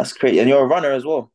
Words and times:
That's 0.00 0.14
crazy. 0.14 0.38
And 0.38 0.48
you're 0.48 0.62
a 0.62 0.66
runner 0.66 0.92
as 0.92 1.04
well. 1.04 1.30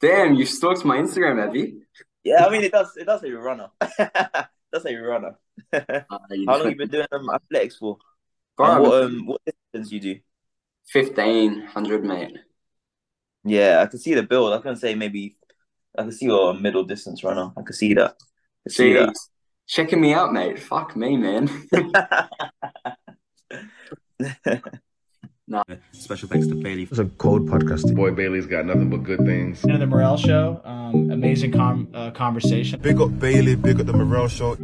Damn, 0.00 0.34
you 0.34 0.46
stalked 0.46 0.84
my 0.84 0.96
Instagram, 0.96 1.52
you? 1.56 1.82
Yeah, 2.22 2.46
I 2.46 2.50
mean 2.50 2.62
it 2.62 2.70
does. 2.70 2.96
It 2.96 3.04
does 3.04 3.20
say 3.20 3.28
you're 3.28 3.40
a 3.40 3.42
runner. 3.42 3.68
it 3.80 4.46
does 4.72 4.84
say 4.84 4.92
you're 4.92 5.06
a 5.06 5.08
runner. 5.08 5.36
Uh, 5.72 5.80
you 6.30 6.46
How 6.48 6.58
long 6.58 6.70
you 6.70 6.76
been 6.76 6.88
doing 6.88 7.06
um, 7.10 7.28
athletics 7.30 7.76
for? 7.76 7.98
Bro, 8.56 8.80
what 8.80 9.02
um 9.02 9.26
what 9.26 9.40
distance 9.44 9.90
you 9.90 9.98
do? 9.98 10.20
1500, 10.92 12.04
mate. 12.04 12.38
Yeah, 13.42 13.80
I 13.82 13.86
can 13.86 13.98
see 13.98 14.14
the 14.14 14.22
build. 14.22 14.52
I 14.52 14.60
can 14.60 14.76
say 14.76 14.94
maybe 14.94 15.36
I 15.98 16.02
can 16.02 16.12
see 16.12 16.26
you're 16.26 16.50
a 16.50 16.54
middle 16.54 16.84
distance 16.84 17.24
runner. 17.24 17.50
I 17.56 17.62
can 17.62 17.74
see 17.74 17.92
that. 17.94 18.14
I 18.68 18.70
see 18.70 18.92
Jeez. 18.92 19.06
that. 19.06 19.14
Checking 19.66 20.00
me 20.00 20.14
out, 20.14 20.32
mate. 20.32 20.60
Fuck 20.60 20.94
me, 20.94 21.16
man. 21.16 21.50
Special 25.92 26.26
thanks 26.26 26.46
to 26.46 26.54
Bailey. 26.54 26.84
It's 26.84 26.98
a 26.98 27.04
cold 27.04 27.46
podcast. 27.46 27.94
Boy 27.94 28.12
Bailey's 28.12 28.46
got 28.46 28.64
nothing 28.64 28.88
but 28.88 29.02
good 29.02 29.18
things. 29.26 29.62
End 29.64 29.74
of 29.74 29.80
the 29.80 29.86
Morel 29.86 30.16
Show. 30.16 30.62
Um, 30.64 31.10
amazing 31.10 31.52
com- 31.52 31.88
uh, 31.92 32.12
conversation. 32.12 32.80
Big 32.80 32.98
up 32.98 33.18
Bailey, 33.18 33.54
big 33.54 33.78
up 33.78 33.84
the 33.86 33.92
Morel 33.92 34.28
Show. 34.28 34.56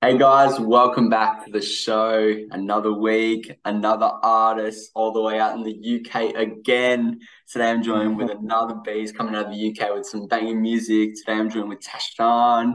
Hey 0.00 0.16
guys, 0.16 0.58
welcome 0.58 1.10
back 1.10 1.44
to 1.44 1.50
the 1.50 1.60
show. 1.60 2.34
Another 2.50 2.94
week, 2.94 3.52
another 3.66 4.10
artist 4.22 4.90
all 4.94 5.12
the 5.12 5.20
way 5.20 5.38
out 5.38 5.54
in 5.54 5.64
the 5.64 6.00
UK 6.00 6.34
again. 6.34 7.20
Today 7.52 7.68
I'm 7.70 7.82
joined 7.82 8.16
with 8.16 8.30
another 8.30 8.76
beast 8.76 9.14
coming 9.14 9.34
out 9.34 9.46
of 9.46 9.52
the 9.52 9.70
UK 9.70 9.94
with 9.94 10.06
some 10.06 10.26
banging 10.26 10.62
music. 10.62 11.10
Today 11.16 11.32
I'm 11.34 11.50
joined 11.50 11.68
with 11.68 11.80
Tashan. 11.80 12.74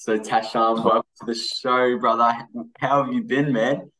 So 0.00 0.18
Tashan, 0.18 0.82
welcome 0.82 1.02
to 1.18 1.26
the 1.26 1.34
show, 1.34 1.98
brother. 1.98 2.32
How 2.78 3.04
have 3.04 3.12
you 3.12 3.22
been, 3.22 3.52
man? 3.52 3.92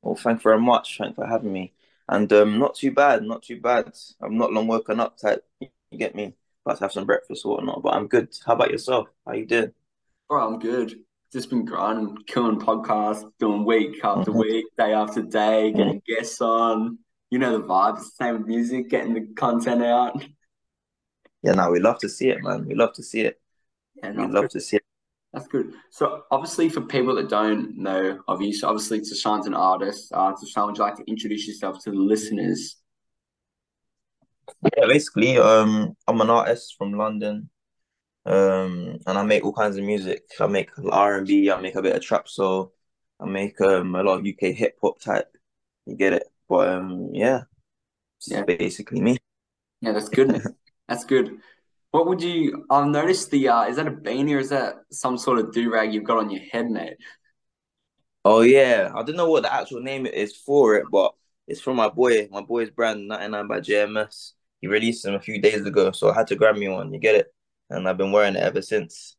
Well, 0.00 0.14
thank 0.14 0.38
you 0.38 0.44
very 0.44 0.58
much. 0.58 0.96
Thanks 0.96 1.14
for 1.14 1.26
having 1.26 1.52
me. 1.52 1.74
And 2.08 2.32
um, 2.32 2.58
not 2.58 2.74
too 2.76 2.90
bad, 2.90 3.22
not 3.24 3.42
too 3.42 3.60
bad. 3.60 3.92
I'm 4.22 4.38
not 4.38 4.50
long 4.50 4.66
woken 4.66 4.98
up 4.98 5.18
type. 5.18 5.44
You 5.60 5.68
get 5.98 6.14
me? 6.14 6.32
About 6.64 6.78
to 6.78 6.84
have 6.84 6.92
some 6.92 7.04
breakfast 7.04 7.44
or 7.44 7.56
whatnot, 7.56 7.82
but 7.82 7.92
I'm 7.92 8.06
good. 8.06 8.34
How 8.46 8.54
about 8.54 8.70
yourself? 8.70 9.08
How 9.26 9.34
you 9.34 9.44
doing? 9.44 9.72
Bro, 10.26 10.54
I'm 10.54 10.58
good. 10.58 10.94
Just 11.30 11.50
been 11.50 11.66
grinding, 11.66 12.16
killing 12.26 12.58
podcasts, 12.58 13.30
doing 13.38 13.66
week 13.66 14.02
after 14.02 14.32
Mhm. 14.32 14.38
week, 14.38 14.66
day 14.78 14.94
after 14.94 15.20
day, 15.20 15.70
getting 15.70 16.00
guests 16.06 16.40
on. 16.40 16.98
You 17.28 17.40
know 17.40 17.58
the 17.58 17.64
vibes. 17.64 18.04
Same 18.18 18.38
with 18.38 18.46
music, 18.46 18.88
getting 18.88 19.12
the 19.12 19.26
content 19.34 19.82
out. 19.82 20.24
Yeah, 21.42 21.52
no, 21.52 21.70
we 21.70 21.78
love 21.78 21.98
to 21.98 22.08
see 22.08 22.30
it, 22.30 22.42
man. 22.42 22.64
We 22.64 22.74
love 22.74 22.94
to 22.94 23.02
see 23.02 23.20
it. 23.20 23.38
And 24.02 24.16
We 24.16 24.26
love 24.26 24.48
to 24.48 24.60
see 24.60 24.76
it. 24.78 24.84
That's 25.32 25.46
good. 25.46 25.74
So 25.90 26.24
obviously 26.30 26.68
for 26.68 26.80
people 26.80 27.14
that 27.14 27.28
don't 27.28 27.76
know 27.78 28.18
of 28.26 28.42
you, 28.42 28.52
so 28.52 28.68
obviously 28.68 29.00
Tashan's 29.00 29.46
an 29.46 29.54
artist. 29.54 30.10
Uh, 30.12 30.32
Tashan, 30.32 30.66
would 30.66 30.76
you 30.76 30.82
like 30.82 30.96
to 30.96 31.04
introduce 31.06 31.46
yourself 31.46 31.82
to 31.84 31.90
the 31.90 31.96
listeners? 31.96 32.76
Yeah, 34.76 34.86
basically, 34.88 35.38
um, 35.38 35.96
I'm 36.08 36.20
an 36.20 36.30
artist 36.30 36.74
from 36.76 36.92
London, 36.94 37.48
um, 38.26 38.98
and 39.06 39.18
I 39.18 39.22
make 39.22 39.44
all 39.44 39.52
kinds 39.52 39.76
of 39.76 39.84
music. 39.84 40.24
I 40.40 40.46
make 40.48 40.70
R 40.90 41.18
and 41.18 41.26
B. 41.26 41.50
I 41.50 41.60
make 41.60 41.76
a 41.76 41.82
bit 41.82 41.96
of 41.96 42.02
trap 42.02 42.28
soul. 42.28 42.74
I 43.20 43.26
make 43.26 43.60
um 43.60 43.94
a 43.94 44.02
lot 44.02 44.18
of 44.18 44.26
UK 44.26 44.52
hip 44.52 44.78
hop 44.82 45.00
type. 45.00 45.28
You 45.86 45.94
get 45.96 46.12
it? 46.12 46.24
But 46.48 46.68
um, 46.68 47.10
yeah, 47.12 47.42
Yeah. 48.26 48.42
basically 48.42 49.00
me. 49.00 49.18
Yeah, 49.80 49.92
that's 49.92 50.08
good. 50.08 50.42
That's 50.88 51.04
good. 51.04 51.38
What 51.92 52.06
would 52.06 52.22
you, 52.22 52.66
I've 52.70 52.86
noticed 52.86 53.30
the, 53.30 53.48
uh, 53.48 53.64
is 53.64 53.76
that 53.76 53.88
a 53.88 53.90
beanie 53.90 54.34
or 54.36 54.38
is 54.38 54.50
that 54.50 54.76
some 54.92 55.18
sort 55.18 55.38
of 55.38 55.52
do-rag 55.52 55.92
you've 55.92 56.04
got 56.04 56.18
on 56.18 56.30
your 56.30 56.42
head, 56.52 56.70
mate? 56.70 56.94
Oh 58.24 58.42
yeah, 58.42 58.92
I 58.94 59.02
don't 59.02 59.16
know 59.16 59.30
what 59.30 59.42
the 59.44 59.52
actual 59.52 59.80
name 59.80 60.06
is 60.06 60.36
for 60.36 60.74
it, 60.76 60.90
but 60.90 61.14
it's 61.46 61.60
from 61.60 61.76
my 61.76 61.88
boy, 61.88 62.28
my 62.30 62.42
boy's 62.42 62.70
brand 62.70 63.08
99 63.08 63.48
by 63.48 63.60
JMS. 63.60 64.32
He 64.60 64.66
released 64.68 65.02
them 65.04 65.14
a 65.14 65.20
few 65.20 65.40
days 65.40 65.64
ago, 65.64 65.90
so 65.92 66.10
I 66.10 66.14
had 66.14 66.26
to 66.28 66.36
grab 66.36 66.56
me 66.56 66.68
one. 66.68 66.92
You 66.92 67.00
get 67.00 67.14
it? 67.14 67.34
And 67.70 67.88
I've 67.88 67.96
been 67.96 68.12
wearing 68.12 68.36
it 68.36 68.42
ever 68.42 68.60
since. 68.62 69.16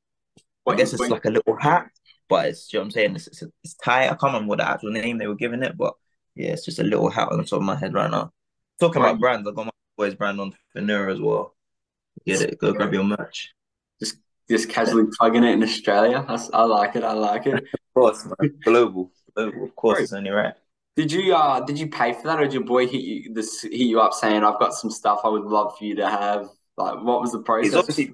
I 0.68 0.76
guess 0.76 0.94
it's 0.94 1.10
like 1.10 1.26
a 1.26 1.32
little 1.32 1.58
hat, 1.58 1.88
but 2.30 2.48
it's, 2.48 2.72
you 2.74 2.80
know 2.80 2.84
what 2.84 2.86
I'm 2.88 2.92
saying? 2.92 3.16
It's, 3.18 3.28
it's, 3.28 3.44
it's 3.64 3.76
tight. 3.76 4.06
I 4.06 4.10
can't 4.10 4.24
remember 4.34 4.50
what 4.50 4.60
the 4.60 4.70
actual 4.70 4.92
name 4.92 5.18
they 5.20 5.28
were 5.28 5.36
giving 5.36 5.64
it, 5.64 5.78
but 5.78 5.96
yeah, 6.36 6.52
it's 6.54 6.66
just 6.66 6.80
a 6.80 6.84
little 6.84 7.10
hat 7.10 7.30
on 7.32 7.38
the 7.40 7.44
top 7.46 7.58
of 7.60 7.64
my 7.64 7.76
head 7.78 7.94
right 7.94 8.12
now. 8.12 8.32
Talking 8.80 9.02
Right. 9.02 9.04
about 9.04 9.20
brands, 9.20 9.48
I 9.48 9.54
got 9.54 9.66
my 9.68 9.72
boy's 9.98 10.16
brand 10.16 10.42
on 10.42 10.54
Finura 10.76 11.14
as 11.14 11.22
well. 11.22 11.56
Get 12.26 12.42
it? 12.42 12.60
Go 12.60 12.74
grab 12.74 12.94
your 12.94 13.04
merch. 13.04 13.50
Just 14.00 14.18
just 14.50 14.70
casually 14.70 15.06
plugging 15.18 15.44
it 15.44 15.54
in 15.54 15.64
Australia. 15.64 16.26
That's, 16.28 16.50
I 16.54 16.64
like 16.64 16.96
it. 16.96 17.04
I 17.04 17.14
like 17.14 17.48
it. 17.48 17.64
Of 17.94 18.04
course, 18.04 18.26
man. 18.26 18.54
Global. 18.64 19.12
Global, 19.36 19.66
of 19.66 19.76
course, 19.76 20.00
it's 20.00 20.14
only 20.14 20.30
right. 20.30 20.54
Did 20.96 21.12
you, 21.12 21.36
uh, 21.36 21.60
did 21.60 21.78
you 21.78 21.90
pay 21.90 22.14
for 22.14 22.24
that 22.24 22.40
or 22.40 22.44
did 22.44 22.54
your 22.54 22.64
boy 22.64 22.88
hit 22.88 23.02
you, 23.02 23.34
this, 23.34 23.64
hit 23.64 23.74
you 23.74 24.00
up 24.00 24.14
saying, 24.14 24.46
I've 24.46 24.60
got 24.60 24.74
some 24.74 24.90
stuff 24.90 25.20
I 25.26 25.28
would 25.28 25.44
love 25.44 25.78
for 25.78 25.84
you 25.84 25.96
to 25.96 26.10
have? 26.10 26.48
Like, 26.78 27.04
what 27.04 27.20
was 27.20 27.34
the 27.34 27.40
He's 27.40 27.46
process? 27.46 27.76
obviously 27.76 28.14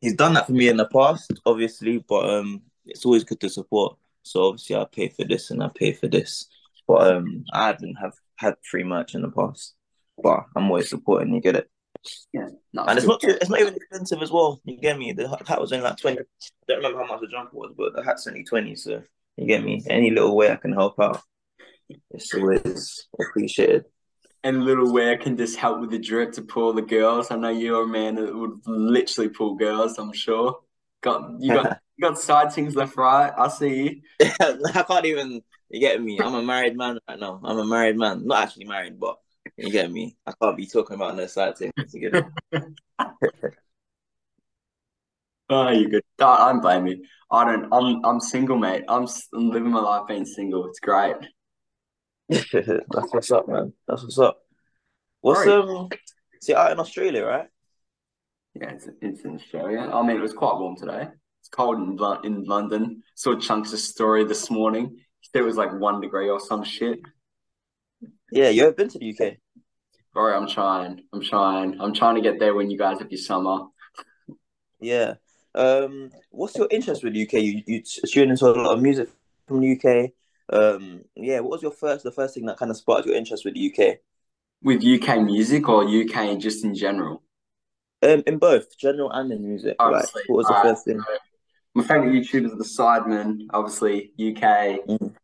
he's 0.00 0.14
done 0.14 0.34
that 0.34 0.46
for 0.46 0.52
me 0.52 0.68
in 0.68 0.76
the 0.76 0.86
past, 0.86 1.32
obviously, 1.46 2.04
but 2.06 2.28
um, 2.28 2.62
it's 2.86 3.04
always 3.04 3.24
good 3.24 3.40
to 3.40 3.48
support. 3.48 3.96
So 4.22 4.44
obviously, 4.44 4.76
I 4.76 4.84
pay 4.84 5.08
for 5.08 5.24
this 5.24 5.50
and 5.50 5.62
I 5.62 5.70
pay 5.74 5.92
for 5.92 6.08
this, 6.08 6.46
but 6.86 7.10
um, 7.10 7.44
I 7.52 7.68
haven't 7.68 7.94
have 7.96 8.14
had 8.36 8.54
free 8.62 8.84
merch 8.84 9.14
in 9.14 9.22
the 9.22 9.30
past, 9.30 9.74
but 10.22 10.44
I'm 10.54 10.66
always 10.66 10.90
supporting. 10.90 11.34
You 11.34 11.40
get 11.40 11.56
it? 11.56 11.70
Yeah, 12.32 12.48
And 12.74 12.90
it's 12.90 12.98
it's 12.98 13.06
not 13.06 13.20
too, 13.20 13.36
it's 13.40 13.50
not 13.50 13.60
even 13.60 13.74
expensive 13.74 14.22
as 14.22 14.30
well. 14.30 14.60
You 14.64 14.78
get 14.78 14.98
me? 14.98 15.12
The 15.12 15.28
hat 15.46 15.60
was 15.60 15.72
only 15.72 15.84
like 15.84 15.98
twenty. 15.98 16.20
I 16.20 16.24
don't 16.66 16.78
remember 16.78 17.04
how 17.04 17.14
much 17.14 17.20
the 17.20 17.28
jumper 17.28 17.56
was, 17.56 17.72
but 17.76 17.94
the 17.94 18.02
hat's 18.02 18.26
only 18.26 18.44
twenty. 18.44 18.74
So 18.74 19.02
you 19.36 19.46
get 19.46 19.62
me? 19.62 19.82
Any 19.88 20.10
little 20.10 20.36
way 20.36 20.50
I 20.50 20.56
can 20.56 20.72
help 20.72 20.98
out, 20.98 21.20
it's 22.10 22.34
always 22.34 23.08
appreciated. 23.20 23.84
And 24.42 24.64
little 24.64 24.92
wear 24.92 25.18
can 25.18 25.36
just 25.36 25.56
help 25.56 25.80
with 25.80 25.90
the 25.90 25.98
drip 25.98 26.32
to 26.32 26.42
pull 26.42 26.72
the 26.72 26.82
girls. 26.82 27.30
I 27.30 27.36
know 27.36 27.50
you're 27.50 27.82
a 27.82 27.86
man 27.86 28.14
that 28.14 28.34
would 28.34 28.60
literally 28.66 29.28
pull 29.28 29.56
girls, 29.56 29.98
I'm 29.98 30.12
sure. 30.14 30.60
Got 31.02 31.40
you 31.40 31.52
got 31.52 31.78
you 31.96 32.08
got 32.08 32.18
side 32.18 32.52
things 32.52 32.74
left, 32.74 32.96
right. 32.96 33.32
I 33.36 33.48
see 33.48 34.02
you. 34.18 34.26
I 34.40 34.84
can't 34.86 35.04
even. 35.06 35.42
You 35.68 35.80
get 35.80 36.02
me? 36.02 36.18
I'm 36.18 36.34
a 36.34 36.42
married 36.42 36.76
man 36.76 36.98
right 37.08 37.18
now. 37.18 37.40
I'm 37.44 37.58
a 37.58 37.64
married 37.64 37.96
man. 37.96 38.26
Not 38.26 38.44
actually 38.44 38.64
married, 38.64 38.98
but 38.98 39.18
you 39.56 39.70
get 39.70 39.90
me. 39.90 40.16
I 40.26 40.32
can't 40.40 40.56
be 40.56 40.66
talking 40.66 40.96
about 40.96 41.16
no 41.16 41.26
side 41.26 41.56
things. 41.58 41.72
You 41.92 42.10
get 42.10 42.26
it? 42.52 42.64
Oh, 45.50 45.68
you 45.70 45.88
good. 45.88 46.04
Don't, 46.16 46.40
I 46.40 46.52
don't 46.52 46.60
blame 46.60 46.86
you. 46.86 47.04
I 47.28 47.44
don't. 47.44 47.68
I'm 47.72 48.04
I'm 48.04 48.20
single, 48.20 48.56
mate. 48.56 48.84
I'm, 48.88 49.08
I'm 49.34 49.50
living 49.50 49.72
my 49.72 49.80
life 49.80 50.06
being 50.06 50.24
single. 50.24 50.66
It's 50.68 50.78
great. 50.78 51.16
That's 52.28 53.12
what's 53.12 53.32
up, 53.32 53.48
man. 53.48 53.72
That's 53.88 54.04
what's 54.04 54.18
up. 54.20 54.42
What's 55.22 55.48
um? 55.48 55.88
See, 56.40 56.54
out 56.54 56.70
in 56.70 56.78
Australia, 56.78 57.24
right? 57.24 57.48
Yeah, 58.54 58.70
it's 58.70 58.88
it's 59.02 59.22
in 59.22 59.34
Australia. 59.34 59.80
I 59.92 60.02
mean, 60.06 60.16
it 60.16 60.22
was 60.22 60.32
quite 60.32 60.56
warm 60.56 60.76
today. 60.76 61.08
It's 61.40 61.48
cold 61.48 61.78
in 61.78 61.98
in 62.24 62.44
London. 62.44 63.02
Saw 63.16 63.36
Chunks' 63.36 63.72
of 63.72 63.80
story 63.80 64.24
this 64.24 64.50
morning. 64.52 65.00
It 65.34 65.42
was 65.42 65.56
like 65.56 65.72
one 65.72 66.00
degree 66.00 66.28
or 66.28 66.38
some 66.38 66.62
shit. 66.62 67.00
Yeah, 68.32 68.48
you 68.48 68.62
ever 68.62 68.72
been 68.72 68.88
to 68.88 68.98
the 68.98 69.10
UK? 69.10 69.36
Bro, 70.12 70.36
I'm 70.36 70.48
trying. 70.48 71.04
I'm 71.12 71.22
trying. 71.22 71.80
I'm 71.80 71.94
trying 71.94 72.16
to 72.16 72.20
get 72.20 72.38
there 72.38 72.54
when 72.54 72.70
you 72.70 72.78
guys 72.78 72.98
have 72.98 73.10
your 73.10 73.18
summer. 73.18 73.66
Yeah. 74.80 75.14
Um, 75.54 76.10
what's 76.30 76.56
your 76.56 76.68
interest 76.70 77.02
with 77.02 77.14
the 77.14 77.22
UK? 77.22 77.34
You 77.34 77.62
you 77.66 77.82
tune 77.82 78.30
into 78.30 78.46
a 78.46 78.52
lot 78.52 78.74
of 78.74 78.82
music 78.82 79.08
from 79.46 79.60
the 79.60 79.72
UK. 79.72 80.10
Um, 80.52 81.02
yeah. 81.16 81.40
What 81.40 81.50
was 81.50 81.62
your 81.62 81.72
first 81.72 82.04
the 82.04 82.12
first 82.12 82.34
thing 82.34 82.46
that 82.46 82.56
kind 82.56 82.70
of 82.70 82.76
sparked 82.76 83.06
your 83.06 83.16
interest 83.16 83.44
with 83.44 83.54
the 83.54 83.72
UK? 83.72 83.98
With 84.62 84.84
UK 84.84 85.22
music 85.22 85.68
or 85.68 85.84
UK 85.84 86.38
just 86.38 86.64
in 86.64 86.74
general? 86.74 87.22
Um, 88.02 88.22
in 88.26 88.38
both 88.38 88.78
general 88.78 89.10
and 89.10 89.30
in 89.32 89.46
music. 89.46 89.76
Like, 89.78 90.06
what 90.26 90.36
was 90.36 90.46
the 90.46 90.54
Alright, 90.54 90.70
first 90.70 90.84
thing? 90.86 91.00
my 91.74 91.82
favorite 91.84 92.12
YouTubers 92.12 92.52
are 92.52 92.56
the 92.56 92.64
Sidemen, 92.64 93.46
obviously 93.50 94.12
UK. 94.18 94.80
Mhm. 94.86 95.14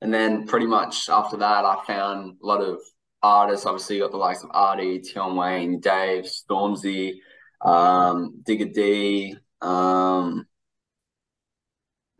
And 0.00 0.12
then 0.12 0.46
pretty 0.46 0.66
much 0.66 1.08
after 1.08 1.36
that, 1.38 1.64
I 1.64 1.82
found 1.86 2.36
a 2.42 2.46
lot 2.46 2.60
of 2.60 2.78
artists. 3.22 3.66
Obviously, 3.66 3.96
you 3.96 4.02
got 4.02 4.10
the 4.10 4.18
likes 4.18 4.44
of 4.44 4.50
Artie, 4.52 5.02
Tion 5.02 5.36
Wayne, 5.36 5.80
Dave, 5.80 6.24
Stormzy, 6.24 7.14
um, 7.62 8.42
Digga 8.46 8.72
D, 8.72 9.36
um, 9.62 10.46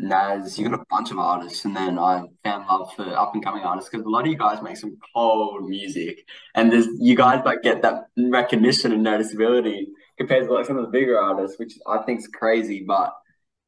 Naz. 0.00 0.59
You 0.59 0.69
got 0.69 0.81
a 0.81 0.85
bunch 0.91 1.11
of 1.11 1.19
artists. 1.19 1.65
And 1.65 1.76
then 1.76 1.99
I 1.99 2.23
found 2.43 2.67
love 2.67 2.93
for 2.94 3.06
up 3.06 3.35
and 3.35 3.44
coming 3.44 3.62
artists 3.62 3.91
because 3.91 4.06
a 4.06 4.09
lot 4.09 4.23
of 4.23 4.29
you 4.29 4.38
guys 4.38 4.62
make 4.62 4.77
some 4.77 4.97
cold 5.15 5.69
music. 5.69 6.27
And 6.55 6.73
there's 6.73 6.88
you 6.99 7.15
guys 7.17 7.43
like 7.44 7.62
get 7.62 7.82
that 7.82 8.06
recognition 8.17 8.93
and 8.93 9.05
noticeability 9.05 9.85
compared 10.17 10.47
to 10.47 10.55
like 10.55 10.67
some 10.67 10.79
of 10.79 10.85
the 10.85 10.91
bigger 10.91 11.20
artists, 11.20 11.59
which 11.59 11.75
I 11.87 11.99
think 11.99 12.20
is 12.20 12.29
crazy. 12.29 12.85
But 12.87 13.12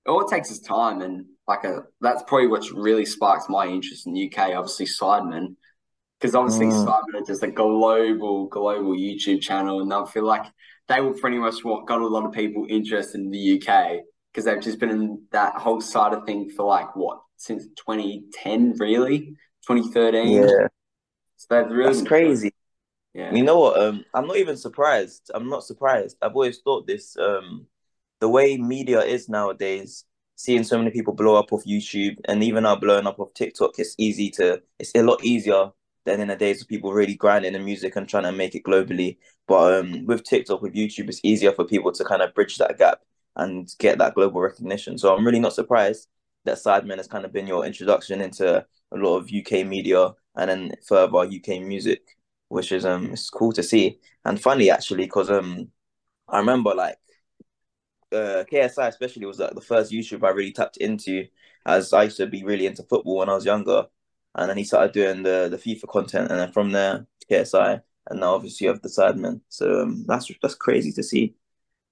all 0.07 0.27
it 0.27 0.31
takes 0.31 0.51
is 0.51 0.61
time 0.61 1.03
and 1.03 1.27
like 1.49 1.65
a 1.65 1.85
that's 2.01 2.23
probably 2.27 2.49
what's 2.49 2.73
really 2.73 3.07
sparks 3.07 3.49
my 3.49 3.67
interest 3.67 4.07
in 4.07 4.13
the 4.15 4.27
UK. 4.33 4.55
Obviously, 4.55 4.87
Sidemen, 4.87 5.57
because 6.19 6.35
obviously 6.35 6.67
Mm. 6.67 6.87
Sidemen 6.87 7.23
are 7.23 7.27
just 7.27 7.43
a 7.43 7.51
global, 7.51 8.47
global 8.47 8.93
YouTube 8.93 9.41
channel, 9.41 9.81
and 9.81 9.93
I 9.93 10.05
feel 10.07 10.25
like 10.25 10.47
they 10.89 11.01
were 11.01 11.15
pretty 11.15 11.39
much 11.39 11.65
what 11.65 11.87
got 11.87 12.01
a 12.01 12.07
lot 12.07 12.25
of 12.25 12.33
people 12.33 12.67
interested 12.69 13.21
in 13.21 13.31
the 13.31 13.61
UK 13.61 14.01
because 14.33 14.45
they've 14.45 14.63
just 14.63 14.79
been 14.79 14.91
in 14.91 15.23
that 15.33 15.55
whole 15.55 15.81
side 15.81 16.13
of 16.13 16.25
thing 16.25 16.51
for 16.51 16.65
like 16.65 16.95
what 16.95 17.21
since 17.37 17.67
2010, 17.77 18.75
really, 18.79 19.37
2013. 19.67 20.43
Yeah. 20.43 20.69
So 21.37 21.47
they've 21.51 21.71
really 21.71 21.93
That's 21.93 22.07
crazy. 22.07 22.53
Yeah. 23.15 23.35
You 23.35 23.45
know 23.45 23.59
what? 23.59 23.81
Um, 23.81 24.05
I'm 24.13 24.27
not 24.27 24.37
even 24.37 24.57
surprised. 24.57 25.31
I'm 25.35 25.49
not 25.49 25.65
surprised. 25.65 26.17
I've 26.21 26.35
always 26.35 26.59
thought 26.59 26.87
this. 26.87 27.17
Um, 27.17 27.67
the 28.21 28.29
way 28.29 28.57
media 28.57 29.01
is 29.01 29.29
nowadays, 29.29 30.05
seeing 30.37 30.65
so 30.65 30.79
many 30.79 30.91
people 30.91 31.15
blow 31.15 31.37
up 31.37 31.53
off 31.53 31.65
YouTube 31.65 32.17
and 32.27 32.43
even 32.43 32.63
now 32.63 32.77
blowing 32.77 33.07
up 33.07 33.19
off 33.19 33.35
TikTok, 33.35 33.79
it's 33.79 33.95
easy 33.99 34.31
to. 34.33 34.63
It's 34.79 34.93
a 34.95 35.03
lot 35.03 35.25
easier 35.25 35.71
than 36.05 36.21
in 36.21 36.29
the 36.29 36.37
days 36.37 36.63
of 36.63 36.69
people 36.69 36.93
really 36.93 37.15
grinding 37.15 37.55
the 37.55 37.59
music 37.59 37.97
and 37.97 38.09
trying 38.09 38.23
to 38.25 38.33
make 38.33 38.55
it 38.55 38.65
globally. 38.65 39.19
But 39.49 39.81
um, 39.81 40.07
with 40.07 40.25
TikTok, 40.25 40.63
with 40.63 40.75
YouTube, 40.75 41.09
it's 41.09 41.21
easier 41.25 41.53
for 41.53 41.65
people 41.65 41.93
to 41.93 42.05
kind 42.05 42.23
of 42.23 42.35
bridge 42.35 42.59
that 42.59 42.79
gap 42.79 43.01
and 43.35 43.69
get 43.79 43.99
that 43.99 44.15
global 44.15 44.41
recognition. 44.41 44.99
So 44.99 45.15
I'm 45.15 45.27
really 45.27 45.41
not 45.41 45.53
surprised 45.53 46.09
that 46.45 46.59
Sidemen 46.59 46.99
has 46.99 47.09
kind 47.09 47.25
of 47.25 47.33
been 47.33 47.47
your 47.47 47.67
introduction 47.67 48.21
into 48.21 48.65
a 48.93 48.97
lot 48.97 49.17
of 49.17 49.31
UK 49.33 49.67
media 49.67 50.13
and 50.37 50.51
then 50.51 50.73
further 50.87 51.19
UK 51.19 51.61
music 51.61 52.17
which 52.49 52.73
is 52.73 52.85
um 52.85 53.13
it's 53.13 53.31
cool 53.31 53.53
to 53.53 53.63
see 53.63 53.99
and 54.25 54.41
funny 54.41 54.71
actually 54.71 55.05
because 55.05 55.31
um 55.31 55.69
I 56.29 56.39
remember 56.39 56.75
like 56.75 56.97
uh 58.13 58.45
KSI 58.51 58.89
especially 58.89 59.27
was 59.27 59.39
like 59.39 59.55
the 59.55 59.61
first 59.61 59.93
YouTube 59.93 60.25
I 60.25 60.31
really 60.31 60.53
tapped 60.53 60.77
into 60.79 61.27
as 61.67 61.93
I 61.93 62.05
used 62.05 62.17
to 62.19 62.27
be 62.27 62.45
really 62.45 62.67
into 62.67 62.83
football 62.85 63.19
when 63.19 63.29
I 63.29 63.35
was 63.35 63.45
younger. 63.45 63.87
And 64.35 64.51
then 64.51 64.57
he 64.59 64.65
started 64.65 64.93
doing 64.93 65.23
the 65.23 65.49
the 65.51 65.57
FIFA 65.59 65.89
content 65.89 66.31
and 66.31 66.39
then 66.41 66.53
from 66.53 66.73
there 66.73 67.07
KSI 67.31 67.81
and 68.11 68.21
now 68.21 68.35
obviously 68.35 68.67
you 68.67 68.73
have 68.73 68.83
the 68.83 68.89
Sidemen. 68.89 69.41
So 69.49 69.83
um, 69.83 70.05
that's 70.07 70.31
that's 70.43 70.55
crazy 70.55 70.93
to 70.93 71.03
see. 71.03 71.35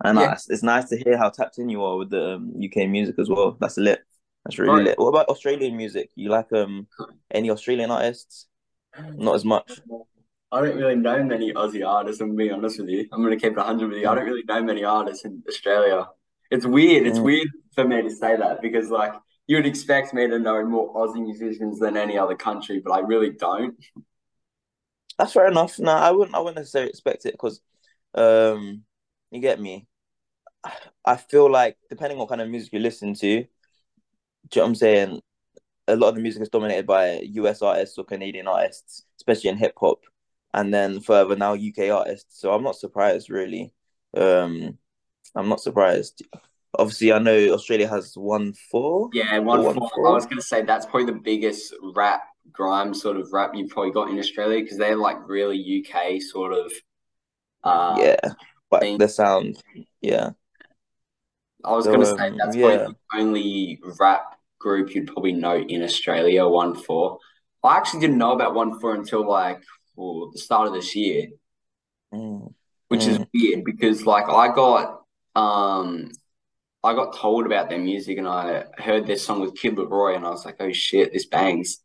And 0.05 0.19
Yeah. 0.19 0.33
it's, 0.33 0.51
it's 0.51 0.63
nice 0.63 0.89
to 0.91 0.97
hear 0.99 1.17
how 1.17 1.31
tapped 1.31 1.59
in 1.59 1.69
you 1.69 1.83
are 1.85 1.97
with 1.97 2.11
the 2.11 2.35
um, 2.35 2.53
UK 2.57 2.87
music 2.87 3.19
as 3.19 3.29
well. 3.29 3.57
That's 3.61 3.77
lit. 3.79 4.01
That's 4.45 4.59
really 4.59 4.75
Right. 4.75 4.85
lit. 4.85 4.99
What 4.99 5.09
about 5.09 5.29
Australian 5.29 5.77
music? 5.77 6.11
You 6.17 6.29
like 6.31 6.53
um 6.53 6.87
any 7.31 7.51
Australian 7.51 7.91
artists? 7.91 8.47
Not 9.17 9.35
as 9.35 9.45
much 9.45 9.81
I 10.55 10.61
don't 10.61 10.77
really 10.77 10.95
know 10.95 11.21
many 11.25 11.53
Aussie 11.53 11.85
artists, 11.85 12.21
I'm 12.21 12.37
being 12.37 12.53
honest 12.53 12.79
with 12.79 12.89
you. 12.89 13.09
I'm 13.11 13.25
gonna 13.25 13.37
keep 13.37 13.53
it 13.53 13.57
100 13.57 13.89
with 13.89 13.99
you. 13.99 14.09
I 14.09 14.15
don't 14.15 14.25
really 14.25 14.45
know 14.45 14.63
many 14.63 14.85
artists 14.85 15.25
in 15.25 15.43
Australia. 15.49 16.07
It's 16.49 16.65
weird. 16.65 17.09
It's 17.09 17.19
weird 17.19 17.49
for 17.75 17.85
me 17.85 18.03
to 18.03 18.11
say 18.11 18.37
that 18.37 18.63
because, 18.63 18.89
like, 18.89 19.15
you 19.49 19.57
would 19.57 19.67
expect 19.67 20.15
me 20.15 20.29
to 20.29 20.39
know 20.39 20.65
more 20.65 20.95
Aussie 20.95 21.21
musicians 21.21 21.81
than 21.81 21.97
any 21.97 22.17
other 22.17 22.37
country, 22.37 22.79
but 22.79 22.93
I 22.93 23.01
really 23.01 23.31
don't. 23.31 23.75
That's 25.19 25.33
fair 25.33 25.49
enough. 25.49 25.77
No, 25.81 25.91
I 25.91 26.13
wouldn't. 26.13 26.37
I 26.37 26.39
wouldn't 26.39 26.59
necessarily 26.59 26.91
expect 26.91 27.27
it 27.27 27.33
because, 27.33 27.61
um, 28.15 28.85
you 29.33 29.41
get 29.41 29.61
me. 29.61 29.89
I 31.05 31.17
feel 31.17 31.51
like 31.51 31.77
depending 31.91 32.17
on 32.17 32.21
what 32.21 32.29
kind 32.29 32.41
of 32.41 32.49
music 32.49 32.73
you 32.73 32.79
listen 32.79 33.13
to, 33.15 33.21
do 33.21 33.27
you 33.35 33.47
know 34.55 34.63
what 34.63 34.69
I'm 34.69 34.75
saying? 34.77 35.21
A 35.89 35.97
lot 35.97 36.11
of 36.11 36.15
the 36.15 36.23
music 36.23 36.43
is 36.43 36.49
dominated 36.49 36.87
by 36.87 37.23
US 37.33 37.61
artists 37.61 37.99
or 37.99 38.05
Canadian 38.05 38.47
artists, 38.47 39.03
especially 39.19 39.51
in 39.51 39.57
hip 39.59 39.75
hop, 39.77 39.99
and 40.55 40.73
then 40.73 41.01
further 41.01 41.37
now 41.37 41.55
UK 41.55 41.91
artists. 41.91 42.41
So 42.41 42.53
I'm 42.53 42.63
not 42.65 42.77
surprised 42.77 43.31
really. 43.31 43.75
Um, 44.17 44.79
I'm 45.35 45.49
not 45.49 45.61
surprised. 45.61 46.23
Obviously, 46.79 47.13
I 47.13 47.19
know 47.19 47.37
Australia 47.53 47.89
has 47.89 48.15
one 48.17 48.53
four. 48.71 49.11
Yeah, 49.13 49.39
one 49.39 49.63
One 49.63 49.75
four. 49.75 49.91
four. 49.95 50.09
I 50.09 50.13
was 50.13 50.27
gonna 50.27 50.43
say 50.43 50.63
that's 50.63 50.87
probably 50.87 51.07
the 51.07 51.21
biggest 51.21 51.75
rap 51.95 52.23
grime 52.53 52.95
sort 52.95 53.17
of 53.17 53.33
rap 53.33 53.53
you've 53.55 53.71
probably 53.71 53.93
got 53.93 54.11
in 54.11 54.19
Australia 54.19 54.63
because 54.63 54.79
they're 54.79 54.97
like 54.97 55.19
really 55.29 55.59
UK 55.87 56.21
sort 56.21 56.53
of. 56.53 56.73
Uh, 57.63 57.97
Yeah, 57.99 58.17
but 58.71 58.81
thing. 58.81 58.99
the 58.99 59.09
sound, 59.09 59.63
yeah. 60.01 60.31
I 61.65 61.73
was 61.73 61.85
So, 61.87 61.93
gonna 61.93 62.07
say 62.07 62.29
um, 62.29 62.37
that's 62.37 62.57
yeah. 62.57 62.77
probably 62.77 62.95
the 63.13 63.19
only 63.19 63.81
rap 63.99 64.39
group 64.59 64.95
you'd 64.95 65.07
probably 65.07 65.33
know 65.33 65.57
in 65.57 65.83
Australia. 65.83 66.47
One 66.47 66.75
four. 66.75 67.19
I 67.63 67.77
actually 67.77 68.01
didn't 68.01 68.19
know 68.19 68.33
about 68.33 68.55
one 68.55 68.79
four 68.81 68.95
until 68.95 69.27
like 69.27 69.63
well, 69.97 70.31
the 70.31 70.39
start 70.39 70.69
of 70.69 70.75
this 70.75 70.95
year, 70.97 71.29
Mm. 72.13 72.55
which 72.89 73.09
is 73.09 73.19
Mm. 73.19 73.27
weird 73.33 73.65
because 73.65 74.07
like 74.07 74.29
I 74.29 74.55
got 74.55 75.03
um 75.35 76.11
I 76.85 76.95
got 76.95 77.17
told 77.17 77.47
about 77.47 77.71
their 77.71 77.79
music 77.81 78.19
and 78.19 78.29
I 78.29 78.65
heard 78.79 79.07
their 79.07 79.17
song 79.19 79.41
with 79.41 79.57
Kid 79.57 79.77
Laroi 79.77 80.17
and 80.17 80.27
I 80.27 80.31
was 80.31 80.45
like, 80.45 80.57
oh 80.61 80.73
shit, 80.73 81.13
this 81.13 81.27
bangs. 81.27 81.81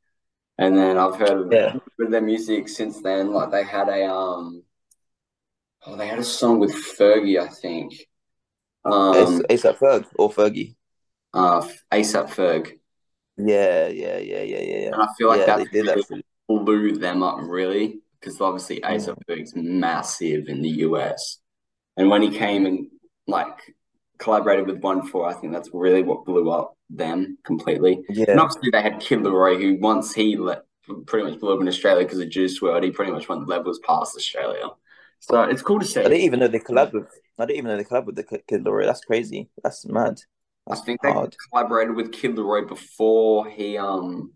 And 0.58 0.78
then 0.78 0.98
I've 0.98 1.18
heard 1.18 1.32
of 1.48 1.52
Yeah. 1.52 1.76
their 2.12 2.22
music 2.22 2.70
since 2.70 3.02
then. 3.02 3.34
Like 3.34 3.52
they 3.52 3.64
had 3.64 3.90
a 3.90 4.06
um 4.12 4.64
oh 5.86 5.96
they 5.96 6.08
had 6.08 6.20
a 6.20 6.24
song 6.24 6.60
with 6.60 6.72
Fergie, 6.74 7.40
I 7.42 7.48
think. 7.50 7.94
Um 8.86 9.42
ASAP 9.50 9.78
Ferg 9.78 10.06
or 10.16 10.30
Fergie. 10.32 10.76
uh 11.34 11.62
ASAP 11.92 12.30
Ferg. 12.30 12.80
Yeah, 13.38 13.88
yeah, 13.88 14.18
yeah, 14.18 14.42
yeah, 14.44 14.60
yeah. 14.62 14.92
And 14.92 15.02
I 15.02 15.08
feel 15.18 15.28
like 15.30 15.46
Yeah, 15.46 15.52
they 15.52 15.66
that's 15.66 15.66
did 15.66 15.88
really 15.94 16.04
actually. 16.04 16.24
Blew 16.50 16.98
them 16.98 17.24
up 17.24 17.38
really 17.42 18.02
because 18.20 18.42
obviously. 18.42 18.82
ASAP 18.82 19.18
Ferg's 19.28 19.54
massive 19.56 20.48
in 20.48 20.62
the 20.62 20.70
US. 20.88 21.38
And 21.98 22.10
when 22.10 22.22
he 22.22 22.32
came 22.32 22.66
and 22.66 22.88
like 23.28 23.76
collaborated 24.18 24.68
with 24.68 24.80
One 24.82 25.06
Four, 25.08 25.28
I 25.28 25.34
think 25.34 25.54
that's 25.54 25.70
really 25.74 26.04
what 26.04 26.26
blew 26.26 26.50
up 26.50 26.76
them 26.90 27.38
completely. 27.46 28.04
And 28.08 28.18
Yeah, 28.18 28.38
obviously 28.40 28.70
they 28.72 28.82
had 28.82 29.00
Kid 29.00 29.20
Laroi, 29.20 29.60
who 29.62 29.78
once 29.80 30.14
he 30.14 30.36
let, 30.36 30.64
pretty 31.06 31.30
much 31.30 31.40
blew 31.40 31.54
up 31.54 31.62
in 31.62 31.68
Australia 31.68 32.04
because 32.04 32.20
of 32.20 32.30
Juice 32.30 32.60
WRLD, 32.60 32.84
he 32.86 32.92
pretty 32.92 33.12
much 33.12 33.30
went 33.30 33.48
levels 33.48 33.80
past 33.86 34.16
Australia. 34.16 34.70
So 35.20 35.44
it's 35.44 35.62
cool 35.62 35.80
to 35.80 35.86
see. 35.86 36.00
I 36.00 36.04
didn't 36.04 36.22
even 36.22 36.40
know 36.40 36.48
they 36.48 36.60
collabed 36.60 36.94
with. 36.94 37.08
I 37.38 37.46
didn't 37.46 37.58
even 37.58 37.72
know 37.72 37.78
they 37.78 37.84
collabed 37.84 38.06
with 38.06 38.16
the 38.16 38.24
Kid 38.24 38.64
Laroi. 38.64 38.86
That's 38.86 39.04
crazy. 39.04 39.50
That's 39.64 39.86
mad. 39.86 40.22
I 40.68 40.72
That's 40.72 40.82
think 40.82 41.02
they 41.02 41.14
collaborated 41.52 41.96
with 41.96 42.12
Kid 42.12 42.36
Laroi 42.36 42.68
before 42.68 43.50
he 43.50 43.78
um 43.78 44.32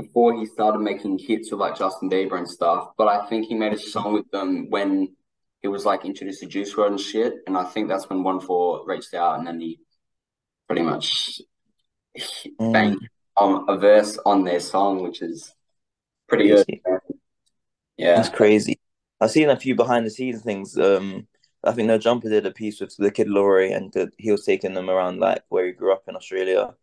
before 0.00 0.38
he 0.38 0.46
started 0.46 0.78
making 0.78 1.18
hits 1.18 1.50
with 1.50 1.60
like 1.60 1.76
Justin 1.76 2.10
Bieber 2.10 2.38
and 2.38 2.48
stuff. 2.48 2.90
But 2.96 3.08
I 3.08 3.26
think 3.26 3.46
he 3.46 3.54
made 3.54 3.72
a 3.72 3.78
song 3.78 4.12
with 4.12 4.30
them 4.30 4.70
when 4.70 5.14
he 5.62 5.68
was 5.68 5.84
like 5.84 6.04
introduced 6.04 6.40
to 6.40 6.46
Juice 6.46 6.74
WRLD 6.74 6.86
and 6.88 7.00
shit. 7.00 7.34
And 7.46 7.56
I 7.56 7.64
think 7.64 7.88
that's 7.88 8.08
when 8.08 8.22
One 8.22 8.40
Four 8.40 8.86
reached 8.86 9.14
out 9.14 9.38
and 9.38 9.46
then 9.46 9.60
he 9.60 9.80
pretty 10.66 10.82
much 10.82 11.40
Mm. 12.60 12.72
banged 12.72 13.08
a 13.38 13.78
verse 13.78 14.18
on 14.26 14.44
their 14.44 14.60
song, 14.60 15.02
which 15.02 15.22
is 15.22 15.54
pretty 16.28 16.48
good. 16.48 16.66
Crazy. 16.66 16.82
Yeah. 17.96 18.20
It's 18.20 18.28
crazy. 18.28 18.80
I've 19.20 19.30
seen 19.30 19.48
a 19.50 19.56
few 19.56 19.74
behind 19.74 20.06
the 20.06 20.10
scenes 20.10 20.42
things. 20.42 20.76
Um, 20.76 21.28
I 21.62 21.72
think 21.72 21.86
No 21.86 21.98
Jumper 21.98 22.28
did 22.28 22.46
a 22.46 22.50
piece 22.50 22.80
with 22.80 22.96
the 22.96 23.10
Kid 23.10 23.28
Laroi, 23.28 23.74
and 23.76 23.92
the, 23.92 24.10
he 24.18 24.30
was 24.30 24.44
taking 24.44 24.74
them 24.74 24.88
around 24.88 25.20
like 25.20 25.42
where 25.50 25.66
he 25.66 25.72
grew 25.72 25.92
up 25.92 26.04
in 26.08 26.16
Australia. 26.16 26.74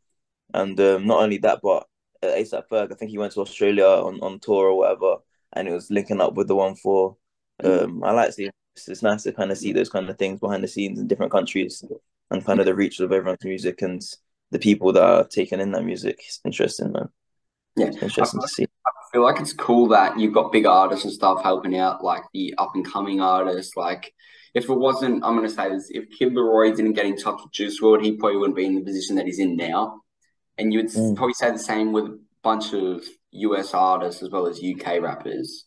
And 0.54 0.80
um, 0.80 1.08
not 1.08 1.22
only 1.22 1.40
that, 1.40 1.60
but 1.62 1.70
uh, 1.78 1.84
ASAP 2.24 2.64
Ferg, 2.70 2.92
I 2.92 2.96
think 2.96 3.12
he 3.12 3.18
went 3.18 3.34
to 3.34 3.42
Australia 3.42 3.86
on, 3.86 4.20
on 4.22 4.40
tour 4.40 4.68
or 4.68 4.78
whatever, 4.78 5.18
and 5.54 5.68
he 5.68 5.74
was 5.74 5.92
linking 5.92 6.22
up 6.22 6.34
with 6.36 6.48
the 6.48 6.56
one 6.56 6.76
four. 6.76 7.18
Um, 7.64 8.04
I 8.04 8.12
like 8.12 8.34
seeing. 8.34 8.52
It's, 8.76 8.88
it's 8.88 9.04
nice 9.04 9.24
to 9.24 9.32
kind 9.32 9.52
of 9.52 9.58
see 9.58 9.74
those 9.74 9.90
kind 9.90 10.10
of 10.10 10.18
things 10.18 10.40
behind 10.40 10.64
the 10.64 10.68
scenes 10.68 11.00
in 11.00 11.08
different 11.08 11.32
countries, 11.32 11.84
and 12.30 12.46
kind 12.46 12.60
of 12.60 12.66
the 12.66 12.76
reach 12.76 13.00
of 13.00 13.12
everyone's 13.12 13.44
music 13.44 13.82
and 13.82 14.02
the 14.52 14.60
people 14.60 14.94
that 14.94 15.04
are 15.04 15.28
taking 15.28 15.60
in 15.60 15.72
that 15.72 15.84
music. 15.84 16.20
It's 16.26 16.40
interesting, 16.46 16.92
man. 16.92 17.10
Yeah. 17.76 17.88
It's 17.88 18.02
interesting 18.02 18.42
to 18.42 18.48
see. 18.48 18.68
I 18.86 18.92
feel 19.12 19.24
like 19.24 19.40
it's 19.40 19.54
cool 19.54 19.88
that 19.90 20.20
you've 20.20 20.34
got 20.34 20.52
big 20.52 20.66
artists 20.66 21.06
and 21.06 21.14
stuff 21.14 21.44
helping 21.44 21.78
out, 21.78 22.04
like 22.04 22.24
the 22.34 22.54
up 22.58 22.72
and 22.76 22.86
coming 22.86 23.22
artists. 23.22 23.76
Like, 23.76 24.14
if 24.54 24.70
it 24.70 24.74
wasn't, 24.74 25.24
I'm 25.24 25.36
gonna 25.36 25.50
say 25.50 25.70
this: 25.70 25.90
if 25.92 26.10
Kid 26.18 26.34
Laroi 26.34 26.76
didn't 26.76 26.94
get 26.94 27.06
in 27.06 27.18
touch 27.18 27.40
with 27.44 27.54
Juice 27.54 27.82
WRLD, 27.82 28.04
he 28.04 28.18
probably 28.18 28.38
wouldn't 28.38 28.58
be 28.58 28.66
in 28.66 28.76
the 28.76 28.82
position 28.82 29.16
that 29.16 29.26
he's 29.26 29.40
in 29.40 29.56
now. 29.56 30.02
And 30.58 30.74
you 30.74 30.82
would 30.82 30.92
Mm. 30.94 31.16
probably 31.16 31.34
say 31.34 31.52
the 31.52 31.60
same 31.60 31.92
with 31.94 32.06
a 32.06 32.20
bunch 32.44 32.74
of 32.74 33.04
US 33.32 33.74
artists 33.74 34.24
as 34.24 34.30
well 34.32 34.48
as 34.48 34.62
UK 34.62 35.00
rappers. 35.00 35.66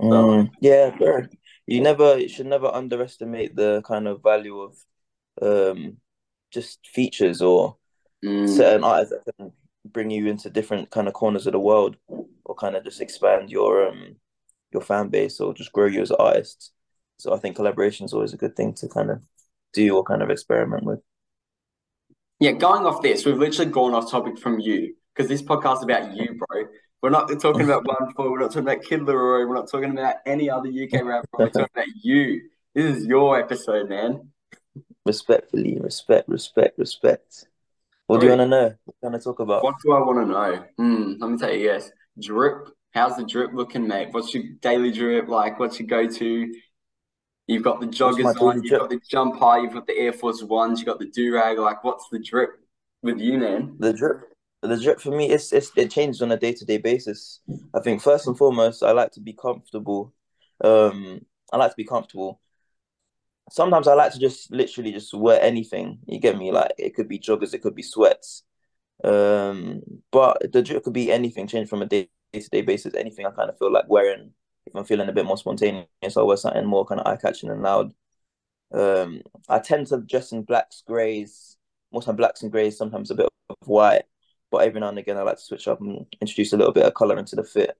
Mm, 0.00 0.50
yeah, 0.60 0.96
fair. 0.96 1.28
You 1.66 1.80
never 1.80 2.18
you 2.18 2.28
should 2.28 2.46
never 2.46 2.66
underestimate 2.66 3.54
the 3.56 3.82
kind 3.82 4.08
of 4.08 4.22
value 4.22 4.60
of 4.60 4.76
um 5.42 5.98
just 6.50 6.86
features 6.86 7.42
or 7.42 7.76
Mm, 8.24 8.64
certain 8.64 8.84
artists 8.84 9.14
that 9.14 9.36
can 9.38 9.52
bring 9.86 10.10
you 10.10 10.28
into 10.28 10.50
different 10.50 10.90
kind 10.90 11.08
of 11.08 11.14
corners 11.14 11.46
of 11.46 11.52
the 11.54 11.60
world 11.60 11.96
or 12.44 12.54
kind 12.56 12.76
of 12.76 12.84
just 12.84 13.00
expand 13.02 13.50
your 13.50 13.88
um 13.88 14.16
your 14.72 14.82
fan 14.82 15.08
base 15.08 15.40
or 15.40 15.54
just 15.54 15.72
grow 15.72 15.86
you 15.86 16.02
as 16.02 16.10
an 16.10 16.18
artist. 16.20 16.72
So 17.18 17.34
I 17.34 17.38
think 17.38 17.56
collaboration 17.56 18.06
is 18.06 18.14
always 18.14 18.34
a 18.34 18.38
good 18.38 18.56
thing 18.56 18.74
to 18.76 18.88
kind 18.88 19.10
of 19.10 19.22
do 19.74 19.96
or 19.96 20.04
kind 20.04 20.22
of 20.22 20.30
experiment 20.30 20.84
with. 20.84 21.00
Yeah, 22.40 22.52
going 22.52 22.86
off 22.86 23.02
this, 23.02 23.26
we've 23.26 23.36
literally 23.36 23.70
gone 23.70 23.92
off 23.92 24.10
topic 24.10 24.38
from 24.38 24.60
you 24.60 24.94
because 25.14 25.28
this 25.28 25.42
podcast 25.42 25.78
is 25.78 25.82
about 25.82 26.16
you, 26.16 26.38
bro. 26.38 26.64
We're 27.02 27.10
not 27.10 27.28
talking 27.38 27.62
about 27.62 27.86
One 27.86 28.14
Four. 28.14 28.30
We're 28.30 28.40
not 28.40 28.50
talking 28.50 28.62
about 28.62 28.82
Kid 28.82 29.00
Laroi. 29.00 29.46
We're 29.46 29.54
not 29.54 29.70
talking 29.70 29.90
about 29.90 30.16
any 30.24 30.48
other 30.48 30.70
UK 30.70 31.04
rapper. 31.04 31.28
We're 31.38 31.50
talking 31.50 31.68
about 31.74 31.88
you. 32.02 32.48
This 32.74 32.96
is 32.96 33.06
your 33.06 33.38
episode, 33.38 33.90
man. 33.90 34.30
Respectfully, 35.04 35.78
respect, 35.80 36.30
respect, 36.30 36.78
respect. 36.78 37.46
What 38.06 38.20
do 38.20 38.26
you 38.26 38.32
want 38.32 38.40
to 38.40 38.48
know? 38.48 38.74
What 39.00 39.14
of 39.14 39.22
talk 39.22 39.40
about? 39.40 39.62
What 39.62 39.74
do 39.84 39.92
I 39.92 40.00
want 40.00 40.26
to 40.26 40.32
know? 40.32 40.64
Hmm, 40.78 41.12
let 41.20 41.30
me 41.30 41.36
tell 41.36 41.52
you, 41.52 41.62
yes. 41.62 41.90
Drip. 42.18 42.70
How's 42.92 43.16
the 43.16 43.24
drip 43.24 43.52
looking, 43.52 43.86
mate? 43.86 44.08
What's 44.12 44.32
your 44.32 44.44
daily 44.62 44.92
drip 44.92 45.28
like? 45.28 45.60
What's 45.60 45.78
your 45.78 45.88
go-to? 45.88 46.54
You've 47.46 47.64
got 47.64 47.80
the 47.80 47.86
joggers 47.86 48.40
on, 48.40 48.62
you've 48.62 48.76
got 48.76 48.90
the 48.90 49.00
jumper, 49.10 49.58
you've 49.58 49.72
got 49.72 49.86
the 49.86 49.98
Air 49.98 50.12
Force 50.12 50.42
Ones, 50.42 50.78
you've 50.78 50.86
got 50.86 51.00
the 51.00 51.06
do-rag. 51.06 51.58
Like, 51.58 51.82
what's 51.82 52.08
the 52.10 52.20
drip 52.20 52.50
with 53.02 53.18
you, 53.18 53.38
man? 53.38 53.76
The 53.78 53.92
drip. 53.92 54.20
the 54.62 54.78
drip 54.78 55.00
for 55.00 55.10
me, 55.10 55.30
it's, 55.30 55.52
it's 55.52 55.72
it 55.76 55.90
changes 55.90 56.22
on 56.22 56.30
a 56.32 56.36
day 56.36 56.52
to 56.52 56.64
day 56.64 56.78
basis. 56.78 57.40
I 57.74 57.80
think 57.80 58.02
first 58.02 58.26
and 58.26 58.36
foremost, 58.36 58.82
I 58.82 58.92
like 58.92 59.12
to 59.12 59.20
be 59.20 59.32
comfortable. 59.32 60.12
Um, 60.62 61.22
I 61.52 61.56
like 61.56 61.70
to 61.70 61.76
be 61.76 61.84
comfortable. 61.84 62.40
Sometimes 63.50 63.88
I 63.88 63.94
like 63.94 64.12
to 64.12 64.20
just 64.20 64.52
literally 64.52 64.92
just 64.92 65.12
wear 65.12 65.40
anything. 65.42 65.98
You 66.06 66.20
get 66.20 66.38
me? 66.38 66.52
Like 66.52 66.72
it 66.78 66.94
could 66.94 67.08
be 67.08 67.18
joggers, 67.18 67.54
it 67.54 67.62
could 67.62 67.74
be 67.74 67.82
sweats. 67.82 68.44
Um, 69.02 69.82
but 70.12 70.52
the 70.52 70.62
drip 70.62 70.84
could 70.84 70.92
be 70.92 71.10
anything, 71.10 71.46
change 71.48 71.68
from 71.68 71.82
a 71.82 71.86
day 71.86 72.08
to 72.34 72.48
day 72.50 72.62
basis. 72.62 72.94
Anything 72.94 73.26
I 73.26 73.30
kind 73.30 73.50
of 73.50 73.58
feel 73.58 73.72
like 73.72 73.88
wearing. 73.88 74.32
If 74.70 74.76
I'm 74.76 74.84
feeling 74.84 75.08
a 75.08 75.12
bit 75.12 75.26
more 75.26 75.36
spontaneous, 75.36 75.86
I'll 76.16 76.26
wear 76.26 76.36
something 76.36 76.64
more 76.64 76.86
kind 76.86 77.00
of 77.00 77.06
eye 77.06 77.16
catching 77.16 77.50
and 77.50 77.62
loud. 77.62 77.92
Um, 78.72 79.22
I 79.48 79.58
tend 79.58 79.88
to 79.88 79.98
dress 79.98 80.30
in 80.30 80.42
blacks, 80.42 80.82
greys, 80.86 81.56
more 81.92 82.02
time 82.02 82.16
blacks 82.16 82.42
and 82.42 82.52
greys, 82.52 82.78
sometimes 82.78 83.10
a 83.10 83.16
bit 83.16 83.28
of 83.48 83.56
white. 83.66 84.04
But 84.50 84.58
every 84.58 84.80
now 84.80 84.88
and 84.88 84.98
again, 84.98 85.16
I 85.16 85.22
like 85.22 85.36
to 85.36 85.42
switch 85.42 85.66
up 85.66 85.80
and 85.80 86.06
introduce 86.20 86.52
a 86.52 86.56
little 86.56 86.72
bit 86.72 86.86
of 86.86 86.94
color 86.94 87.18
into 87.18 87.36
the 87.36 87.44
fit. 87.44 87.76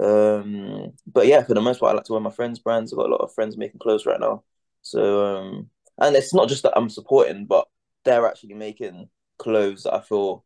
Um, 0.00 0.92
but 1.06 1.26
yeah, 1.26 1.42
for 1.44 1.54
the 1.54 1.60
most 1.60 1.80
part, 1.80 1.92
I 1.92 1.96
like 1.96 2.04
to 2.06 2.12
wear 2.12 2.20
my 2.20 2.30
friends' 2.30 2.58
brands. 2.58 2.92
I've 2.92 2.98
got 2.98 3.06
a 3.06 3.12
lot 3.12 3.20
of 3.20 3.34
friends 3.34 3.56
making 3.56 3.78
clothes 3.78 4.06
right 4.06 4.20
now. 4.20 4.42
So, 4.82 5.24
um, 5.24 5.70
and 5.98 6.16
it's 6.16 6.34
not 6.34 6.48
just 6.48 6.64
that 6.64 6.76
I'm 6.76 6.88
supporting, 6.88 7.46
but 7.46 7.66
they're 8.04 8.26
actually 8.26 8.54
making 8.54 9.08
clothes 9.38 9.84
that 9.84 9.94
I 9.94 10.00
feel 10.00 10.44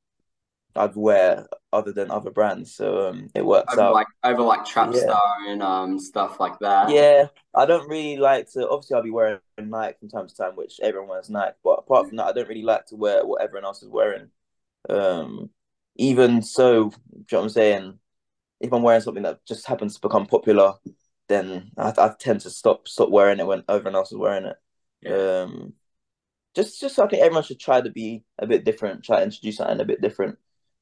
I'd 0.76 0.94
wear 0.94 1.46
other 1.72 1.92
than 1.92 2.10
other 2.10 2.30
brands. 2.30 2.74
So 2.74 3.08
um, 3.08 3.28
it 3.34 3.44
works 3.44 3.74
over 3.74 3.82
out. 3.82 3.92
like 3.92 4.06
over 4.24 4.42
like 4.42 4.64
Trap 4.64 4.92
Yeah. 4.94 5.00
Star 5.00 5.34
and 5.48 5.62
um 5.62 5.98
stuff 5.98 6.40
like 6.40 6.58
that. 6.60 6.90
Yeah, 6.90 7.26
I 7.54 7.66
don't 7.66 7.88
really 7.88 8.16
like 8.16 8.50
to. 8.52 8.68
Obviously, 8.68 8.96
I'll 8.96 9.02
be 9.02 9.10
wearing 9.10 9.40
Nike 9.58 9.98
from 9.98 10.08
time 10.08 10.28
to 10.28 10.34
time, 10.34 10.56
which 10.56 10.80
everyone 10.82 11.08
wears 11.08 11.30
Nike. 11.30 11.56
But 11.62 11.80
apart 11.80 12.08
from 12.08 12.16
that, 12.18 12.26
I 12.26 12.32
don't 12.32 12.48
really 12.48 12.62
like 12.62 12.86
to 12.86 12.96
wear 12.96 13.24
what 13.24 13.42
everyone 13.42 13.64
else 13.64 13.82
is 13.82 13.88
wearing. 13.88 14.30
Um, 14.88 15.50
even 15.96 16.42
so, 16.42 16.90
do 16.90 16.96
you 17.12 17.24
know 17.32 17.38
what 17.38 17.42
I'm 17.44 17.48
saying? 17.50 17.98
If 18.60 18.72
I'm 18.72 18.82
wearing 18.82 19.00
something 19.00 19.22
that 19.22 19.44
just 19.46 19.66
happens 19.66 19.94
to 19.94 20.00
become 20.00 20.26
popular, 20.26 20.74
then 21.28 21.70
I, 21.76 21.92
I 21.96 22.14
tend 22.18 22.40
to 22.42 22.50
stop 22.50 22.88
stop 22.88 23.10
wearing 23.10 23.40
it 23.40 23.46
when 23.46 23.64
everyone 23.68 23.96
else 23.96 24.12
is 24.12 24.18
wearing 24.18 24.44
it. 24.46 24.56
Yeah. 25.02 25.42
Um, 25.42 25.72
just 26.54 26.80
just 26.80 26.98
I 26.98 27.06
think 27.06 27.22
everyone 27.22 27.44
should 27.44 27.60
try 27.60 27.80
to 27.80 27.90
be 27.90 28.24
a 28.38 28.46
bit 28.46 28.64
different, 28.64 29.04
try 29.04 29.18
to 29.18 29.24
introduce 29.24 29.56
something 29.56 29.80
a 29.80 29.84
bit 29.84 30.00
different, 30.00 30.38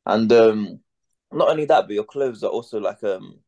and 0.08 0.32
um, 0.32 0.80
not 1.32 1.50
only 1.50 1.66
that, 1.66 1.82
but 1.86 1.94
your 1.94 2.04
clothes 2.04 2.42
are 2.42 2.50
also 2.50 2.80
like 2.80 3.04
um 3.04 3.38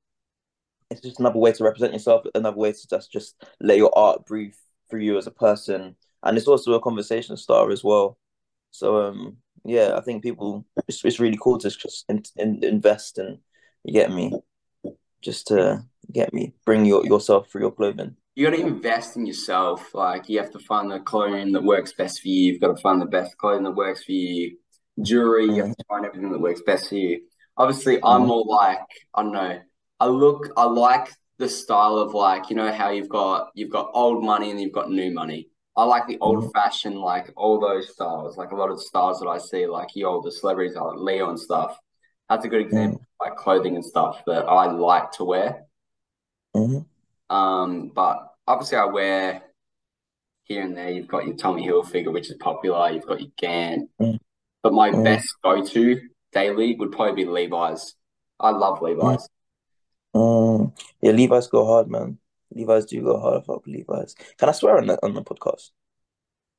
it's 0.91 1.01
just 1.01 1.21
another 1.21 1.39
way 1.39 1.53
to 1.53 1.65
represent 1.65 1.93
yourself, 1.93 2.25
another 2.35 2.57
way 2.57 2.73
to 2.73 2.89
just 2.89 3.13
just 3.13 3.45
let 3.61 3.79
your 3.79 3.97
art 3.97 4.27
breathe 4.27 4.55
through 4.89 5.01
you 5.01 5.17
as 5.17 5.27
a 5.27 5.33
person, 5.33 5.97
and 6.23 6.37
it's 6.37 6.49
also 6.49 6.73
a 6.75 6.81
conversation 6.81 7.37
starter 7.37 7.73
as 7.73 7.85
well. 7.85 8.19
So 8.71 9.03
um, 9.03 9.39
yeah, 9.65 9.95
I 9.97 10.01
think 10.01 10.23
people 10.23 10.67
it's 10.89 11.05
it's 11.05 11.21
really 11.21 11.39
cool 11.41 11.59
to 11.59 11.71
just 11.71 12.05
in, 12.09 12.23
in, 12.37 12.63
invest 12.65 13.19
and 13.19 13.39
you 13.85 13.93
get 13.93 14.11
me, 14.11 14.33
just 15.23 15.47
to 15.49 15.85
get 16.13 16.35
me 16.35 16.53
bring 16.67 16.85
your 16.85 17.07
yourself 17.07 17.51
through 17.51 17.63
your 17.63 17.73
clothing. 17.73 18.17
You 18.35 18.49
got 18.49 18.57
to 18.57 18.63
invest 18.63 19.17
in 19.17 19.27
yourself. 19.27 19.95
Like 19.95 20.29
you 20.29 20.39
have 20.39 20.53
to 20.53 20.59
find 20.59 20.91
the 20.91 21.01
clothing 21.01 21.53
that 21.53 21.63
works 21.63 21.93
best 21.93 22.21
for 22.21 22.29
you. 22.29 22.53
You've 22.53 22.61
got 22.61 22.75
to 22.75 22.83
find 22.83 23.01
the 23.01 23.07
best 23.07 23.37
clothing 23.39 23.65
that 23.65 23.73
works 23.73 24.05
for 24.05 24.13
you. 24.13 24.57
Jewelry, 25.03 25.47
you 25.47 25.65
have 25.65 25.77
to 25.77 25.85
find 25.89 26.05
everything 26.05 26.31
that 26.33 26.41
works 26.41 26.63
best 26.63 26.89
for 26.89 26.97
you. 26.97 27.23
Obviously, 27.57 27.97
I'm 28.03 28.23
Mhm. 28.23 28.27
more 28.27 28.45
like 28.47 28.81
I 29.15 29.23
don't 29.23 29.33
know. 29.33 29.61
I 29.99 30.07
look. 30.07 30.51
I 30.57 30.65
like 30.65 31.13
the 31.39 31.49
style 31.49 31.97
of 31.97 32.15
like 32.15 32.51
you 32.51 32.57
know 32.57 32.71
how 32.71 32.91
you've 32.91 33.09
got 33.09 33.51
you've 33.55 33.71
got 33.71 33.91
old 33.95 34.23
money 34.25 34.51
and 34.51 34.61
you've 34.61 34.73
got 34.73 34.91
new 34.91 35.11
money. 35.11 35.49
I 35.77 35.85
like 35.85 36.07
the 36.07 36.19
old 36.21 36.53
fashioned 36.53 36.99
like 36.99 37.33
all 37.37 37.59
those 37.61 37.93
styles. 37.93 38.37
Like 38.37 38.51
a 38.51 38.57
lot 38.57 38.71
of 38.71 38.77
the 38.77 38.83
styles 38.83 39.21
that 39.21 39.29
I 39.29 39.39
see, 39.39 39.67
like 39.67 39.89
the 39.95 40.05
older 40.05 40.31
celebrities, 40.31 40.77
like 40.77 40.97
Leo 40.97 41.31
and 41.31 41.39
stuff. 41.39 41.79
That's 42.29 42.45
a 42.45 42.49
good 42.49 42.61
example, 42.61 43.01
like 43.21 43.37
clothing 43.37 43.77
and 43.77 43.85
stuff 43.85 44.23
that 44.27 44.45
I 44.47 44.71
like 44.71 45.13
to 45.13 45.25
wear. 45.25 45.67
Mhm. 46.55 46.85
Um, 47.29 47.89
but 47.89 48.35
obviously 48.47 48.79
I 48.79 48.85
wear 48.87 49.43
here 50.45 50.63
and 50.63 50.77
there. 50.77 50.91
You've 50.91 51.09
got 51.09 51.27
your 51.27 51.37
Tommy 51.37 51.67
Hilfiger, 51.67 52.13
which 52.13 52.31
is 52.31 52.37
popular. 52.37 52.91
You've 52.91 53.07
got 53.07 53.21
your 53.21 53.31
Gant. 53.37 53.91
Mm. 54.01 54.19
But 54.63 54.73
my 54.73 54.91
Mm. 54.91 55.05
best 55.05 55.29
go-to 55.43 56.01
daily 56.33 56.77
would 56.77 56.93
probably 56.93 57.25
be 57.25 57.31
Levi's. 57.31 57.95
I 58.39 58.51
love 58.51 58.83
Levi's. 58.83 59.29
Mm. 60.15 60.73
Yeah, 61.01 61.13
Levi's 61.13 61.47
go 61.49 61.65
hard, 61.65 61.89
man. 61.89 62.19
Levi's 62.53 62.87
do 62.87 63.03
go 63.03 63.19
hard. 63.19 63.43
I 63.43 63.45
fuck 63.45 63.67
Levi's. 63.67 64.15
Can 64.39 64.49
I 64.49 64.53
swear 64.53 64.79
on 64.79 64.87
that 64.89 64.99
on 65.03 65.15
the 65.15 65.23
podcast? 65.23 65.71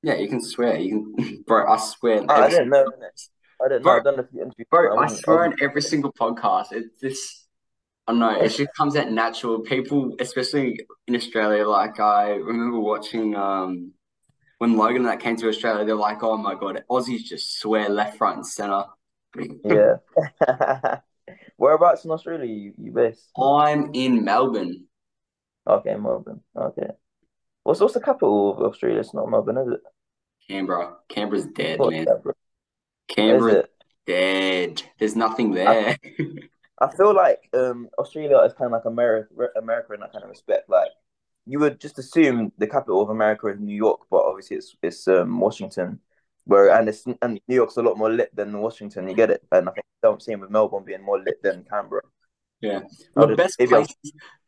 Yeah, 0.03 0.15
you 0.15 0.29
can 0.29 0.41
swear. 0.41 0.77
You 0.79 1.13
can, 1.17 1.43
bro. 1.47 1.71
I 1.71 1.77
swear. 1.77 2.23
Oh, 2.27 2.33
I 2.33 2.49
didn't 2.49 2.69
know. 2.69 2.85
I 3.63 3.67
didn't 3.67 3.81
know. 3.81 3.83
Bro- 3.83 3.97
I've 3.97 4.03
done 4.03 4.19
a 4.19 4.23
few 4.27 4.41
interviews. 4.41 4.67
Bro, 4.71 4.97
I 4.97 5.03
I 5.03 5.07
swear 5.07 5.43
on 5.45 5.55
every 5.61 5.81
single 5.81 6.11
podcast. 6.13 6.71
It's 6.71 6.99
just, 6.99 7.47
I 8.07 8.13
don't 8.13 8.19
know, 8.19 8.39
it 8.39 8.49
just 8.49 8.73
comes 8.75 8.95
out 8.95 9.11
natural. 9.11 9.59
People, 9.59 10.15
especially 10.19 10.79
in 11.07 11.15
Australia, 11.15 11.67
like 11.67 11.99
I 11.99 12.31
remember 12.31 12.79
watching 12.79 13.35
um 13.35 13.91
when 14.61 14.77
Logan 14.77 14.97
and 14.97 15.07
that 15.07 15.19
came 15.19 15.35
to 15.37 15.47
Australia, 15.47 15.83
they're 15.83 15.95
like, 15.95 16.21
oh 16.21 16.37
my 16.37 16.53
God, 16.53 16.83
Aussies 16.87 17.23
just 17.23 17.59
swear 17.59 17.89
left, 17.89 18.21
right, 18.21 18.35
and 18.35 18.45
center. 18.45 18.83
Yeah. 19.65 19.95
Whereabouts 21.57 22.05
in 22.05 22.11
Australia 22.11 22.45
you, 22.45 22.73
you 22.77 22.91
based? 22.91 23.31
I'm 23.35 23.89
in 23.95 24.23
Melbourne. 24.23 24.85
Okay, 25.67 25.95
Melbourne. 25.95 26.41
Okay. 26.55 26.91
What's 27.63 27.79
what's 27.79 27.95
the 27.95 28.01
capital 28.01 28.55
of 28.55 28.71
Australia? 28.71 28.99
It's 28.99 29.15
not 29.15 29.31
Melbourne, 29.31 29.57
is 29.57 29.67
it? 29.69 29.79
Canberra. 30.47 30.93
Canberra's 31.09 31.47
dead, 31.47 31.79
man. 31.79 32.05
Canberra? 32.05 32.35
Is 33.09 33.15
Canberra's 33.15 33.65
dead. 34.05 34.83
There's 34.99 35.15
nothing 35.15 35.53
there. 35.53 35.97
I 36.79 36.95
feel 36.95 37.15
like 37.15 37.49
um 37.53 37.89
Australia 37.97 38.37
is 38.41 38.53
kind 38.53 38.67
of 38.67 38.73
like 38.73 38.85
America, 38.85 39.33
America 39.57 39.95
in 39.95 40.01
that 40.01 40.11
kind 40.11 40.23
of 40.23 40.29
respect. 40.29 40.69
Like 40.69 40.91
you 41.45 41.59
would 41.59 41.79
just 41.79 41.99
assume 41.99 42.51
the 42.57 42.67
capital 42.67 43.01
of 43.01 43.09
America 43.09 43.47
is 43.47 43.59
New 43.59 43.75
York, 43.75 44.01
but 44.09 44.23
obviously 44.23 44.57
it's 44.57 44.75
it's 44.81 45.07
um 45.07 45.39
Washington. 45.39 45.99
Where 46.45 46.71
and 46.71 46.89
it's 46.89 47.05
and 47.21 47.39
New 47.47 47.55
York's 47.55 47.77
a 47.77 47.81
lot 47.81 47.97
more 47.97 48.11
lit 48.11 48.35
than 48.35 48.59
Washington. 48.59 49.07
You 49.07 49.15
get 49.15 49.29
it? 49.29 49.43
And 49.51 49.69
I 49.69 49.71
think 49.73 49.85
the 50.01 50.17
same 50.19 50.39
with 50.39 50.49
Melbourne 50.49 50.83
being 50.83 51.03
more 51.03 51.19
lit 51.19 51.41
than 51.43 51.63
Canberra. 51.69 52.01
Yeah. 52.61 52.81
I 53.15 53.25
The 53.25 53.35
best 53.35 53.59
places, 53.59 53.95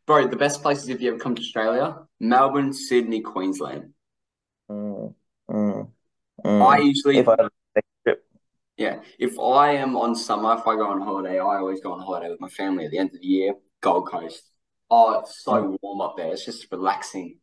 bro, 0.05 0.27
the 0.27 0.35
best 0.35 0.61
places 0.61 0.89
if 0.89 1.01
you 1.01 1.09
ever 1.09 1.19
come 1.19 1.35
to 1.35 1.41
Australia, 1.41 1.97
Melbourne, 2.19 2.73
Sydney, 2.73 3.21
Queensland. 3.21 3.93
Mm, 4.69 5.13
mm, 5.49 5.89
I 6.45 6.49
mm. 6.79 6.85
usually, 6.85 7.17
If 7.17 7.27
I 7.27 7.31
had 7.31 7.39
a 7.41 7.81
trip, 8.03 8.25
yeah, 8.77 8.99
if 9.19 9.37
I 9.39 9.73
am 9.73 9.97
on 9.97 10.15
summer, 10.15 10.55
if 10.57 10.67
I 10.67 10.75
go 10.75 10.89
on 10.89 11.01
holiday, 11.01 11.39
I 11.39 11.57
always 11.57 11.81
go 11.81 11.93
on 11.93 11.99
holiday 11.99 12.29
with 12.29 12.39
my 12.39 12.49
family 12.49 12.85
at 12.85 12.91
the 12.91 12.97
end 12.97 13.13
of 13.13 13.19
the 13.19 13.27
year, 13.27 13.55
Gold 13.81 14.09
Coast. 14.09 14.52
Oh, 14.89 15.19
it's 15.19 15.43
so 15.43 15.77
warm 15.81 16.01
up 16.01 16.17
there. 16.17 16.31
It's 16.31 16.45
just 16.45 16.67
relaxing. 16.71 17.39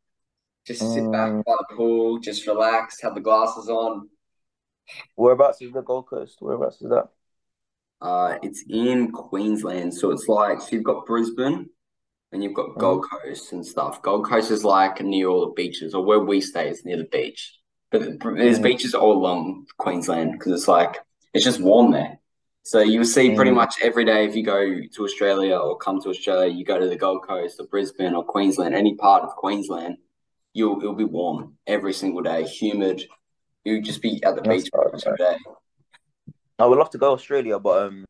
Just 0.67 0.81
sit 0.93 1.11
back 1.11 1.31
Mm. 1.33 1.45
by 1.45 1.55
the 1.59 1.75
pool, 1.77 2.19
just 2.21 2.47
relax, 2.47 3.01
have 3.03 3.15
the 3.15 3.21
glasses 3.21 3.69
on. 3.69 4.09
whereabouts 5.17 5.63
is 5.63 5.73
the 5.73 5.83
Gold 5.83 6.07
Coast? 6.09 6.39
Whereabouts 6.41 6.83
is 6.83 6.91
that? 6.91 7.09
Uh, 8.01 8.39
it's 8.43 8.65
in 8.69 9.13
Queensland, 9.13 9.95
so 9.95 10.11
it's 10.11 10.27
like 10.29 10.61
so 10.61 10.69
you've 10.73 10.85
got 10.85 11.07
Brisbane 11.07 11.69
and 12.33 12.43
you've 12.43 12.55
got 12.55 12.77
Gold 12.79 13.05
Coast 13.11 13.53
and 13.53 13.65
stuff. 13.67 14.01
Gold 14.03 14.27
Coast 14.27 14.51
is 14.51 14.65
like 14.65 15.01
near 15.03 15.29
all 15.29 15.41
the 15.47 15.53
beaches, 15.53 15.95
or 15.95 16.05
where 16.05 16.21
we 16.21 16.41
stay 16.41 16.69
is 16.71 16.85
near 16.85 16.97
the 16.97 17.05
beach. 17.05 17.59
But 17.91 18.03
there's 18.21 18.59
Mm. 18.59 18.63
beaches 18.63 18.95
all 18.95 19.13
along 19.13 19.67
Queensland 19.79 20.33
because 20.33 20.53
it's 20.53 20.69
like 20.69 20.99
it's 21.35 21.45
just 21.45 21.61
warm 21.61 21.93
there. 21.93 22.20
So 22.63 22.81
you'll 22.81 23.05
see 23.05 23.35
pretty 23.35 23.51
Mm. 23.51 23.57
much 23.57 23.77
every 23.83 24.05
day 24.05 24.25
if 24.27 24.37
you 24.37 24.43
go 24.45 24.81
to 24.95 25.05
Australia 25.05 25.57
or 25.57 25.77
come 25.77 26.01
to 26.03 26.11
Australia, 26.11 26.53
you 26.53 26.65
go 26.65 26.79
to 26.79 26.89
the 26.89 26.97
Gold 26.97 27.27
Coast 27.27 27.59
or 27.59 27.67
Brisbane 27.67 28.15
or 28.15 28.23
Queensland, 28.25 28.75
any 28.75 28.95
part 28.95 29.23
of 29.25 29.31
Queensland, 29.37 29.97
you'll 30.53 30.79
it'll 30.81 30.95
be 30.95 31.05
warm 31.05 31.57
every 31.67 31.93
single 31.93 32.23
day, 32.23 32.45
humid. 32.45 33.03
You'll 33.65 33.83
just 33.83 34.03
be 34.03 34.23
at 34.25 34.37
the 34.37 34.43
That's 34.43 34.65
beach 34.65 34.71
every 34.87 35.01
single 35.01 35.17
day. 35.17 35.37
I 36.59 36.67
would 36.67 36.79
love 36.79 36.91
to 36.91 36.99
go 36.99 37.13
Australia, 37.13 37.59
but 37.59 37.83
um, 37.87 38.05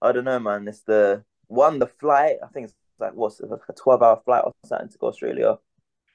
I 0.00 0.12
don't 0.12 0.24
know, 0.24 0.38
man. 0.38 0.68
It's 0.68 0.82
the 0.82 1.24
one, 1.48 1.78
the 1.78 1.86
flight. 1.86 2.36
I 2.42 2.46
think 2.48 2.64
it's 2.66 2.74
like 2.98 3.14
what's 3.14 3.40
it, 3.40 3.50
like 3.50 3.60
a 3.68 3.72
twelve 3.72 4.02
hour 4.02 4.20
flight 4.24 4.44
or 4.44 4.52
something 4.64 4.88
to 4.88 4.98
go 4.98 5.08
Australia, 5.08 5.58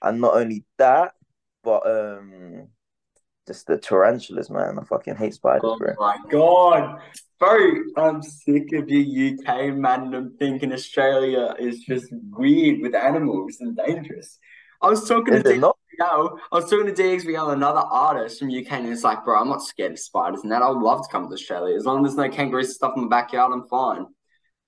and 0.02 0.22
not 0.22 0.36
only 0.36 0.64
that, 0.78 1.14
but 1.64 1.86
um, 1.86 2.68
just 3.48 3.68
the 3.68 3.78
tarantulas, 3.78 4.50
man. 4.50 4.78
I 4.80 4.84
fucking 4.84 5.16
hate 5.16 5.34
spiders, 5.34 5.62
Oh 5.64 5.78
bro. 5.78 5.94
my 5.98 6.18
God. 6.30 7.00
Bro, 7.40 7.72
I'm 7.98 8.22
sick 8.22 8.72
of 8.74 8.88
your 8.88 9.34
UK 9.34 9.76
man 9.76 10.14
and 10.14 10.38
thinking 10.38 10.72
Australia 10.72 11.56
is 11.58 11.80
just 11.80 12.06
weird 12.30 12.82
with 12.82 12.94
animals 12.94 13.58
and 13.62 13.76
dangerous. 13.76 14.38
I 14.82 14.90
was 14.90 15.08
talking 15.08 15.34
Is 15.34 15.44
to? 15.44 15.50
DXVL, 15.50 16.38
I 16.52 16.56
was 16.56 16.70
talking 16.70 16.86
to 16.94 16.94
DXVL, 16.94 17.54
another 17.54 17.80
artist 17.80 18.40
from 18.40 18.50
UK, 18.50 18.72
and 18.74 18.88
it's 18.90 19.04
like, 19.04 19.26
bro, 19.26 19.40
I'm 19.40 19.50
not 19.50 19.64
scared 19.64 19.94
of 19.94 20.00
spiders 20.00 20.42
and 20.44 20.52
that. 20.52 20.62
I 20.62 20.70
would 20.70 20.82
love 20.82 21.02
to 21.02 21.12
come 21.12 21.28
to 21.28 21.34
Australia. 21.34 21.76
As 21.76 21.86
long 21.86 22.06
as 22.06 22.16
there's 22.16 22.30
no 22.30 22.36
kangaroos 22.36 22.68
and 22.68 22.76
stuff 22.76 22.94
in 22.96 23.04
the 23.04 23.10
backyard, 23.10 23.52
I'm 23.54 23.68
fine. 23.68 24.06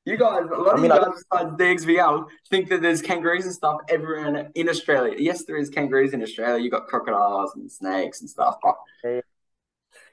You 0.06 0.18
guys, 0.18 0.44
a 0.52 0.58
lot 0.58 0.72
I 0.72 0.74
of 0.74 0.80
mean, 0.82 0.92
you 0.92 0.98
I 0.98 1.06
guys 1.06 1.24
besides 1.32 1.86
DXVL 1.86 2.28
think 2.50 2.70
that 2.70 2.82
there's 2.82 3.02
kangaroos 3.02 3.46
and 3.46 3.54
stuff 3.54 3.78
everywhere 3.88 4.36
in, 4.36 4.52
in 4.54 4.70
Australia. 4.70 5.16
Yes, 5.18 5.46
there 5.46 5.56
is 5.56 5.70
kangaroos 5.70 6.14
in 6.14 6.22
Australia. 6.22 6.62
You've 6.62 6.74
got 6.74 6.88
crocodiles 6.88 7.56
and 7.56 7.72
snakes 7.72 8.20
and 8.20 8.30
stuff, 8.30 8.58
but 8.62 8.76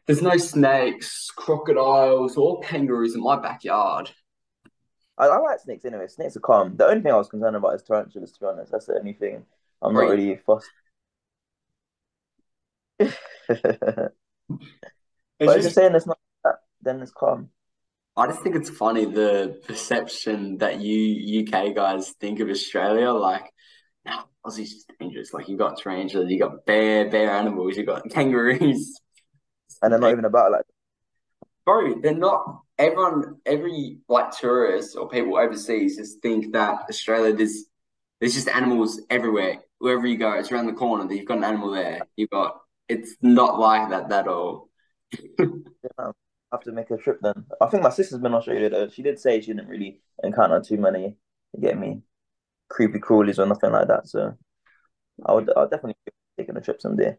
there's 0.06 0.23
no 0.23 0.37
snakes, 0.37 1.30
crocodiles, 1.35 2.37
or 2.37 2.61
kangaroos 2.61 3.16
in 3.16 3.20
my 3.20 3.40
backyard. 3.40 4.11
I, 5.18 5.26
I 5.26 5.38
like 5.38 5.59
snakes 5.61 5.85
anyway. 5.85 6.06
Snakes 6.06 6.37
are 6.37 6.40
calm. 6.40 6.76
The 6.76 6.87
only 6.87 7.02
thing 7.02 7.12
I 7.12 7.16
was 7.16 7.28
concerned 7.28 7.56
about 7.56 7.75
is 7.75 7.82
tarantulas, 7.82 8.32
to 8.32 8.40
be 8.40 8.47
honest. 8.47 8.70
That's 8.73 8.87
the 8.87 8.99
only 8.99 9.12
thing 9.12 9.44
I'm 9.82 9.92
not 9.92 10.00
really 10.00 10.37
fussed. 10.37 10.70
but 12.99 13.09
if 13.49 14.12
you're 15.40 15.59
just, 15.59 15.75
saying 15.75 15.94
it's 15.94 16.06
not 16.06 16.18
that, 16.44 16.56
then 16.80 17.00
it's 17.00 17.12
calm. 17.12 17.50
I 18.21 18.27
just 18.27 18.43
think 18.43 18.55
it's 18.55 18.69
funny 18.69 19.07
the 19.07 19.61
perception 19.67 20.59
that 20.59 20.81
you 20.81 21.43
UK 21.43 21.75
guys 21.75 22.11
think 22.21 22.41
of 22.41 22.50
Australia. 22.50 23.12
Like, 23.12 23.50
no, 24.05 24.25
Aussie's 24.45 24.75
just 24.75 24.93
dangerous. 25.00 25.33
Like, 25.33 25.49
you've 25.49 25.59
got 25.59 25.79
tarantulas, 25.79 26.31
you've 26.31 26.43
got 26.43 26.67
bear, 26.67 27.09
bear 27.09 27.31
animals, 27.31 27.79
you've 27.79 27.87
got 27.87 28.11
kangaroos. 28.11 29.00
And 29.81 29.91
they're 29.91 30.00
not 30.00 30.12
even 30.12 30.27
about 30.27 30.53
like 30.53 30.65
Bro, 31.65 32.00
they're 32.03 32.15
not. 32.15 32.62
Everyone, 32.79 33.37
every 33.47 33.99
like 34.09 34.37
tourist 34.39 34.97
or 34.97 35.09
people 35.09 35.39
overseas 35.39 35.97
just 35.97 36.21
think 36.21 36.53
that 36.53 36.87
Australia 36.89 37.35
there's 37.35 37.65
there's 38.21 38.35
just 38.35 38.49
animals 38.49 39.00
everywhere. 39.09 39.62
Wherever 39.79 40.07
you 40.07 40.19
go, 40.19 40.33
it's 40.33 40.53
around 40.53 40.67
the 40.67 40.75
corner. 40.75 41.07
that 41.07 41.17
You've 41.17 41.27
got 41.27 41.39
an 41.39 41.45
animal 41.45 41.71
there. 41.71 42.00
You've 42.17 42.31
got. 42.31 42.59
It's 42.89 43.17
not 43.23 43.59
like 43.59 43.91
that 43.91 44.12
at 44.12 44.29
all. 44.29 44.69
I 45.41 46.11
have 46.52 46.62
to 46.62 46.73
make 46.73 46.90
a 46.90 46.97
trip 46.97 47.19
then. 47.23 47.45
I 47.61 47.66
think 47.66 47.83
my 47.83 47.90
sister's 47.90 48.19
been 48.19 48.35
Australia 48.35 48.71
though. 48.71 48.88
She 48.88 49.02
did 49.02 49.19
say 49.19 49.40
she 49.40 49.49
didn't 49.49 49.69
really 49.69 50.00
encounter 50.23 50.61
too 50.61 50.78
many, 50.78 51.16
you 51.52 51.61
get 51.61 51.78
me, 51.78 52.02
creepy 52.69 52.99
crawlies 52.99 53.38
or 53.38 53.47
nothing 53.47 53.73
like 53.73 53.88
that. 53.88 54.09
So 54.09 54.37
I 55.25 55.33
would 55.33 55.50
I'll 55.57 55.69
definitely 55.69 55.97
be 56.07 56.12
taking 56.38 56.57
a 56.57 56.61
trip 56.61 56.80
someday. 56.80 57.16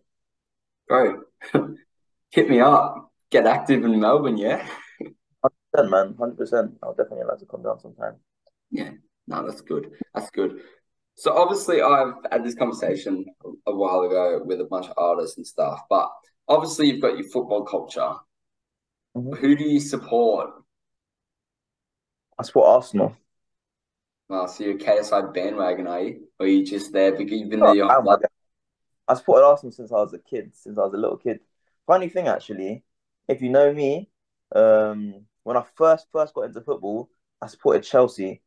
Bro, 0.88 1.21
hit 2.31 2.50
me 2.50 2.59
up. 2.59 3.11
Get 3.29 3.47
active 3.47 3.85
in 3.85 4.00
Melbourne, 4.00 4.38
yeah. 4.38 4.67
Then 5.73 5.89
man, 5.89 6.15
hundred 6.19 6.38
percent. 6.38 6.73
I'll 6.83 6.93
definitely 6.93 7.25
like 7.25 7.39
to 7.39 7.45
come 7.45 7.63
down 7.63 7.79
sometime. 7.79 8.15
Yeah, 8.71 8.91
no, 9.27 9.45
that's 9.47 9.61
good. 9.61 9.91
That's 10.13 10.29
good. 10.29 10.61
So 11.15 11.33
obviously, 11.38 11.81
I've 11.81 12.13
had 12.29 12.43
this 12.43 12.55
conversation 12.55 13.25
a 13.65 13.73
while 13.73 14.01
ago 14.01 14.41
with 14.43 14.59
a 14.59 14.65
bunch 14.65 14.88
of 14.88 14.93
artists 14.97 15.38
and 15.38 15.47
stuff, 15.47 15.81
but 15.89 16.09
obviously, 16.47 16.88
you've 16.88 17.01
got 17.01 17.17
your 17.17 17.27
football 17.29 17.63
culture. 17.63 18.13
Mhm. 19.15 19.38
Who 19.38 19.56
do 19.56 19.63
you 19.63 19.80
support? 19.80 20.51
I 22.38 22.44
support 22.44 22.68
Arsenal. 22.68 23.15
Well, 24.30 24.48
so 24.48 24.63
you're 24.63 24.75
a 24.75 24.77
KSI 24.77 25.22
bandwagon, 25.34 25.88
are 25.88 26.01
you? 26.01 26.27
Or 26.39 26.46
are 26.46 26.50
you 26.50 26.65
just 26.65 26.94
there 26.94 27.12
because 27.12 27.34
even 27.34 27.63
though 27.63 27.72
you're 27.72 27.94
like, 28.06 28.20
I 29.08 29.15
supported 29.15 29.46
Arsenal 29.46 29.72
since 29.72 29.91
I 29.91 29.96
was 29.96 30.13
a 30.13 30.20
kid, 30.20 30.56
since 30.56 30.77
I 30.77 30.82
was 30.84 30.94
a 30.94 30.98
little 30.98 31.18
kid. 31.18 31.39
Funny 31.88 32.10
thing, 32.10 32.27
actually, 32.27 32.84
if 33.27 33.41
you 33.41 33.50
know 33.50 33.74
me, 33.74 34.10
um, 34.56 35.25
when 35.44 35.58
I 35.58 35.63
first 35.75 36.08
first 36.12 36.34
got 36.34 36.44
into 36.44 36.62
football, 36.62 37.10
I 37.41 37.48
supported 37.48 37.84
Chelsea, 37.84 38.41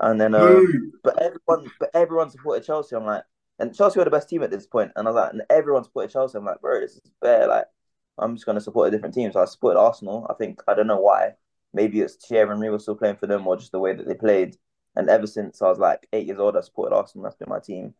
and 0.00 0.20
then 0.20 0.34
um, 0.34 0.90
but 1.04 1.20
everyone, 1.22 1.72
but 1.80 1.90
everyone 1.94 2.30
supported 2.30 2.64
Chelsea. 2.66 2.96
I'm 2.96 3.04
like, 3.06 3.24
and 3.58 3.74
Chelsea 3.76 3.98
were 3.98 4.04
the 4.04 4.10
best 4.10 4.28
team 4.28 4.42
at 4.42 4.50
this 4.50 4.66
point, 4.66 4.92
and 4.96 5.08
I 5.08 5.10
was 5.10 5.16
like, 5.16 5.32
and 5.34 5.42
everyone 5.50 5.84
supported 5.84 6.12
Chelsea. 6.12 6.38
I'm 6.38 6.44
like, 6.46 6.60
bro, 6.60 6.80
this 6.80 6.96
is 6.96 7.12
fair. 7.22 7.48
Like, 7.48 7.66
I'm 8.18 8.34
just 8.36 8.46
gonna 8.46 8.60
support 8.60 8.88
a 8.88 8.90
different 8.90 9.14
team. 9.14 9.32
So 9.32 9.40
I 9.40 9.44
supported 9.44 9.78
Arsenal. 9.78 10.26
I 10.30 10.34
think 10.34 10.62
I 10.68 10.74
don't 10.74 10.86
know 10.86 11.00
why. 11.00 11.34
Maybe 11.74 12.00
it's 12.00 12.16
Thierry 12.16 12.48
Henry 12.48 12.70
was 12.70 12.82
still 12.82 12.96
playing 12.96 13.16
for 13.16 13.26
them, 13.26 13.46
or 13.46 13.56
just 13.56 13.72
the 13.72 13.78
way 13.78 13.94
that 13.94 14.06
they 14.06 14.14
played. 14.14 14.56
And 14.96 15.08
ever 15.08 15.26
since 15.26 15.62
I 15.62 15.68
was 15.68 15.78
like 15.78 16.08
eight 16.12 16.26
years 16.26 16.38
old, 16.38 16.56
I 16.56 16.60
supported 16.60 16.94
Arsenal. 16.94 17.24
That's 17.24 17.36
been 17.36 17.48
my 17.48 17.60
team. 17.60 17.94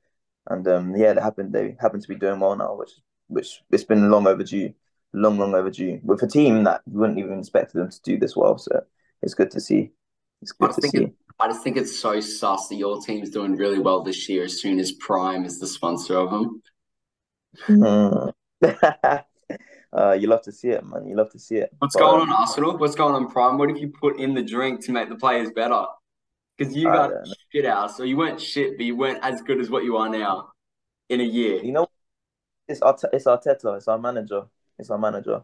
And 0.49 0.67
um, 0.69 0.97
yeah, 0.97 1.13
they 1.13 1.21
happened. 1.21 1.53
They 1.53 1.77
happen 1.81 2.01
to 2.01 2.09
be 2.09 2.17
doing 2.17 2.41
well 2.41 2.57
now, 2.57 2.75
which 2.75 2.93
which 3.29 3.63
it's 3.71 3.85
been 3.85 4.11
long 4.11 4.27
overdue, 4.27 4.73
long 5.13 5.39
long 5.39 5.55
overdue. 5.55 6.01
With 6.03 6.23
a 6.23 6.27
team 6.27 6.65
that 6.65 6.83
you 6.87 6.99
wouldn't 6.99 7.19
even 7.19 7.39
expect 7.39 7.75
them 7.75 7.91
to 7.91 8.03
do 8.03 8.19
this 8.19 8.35
well, 8.37 8.59
so 8.59 8.83
it's 9.23 9.35
good 9.35 9.51
to 9.53 9.61
see. 9.61 9.93
It's 10.43 10.53
I 10.61 10.67
good 10.67 10.69
just 10.69 10.77
to 10.77 10.83
think 10.83 10.97
see. 10.97 11.05
it, 11.05 11.15
I 11.41 11.49
just 11.49 11.63
think 11.63 11.77
it's 11.77 11.99
so 11.99 12.21
sus 12.21 12.69
that 12.69 12.77
your 12.77 13.01
team's 13.01 13.31
doing 13.31 13.57
really 13.57 13.79
well 13.79 14.03
this 14.03 14.29
year 14.29 14.45
as 14.45 14.61
soon 14.61 14.81
as 14.81 14.93
Prime 14.93 15.45
is 15.45 15.61
the 15.61 15.67
sponsor 15.67 16.17
of 16.17 16.31
them. 16.31 16.63
Mm. 17.69 18.33
uh, 19.97 20.13
you 20.13 20.29
love 20.29 20.43
to 20.43 20.53
see 20.53 20.69
it, 20.69 20.85
man. 20.85 21.07
You 21.07 21.17
love 21.17 21.31
to 21.33 21.39
see 21.39 21.57
it. 21.57 21.71
What's 21.79 21.97
But, 21.97 22.03
going 22.03 22.23
um, 22.23 22.31
on, 22.31 22.41
Arsenal? 22.41 22.79
What's 22.79 22.95
going 22.95 23.15
on, 23.15 23.31
Prime? 23.31 23.59
What 23.59 23.71
if 23.71 23.79
you 23.79 23.89
put 23.89 24.19
in 24.19 24.35
the 24.35 24.43
drink 24.43 24.85
to 24.85 24.93
make 24.93 25.09
the 25.09 25.17
players 25.17 25.51
better? 25.51 25.85
Because 26.57 26.75
you 26.75 26.85
got 26.85 27.13
shit 27.53 27.65
out, 27.65 27.93
so 27.93 28.03
you 28.03 28.17
weren't 28.17 28.41
shit, 28.41 28.77
but 28.77 28.85
you 28.85 28.97
weren't 28.97 29.23
as 29.23 29.41
good 29.43 29.61
as 29.61 29.71
what 29.71 29.85
you 29.85 29.97
are 29.97 30.09
now 30.09 30.51
in 31.09 31.21
a 31.21 31.25
year. 31.25 31.63
You 31.63 31.73
know, 31.73 31.87
it's 32.67 32.83
our 32.83 32.97
it's 33.13 33.27
Arteta. 33.27 33.77
It's 33.77 33.87
our 33.87 33.99
manager. 33.99 34.43
It's 34.79 34.91
our 34.91 34.99
manager. 34.99 35.43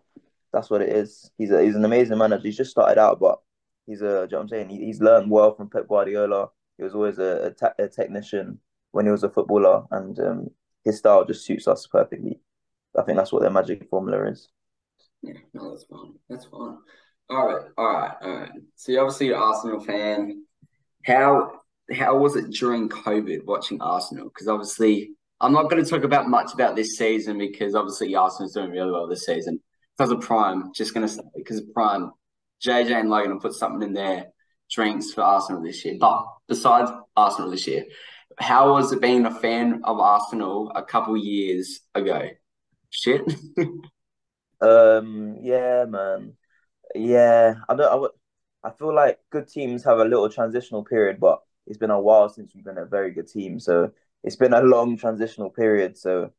That's 0.52 0.70
what 0.70 0.82
it 0.82 0.90
is. 0.90 1.30
He's 1.38 1.50
a, 1.50 1.62
he's 1.62 1.76
an 1.76 1.84
amazing 1.84 2.18
manager. 2.18 2.42
He's 2.42 2.56
just 2.56 2.70
started 2.70 2.98
out, 3.00 3.20
but 3.20 3.40
he's 3.86 4.02
a. 4.02 4.04
You 4.04 4.10
know 4.10 4.20
what 4.22 4.40
I'm 4.40 4.48
saying? 4.48 4.68
He, 4.70 4.84
he's 4.86 5.00
learned 5.00 5.30
well 5.30 5.54
from 5.54 5.70
Pep 5.70 5.88
Guardiola. 5.88 6.50
He 6.76 6.82
was 6.82 6.94
always 6.94 7.18
a, 7.18 7.46
a, 7.46 7.50
ta- 7.52 7.74
a 7.78 7.88
technician 7.88 8.58
when 8.90 9.06
he 9.06 9.12
was 9.12 9.22
a 9.22 9.30
footballer, 9.30 9.84
and 9.92 10.18
um, 10.18 10.50
his 10.84 10.98
style 10.98 11.24
just 11.24 11.44
suits 11.44 11.68
us 11.68 11.86
perfectly. 11.86 12.40
I 12.98 13.02
think 13.02 13.16
that's 13.18 13.32
what 13.32 13.42
their 13.42 13.50
magic 13.50 13.88
formula 13.88 14.30
is. 14.30 14.48
Yeah, 15.22 15.34
no, 15.52 15.70
that's 15.70 15.84
fine. 15.84 16.14
That's 16.28 16.44
fine. 16.46 16.78
All 17.30 17.46
right, 17.46 17.66
all 17.78 17.86
right, 17.86 18.14
all 18.20 18.34
right. 18.40 18.50
So 18.76 18.92
you're 18.92 19.02
obviously 19.02 19.30
an 19.30 19.36
Arsenal 19.36 19.80
fan. 19.80 20.44
How 21.04 21.60
how 21.92 22.16
was 22.16 22.36
it 22.36 22.50
during 22.50 22.88
COVID 22.88 23.44
watching 23.44 23.80
Arsenal? 23.80 24.28
Because 24.28 24.48
obviously, 24.48 25.12
I'm 25.40 25.52
not 25.52 25.70
going 25.70 25.82
to 25.82 25.88
talk 25.88 26.04
about 26.04 26.28
much 26.28 26.54
about 26.54 26.76
this 26.76 26.96
season 26.96 27.38
because 27.38 27.74
obviously 27.74 28.14
Arsenal's 28.14 28.54
doing 28.54 28.70
really 28.70 28.90
well 28.90 29.06
this 29.06 29.26
season. 29.26 29.60
Because 29.96 30.10
of 30.10 30.20
Prime, 30.20 30.72
just 30.74 30.92
going 30.94 31.06
to 31.06 31.12
say 31.12 31.22
because 31.36 31.58
of 31.58 31.72
Prime, 31.72 32.10
JJ 32.64 32.92
and 32.92 33.10
Logan 33.10 33.32
will 33.32 33.40
put 33.40 33.54
something 33.54 33.86
in 33.86 33.94
their 33.94 34.26
drinks 34.70 35.12
for 35.12 35.22
Arsenal 35.22 35.62
this 35.62 35.84
year. 35.84 35.96
But 36.00 36.24
besides 36.48 36.90
Arsenal 37.16 37.50
this 37.50 37.66
year, 37.66 37.84
how 38.38 38.72
was 38.72 38.92
it 38.92 39.00
being 39.00 39.26
a 39.26 39.34
fan 39.34 39.82
of 39.84 40.00
Arsenal 40.00 40.72
a 40.74 40.82
couple 40.82 41.16
years 41.16 41.80
ago? 41.94 42.28
Shit. 43.00 43.22
Um, 44.60 45.36
yeah, 45.42 45.84
man. 45.86 46.34
Yeah, 46.94 47.56
I 47.68 47.76
don't. 47.76 47.92
I, 47.92 47.96
would- 47.96 48.12
I 48.64 48.70
feel 48.72 48.94
like 48.94 49.20
good 49.30 49.48
teams 49.48 49.84
have 49.84 49.98
a 49.98 50.04
little 50.04 50.28
transitional 50.30 50.84
period, 50.84 51.20
but 51.20 51.42
it's 51.66 51.78
been 51.78 51.90
a 51.90 52.00
while 52.00 52.28
since 52.28 52.54
we've 52.54 52.64
been 52.64 52.78
a 52.78 52.86
very 52.86 53.12
good 53.12 53.28
team. 53.28 53.60
So 53.60 53.92
it's 54.24 54.36
been 54.36 54.54
a 54.54 54.62
long 54.62 54.96
transitional 54.98 55.50
period. 55.50 55.98
So 55.98 56.32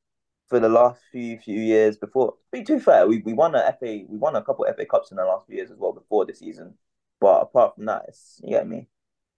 for 0.49 0.59
the 0.59 0.69
last 0.69 1.01
few 1.11 1.39
few 1.39 1.59
years 1.61 1.97
before, 1.97 2.33
to 2.33 2.37
be 2.51 2.63
too 2.63 2.79
fair, 2.79 3.07
we, 3.07 3.19
we 3.25 3.33
won 3.33 3.55
a 3.55 3.59
FA, 3.59 4.05
we 4.09 4.17
won 4.17 4.35
a 4.37 4.43
couple 4.43 4.65
FA 4.65 4.85
Cups 4.85 5.11
in 5.11 5.17
the 5.17 5.25
last 5.25 5.47
few 5.47 5.57
years 5.57 5.71
as 5.71 5.77
well 5.79 5.93
before 5.93 6.25
this 6.25 6.39
season. 6.39 6.75
But 7.21 7.41
apart 7.43 7.75
from 7.75 7.85
that, 7.85 8.05
it's 8.09 8.41
you 8.43 8.51
get 8.51 8.67
me. 8.67 8.87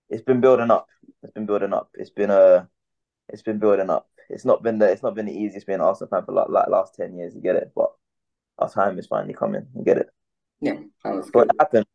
It's 0.09 0.23
been 0.23 0.41
building 0.41 0.71
up. 0.71 0.89
It's 1.23 1.33
been 1.33 1.47
building 1.47 1.73
up. 1.73 1.89
It's 1.95 2.11
been 2.11 2.31
a, 2.31 2.69
it's 3.29 3.43
been 3.43 3.59
building 3.59 3.89
up. 3.91 4.09
It's 4.29 4.45
not 4.45 4.63
been 4.63 4.79
the 4.79 4.89
it's 4.91 5.03
not 5.03 5.15
been 5.15 5.25
the 5.25 5.37
easiest 5.37 5.67
being 5.67 5.79
an 5.79 5.85
Arsenal 5.85 6.09
fan 6.09 6.25
for 6.25 6.33
like, 6.33 6.49
like 6.49 6.67
last 6.67 6.95
ten 6.95 7.15
years. 7.15 7.33
You 7.35 7.41
get 7.41 7.55
it, 7.55 7.71
but 7.75 7.91
our 8.59 8.69
time 8.69 8.97
is 8.99 9.07
finally 9.07 9.33
coming. 9.33 9.67
You 9.75 9.83
get 9.83 9.97
it. 9.97 10.09
Yeah, 10.59 10.79
But 11.03 11.31
good. 11.31 11.49
it 11.51 11.55
happened. 11.59 11.85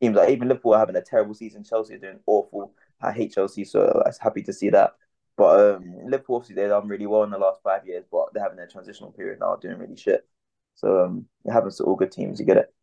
Teams 0.00 0.16
like 0.16 0.28
even 0.30 0.48
Liverpool 0.48 0.74
are 0.74 0.78
having 0.78 0.96
a 0.96 1.02
terrible 1.02 1.34
season. 1.34 1.64
Chelsea 1.64 1.94
are 1.94 1.98
doing 1.98 2.20
awful. 2.26 2.72
I 3.00 3.12
hate 3.12 3.32
Chelsea, 3.32 3.64
so 3.64 4.02
I 4.04 4.08
was 4.08 4.18
happy 4.18 4.42
to 4.42 4.52
see 4.52 4.68
that. 4.70 4.92
But 5.36 5.76
um, 5.76 5.94
Liverpool 6.04 6.36
obviously 6.36 6.54
they've 6.56 6.68
done 6.68 6.88
really 6.88 7.06
well 7.06 7.22
in 7.22 7.30
the 7.30 7.38
last 7.38 7.60
five 7.62 7.86
years, 7.86 8.04
but 8.10 8.32
they're 8.32 8.42
having 8.42 8.58
a 8.58 8.66
transitional 8.66 9.12
period 9.12 9.40
now, 9.40 9.56
doing 9.56 9.78
really 9.78 9.96
shit. 9.96 10.26
So 10.74 11.04
um, 11.04 11.26
it 11.44 11.52
happens 11.52 11.76
to 11.78 11.84
all 11.84 11.96
good 11.96 12.12
teams. 12.12 12.38
You 12.38 12.46
get 12.46 12.58
it. 12.58 12.74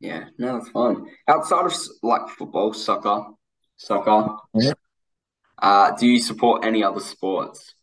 Yeah, 0.00 0.24
no, 0.38 0.56
it's 0.56 0.68
fine. 0.70 1.06
Outside 1.28 1.66
of 1.66 1.74
like 2.02 2.28
football, 2.28 2.72
soccer, 2.72 3.24
soccer, 3.76 4.36
Mhm. 4.54 4.74
uh, 5.58 5.90
do 5.96 6.06
you 6.06 6.20
support 6.20 6.64
any 6.64 6.82
other 6.82 7.00
sports? 7.00 7.74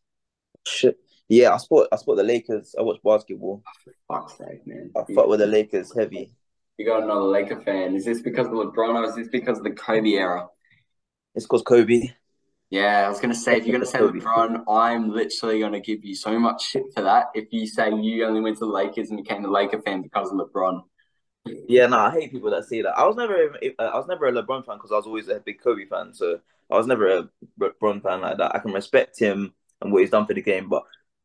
Shit. 0.69 0.99
Yeah, 1.27 1.53
I 1.53 1.57
support 1.57 1.87
I 1.91 1.95
support 1.97 2.17
the 2.17 2.23
Lakers. 2.23 2.75
I 2.77 2.81
watch 2.81 2.99
basketball. 3.03 3.63
Oh, 3.65 3.71
for 3.83 3.93
fuck's 4.07 4.37
sake, 4.37 4.65
man. 4.65 4.91
I 4.95 5.13
fuck 5.13 5.27
with 5.27 5.39
the 5.39 5.47
Lakers 5.47 5.93
heavy. 5.95 6.31
You 6.77 6.85
got 6.85 7.03
another 7.03 7.21
Laker 7.21 7.59
fan. 7.61 7.95
Is 7.95 8.05
this 8.05 8.21
because 8.21 8.47
of 8.47 8.53
LeBron 8.53 8.95
or 8.95 9.03
is 9.03 9.15
this 9.15 9.27
because 9.27 9.57
of 9.57 9.63
the 9.63 9.71
Kobe 9.71 10.11
era? 10.11 10.47
It's 11.35 11.45
called 11.45 11.65
Kobe. 11.65 12.09
Yeah, 12.69 13.05
I 13.05 13.09
was 13.09 13.19
gonna 13.19 13.35
say 13.35 13.57
if 13.57 13.65
you're 13.65 13.73
gonna 13.73 13.85
say 13.85 13.99
LeBron, 13.99 14.63
I'm 14.67 15.11
literally 15.11 15.59
gonna 15.59 15.79
give 15.79 16.05
you 16.05 16.15
so 16.15 16.39
much 16.39 16.63
shit 16.63 16.83
for 16.95 17.01
that. 17.01 17.27
If 17.33 17.51
you 17.51 17.67
say 17.67 17.93
you 17.93 18.25
only 18.25 18.41
went 18.41 18.57
to 18.57 18.65
the 18.65 18.71
Lakers 18.71 19.09
and 19.09 19.21
became 19.21 19.43
a 19.43 19.49
Laker 19.49 19.81
fan 19.81 20.01
because 20.01 20.31
of 20.31 20.37
LeBron. 20.37 20.83
Yeah, 21.67 21.87
no, 21.87 21.97
I 21.97 22.11
hate 22.11 22.31
people 22.31 22.51
that 22.51 22.65
say 22.65 22.81
that. 22.81 22.97
I 22.97 23.05
was 23.05 23.15
never, 23.15 23.55
a- 23.61 23.75
I 23.79 23.97
was 23.97 24.07
never 24.07 24.27
a 24.27 24.31
LeBron 24.31 24.65
fan 24.65 24.77
because 24.77 24.91
I 24.91 24.95
was 24.95 25.07
always 25.07 25.27
a 25.29 25.39
big 25.39 25.61
Kobe 25.61 25.85
fan. 25.85 26.13
So 26.13 26.39
I 26.69 26.77
was 26.77 26.87
never 26.87 27.07
a 27.09 27.29
LeBron 27.59 28.03
fan 28.03 28.21
like 28.21 28.37
that. 28.37 28.55
I 28.55 28.59
can 28.59 28.71
respect 28.71 29.19
him 29.19 29.53
and 29.81 29.91
what 29.91 30.01
he's 30.01 30.11
done 30.11 30.25
for 30.25 30.33
the 30.33 30.41
game, 30.41 30.69
but 30.69 30.83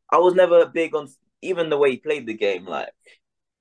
I 0.09 0.17
was 0.17 0.33
never 0.33 0.65
big 0.65 0.95
on 0.95 1.07
even 1.41 1.69
the 1.69 1.77
way 1.77 1.91
he 1.91 1.97
played 1.97 2.25
the 2.25 2.33
game. 2.33 2.65
Like 2.65 2.89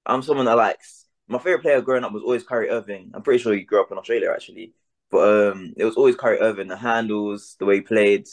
I'm 0.07 0.23
someone 0.23 0.47
that 0.47 0.57
likes 0.57 1.07
my 1.29 1.39
favorite 1.39 1.63
player 1.63 1.81
growing 1.81 2.05
up 2.05 2.13
was 2.13 2.23
always 2.23 2.45
Kyrie 2.45 2.71
Irving. 2.71 3.11
I'm 3.15 3.23
pretty 3.23 3.43
sure 3.43 3.55
he 3.55 3.63
grew 3.63 3.81
up 3.81 3.91
in 3.91 3.99
Australia 3.99 4.31
actually, 4.33 4.73
but 5.11 5.53
um, 5.53 5.75
it 5.77 5.85
was 5.85 5.97
always 5.97 6.17
Kyrie 6.17 6.41
Irving. 6.41 6.69
The 6.69 6.77
handles, 6.77 7.57
the 7.59 7.65
way 7.65 7.77
he 7.77 7.81
played, 7.81 8.27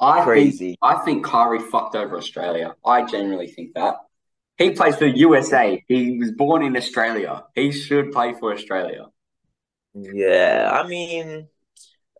I 0.00 0.14
think 0.16 0.24
crazy. 0.24 0.78
I 0.82 0.96
think 1.04 1.24
Kyrie 1.24 1.60
fucked 1.60 1.94
over 1.94 2.16
Australia. 2.16 2.74
I 2.84 3.04
genuinely 3.04 3.48
think 3.48 3.74
that. 3.74 3.96
He 4.58 4.70
plays 4.70 4.96
for 4.96 5.06
USA. 5.06 5.82
He 5.88 6.18
was 6.18 6.30
born 6.32 6.62
in 6.62 6.76
Australia. 6.76 7.44
He 7.54 7.72
should 7.72 8.12
play 8.12 8.34
for 8.38 8.52
Australia. 8.52 9.06
Yeah, 9.94 10.70
I 10.72 10.86
mean, 10.86 11.48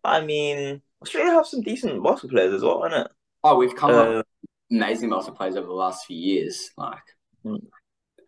I 0.04 0.20
mean, 0.24 0.82
Australia 1.00 1.32
have 1.32 1.46
some 1.46 1.62
decent 1.62 2.02
basketball 2.02 2.36
players 2.36 2.54
as 2.54 2.62
well, 2.62 2.84
isn't 2.84 3.00
it? 3.00 3.10
Oh, 3.44 3.56
we've 3.56 3.74
come 3.74 3.90
Uh, 3.90 3.94
up 3.94 4.08
with 4.16 4.26
amazing 4.70 5.10
basketball 5.10 5.36
players 5.36 5.56
over 5.56 5.66
the 5.66 5.72
last 5.72 6.06
few 6.06 6.16
years. 6.16 6.70
Like, 6.76 7.02
Hmm. 7.42 7.56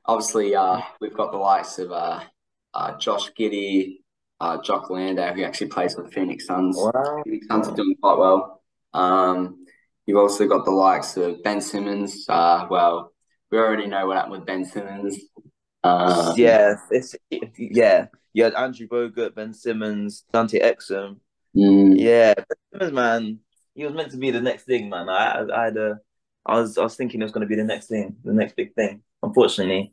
obviously, 0.07 0.55
uh, 0.55 0.81
we've 1.00 1.14
got 1.14 1.31
the 1.33 1.38
likes 1.38 1.79
of 1.79 1.92
uh, 1.92 2.20
uh, 2.74 2.98
Josh 2.98 3.33
Giddey, 3.38 4.00
uh, 4.40 4.61
Jock 4.62 4.90
Landale, 4.90 5.35
who 5.35 5.44
actually 5.44 5.68
plays 5.68 5.94
for 5.94 6.03
the 6.03 6.11
Phoenix 6.11 6.46
Suns. 6.46 6.77
Wow. 6.77 7.22
Phoenix 7.24 7.46
Suns 7.46 7.68
are 7.68 7.77
doing 7.77 7.94
quite 8.03 8.18
well. 8.18 8.62
Um, 8.92 9.64
you've 10.07 10.18
also 10.18 10.46
got 10.48 10.64
the 10.64 10.70
likes 10.72 11.16
of 11.16 11.42
Ben 11.42 11.61
Simmons. 11.61 12.27
Uh, 12.29 12.66
well, 12.68 13.12
we 13.50 13.59
already 13.59 13.87
know 13.87 14.07
what 14.07 14.16
happened 14.16 14.33
with 14.33 14.46
Ben 14.46 14.64
Simmons. 14.64 15.16
Um, 15.85 16.35
yeah, 16.37 16.77
it's 16.90 17.14
yeah. 17.59 18.07
You 18.33 18.44
had 18.44 18.55
Andrew 18.55 18.88
Bogut, 18.88 19.35
Ben 19.37 19.53
Simmons, 19.53 20.24
Dante 20.33 20.59
Exum. 20.59 21.20
mm, 21.55 21.94
Yeah, 21.96 22.35
Ben 22.35 22.44
Simmons, 22.72 22.92
man, 22.92 23.38
he 23.74 23.84
was 23.84 23.94
meant 23.94 24.12
to 24.12 24.16
be 24.16 24.30
the 24.30 24.40
next 24.40 24.64
thing, 24.64 24.88
man. 24.88 25.08
I, 25.08 25.40
I, 25.40 25.60
I 25.60 25.64
had 25.64 25.76
a, 25.76 26.00
I 26.46 26.60
was, 26.60 26.78
I 26.78 26.82
was 26.82 26.96
thinking 26.96 27.20
it 27.20 27.24
was 27.24 27.32
going 27.32 27.46
to 27.46 27.48
be 27.48 27.56
the 27.56 27.64
next 27.64 27.87
thing, 27.87 28.16
the 28.24 28.32
next 28.32 28.56
big 28.56 28.74
thing. 28.74 29.02
Unfortunately, 29.22 29.92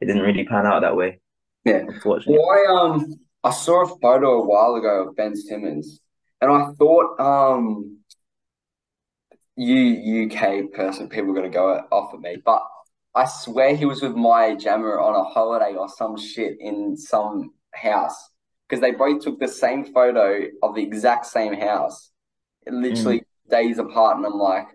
it 0.00 0.06
didn't 0.06 0.22
really 0.22 0.44
pan 0.44 0.66
out 0.66 0.80
that 0.80 0.96
way. 0.96 1.20
Yeah. 1.64 1.84
Unfortunately. 1.88 2.38
Well, 2.38 2.50
I 2.50 2.80
um 2.80 3.20
I 3.44 3.50
saw 3.50 3.84
a 3.84 3.98
photo 4.00 4.42
a 4.42 4.46
while 4.46 4.74
ago 4.74 5.08
of 5.08 5.16
Ben 5.16 5.36
Simmons, 5.36 6.00
and 6.40 6.50
I 6.50 6.72
thought 6.72 7.20
um 7.20 7.98
you 9.56 10.26
UK 10.26 10.72
person 10.72 11.08
people 11.08 11.30
are 11.30 11.34
gonna 11.34 11.50
go 11.50 11.84
off 11.92 12.14
at 12.14 12.20
me, 12.20 12.38
but 12.44 12.62
I 13.14 13.26
swear 13.26 13.76
he 13.76 13.84
was 13.84 14.02
with 14.02 14.16
Maya 14.16 14.56
Jama 14.56 14.86
on 14.86 15.14
a 15.14 15.24
holiday 15.24 15.76
or 15.76 15.88
some 15.88 16.16
shit 16.16 16.56
in 16.58 16.96
some 16.96 17.52
house 17.72 18.30
because 18.68 18.80
they 18.80 18.92
both 18.92 19.22
took 19.22 19.38
the 19.38 19.48
same 19.48 19.92
photo 19.92 20.46
of 20.62 20.74
the 20.74 20.82
exact 20.82 21.26
same 21.26 21.52
house, 21.52 22.10
literally 22.66 23.21
days 23.50 23.78
apart, 23.78 24.16
and 24.16 24.26
I'm 24.26 24.34
like, 24.38 24.66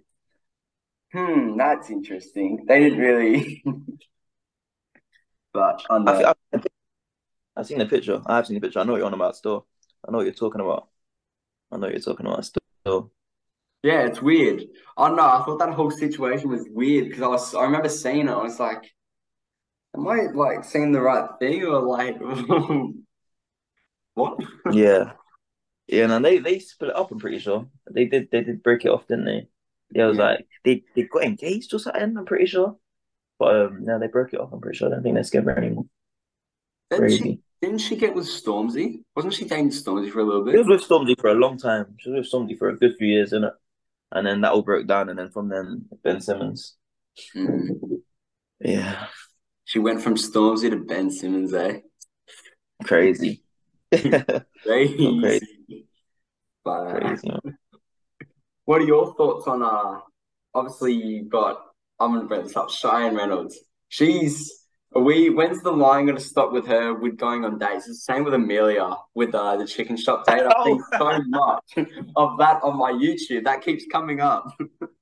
hmm, 1.11 1.57
that's 1.57 1.89
interesting. 1.89 2.65
They 2.67 2.79
didn't 2.81 2.99
really, 2.99 3.63
but 5.53 5.83
I 5.89 6.33
I, 6.53 6.61
I've 7.55 7.67
seen 7.67 7.79
the 7.79 7.85
picture. 7.85 8.21
I 8.25 8.37
have 8.37 8.47
seen 8.47 8.55
the 8.55 8.61
picture. 8.61 8.79
I 8.79 8.83
know 8.83 8.93
what 8.93 8.99
you're 8.99 9.07
on 9.07 9.13
about 9.13 9.35
still. 9.35 9.65
I 10.07 10.11
know 10.11 10.17
what 10.17 10.25
you're 10.25 10.33
talking 10.33 10.61
about. 10.61 10.89
I 11.71 11.77
know 11.77 11.87
what 11.87 11.91
you're 11.91 12.01
talking 12.01 12.25
about 12.27 12.45
still. 12.45 13.11
Yeah, 13.83 14.05
it's 14.05 14.21
weird. 14.21 14.63
I 14.97 15.07
don't 15.07 15.17
know. 15.17 15.23
I 15.27 15.43
thought 15.43 15.59
that 15.59 15.73
whole 15.73 15.91
situation 15.91 16.49
was 16.49 16.65
weird 16.69 17.05
because 17.07 17.21
I 17.23 17.27
was 17.27 17.55
I 17.55 17.63
remember 17.63 17.89
seeing 17.89 18.27
it. 18.27 18.31
I 18.31 18.41
was 18.41 18.59
like, 18.59 18.93
am 19.95 20.07
I 20.07 20.27
like 20.33 20.63
seeing 20.63 20.91
the 20.91 21.01
right 21.01 21.29
thing 21.39 21.63
or 21.63 21.81
like 21.81 22.17
what? 24.13 24.39
Yeah. 24.71 25.13
Yeah, 25.87 26.13
and 26.13 26.25
they 26.25 26.39
they 26.39 26.59
split 26.59 26.95
up, 26.95 27.11
I'm 27.11 27.19
pretty 27.19 27.39
sure. 27.39 27.67
They 27.89 28.05
did 28.05 28.29
they 28.31 28.43
did 28.43 28.63
break 28.63 28.85
it 28.85 28.89
off, 28.89 29.07
didn't 29.07 29.25
they? 29.25 29.47
Yeah, 29.91 30.05
it 30.05 30.07
was 30.09 30.17
Yeah. 30.17 30.23
like 30.25 30.47
they, 30.65 30.83
they 30.95 31.03
got 31.03 31.23
engaged 31.23 31.73
or 31.73 31.79
something, 31.79 32.17
I'm 32.17 32.25
pretty 32.25 32.45
sure. 32.45 32.77
But 33.39 33.55
um 33.57 33.85
no, 33.85 33.99
they 33.99 34.07
broke 34.07 34.33
it 34.33 34.39
off, 34.41 34.53
I'm 34.53 34.61
pretty 34.61 34.77
sure. 34.77 34.87
I 34.89 34.91
don't 34.91 35.03
think 35.03 35.15
they're 35.15 35.23
together 35.23 35.57
anymore. 35.57 35.85
Didn't 36.89 37.09
she 37.09 37.23
Crazy. 37.23 37.41
didn't 37.61 37.79
she 37.79 37.95
get 37.95 38.13
with 38.13 38.25
Stormzy? 38.25 39.03
Wasn't 39.15 39.33
she 39.33 39.45
dating 39.45 39.69
Stormzy 39.71 40.11
for 40.11 40.19
a 40.19 40.23
little 40.23 40.43
bit? 40.43 40.53
She 40.53 40.57
was 40.59 40.67
with 40.67 40.87
Stormzy 40.87 41.19
for 41.19 41.29
a 41.29 41.33
long 41.33 41.57
time. 41.57 41.95
She 41.99 42.09
was 42.09 42.19
with 42.31 42.31
Stormzy 42.31 42.57
for 42.57 42.69
a 42.69 42.77
good 42.77 42.95
few 42.97 43.07
years, 43.07 43.31
innit? 43.31 43.53
And 44.11 44.27
then 44.27 44.41
that 44.41 44.51
all 44.53 44.61
broke 44.63 44.87
down, 44.87 45.09
and 45.09 45.19
then 45.19 45.29
from 45.31 45.49
then 45.49 45.85
Ben 46.03 46.21
Simmons. 46.21 46.75
Mm. 47.35 48.01
Yeah, 48.59 49.07
She 49.65 49.77
went 49.77 50.01
from 50.01 50.15
Stormzy 50.15 50.71
to 50.71 50.77
Ben 50.77 51.11
Simmons, 51.11 51.53
eh? 51.53 51.81
crazy. 52.83 53.43
Crazy. 53.91 55.19
crazy. 55.21 55.87
But 56.63 56.71
uh, 56.71 56.99
Crazy, 56.99 57.31
what 58.65 58.81
are 58.81 58.85
your 58.85 59.13
thoughts 59.15 59.47
on 59.47 59.63
uh 59.63 59.99
obviously 60.53 60.93
you've 60.93 61.29
got 61.29 61.61
I'm 61.99 62.13
gonna 62.13 62.25
bring 62.25 62.43
this 62.43 62.55
up, 62.55 62.69
Cheyenne 62.69 63.15
Reynolds. 63.15 63.57
She's 63.89 64.53
are 64.95 65.01
we 65.01 65.29
when's 65.29 65.61
the 65.61 65.71
line 65.71 66.05
gonna 66.05 66.19
stop 66.19 66.51
with 66.51 66.67
her 66.67 66.93
with 66.93 67.17
going 67.17 67.45
on 67.45 67.59
dates? 67.59 67.87
It's 67.87 68.05
the 68.05 68.13
same 68.13 68.23
with 68.23 68.33
Amelia 68.33 68.95
with 69.15 69.33
uh 69.33 69.57
the 69.57 69.65
chicken 69.65 69.97
shop 69.97 70.25
date. 70.25 70.43
I 70.43 70.63
think 70.63 70.81
so 70.97 71.19
much 71.27 71.63
of 72.15 72.37
that 72.39 72.61
on 72.63 72.77
my 72.77 72.91
YouTube. 72.91 73.45
That 73.45 73.61
keeps 73.61 73.85
coming 73.91 74.19
up. 74.19 74.47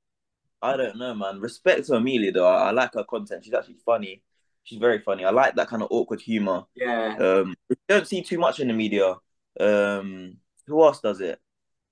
I 0.61 0.77
don't 0.77 0.97
know, 0.97 1.13
man. 1.13 1.39
Respect 1.39 1.87
to 1.87 1.95
Amelia 1.95 2.31
though. 2.31 2.47
I, 2.47 2.69
I 2.69 2.71
like 2.71 2.93
her 2.93 3.03
content. 3.03 3.45
She's 3.45 3.53
actually 3.53 3.77
funny. 3.85 4.21
She's 4.65 4.79
very 4.79 4.99
funny. 4.99 5.23
I 5.23 5.29
like 5.29 5.55
that 5.55 5.67
kind 5.67 5.83
of 5.83 5.89
awkward 5.91 6.19
humor. 6.19 6.63
Yeah. 6.75 7.15
Um, 7.19 7.55
you 7.69 7.75
don't 7.87 8.07
see 8.07 8.23
too 8.23 8.39
much 8.39 8.59
in 8.59 8.67
the 8.67 8.73
media. 8.73 9.15
Um, 9.59 10.37
who 10.65 10.83
else 10.83 10.99
does 10.99 11.21
it? 11.21 11.39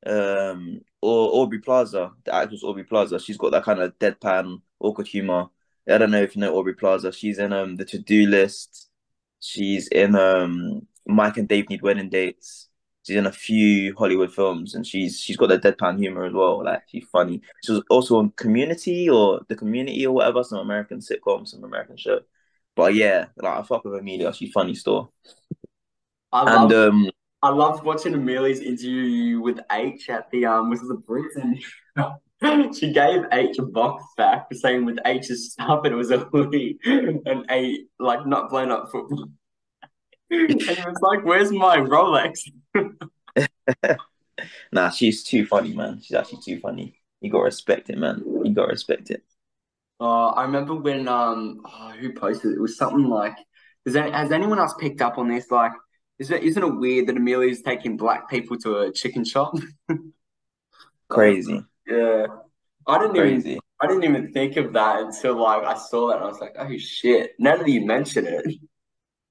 Um, 0.05 0.81
or 1.01 1.29
Aubrey 1.41 1.59
Plaza, 1.59 2.11
the 2.25 2.33
actress 2.33 2.63
Aubrey 2.63 2.83
Plaza. 2.83 3.19
She's 3.19 3.37
got 3.37 3.51
that 3.51 3.63
kind 3.63 3.79
of 3.79 3.97
deadpan, 3.99 4.61
awkward 4.79 5.07
humor. 5.07 5.47
I 5.87 5.97
don't 5.99 6.11
know 6.11 6.21
if 6.21 6.35
you 6.35 6.41
know 6.41 6.55
Aubrey 6.55 6.73
Plaza. 6.73 7.11
She's 7.11 7.37
in 7.37 7.53
um 7.53 7.75
the 7.75 7.85
To 7.85 7.99
Do 7.99 8.25
List. 8.25 8.89
She's 9.39 9.87
in 9.89 10.15
um 10.15 10.87
Mike 11.05 11.37
and 11.37 11.47
Dave 11.47 11.69
Need 11.69 11.83
Wedding 11.83 12.09
Dates. 12.09 12.69
She's 13.05 13.17
in 13.17 13.25
a 13.27 13.31
few 13.31 13.93
Hollywood 13.95 14.33
films, 14.33 14.75
and 14.75 14.87
she's 14.87 15.19
she's 15.19 15.37
got 15.37 15.49
that 15.49 15.61
deadpan 15.61 15.99
humor 15.99 16.25
as 16.25 16.33
well. 16.33 16.63
Like 16.63 16.83
she's 16.87 17.05
funny. 17.11 17.41
She 17.63 17.73
was 17.73 17.83
also 17.89 18.17
on 18.17 18.31
Community 18.31 19.09
or 19.09 19.41
The 19.47 19.55
Community 19.55 20.07
or 20.07 20.15
whatever, 20.15 20.43
some 20.43 20.59
American 20.59 20.99
sitcom, 20.99 21.47
some 21.47 21.63
American 21.63 21.97
show. 21.97 22.21
But 22.75 22.95
yeah, 22.95 23.27
like 23.37 23.59
I 23.59 23.63
fuck 23.63 23.83
with 23.85 23.95
Amelia. 23.95 24.33
She's 24.33 24.51
funny 24.51 24.73
still. 24.75 25.13
I 26.31 26.43
And 26.45 26.71
love 26.71 26.73
um, 26.73 27.09
I 27.41 27.49
loved 27.49 27.83
watching 27.83 28.13
Amelia's 28.13 28.61
interview 28.61 29.41
with 29.41 29.59
Aitch 29.71 30.09
at 30.09 30.31
the 30.31 30.45
um 30.45 30.69
was 30.69 30.81
it 30.81 30.87
the 30.87 30.95
Brits 30.95 31.35
she 32.79 32.91
gave 32.93 33.21
Aitch 33.31 33.59
a 33.59 33.63
box 33.63 34.03
back 34.17 34.49
for 34.49 34.55
saying 34.55 34.85
with 34.85 34.97
Aitch's 35.05 35.53
stuff 35.53 35.81
and 35.83 35.93
it 35.93 35.97
was 35.97 36.11
a 36.11 36.19
hoodie 36.19 36.79
and 36.85 37.45
a 37.51 37.85
like 37.99 38.25
not 38.25 38.49
blown 38.49 38.71
up 38.71 38.89
football. 38.91 39.27
And 40.67 40.77
he 40.77 40.83
was 40.85 40.99
like, 41.01 41.25
Where's 41.25 41.51
my 41.51 41.77
Rolex? 41.77 42.39
nah, 44.71 44.89
she's 44.89 45.23
too 45.23 45.45
funny, 45.45 45.73
man. 45.73 46.01
She's 46.01 46.15
actually 46.15 46.41
too 46.43 46.59
funny. 46.59 46.99
You 47.21 47.31
gotta 47.31 47.45
respect 47.45 47.89
it, 47.89 47.97
man. 47.97 48.23
You 48.43 48.53
gotta 48.53 48.69
respect 48.71 49.09
it. 49.11 49.23
Uh, 49.99 50.29
I 50.29 50.43
remember 50.43 50.75
when 50.75 51.07
um 51.07 51.61
oh, 51.65 51.93
who 51.99 52.13
posted 52.13 52.51
it? 52.51 52.55
It 52.55 52.61
was 52.61 52.77
something 52.77 53.07
like 53.07 53.35
has, 53.85 53.95
any, 53.95 54.11
has 54.11 54.31
anyone 54.31 54.59
else 54.59 54.73
picked 54.79 55.01
up 55.01 55.17
on 55.17 55.29
this? 55.29 55.49
Like, 55.51 55.71
is 56.19 56.31
it 56.31 56.43
isn't 56.43 56.63
it 56.63 56.75
weird 56.79 57.07
that 57.07 57.17
Amelia's 57.17 57.61
taking 57.61 57.97
black 57.97 58.29
people 58.29 58.57
to 58.59 58.77
a 58.79 58.91
chicken 58.91 59.23
shop? 59.25 59.53
Crazy, 61.09 61.63
Yeah. 61.87 62.25
I 62.87 62.99
didn't 62.99 63.15
even. 63.17 63.59
I 63.81 63.87
didn't 63.87 64.03
even 64.05 64.31
think 64.31 64.55
of 64.55 64.73
that 64.73 65.01
until 65.01 65.41
like 65.41 65.63
I 65.63 65.77
saw 65.77 66.07
that 66.07 66.15
and 66.15 66.23
I 66.23 66.27
was 66.27 66.39
like, 66.39 66.55
oh 66.57 66.77
shit. 66.77 67.31
Now 67.37 67.57
that 67.57 67.67
you 67.67 67.85
mention 67.85 68.25
it, 68.25 68.45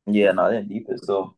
Yeah, 0.07 0.33
no, 0.33 0.45
I 0.45 0.51
didn't 0.53 0.69
deep 0.69 0.87
it 0.89 1.03
still. 1.03 1.37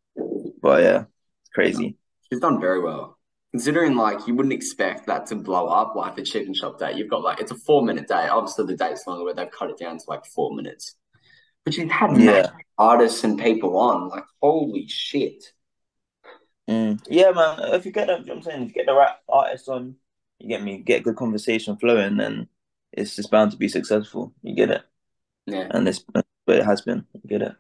But 0.61 0.83
yeah, 0.83 1.05
it's 1.43 1.51
crazy. 1.55 1.97
she's 2.29 2.41
done 2.41 2.61
very 2.61 2.81
well. 2.81 3.13
Considering 3.55 3.95
like 3.95 4.27
you 4.27 4.35
wouldn't 4.35 4.53
expect 4.53 5.07
that 5.07 5.27
to 5.27 5.37
blow 5.37 5.69
up 5.69 5.95
like 5.95 6.17
the 6.17 6.23
chicken 6.23 6.53
shop 6.53 6.77
day 6.77 6.95
You've 6.97 7.09
got 7.09 7.23
like 7.23 7.40
it's 7.40 7.53
a 7.53 7.55
four 7.55 7.85
minute 7.85 8.09
day 8.09 8.27
Obviously 8.27 8.67
the 8.67 8.77
date's 8.77 9.07
longer, 9.07 9.25
but 9.27 9.37
they've 9.37 9.49
cut 9.57 9.71
it 9.71 9.79
down 9.79 9.97
to 9.97 10.05
like 10.09 10.27
four 10.27 10.57
minutes. 10.57 10.97
But 11.64 11.75
she's 11.75 11.88
had 11.88 12.19
Yeah. 12.21 12.51
artists 12.79 13.23
and 13.23 13.38
people 13.38 13.77
on, 13.79 14.09
like 14.09 14.25
holy 14.43 14.88
shit. 14.88 15.53
Mm. 16.69 17.01
Yeah, 17.09 17.31
man. 17.31 17.61
If 17.75 17.87
you 17.87 17.93
get 17.93 18.09
them, 18.09 18.23
you 18.23 18.27
know 18.27 18.35
what 18.35 18.38
I'm 18.38 18.43
saying, 18.43 18.62
if 18.62 18.69
you 18.71 18.75
get 18.75 18.87
the 18.87 18.95
right 18.95 19.14
artists 19.29 19.69
on, 19.69 19.95
you 20.40 20.49
get 20.49 20.61
me, 20.64 20.79
get 20.79 21.05
good 21.05 21.14
conversation 21.14 21.77
flowing, 21.77 22.17
then 22.17 22.49
it's 22.93 23.14
just 23.14 23.31
bound 23.31 23.53
to 23.53 23.57
be 23.57 23.69
successful. 23.69 24.35
You 24.43 24.57
get 24.57 24.71
it, 24.73 24.83
Yeah. 25.47 25.69
and 25.71 25.87
this, 25.87 26.05
but 26.12 26.27
it 26.49 26.64
has 26.64 26.83
been. 26.83 27.07
You 27.12 27.38
get 27.38 27.43
it. 27.43 27.55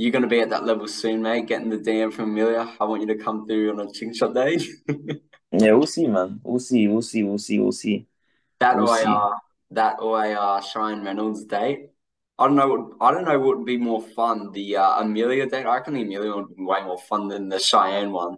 You're 0.00 0.12
gonna 0.12 0.28
be 0.28 0.40
at 0.40 0.48
that 0.48 0.64
level 0.64 0.88
soon, 0.88 1.20
mate. 1.20 1.46
Getting 1.46 1.68
the 1.68 1.76
DM 1.76 2.10
from 2.10 2.30
Amelia. 2.30 2.74
I 2.80 2.84
want 2.84 3.02
you 3.02 3.08
to 3.08 3.22
come 3.22 3.46
through 3.46 3.70
on 3.70 3.86
a 3.86 3.92
chicken 3.92 4.14
shop 4.14 4.32
date. 4.34 4.66
Yeah, 5.52 5.72
we'll 5.72 5.86
see, 5.88 6.06
man. 6.06 6.40
We'll 6.44 6.60
see. 6.60 6.86
We'll 6.86 7.02
see. 7.02 7.24
We'll 7.24 7.36
see. 7.36 7.58
We'll 7.58 7.72
see. 7.72 8.06
That 8.60 8.76
We'll 8.76 8.86
see. 8.86 9.02
uh, 9.04 9.30
that 9.72 9.96
a 10.00 10.06
uh, 10.06 11.02
Reynolds 11.02 11.44
date. 11.44 11.88
I 12.38 12.46
don't 12.46 12.54
know. 12.54 12.68
What, 12.68 12.96
I 13.00 13.12
don't 13.12 13.24
know 13.24 13.36
what 13.40 13.58
would 13.58 13.66
be 13.66 13.76
more 13.76 14.00
fun. 14.00 14.52
The 14.52 14.76
uh, 14.76 15.00
Amelia 15.00 15.46
date. 15.50 15.66
I 15.66 15.74
reckon 15.74 15.94
the 15.94 16.02
Amelia 16.02 16.36
would 16.36 16.54
be 16.56 16.62
way 16.62 16.84
more 16.84 17.00
fun 17.00 17.26
than 17.26 17.48
the 17.48 17.58
Cheyenne 17.58 18.12
one. 18.12 18.36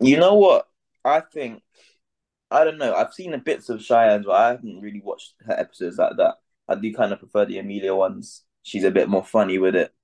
You 0.00 0.16
know 0.16 0.34
what? 0.34 0.66
I 1.04 1.20
think 1.20 1.62
I 2.50 2.64
don't 2.64 2.78
know. 2.78 2.94
I've 2.94 3.14
seen 3.14 3.30
the 3.30 3.38
bits 3.38 3.68
of 3.68 3.80
Cheyenne's, 3.80 4.26
but 4.26 4.32
I 4.32 4.48
haven't 4.48 4.80
really 4.80 5.02
watched 5.02 5.34
her 5.46 5.54
episodes 5.54 5.98
like 5.98 6.16
that. 6.16 6.34
I 6.66 6.74
do 6.74 6.92
kind 6.92 7.12
of 7.12 7.20
prefer 7.20 7.46
the 7.46 7.58
Amelia 7.58 7.94
ones. 7.94 8.42
She's 8.64 8.84
a 8.84 8.90
bit 8.90 9.08
more 9.08 9.24
funny 9.24 9.58
with 9.58 9.76
it. 9.76 9.94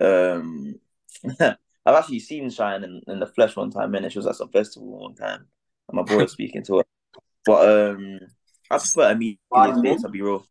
Um, 0.00 0.76
I've 1.40 1.96
actually 1.96 2.20
seen 2.20 2.50
Cheyenne 2.50 2.84
in, 2.84 3.02
in 3.08 3.20
the 3.20 3.26
flesh 3.26 3.56
one 3.56 3.70
time, 3.70 3.94
and 3.94 4.10
she 4.10 4.18
was 4.18 4.26
at 4.26 4.36
some 4.36 4.48
festival 4.48 5.00
one 5.00 5.14
time, 5.14 5.46
and 5.88 5.96
my 5.96 6.02
boy 6.02 6.22
was 6.22 6.32
speaking 6.32 6.62
to 6.64 6.78
her. 6.78 6.84
But 7.44 7.68
um, 7.68 8.20
I 8.70 8.78
prefer 8.78 9.10
Amelia's 9.10 9.38
Pardon 9.52 9.82
me? 9.82 9.90
bits. 9.90 10.04
I'll 10.04 10.10
be 10.10 10.22
real. 10.22 10.46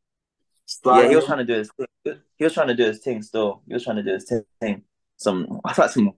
Yeah, 0.85 1.07
he 1.07 1.15
was 1.15 1.25
trying 1.25 1.39
to 1.39 1.45
do 1.45 1.53
his 1.55 1.71
thing. 1.77 2.19
He 2.37 2.43
was 2.43 2.53
trying 2.53 2.67
to 2.67 2.75
do 2.75 2.85
his 2.85 2.99
thing 2.99 3.21
still. 3.21 3.61
He 3.67 3.73
was 3.73 3.83
trying 3.83 3.97
to 3.97 4.03
do 4.03 4.13
his 4.13 4.31
thing. 4.61 4.83
Some 5.17 5.61
I 5.63 5.73
thought 5.73 5.91
some 5.91 6.11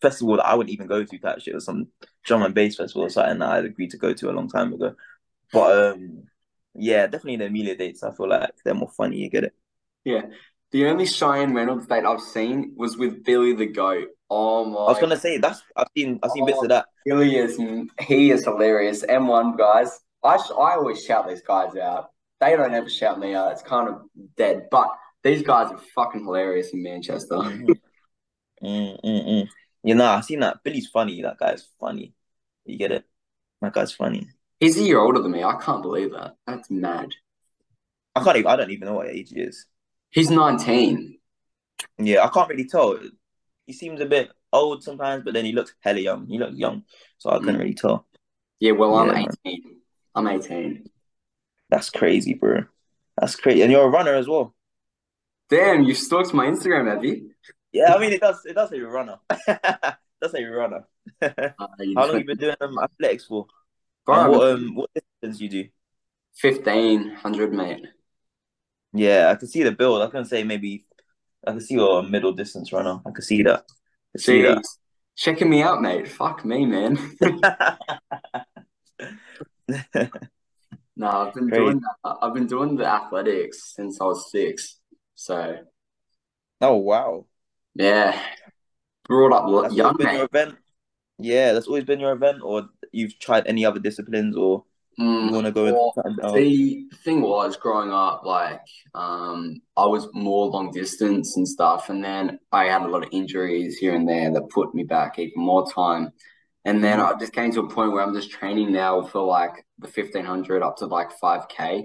festival 0.00 0.36
that 0.36 0.46
I 0.46 0.54
wouldn't 0.54 0.72
even 0.72 0.86
go 0.86 1.04
to 1.04 1.18
that 1.22 1.42
shit 1.42 1.54
or 1.54 1.60
some 1.60 1.88
drum 2.24 2.42
and 2.42 2.54
bass 2.54 2.76
festival 2.76 3.02
or 3.06 3.10
something 3.10 3.38
that 3.38 3.48
I'd 3.48 3.64
agreed 3.64 3.90
to 3.90 3.98
go 3.98 4.12
to 4.12 4.30
a 4.30 4.32
long 4.32 4.48
time 4.48 4.72
ago. 4.72 4.94
But 5.52 5.92
um 5.92 6.24
yeah, 6.74 7.06
definitely 7.06 7.36
the 7.36 7.46
Amelia 7.46 7.76
dates, 7.76 8.02
I 8.02 8.12
feel 8.12 8.28
like 8.28 8.50
they're 8.64 8.74
more 8.74 8.90
funny, 8.96 9.18
you 9.18 9.30
get 9.30 9.44
it. 9.44 9.54
Yeah. 10.04 10.22
The 10.70 10.86
only 10.86 11.06
Cheyenne 11.06 11.54
Reynolds 11.54 11.86
date 11.86 12.04
I've 12.04 12.20
seen 12.20 12.74
was 12.76 12.96
with 12.98 13.24
Billy 13.24 13.54
the 13.54 13.66
Goat. 13.66 14.08
Oh 14.30 14.66
my 14.66 14.80
I 14.80 14.88
was 14.88 14.98
gonna 14.98 15.16
say 15.16 15.38
that's 15.38 15.62
I've 15.74 15.86
seen 15.96 16.18
I've 16.22 16.30
seen 16.32 16.44
bits 16.44 16.62
of 16.62 16.68
that. 16.68 16.86
Billy 17.06 17.36
is 17.36 17.58
he 18.00 18.30
is 18.30 18.44
hilarious. 18.44 19.02
M1 19.02 19.56
guys. 19.56 19.98
I 20.22 20.36
I 20.36 20.74
always 20.74 21.02
shout 21.02 21.28
these 21.28 21.42
guys 21.42 21.74
out. 21.76 22.10
They 22.40 22.54
don't 22.54 22.74
ever 22.74 22.90
shout 22.90 23.18
me 23.18 23.34
out. 23.34 23.52
It's 23.52 23.62
kind 23.62 23.88
of 23.88 24.02
dead. 24.36 24.68
But 24.70 24.88
these 25.22 25.42
guys 25.42 25.72
are 25.72 25.80
fucking 25.94 26.24
hilarious 26.24 26.70
in 26.70 26.82
Manchester. 26.82 27.36
Mm, 28.60 28.98
mm, 29.04 29.28
mm. 29.28 29.48
You 29.84 29.94
know, 29.94 30.06
I've 30.06 30.24
seen 30.24 30.40
that. 30.40 30.64
Billy's 30.64 30.88
funny. 30.88 31.22
That 31.22 31.38
guy's 31.38 31.68
funny. 31.78 32.12
You 32.64 32.76
get 32.76 32.90
it? 32.90 33.04
That 33.62 33.72
guy's 33.72 33.92
funny. 33.92 34.26
He's 34.58 34.76
a 34.76 34.82
year 34.82 34.98
older 34.98 35.22
than 35.22 35.30
me. 35.30 35.44
I 35.44 35.56
can't 35.60 35.82
believe 35.82 36.10
that. 36.12 36.34
That's 36.44 36.68
mad. 36.68 37.10
I 38.16 38.24
can't 38.24 38.36
even 38.36 38.50
I 38.50 38.56
don't 38.56 38.70
even 38.72 38.88
know 38.88 38.94
what 38.94 39.08
age 39.08 39.30
he 39.30 39.40
is. 39.40 39.66
He's 40.10 40.30
19. 40.30 41.18
Yeah, 41.98 42.24
I 42.24 42.28
can't 42.28 42.48
really 42.48 42.66
tell. 42.66 42.98
He 43.66 43.72
seems 43.72 44.00
a 44.00 44.06
bit 44.06 44.30
old 44.52 44.82
sometimes, 44.82 45.24
but 45.24 45.34
then 45.34 45.44
he 45.44 45.52
looks 45.52 45.74
hella 45.80 46.00
young. 46.00 46.26
He 46.26 46.38
looks 46.38 46.56
young. 46.56 46.84
So 47.18 47.30
I 47.30 47.38
couldn't 47.38 47.56
Mm. 47.56 47.60
really 47.60 47.74
tell. 47.74 48.06
Yeah, 48.60 48.72
well, 48.72 48.94
I'm 48.96 49.08
Yeah, 49.08 49.12
man. 49.12 49.28
18. 49.44 49.80
I'm 50.14 50.26
18. 50.26 50.90
That's 51.70 51.90
crazy, 51.90 52.34
bro. 52.34 52.64
That's 53.20 53.36
crazy. 53.36 53.62
And 53.62 53.70
you're 53.70 53.84
a 53.84 53.88
runner 53.88 54.14
as 54.14 54.26
well. 54.26 54.54
Damn, 55.50 55.84
you 55.84 55.94
stalked 55.94 56.32
my 56.34 56.46
Instagram, 56.46 56.88
have 56.92 57.04
you? 57.04 57.30
Yeah, 57.72 57.94
I 57.94 57.98
mean 57.98 58.12
it 58.12 58.20
does 58.20 58.44
it 58.46 58.54
does 58.54 58.70
say 58.70 58.76
you're 58.76 58.88
a 58.88 58.92
runner. 58.92 59.18
it 59.30 59.96
does 60.22 60.32
say 60.32 60.40
you're 60.40 60.56
a 60.56 60.58
runner. 60.58 60.86
Uh, 61.20 61.28
you 61.80 61.94
How 61.96 62.06
long 62.06 62.12
have 62.12 62.20
you 62.20 62.24
been 62.26 62.38
doing 62.38 62.56
um, 62.60 62.78
athletics 62.78 63.24
for? 63.26 63.46
Bro, 64.06 64.30
what 64.30 64.48
um 64.48 64.74
what 64.74 64.90
distance 64.94 65.40
you 65.40 65.48
do? 65.48 65.68
1500, 66.40 67.52
mate. 67.52 67.86
Yeah, 68.98 69.30
I 69.30 69.36
can 69.36 69.46
see 69.46 69.62
the 69.62 69.72
build. 69.72 70.02
I 70.02 70.08
can 70.08 70.24
say 70.24 70.42
maybe 70.42 70.84
I 71.46 71.52
can 71.52 71.60
see 71.60 71.74
you're 71.74 72.00
a 72.00 72.02
middle 72.02 72.32
distance 72.32 72.72
runner. 72.72 73.00
I 73.06 73.10
can 73.10 73.22
see 73.22 73.42
that. 73.44 73.64
Can 74.12 74.20
see 74.20 74.42
Jeez. 74.42 74.60
Checking 75.16 75.48
me 75.48 75.62
out, 75.62 75.80
mate. 75.80 76.08
Fuck 76.08 76.44
me, 76.44 76.66
man. 76.66 76.96
that. 79.68 80.10
No, 80.96 81.06
I've 81.06 81.34
been 81.34 81.48
Crazy. 81.48 81.62
doing 81.62 81.80
I've 82.04 82.34
been 82.34 82.48
doing 82.48 82.76
the 82.76 82.86
athletics 82.86 83.74
since 83.76 84.00
I 84.00 84.04
was 84.04 84.30
six. 84.32 84.80
So 85.14 85.58
oh 86.60 86.76
wow. 86.76 87.26
yeah, 87.76 88.20
brought 89.04 89.32
up 89.32 89.62
That's 89.62 89.74
young, 89.74 89.92
always 89.92 90.06
been 90.06 90.16
your 90.16 90.24
event. 90.24 90.56
Yeah, 91.18 91.52
that's 91.52 91.68
always 91.68 91.84
been 91.84 92.00
your 92.00 92.12
event, 92.12 92.40
or 92.42 92.68
you've 92.90 93.18
tried 93.20 93.46
any 93.46 93.64
other 93.64 93.78
disciplines, 93.78 94.36
or 94.36 94.64
Mm, 94.98 95.30
want 95.32 95.46
to 95.46 95.52
go 95.52 95.64
well, 95.64 95.94
the 96.34 96.88
thing 97.04 97.20
was 97.20 97.56
growing 97.56 97.92
up, 97.92 98.24
like 98.24 98.60
um, 98.94 99.60
I 99.76 99.86
was 99.86 100.08
more 100.12 100.46
long 100.46 100.72
distance 100.72 101.36
and 101.36 101.46
stuff, 101.46 101.88
and 101.88 102.02
then 102.02 102.40
I 102.50 102.64
had 102.64 102.82
a 102.82 102.88
lot 102.88 103.04
of 103.04 103.10
injuries 103.12 103.78
here 103.78 103.94
and 103.94 104.08
there 104.08 104.32
that 104.32 104.50
put 104.50 104.74
me 104.74 104.82
back 104.82 105.18
even 105.18 105.42
more 105.42 105.70
time. 105.70 106.10
And 106.64 106.82
then 106.82 107.00
I 107.00 107.14
just 107.18 107.32
came 107.32 107.52
to 107.52 107.60
a 107.60 107.70
point 107.70 107.92
where 107.92 108.02
I'm 108.02 108.12
just 108.12 108.30
training 108.30 108.72
now 108.72 109.02
for 109.02 109.22
like 109.22 109.64
the 109.78 109.86
1500 109.86 110.62
up 110.62 110.76
to 110.78 110.86
like 110.86 111.18
5K, 111.18 111.84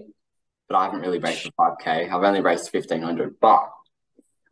but 0.68 0.76
I 0.76 0.86
haven't 0.86 1.02
really 1.02 1.20
raced 1.20 1.44
the 1.44 1.52
5K. 1.52 2.10
I've 2.10 2.24
only 2.24 2.42
raced 2.42 2.74
1500, 2.74 3.40
but 3.40 3.70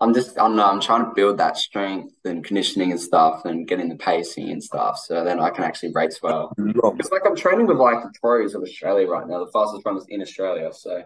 I'm 0.02 0.16
just, 0.16 0.32
I 0.32 0.42
don't 0.42 0.56
know, 0.56 0.66
I'm 0.66 0.82
trying 0.82 1.06
to 1.06 1.12
build 1.14 1.38
that 1.38 1.58
strength 1.58 2.16
and 2.26 2.44
conditioning 2.44 2.92
and 2.92 3.00
stuff 3.00 3.46
and 3.46 3.68
getting 3.68 3.88
the 3.88 3.96
pacing 3.96 4.50
and 4.50 4.64
stuff 4.64 4.98
so 4.98 5.24
then 5.24 5.40
I 5.40 5.52
can 5.52 5.64
actually 5.64 5.92
race 5.94 6.20
well. 6.24 6.52
It's 6.58 7.12
like 7.12 7.22
I'm 7.26 7.36
training 7.36 7.68
with 7.68 7.78
like 7.78 8.02
the 8.02 8.12
pros 8.20 8.56
of 8.56 8.64
Australia 8.64 9.08
right 9.08 9.28
now, 9.28 9.46
the 9.46 9.52
fastest 9.52 9.86
runners 9.86 10.06
in 10.10 10.22
Australia. 10.22 10.74
So 10.74 11.04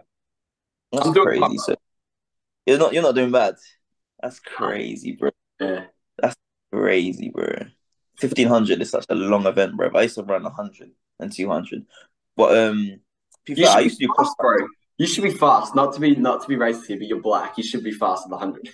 That's 0.92 1.06
I'm 1.06 1.12
doing 1.12 1.40
crazy. 1.40 1.58
So 1.58 1.76
you're 2.64 2.78
not 2.78 2.94
you're 2.94 3.02
not 3.02 3.14
doing 3.14 3.30
bad. 3.30 3.56
That's 4.22 4.40
crazy, 4.40 5.12
bro. 5.12 5.30
yeah, 5.60 5.84
That's 6.18 6.34
Crazy, 6.72 7.28
bro. 7.28 7.66
Fifteen 8.18 8.48
hundred 8.48 8.80
is 8.80 8.90
such 8.90 9.04
a 9.10 9.14
long 9.14 9.46
event, 9.46 9.76
bro. 9.76 9.90
I 9.94 10.02
used 10.02 10.14
to 10.14 10.22
run 10.22 10.44
hundred 10.44 10.90
and 11.20 11.30
two 11.30 11.48
hundred, 11.50 11.84
but 12.34 12.56
um, 12.56 12.98
be 13.44 13.54
you 13.54 13.66
I 13.66 13.74
should 13.74 13.84
used 13.84 13.98
be 13.98 14.06
to 14.06 14.08
do 14.08 14.14
cross. 14.14 14.28
fast, 14.28 14.38
bro. 14.38 14.68
You 14.98 15.06
should 15.06 15.24
be 15.24 15.34
fast, 15.34 15.74
not 15.74 15.92
to 15.94 16.00
be 16.00 16.16
not 16.16 16.40
to 16.42 16.48
be 16.48 16.56
racist 16.56 16.86
here, 16.86 16.96
but 16.96 17.06
you're 17.06 17.20
black. 17.20 17.58
You 17.58 17.62
should 17.62 17.84
be 17.84 17.92
fast 17.92 18.24
at 18.24 18.30
the 18.30 18.38
hundred. 18.38 18.70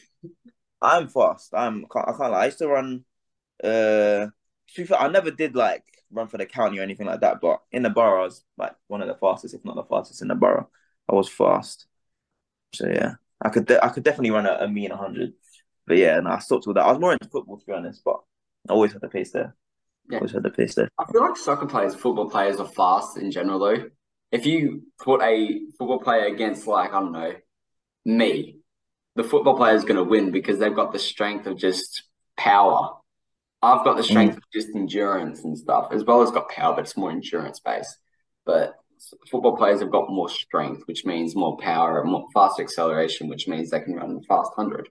I'm 0.80 1.08
fast. 1.08 1.54
I'm 1.54 1.86
can't, 1.92 2.08
I 2.08 2.12
can't 2.12 2.32
lie. 2.32 2.42
I 2.42 2.44
used 2.46 2.58
to 2.58 2.68
run. 2.68 3.04
Uh, 3.62 4.26
to 4.74 4.76
be 4.76 4.84
fair, 4.84 5.00
I 5.00 5.08
never 5.08 5.30
did 5.30 5.54
like 5.54 5.84
run 6.10 6.28
for 6.28 6.38
the 6.38 6.46
county 6.46 6.78
or 6.78 6.82
anything 6.82 7.06
like 7.06 7.20
that. 7.20 7.40
But 7.40 7.60
in 7.70 7.82
the 7.82 7.90
borough, 7.90 8.22
I 8.22 8.24
was 8.24 8.44
like 8.58 8.74
one 8.88 9.00
of 9.02 9.08
the 9.08 9.14
fastest, 9.14 9.54
if 9.54 9.64
not 9.64 9.76
the 9.76 9.84
fastest 9.84 10.22
in 10.22 10.28
the 10.28 10.34
borough. 10.34 10.68
I 11.08 11.14
was 11.14 11.28
fast. 11.28 11.86
So 12.74 12.88
yeah, 12.88 13.14
I 13.40 13.48
could 13.50 13.66
de- 13.66 13.84
I 13.84 13.88
could 13.88 14.02
definitely 14.02 14.30
run 14.30 14.46
a, 14.46 14.58
a 14.60 14.68
mean 14.68 14.90
hundred. 14.90 15.34
But 15.86 15.98
yeah, 15.98 16.18
no, 16.20 16.30
I 16.30 16.38
stopped 16.38 16.66
with 16.66 16.76
that. 16.76 16.84
I 16.86 16.90
was 16.90 17.00
more 17.00 17.12
into 17.12 17.28
football 17.28 17.58
to 17.58 17.66
be 17.66 17.72
honest, 17.72 18.02
but 18.04 18.20
I 18.68 18.72
always 18.72 18.92
had 18.92 19.02
the 19.02 19.08
pace 19.08 19.32
there. 19.32 19.54
Yeah. 20.10 20.18
Always 20.18 20.32
had 20.32 20.42
the 20.42 20.50
pace 20.50 20.74
there. 20.74 20.88
I 20.98 21.04
feel 21.10 21.22
like 21.22 21.36
soccer 21.36 21.66
players, 21.66 21.94
football 21.94 22.28
players 22.28 22.58
are 22.58 22.68
fast 22.68 23.16
in 23.16 23.30
general 23.30 23.58
though. 23.58 23.90
If 24.30 24.46
you 24.46 24.82
put 24.98 25.20
a 25.22 25.60
football 25.78 26.00
player 26.00 26.26
against 26.26 26.66
like, 26.66 26.92
I 26.92 27.00
don't 27.00 27.12
know, 27.12 27.34
me, 28.04 28.61
the 29.16 29.24
football 29.24 29.56
player 29.56 29.74
is 29.74 29.84
gonna 29.84 30.04
win 30.04 30.30
because 30.30 30.58
they've 30.58 30.74
got 30.74 30.92
the 30.92 30.98
strength 30.98 31.46
of 31.46 31.56
just 31.56 32.04
power. 32.36 32.96
I've 33.62 33.84
got 33.84 33.96
the 33.96 34.02
strength 34.02 34.36
of 34.36 34.42
just 34.52 34.74
endurance 34.74 35.44
and 35.44 35.56
stuff, 35.56 35.88
as 35.92 36.04
well 36.04 36.22
as 36.22 36.32
got 36.32 36.48
power, 36.48 36.74
but 36.74 36.84
it's 36.84 36.96
more 36.96 37.12
endurance 37.12 37.60
based. 37.60 37.96
But 38.44 38.74
football 39.30 39.56
players 39.56 39.80
have 39.80 39.90
got 39.90 40.10
more 40.10 40.28
strength, 40.28 40.82
which 40.86 41.04
means 41.04 41.36
more 41.36 41.56
power 41.58 42.00
and 42.00 42.10
more 42.10 42.26
fast 42.34 42.58
acceleration, 42.58 43.28
which 43.28 43.46
means 43.46 43.70
they 43.70 43.80
can 43.80 43.94
run 43.94 44.22
fast 44.24 44.50
hundred. 44.56 44.88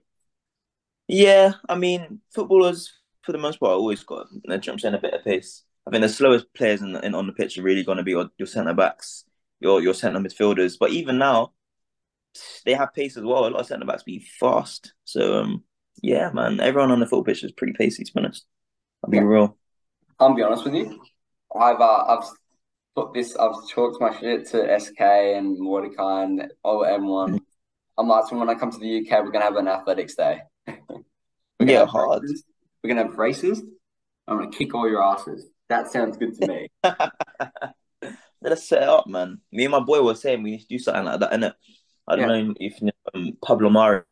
Yeah, 1.08 1.52
I 1.68 1.74
mean, 1.74 2.20
footballers 2.30 2.92
for 3.22 3.32
the 3.32 3.38
most 3.38 3.60
part 3.60 3.72
always 3.72 4.02
got, 4.02 4.26
I'm 4.48 4.78
saying, 4.78 4.94
a 4.94 4.98
bit 4.98 5.14
of 5.14 5.24
pace. 5.24 5.62
I 5.86 5.90
think 5.90 6.02
the 6.02 6.08
slowest 6.08 6.52
players 6.54 6.80
in, 6.80 6.96
in 6.96 7.14
on 7.14 7.26
the 7.26 7.32
pitch 7.32 7.58
are 7.58 7.62
really 7.62 7.84
going 7.84 7.98
to 7.98 8.04
be 8.04 8.12
your, 8.12 8.30
your 8.38 8.46
centre 8.46 8.74
backs, 8.74 9.24
your 9.60 9.82
your 9.82 9.94
centre 9.94 10.20
midfielders. 10.20 10.76
But 10.78 10.90
even 10.90 11.18
now, 11.18 11.52
they 12.64 12.74
have 12.74 12.94
pace 12.94 13.16
as 13.16 13.24
well. 13.24 13.46
A 13.46 13.48
lot 13.48 13.60
of 13.60 13.66
centre 13.66 13.86
backs 13.86 14.02
be 14.02 14.26
fast. 14.40 14.94
So 15.04 15.40
um, 15.40 15.64
yeah, 16.02 16.30
man, 16.32 16.60
everyone 16.60 16.90
on 16.90 17.00
the 17.00 17.06
football 17.06 17.24
pitch 17.24 17.44
is 17.44 17.52
pretty 17.52 17.74
pacey. 17.74 18.04
To 18.04 18.12
be 18.12 18.20
honest, 18.20 18.46
I'll 19.04 19.10
be 19.10 19.18
Yeah. 19.18 19.24
real. 19.24 19.56
I'll 20.18 20.34
be 20.34 20.42
honest 20.42 20.64
with 20.64 20.74
you. 20.74 21.02
I've 21.54 21.80
uh, 21.80 22.04
I've 22.18 22.24
put 22.94 23.12
this. 23.14 23.36
I've 23.36 23.68
talked 23.70 24.00
my 24.00 24.16
shit 24.18 24.46
to 24.50 24.80
SK 24.80 25.00
and 25.00 25.58
Mordecai 25.58 26.24
and 26.24 26.52
all 26.62 26.84
M1. 26.84 27.38
I'm 27.98 28.08
like, 28.08 28.24
so 28.28 28.38
when 28.38 28.48
I 28.48 28.54
come 28.54 28.70
to 28.70 28.78
the 28.78 28.98
UK, 29.00 29.22
we're 29.22 29.30
gonna 29.30 29.44
have 29.44 29.56
an 29.56 29.68
athletics 29.68 30.14
day. 30.14 30.40
Yeah, 31.60 31.80
have 31.80 31.88
hard. 31.90 32.22
races. 32.22 32.44
We're 32.82 32.88
gonna 32.88 33.04
have 33.08 33.18
races. 33.18 33.62
I'm 34.26 34.38
gonna 34.38 34.50
kick 34.50 34.74
all 34.74 34.88
your 34.88 35.02
asses. 35.02 35.46
That 35.68 35.92
sounds 35.92 36.16
good 36.16 36.34
to 36.40 36.46
me. 36.48 36.68
Let's 38.42 38.68
set 38.68 38.82
it 38.82 38.88
up, 38.88 39.06
man. 39.06 39.38
Me 39.52 39.64
and 39.64 39.70
my 39.72 39.78
boy 39.80 40.02
were 40.02 40.16
saying 40.16 40.42
we 40.42 40.52
need 40.52 40.60
to 40.62 40.66
do 40.66 40.78
something 40.78 41.04
like 41.04 41.20
that, 41.20 41.32
innit? 41.32 41.52
I 42.08 42.16
don't 42.16 42.28
know 42.28 42.54
if 42.58 42.80
you 42.80 42.86
know 42.86 42.92
um, 43.14 43.36
Pablo 43.44 43.70
Mari. 43.70 44.04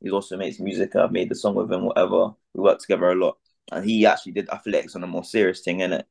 He 0.00 0.10
also 0.10 0.36
makes 0.36 0.58
music. 0.58 0.96
I've 0.96 1.12
made 1.12 1.28
the 1.28 1.34
song 1.34 1.54
with 1.54 1.70
him, 1.70 1.84
whatever. 1.84 2.30
We 2.54 2.62
work 2.62 2.78
together 2.80 3.10
a 3.10 3.14
lot. 3.14 3.36
And 3.70 3.84
he 3.84 4.06
actually 4.06 4.32
did 4.32 4.48
athletics 4.48 4.96
on 4.96 5.04
a 5.04 5.06
more 5.06 5.24
serious 5.24 5.60
thing, 5.60 5.78
innit? 5.78 6.04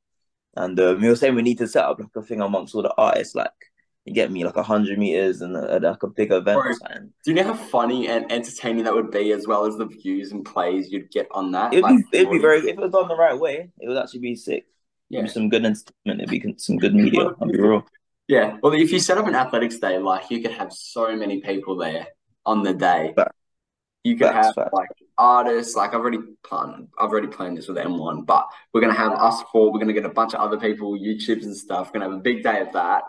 And 0.55 0.79
um, 0.79 1.01
we 1.01 1.09
were 1.09 1.15
saying 1.15 1.35
we 1.35 1.41
need 1.41 1.57
to 1.59 1.67
set 1.67 1.85
up 1.85 1.99
like 1.99 2.09
a 2.15 2.21
thing 2.21 2.41
amongst 2.41 2.75
all 2.75 2.81
the 2.81 2.93
artists, 2.97 3.35
like 3.35 3.51
you 4.05 4.13
get 4.13 4.31
me 4.31 4.43
like 4.43 4.57
a 4.57 4.63
hundred 4.63 4.97
meters 4.97 5.41
and 5.41 5.55
a, 5.55 5.79
like 5.79 6.03
a 6.03 6.07
big 6.07 6.31
event 6.31 6.61
Bro. 6.61 6.73
Do 7.23 7.31
you 7.31 7.33
know 7.33 7.43
how 7.43 7.53
funny 7.53 8.07
and 8.07 8.31
entertaining 8.31 8.83
that 8.85 8.93
would 8.93 9.11
be, 9.11 9.31
as 9.31 9.45
well 9.45 9.65
as 9.65 9.77
the 9.77 9.85
views 9.85 10.31
and 10.31 10.43
plays 10.43 10.91
you'd 10.91 11.11
get 11.11 11.27
on 11.31 11.51
that? 11.51 11.73
It'd 11.73 11.83
Like, 11.83 11.97
be 12.11 12.19
it'd 12.19 12.31
be 12.31 12.39
very 12.39 12.59
if 12.59 12.65
it 12.65 12.77
was 12.77 12.91
done 12.91 13.07
the 13.07 13.15
right 13.15 13.37
way, 13.37 13.69
it 13.79 13.87
would 13.87 13.97
actually 13.97 14.21
be 14.21 14.35
sick. 14.35 14.65
Yeah. 15.09 15.23
be 15.23 15.27
some 15.27 15.49
good 15.49 15.65
entertainment. 15.65 16.21
It'd 16.21 16.29
be 16.29 16.55
some 16.57 16.77
good 16.77 16.95
media. 16.95 17.31
I'll 17.39 17.47
be 17.47 17.59
real. 17.59 17.85
Yeah, 18.29 18.57
well, 18.61 18.73
if 18.73 18.91
you 18.91 18.99
set 18.99 19.17
up 19.17 19.25
an 19.27 19.33
athletics 19.33 19.79
day, 19.79 19.97
like 19.97 20.29
you 20.29 20.39
could 20.39 20.51
have 20.51 20.71
so 20.71 21.15
many 21.15 21.41
people 21.41 21.75
there 21.75 22.07
on 22.45 22.61
the 22.61 22.75
day. 22.75 23.11
Facts. 23.15 23.35
You 24.03 24.15
could 24.17 24.31
have 24.31 24.53
facts. 24.53 24.69
like 24.71 24.89
artists. 25.17 25.75
Like 25.75 25.95
I've 25.95 26.01
already 26.01 26.19
planned. 26.43 26.89
I've 26.99 27.09
already 27.09 27.27
planned 27.27 27.57
this 27.57 27.67
with 27.67 27.77
M1, 27.77 28.27
but 28.27 28.45
we're 28.71 28.81
gonna 28.81 28.93
have 28.93 29.13
us 29.13 29.41
four. 29.51 29.73
We're 29.73 29.79
gonna 29.79 29.93
get 29.93 30.05
a 30.05 30.09
bunch 30.09 30.35
of 30.35 30.41
other 30.41 30.59
people, 30.59 30.97
YouTubes 30.97 31.43
and 31.43 31.57
stuff. 31.57 31.87
We're 31.87 31.99
gonna 31.99 32.11
have 32.11 32.19
a 32.19 32.23
big 32.23 32.43
day 32.43 32.61
of 32.61 32.71
that. 32.73 33.01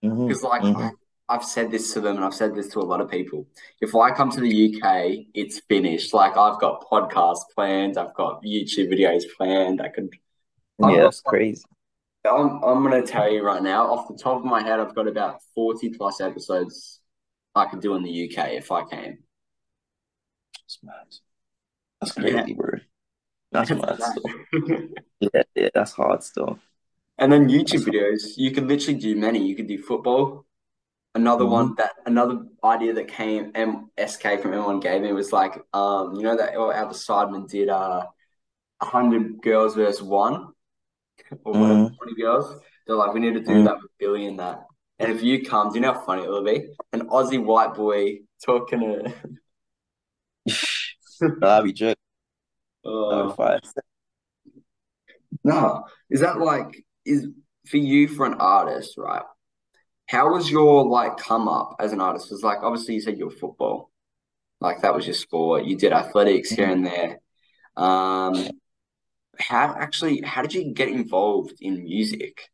Because 0.00 0.44
like 0.44 0.62
mhm. 0.62 0.92
I've 1.28 1.44
said 1.44 1.72
this 1.72 1.92
to 1.94 2.00
them, 2.00 2.14
and 2.16 2.24
I've 2.24 2.34
said 2.34 2.54
this 2.54 2.68
to 2.74 2.78
a 2.78 2.86
lot 2.92 3.00
of 3.00 3.10
people. 3.10 3.48
If 3.80 3.96
I 3.96 4.12
come 4.12 4.30
to 4.30 4.40
the 4.40 4.48
UK, 4.76 5.26
it's 5.34 5.60
finished. 5.68 6.14
Like 6.14 6.36
I've 6.36 6.60
got 6.60 6.86
podcasts 6.88 7.44
planned. 7.56 7.98
I've 7.98 8.14
got 8.14 8.44
YouTube 8.44 8.88
videos 8.92 9.24
planned. 9.36 9.82
I 9.82 9.88
could. 9.88 10.10
I've 10.80 10.90
Yeah, 10.90 10.96
got- 10.98 11.02
that's 11.04 11.20
crazy. 11.22 11.64
I'm, 12.26 12.62
I'm 12.64 12.82
going 12.82 13.02
to 13.02 13.06
tell 13.06 13.30
you 13.30 13.42
right 13.42 13.62
now, 13.62 13.92
off 13.92 14.08
the 14.08 14.16
top 14.16 14.38
of 14.38 14.44
my 14.44 14.62
head, 14.62 14.80
I've 14.80 14.94
got 14.94 15.06
about 15.06 15.40
40 15.54 15.90
plus 15.90 16.20
episodes 16.20 17.00
I 17.54 17.66
could 17.66 17.80
do 17.80 17.94
in 17.94 18.02
the 18.02 18.10
UK 18.28 18.52
if 18.52 18.72
I 18.72 18.84
came. 18.84 19.18
That's 20.56 20.78
mad. 20.82 20.94
That's 22.00 22.12
crazy, 22.12 22.54
bro. 22.54 22.78
That's 23.52 23.70
mad 23.70 24.00
still. 24.02 24.88
Yeah, 25.20 25.42
yeah, 25.54 25.68
that's 25.74 25.92
hard 25.92 26.22
stuff. 26.22 26.58
And 27.18 27.32
then 27.32 27.48
YouTube 27.48 27.84
videos, 27.84 28.36
you 28.36 28.50
could 28.50 28.66
literally 28.66 28.98
do 28.98 29.16
many. 29.16 29.46
You 29.46 29.54
could 29.54 29.68
do 29.68 29.78
football. 29.78 30.44
Another 31.14 31.46
one 31.46 31.76
that 31.76 31.92
another 32.06 32.46
idea 32.64 32.92
that 32.94 33.06
came 33.06 33.52
MSK 33.52 34.42
from 34.42 34.50
M1 34.50 34.82
gave 34.82 35.00
me 35.00 35.12
was 35.12 35.32
like, 35.32 35.64
um, 35.72 36.16
you 36.16 36.22
know 36.22 36.36
that 36.36 36.54
how 36.54 36.88
the 36.88 36.94
Sidemen 36.94 37.48
did 37.48 37.68
uh 37.68 38.06
hundred 38.82 39.40
girls 39.40 39.76
versus 39.76 40.02
one 40.02 40.53
or 41.44 41.52
whatever, 41.52 41.80
Mhm. 41.80 41.96
twenty 41.96 42.14
girls. 42.20 42.60
They're 42.86 42.96
like, 42.96 43.14
we 43.14 43.20
need 43.20 43.34
to 43.34 43.40
do 43.40 43.50
Mhm. 43.52 43.64
that 43.64 43.82
with 43.82 43.90
Billy 43.98 44.26
and 44.26 44.38
that. 44.38 44.66
And 44.98 45.10
if 45.12 45.22
you 45.22 45.44
come, 45.44 45.70
do 45.70 45.74
you 45.76 45.80
know 45.80 45.92
how 45.92 46.00
funny 46.00 46.22
it 46.24 46.28
will 46.28 46.44
be? 46.44 46.68
An 46.92 47.08
Aussie 47.08 47.42
white 47.42 47.74
boy 47.74 48.20
talking 48.44 48.80
to 48.80 49.14
That'd 51.40 51.64
be 51.64 51.72
joke. 51.72 51.96
Fire. 52.84 53.60
No, 55.42 55.84
is 56.10 56.20
that 56.20 56.38
like 56.38 56.84
is 57.04 57.28
for 57.66 57.76
you 57.78 58.08
for 58.08 58.26
an 58.26 58.34
artist, 58.34 58.96
right? 58.98 59.24
How 60.06 60.30
was 60.32 60.50
your 60.50 60.84
like 60.86 61.16
come 61.16 61.48
up 61.48 61.76
as 61.80 61.92
an 61.92 62.00
artist? 62.00 62.26
Because 62.28 62.42
like 62.42 62.58
obviously 62.62 62.94
you 62.94 63.00
said 63.00 63.16
you're 63.18 63.30
football, 63.30 63.90
like 64.60 64.82
that 64.82 64.94
was 64.94 65.06
your 65.06 65.14
sport. 65.14 65.64
You 65.64 65.76
did 65.76 65.92
athletics 65.92 66.50
here 66.50 66.68
and 66.68 66.84
there. 66.86 67.20
Um, 67.76 68.34
how 69.38 69.74
actually 69.78 70.22
how 70.22 70.42
did 70.42 70.54
you 70.54 70.72
get 70.72 70.88
involved 70.88 71.54
in 71.60 71.84
music? 71.84 72.50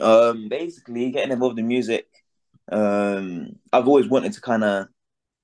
Um, 0.00 0.48
basically 0.48 1.10
getting 1.10 1.32
involved 1.32 1.58
in 1.58 1.68
music. 1.68 2.06
Um, 2.70 3.56
I've 3.72 3.88
always 3.88 4.08
wanted 4.08 4.32
to 4.34 4.40
kind 4.40 4.64
of, 4.64 4.86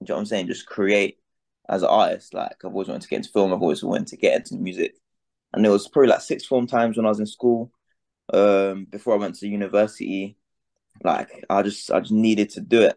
you 0.00 0.06
know 0.08 0.14
what 0.14 0.20
I'm 0.20 0.26
saying, 0.26 0.46
just 0.46 0.66
create 0.66 1.18
as 1.68 1.82
an 1.82 1.88
artist. 1.88 2.34
Like 2.34 2.56
I've 2.64 2.72
always 2.72 2.88
wanted 2.88 3.02
to 3.02 3.08
get 3.08 3.16
into 3.18 3.30
film. 3.30 3.52
I've 3.52 3.62
always 3.62 3.82
wanted 3.84 4.06
to 4.08 4.16
get 4.16 4.36
into 4.36 4.56
music, 4.56 4.94
and 5.52 5.64
it 5.66 5.68
was 5.68 5.88
probably 5.88 6.08
like 6.10 6.20
six 6.22 6.46
form 6.46 6.66
times 6.66 6.96
when 6.96 7.06
I 7.06 7.10
was 7.10 7.20
in 7.20 7.26
school. 7.26 7.72
Um, 8.32 8.86
before 8.90 9.14
I 9.14 9.18
went 9.18 9.36
to 9.36 9.48
university, 9.48 10.36
like 11.04 11.44
I 11.50 11.62
just 11.62 11.90
I 11.90 12.00
just 12.00 12.12
needed 12.12 12.50
to 12.50 12.60
do 12.60 12.82
it. 12.82 12.96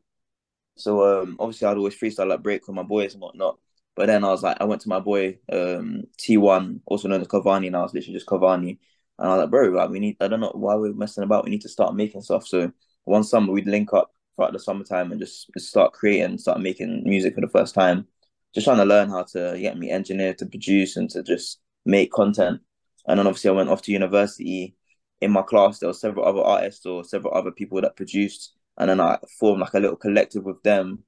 So 0.77 1.21
um, 1.21 1.37
obviously 1.39 1.67
I'd 1.67 1.77
always 1.77 1.95
freestyle 1.95 2.27
like 2.27 2.43
break 2.43 2.67
with 2.67 2.75
my 2.75 2.83
boys 2.83 3.13
and 3.13 3.21
whatnot. 3.21 3.59
But 4.01 4.07
then 4.07 4.23
I 4.23 4.29
was 4.29 4.41
like, 4.41 4.57
I 4.59 4.63
went 4.63 4.81
to 4.81 4.89
my 4.89 4.99
boy 4.99 5.37
um 5.51 6.05
T1, 6.17 6.79
also 6.87 7.07
known 7.07 7.21
as 7.21 7.27
Cavani, 7.27 7.67
and 7.67 7.75
I 7.75 7.83
was 7.83 7.93
literally 7.93 8.15
just 8.15 8.25
Cavani. 8.25 8.79
And 9.19 9.27
I 9.27 9.35
was 9.35 9.41
like, 9.41 9.51
bro, 9.51 9.69
like 9.69 9.91
we 9.91 9.99
need 9.99 10.17
I 10.19 10.27
don't 10.27 10.39
know 10.39 10.51
why 10.55 10.73
we're 10.73 10.91
messing 10.91 11.23
about. 11.23 11.45
We 11.45 11.51
need 11.51 11.61
to 11.61 11.69
start 11.69 11.93
making 11.93 12.21
stuff. 12.23 12.47
So 12.47 12.71
one 13.03 13.23
summer 13.23 13.53
we'd 13.53 13.67
link 13.67 13.93
up 13.93 14.11
throughout 14.35 14.53
the 14.53 14.59
summertime 14.59 15.11
and 15.11 15.21
just, 15.21 15.51
just 15.53 15.69
start 15.69 15.93
creating, 15.93 16.39
start 16.39 16.59
making 16.61 17.03
music 17.05 17.35
for 17.35 17.41
the 17.41 17.47
first 17.47 17.75
time. 17.75 18.07
Just 18.55 18.65
trying 18.65 18.77
to 18.77 18.85
learn 18.85 19.11
how 19.11 19.21
to 19.33 19.55
get 19.61 19.77
me 19.77 19.91
engineer 19.91 20.33
to 20.33 20.47
produce 20.47 20.97
and 20.97 21.07
to 21.11 21.21
just 21.21 21.59
make 21.85 22.11
content. 22.11 22.59
And 23.07 23.19
then 23.19 23.27
obviously 23.27 23.51
I 23.51 23.53
went 23.53 23.69
off 23.69 23.83
to 23.83 23.91
university. 23.91 24.75
In 25.21 25.29
my 25.29 25.43
class, 25.43 25.77
there 25.77 25.89
were 25.89 25.93
several 25.93 26.25
other 26.25 26.41
artists 26.41 26.87
or 26.87 27.03
several 27.03 27.35
other 27.35 27.51
people 27.51 27.79
that 27.81 27.95
produced, 27.95 28.53
and 28.79 28.89
then 28.89 28.99
I 28.99 29.19
formed 29.39 29.61
like 29.61 29.75
a 29.75 29.79
little 29.79 29.95
collective 29.95 30.43
with 30.43 30.63
them. 30.63 31.03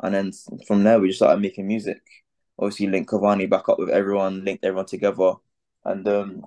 And 0.00 0.14
then 0.14 0.30
from 0.68 0.84
there, 0.84 1.00
we 1.00 1.08
just 1.08 1.18
started 1.18 1.42
making 1.42 1.66
music. 1.66 2.00
Obviously, 2.58 2.86
linked 2.88 3.10
Cavani 3.10 3.48
back 3.48 3.68
up 3.68 3.78
with 3.78 3.90
everyone, 3.90 4.44
linked 4.44 4.64
everyone 4.64 4.86
together, 4.86 5.34
and 5.84 6.06
um, 6.08 6.46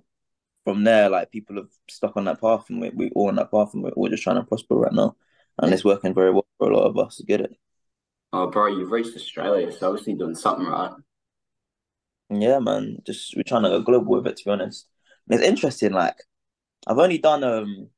from 0.63 0.83
there, 0.83 1.09
like 1.09 1.31
people 1.31 1.55
have 1.57 1.69
stuck 1.89 2.17
on 2.17 2.25
that 2.25 2.41
path, 2.41 2.69
and 2.69 2.81
we 2.81 2.89
we 2.89 3.09
all 3.11 3.29
on 3.29 3.35
that 3.35 3.51
path, 3.51 3.73
and 3.73 3.83
we're 3.83 3.91
all 3.91 4.09
just 4.09 4.23
trying 4.23 4.37
to 4.37 4.43
prosper 4.43 4.75
right 4.75 4.93
now, 4.93 5.15
and 5.59 5.73
it's 5.73 5.85
working 5.85 6.13
very 6.13 6.31
well 6.31 6.45
for 6.57 6.71
a 6.71 6.75
lot 6.75 6.87
of 6.87 6.97
us 6.97 7.17
to 7.17 7.23
get 7.23 7.41
it. 7.41 7.55
Oh, 8.33 8.47
bro, 8.47 8.67
you've 8.67 8.91
reached 8.91 9.15
Australia, 9.15 9.71
so 9.71 9.89
obviously 9.89 10.13
doing 10.13 10.35
something 10.35 10.67
right. 10.67 10.91
Yeah, 12.29 12.59
man, 12.59 13.01
just 13.05 13.35
we're 13.35 13.43
trying 13.43 13.63
to 13.63 13.69
go 13.69 13.81
global 13.81 14.15
with 14.15 14.27
it. 14.27 14.37
To 14.37 14.45
be 14.45 14.51
honest, 14.51 14.87
and 15.29 15.39
it's 15.39 15.47
interesting. 15.47 15.91
Like 15.93 16.15
I've 16.87 16.97
only 16.99 17.17
done 17.17 17.43
um, 17.43 17.89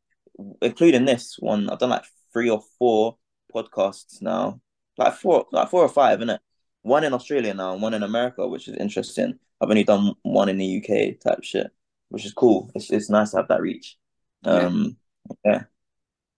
including 0.62 1.06
this 1.06 1.38
one, 1.40 1.70
I've 1.70 1.80
done 1.80 1.90
like 1.90 2.06
three 2.32 2.50
or 2.50 2.62
four 2.78 3.18
podcasts 3.54 4.22
now, 4.22 4.62
like 4.98 5.14
four, 5.14 5.46
like 5.52 5.70
four 5.70 5.84
or 5.84 5.90
five, 5.90 6.20
innit? 6.20 6.40
One 6.84 7.04
in 7.04 7.14
Australia 7.14 7.54
now, 7.54 7.74
and 7.74 7.82
one 7.82 7.94
in 7.94 8.04
America, 8.04 8.48
which 8.48 8.68
is 8.68 8.76
interesting. 8.76 9.40
I've 9.62 9.70
only 9.70 9.84
done 9.84 10.14
one 10.24 10.50
in 10.50 10.58
the 10.58 10.78
UK 10.78 11.20
type 11.20 11.44
shit, 11.44 11.72
which 12.10 12.26
is 12.26 12.34
cool. 12.34 12.70
It's 12.76 12.92
it's 12.92 13.10
nice 13.10 13.32
to 13.32 13.38
have 13.38 13.48
that 13.48 13.62
reach. 13.62 13.98
Um, 14.46 14.98
yeah. 15.46 15.64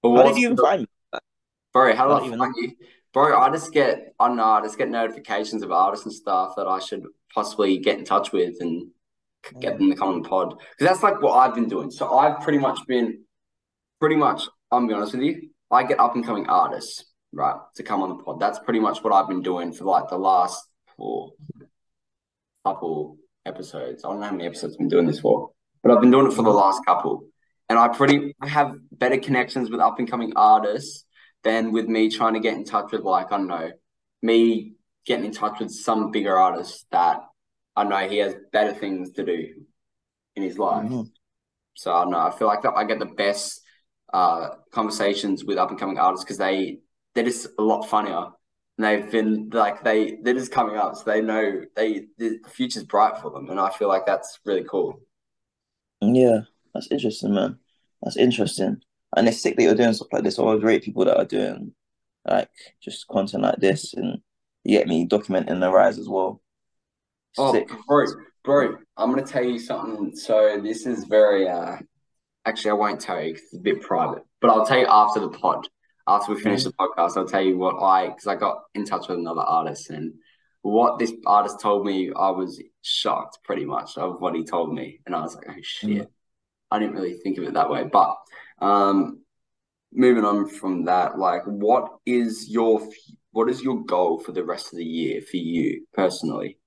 But 0.01 0.15
How 0.15 0.23
did 0.23 0.37
you 0.37 0.45
even 0.45 0.55
the- 0.55 0.61
find 0.63 0.81
me? 0.81 0.87
Bro, 1.73 1.95
how 1.95 2.07
do 2.07 2.13
I 2.23 2.27
even- 2.27 2.39
find 2.39 2.53
you? 2.57 2.71
Bro, 3.11 3.39
I 3.39 3.49
just 3.49 3.71
get, 3.71 4.13
I 4.19 4.27
know, 4.33 4.43
I 4.43 4.61
just 4.61 4.77
get 4.77 4.89
notifications 4.89 5.63
of 5.63 5.71
artists 5.71 6.05
and 6.05 6.13
stuff 6.13 6.53
that 6.57 6.67
I 6.67 6.79
should 6.79 7.05
possibly 7.33 7.77
get 7.77 7.97
in 7.97 8.03
touch 8.05 8.31
with 8.33 8.55
and 8.59 8.89
get 9.61 9.77
them 9.77 9.89
to 9.89 9.95
come 9.95 10.09
on 10.09 10.21
the 10.21 10.27
pod. 10.29 10.49
Because 10.77 10.91
that's 10.93 11.01
like 11.03 11.21
what 11.21 11.33
I've 11.33 11.55
been 11.55 11.69
doing. 11.69 11.89
So 11.91 12.13
I've 12.17 12.41
pretty 12.41 12.59
much 12.59 12.77
been, 12.87 13.23
pretty 14.01 14.17
much, 14.17 14.43
I'm 14.71 14.81
gonna 14.83 14.87
be 14.89 14.93
honest 14.95 15.13
with 15.13 15.23
you, 15.23 15.49
I 15.71 15.83
get 15.83 15.99
up 15.99 16.15
and 16.15 16.25
coming 16.25 16.47
artists, 16.47 17.05
right, 17.35 17.57
to 17.75 17.83
come 17.83 18.01
on 18.01 18.09
the 18.09 18.23
pod. 18.23 18.39
That's 18.39 18.57
pretty 18.59 18.79
much 18.79 19.03
what 19.03 19.13
I've 19.13 19.27
been 19.27 19.43
doing 19.43 19.73
for 19.73 19.83
like 19.83 20.09
the 20.09 20.17
last 20.17 20.65
four 20.97 21.33
couple 22.63 23.17
episodes. 23.45 24.03
I 24.03 24.09
don't 24.09 24.21
know 24.21 24.25
how 24.25 24.31
many 24.31 24.45
episodes 24.45 24.73
I've 24.73 24.79
been 24.79 24.87
doing 24.87 25.05
this 25.05 25.19
for, 25.19 25.51
but 25.83 25.91
I've 25.91 26.01
been 26.01 26.11
doing 26.11 26.27
it 26.27 26.33
for 26.33 26.41
the 26.41 26.49
last 26.49 26.83
couple. 26.85 27.27
And 27.69 27.77
I 27.77 27.89
pretty 27.89 28.33
I 28.41 28.47
have 28.47 28.75
better 28.91 29.17
connections 29.17 29.69
with 29.69 29.79
up 29.79 29.99
and 29.99 30.09
coming 30.09 30.33
artists 30.35 31.05
than 31.43 31.71
with 31.71 31.87
me 31.87 32.09
trying 32.09 32.33
to 32.33 32.39
get 32.39 32.55
in 32.55 32.63
touch 32.63 32.91
with 32.91 33.01
like, 33.01 33.31
I 33.31 33.37
don't 33.37 33.47
know, 33.47 33.71
me 34.21 34.73
getting 35.05 35.25
in 35.25 35.31
touch 35.31 35.59
with 35.59 35.71
some 35.71 36.11
bigger 36.11 36.37
artist 36.37 36.85
that 36.91 37.21
I 37.75 37.83
know 37.83 38.07
he 38.07 38.17
has 38.17 38.35
better 38.51 38.73
things 38.73 39.11
to 39.11 39.25
do 39.25 39.65
in 40.35 40.43
his 40.43 40.57
life. 40.57 40.89
Mhm. 40.89 41.11
So 41.75 41.93
I 41.93 42.03
don't 42.03 42.11
know. 42.11 42.19
I 42.19 42.31
feel 42.31 42.47
like 42.47 42.61
that 42.63 42.73
I 42.75 42.85
get 42.85 42.99
the 42.99 43.05
best 43.05 43.61
uh, 44.13 44.49
conversations 44.71 45.43
with 45.43 45.57
up 45.57 45.69
and 45.69 45.79
coming 45.79 45.99
artists 45.99 46.23
because 46.23 46.37
they 46.37 46.79
they're 47.15 47.25
just 47.25 47.47
a 47.59 47.63
lot 47.63 47.83
funnier. 47.89 48.27
And 48.77 48.85
they've 48.85 49.11
been 49.11 49.49
like 49.51 49.83
they 49.83 50.17
they're 50.23 50.33
just 50.35 50.51
coming 50.51 50.77
up, 50.77 50.95
so 50.95 51.05
they 51.05 51.21
know 51.21 51.63
they 51.75 52.07
the 52.17 52.39
future's 52.49 52.83
bright 52.83 53.19
for 53.21 53.31
them, 53.31 53.49
and 53.49 53.59
I 53.59 53.71
feel 53.71 53.87
like 53.87 54.05
that's 54.05 54.39
really 54.45 54.65
cool. 54.65 55.01
Yeah, 56.01 56.41
that's 56.73 56.91
interesting, 56.91 57.33
man. 57.33 57.59
That's 58.01 58.17
interesting. 58.17 58.81
And 59.15 59.27
it's 59.27 59.41
sick 59.41 59.55
that 59.55 59.63
you're 59.63 59.75
doing 59.75 59.93
stuff 59.93 60.09
like 60.11 60.23
this. 60.23 60.37
I 60.39 60.43
always 60.43 60.63
rate 60.63 60.83
people 60.83 61.05
that 61.05 61.17
are 61.17 61.25
doing 61.25 61.73
like 62.27 62.49
just 62.81 63.07
content 63.07 63.43
like 63.43 63.59
this 63.59 63.93
and 63.93 64.21
you 64.63 64.77
get 64.77 64.87
me 64.87 65.07
documenting 65.07 65.59
the 65.61 65.71
rise 65.71 65.99
as 65.99 66.09
well. 66.09 66.41
Oh, 67.37 67.65
bro, 67.87 68.05
bro, 68.43 68.77
I'm 68.97 69.09
gonna 69.11 69.25
tell 69.25 69.43
you 69.43 69.59
something. 69.59 70.15
So 70.15 70.59
this 70.61 70.85
is 70.85 71.05
very 71.05 71.47
uh, 71.47 71.77
actually 72.45 72.71
I 72.71 72.75
won't 72.75 73.01
tell 73.01 73.21
you 73.23 73.33
'cause 73.33 73.43
it's 73.43 73.55
a 73.55 73.59
bit 73.59 73.81
private, 73.81 74.23
but 74.41 74.49
I'll 74.51 74.65
tell 74.65 74.79
you 74.79 74.87
after 74.87 75.19
the 75.21 75.29
pod. 75.29 75.67
After 76.07 76.33
we 76.33 76.41
finish 76.41 76.63
the 76.63 76.71
podcast, 76.73 77.17
I'll 77.17 77.27
tell 77.27 77.41
you 77.41 77.57
what 77.57 77.81
I 77.81 78.07
because 78.09 78.27
I 78.27 78.35
got 78.35 78.59
in 78.75 78.85
touch 78.85 79.07
with 79.07 79.17
another 79.17 79.41
artist 79.41 79.89
and 79.89 80.13
what 80.61 80.99
this 80.99 81.13
artist 81.25 81.59
told 81.59 81.85
me. 81.85 82.11
I 82.15 82.29
was 82.29 82.61
shocked, 82.83 83.39
pretty 83.43 83.65
much, 83.65 83.97
of 83.97 84.21
what 84.21 84.35
he 84.35 84.43
told 84.43 84.73
me, 84.73 84.99
and 85.05 85.15
I 85.15 85.21
was 85.21 85.35
like, 85.35 85.47
oh 85.49 85.61
shit, 85.61 86.09
I 86.71 86.79
didn't 86.79 86.95
really 86.95 87.15
think 87.15 87.37
of 87.37 87.43
it 87.45 87.53
that 87.55 87.69
way. 87.69 87.83
But 87.91 88.15
um, 88.59 89.21
moving 89.91 90.25
on 90.25 90.47
from 90.47 90.85
that, 90.85 91.17
like, 91.17 91.43
what 91.45 91.97
is 92.05 92.49
your 92.49 92.87
what 93.31 93.49
is 93.49 93.61
your 93.61 93.83
goal 93.83 94.19
for 94.19 94.31
the 94.31 94.43
rest 94.43 94.71
of 94.71 94.77
the 94.77 94.85
year 94.85 95.21
for 95.21 95.37
you 95.37 95.85
personally? 95.93 96.57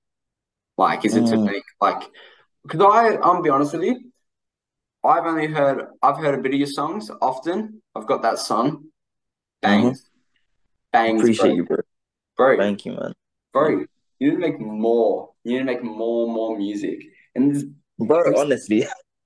Like, 0.77 1.05
is 1.05 1.15
it 1.15 1.25
to 1.27 1.37
Mm. 1.37 1.45
make 1.45 1.63
like? 1.79 2.03
Because 2.63 2.81
I, 2.81 3.17
I'm 3.23 3.41
be 3.41 3.49
honest 3.49 3.73
with 3.73 3.83
you, 3.83 4.11
I've 5.03 5.25
only 5.25 5.47
heard 5.47 5.85
I've 6.01 6.17
heard 6.17 6.37
a 6.37 6.41
bit 6.41 6.53
of 6.53 6.59
your 6.59 6.67
songs. 6.67 7.09
Often, 7.21 7.81
I've 7.95 8.05
got 8.05 8.21
that 8.21 8.37
song, 8.39 8.88
bangs, 9.61 10.09
bangs, 10.91 11.09
Mm-hmm. 11.13 11.19
Appreciate 11.19 11.47
bro. 11.47 11.55
you, 11.55 11.65
bro. 11.65 11.77
bro, 12.37 12.57
Thank 12.57 12.85
you, 12.85 12.93
man. 12.93 13.13
bro. 13.53 13.85
You 14.19 14.31
need 14.31 14.35
to 14.35 14.37
make 14.39 14.59
more. 14.59 15.31
You 15.43 15.53
need 15.53 15.59
to 15.59 15.65
make 15.65 15.83
more, 15.83 16.27
more 16.27 16.57
music. 16.57 16.99
And 17.35 17.55
this, 17.55 17.65
Bro, 17.97 18.37
honestly, 18.37 18.85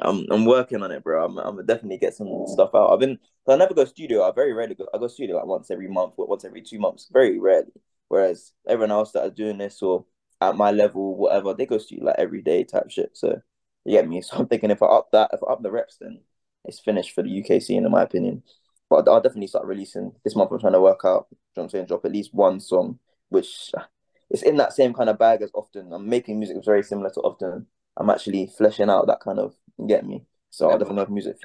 I'm 0.00 0.26
I'm 0.30 0.44
working 0.44 0.82
on 0.82 0.90
it, 0.90 1.02
bro. 1.04 1.24
I'm 1.24 1.38
I'm 1.38 1.64
definitely 1.66 1.98
get 1.98 2.14
some 2.14 2.44
stuff 2.46 2.70
out. 2.74 2.92
I've 2.92 2.98
been 3.00 3.18
I 3.48 3.56
never 3.56 3.74
go 3.74 3.84
studio. 3.84 4.22
I 4.22 4.32
very 4.32 4.52
rarely 4.52 4.74
go. 4.74 4.86
I 4.92 4.98
go 4.98 5.06
studio 5.08 5.36
like 5.36 5.46
once 5.46 5.70
every 5.70 5.88
month 5.88 6.14
or 6.16 6.26
once 6.26 6.44
every 6.44 6.62
two 6.62 6.78
months. 6.78 7.08
Very 7.12 7.38
rarely. 7.38 7.72
Whereas 8.08 8.52
everyone 8.68 8.90
else 8.90 9.12
that 9.12 9.24
are 9.24 9.30
doing 9.30 9.58
this 9.58 9.80
or 9.82 10.04
at 10.40 10.56
my 10.56 10.70
level, 10.72 11.16
whatever, 11.16 11.54
they 11.54 11.66
go 11.66 11.78
studio 11.78 12.06
like 12.06 12.16
every 12.18 12.42
day 12.42 12.64
type 12.64 12.90
shit. 12.90 13.10
So 13.14 13.40
you 13.84 13.92
get 13.92 14.08
me. 14.08 14.20
So 14.22 14.36
I'm 14.38 14.46
thinking 14.46 14.70
if 14.70 14.82
I 14.82 14.86
up 14.86 15.10
that, 15.12 15.30
if 15.32 15.40
I 15.46 15.52
up 15.52 15.62
the 15.62 15.70
reps, 15.70 15.98
then 16.00 16.20
it's 16.64 16.80
finished 16.80 17.14
for 17.14 17.22
the 17.22 17.42
UK 17.44 17.62
scene, 17.62 17.84
in 17.84 17.92
my 17.92 18.02
opinion. 18.02 18.42
But 18.90 19.08
I'll 19.08 19.20
definitely 19.20 19.46
start 19.46 19.66
releasing 19.66 20.12
this 20.24 20.36
month. 20.36 20.50
I'm 20.52 20.60
trying 20.60 20.74
to 20.74 20.80
work 20.80 21.00
out. 21.04 21.26
You 21.30 21.36
know 21.36 21.38
what 21.54 21.62
I'm 21.64 21.68
saying? 21.70 21.86
Drop 21.86 22.04
at 22.04 22.12
least 22.12 22.34
one 22.34 22.60
song, 22.60 22.98
which 23.28 23.70
ah, 23.76 23.88
it's 24.30 24.42
in 24.42 24.56
that 24.56 24.72
same 24.72 24.92
kind 24.92 25.08
of 25.08 25.18
bag 25.18 25.42
as 25.42 25.50
often. 25.54 25.92
I'm 25.92 26.08
making 26.08 26.38
music 26.38 26.58
very 26.64 26.82
similar 26.82 27.10
to 27.10 27.20
often. 27.20 27.66
I'm 27.96 28.10
actually 28.10 28.46
fleshing 28.46 28.90
out 28.90 29.06
that 29.06 29.20
kind 29.20 29.38
of 29.38 29.54
get 29.88 30.06
me. 30.06 30.24
So 30.50 30.70
I'll 30.70 30.78
definitely 30.78 31.02
have 31.02 31.10
music. 31.10 31.36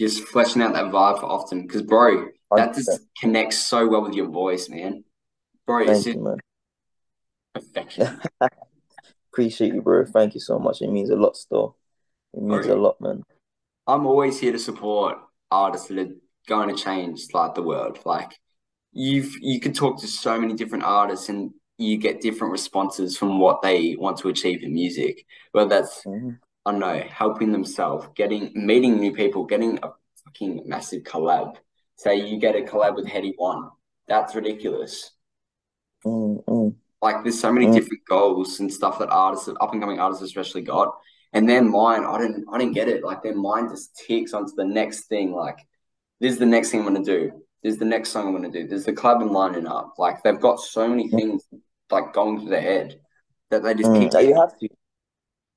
just 0.00 0.24
fleshing 0.28 0.62
out 0.62 0.74
that 0.74 0.84
vibe 0.84 1.20
for 1.20 1.26
often 1.26 1.62
because, 1.62 1.82
bro, 1.82 2.28
that 2.56 2.70
100%. 2.70 2.74
just 2.74 3.00
connects 3.18 3.58
so 3.58 3.88
well 3.88 4.02
with 4.02 4.14
your 4.14 4.28
voice, 4.28 4.68
man. 4.68 5.04
Bro, 5.66 5.80
it's 5.80 6.04
Thank 6.04 6.16
you, 6.16 6.22
man. 6.22 6.38
perfection. 7.54 8.20
Appreciate 9.32 9.72
you, 9.72 9.80
bro. 9.80 10.04
Thank 10.04 10.34
you 10.34 10.40
so 10.40 10.58
much. 10.58 10.82
It 10.82 10.90
means 10.90 11.10
a 11.10 11.16
lot 11.16 11.36
still. 11.36 11.76
It 12.34 12.42
means 12.42 12.66
a 12.66 12.74
lot, 12.74 13.00
man. 13.00 13.22
I'm 13.86 14.06
always 14.06 14.38
here 14.38 14.52
to 14.52 14.58
support 14.58 15.18
artists 15.50 15.88
that 15.88 15.98
are 15.98 16.10
going 16.46 16.74
to 16.74 16.82
change 16.82 17.26
like 17.32 17.54
the 17.54 17.62
world. 17.62 17.98
Like 18.04 18.38
you've 18.92 19.34
you 19.40 19.60
could 19.60 19.74
talk 19.74 20.00
to 20.00 20.06
so 20.08 20.38
many 20.40 20.54
different 20.54 20.84
artists 20.84 21.28
and 21.28 21.52
you 21.78 21.96
get 21.96 22.20
different 22.20 22.52
responses 22.52 23.16
from 23.16 23.38
what 23.40 23.62
they 23.62 23.96
want 23.96 24.18
to 24.18 24.28
achieve 24.28 24.62
in 24.62 24.74
music. 24.74 25.26
Whether 25.52 25.70
that's 25.70 26.06
Mhm. 26.06 26.38
I 26.64 26.70
don't 26.70 26.80
know, 26.80 27.00
helping 27.10 27.50
themselves, 27.52 28.06
getting 28.14 28.52
meeting 28.54 29.00
new 29.00 29.12
people, 29.12 29.44
getting 29.46 29.78
a 29.82 29.92
fucking 30.24 30.62
massive 30.66 31.02
collab. 31.02 31.56
Say 31.96 32.16
you 32.28 32.38
get 32.38 32.54
a 32.56 32.60
collab 32.62 32.94
with 32.96 33.06
Headie 33.06 33.34
One. 33.36 33.70
That's 34.08 34.34
ridiculous. 34.34 35.10
Mm, 36.04 36.44
mm, 36.44 36.74
Like 37.00 37.22
there's 37.24 37.40
so 37.40 37.52
many 37.52 37.66
mm. 37.66 37.74
different 37.74 38.04
goals 38.08 38.60
and 38.60 38.72
stuff 38.72 38.98
that 38.98 39.08
artists, 39.10 39.48
up 39.60 39.72
and 39.72 39.80
coming 39.80 39.98
artists 39.98 40.22
especially 40.24 40.62
got. 40.62 40.96
And 41.32 41.48
their 41.48 41.62
mind, 41.62 42.04
I 42.06 42.18
didn't 42.18 42.44
I 42.52 42.58
didn't 42.58 42.74
get 42.74 42.88
it. 42.88 43.02
Like 43.04 43.22
their 43.22 43.34
mind 43.36 43.70
just 43.70 43.96
ticks 43.96 44.34
onto 44.34 44.54
the 44.54 44.64
next 44.64 45.06
thing. 45.06 45.32
Like 45.32 45.58
this 46.22 46.34
is 46.34 46.38
the 46.38 46.46
next 46.46 46.70
thing 46.70 46.80
I'm 46.80 46.86
gonna 46.86 47.04
do. 47.04 47.32
This 47.64 47.74
is 47.74 47.78
the 47.80 47.84
next 47.84 48.10
song 48.10 48.28
I'm 48.28 48.32
gonna 48.32 48.50
do. 48.50 48.66
There's 48.66 48.84
the 48.84 48.92
club 48.92 49.20
I'm 49.20 49.32
lining 49.32 49.66
up. 49.66 49.94
Like 49.98 50.22
they've 50.22 50.38
got 50.40 50.60
so 50.60 50.86
many 50.86 51.08
things 51.08 51.44
like 51.90 52.12
going 52.12 52.38
through 52.38 52.50
their 52.50 52.60
head 52.60 53.00
that 53.50 53.64
they 53.64 53.74
just 53.74 53.92
keep 53.92 54.12
Mm. 54.12 54.28
You 54.28 54.40
have 54.40 54.56
to. 54.60 54.68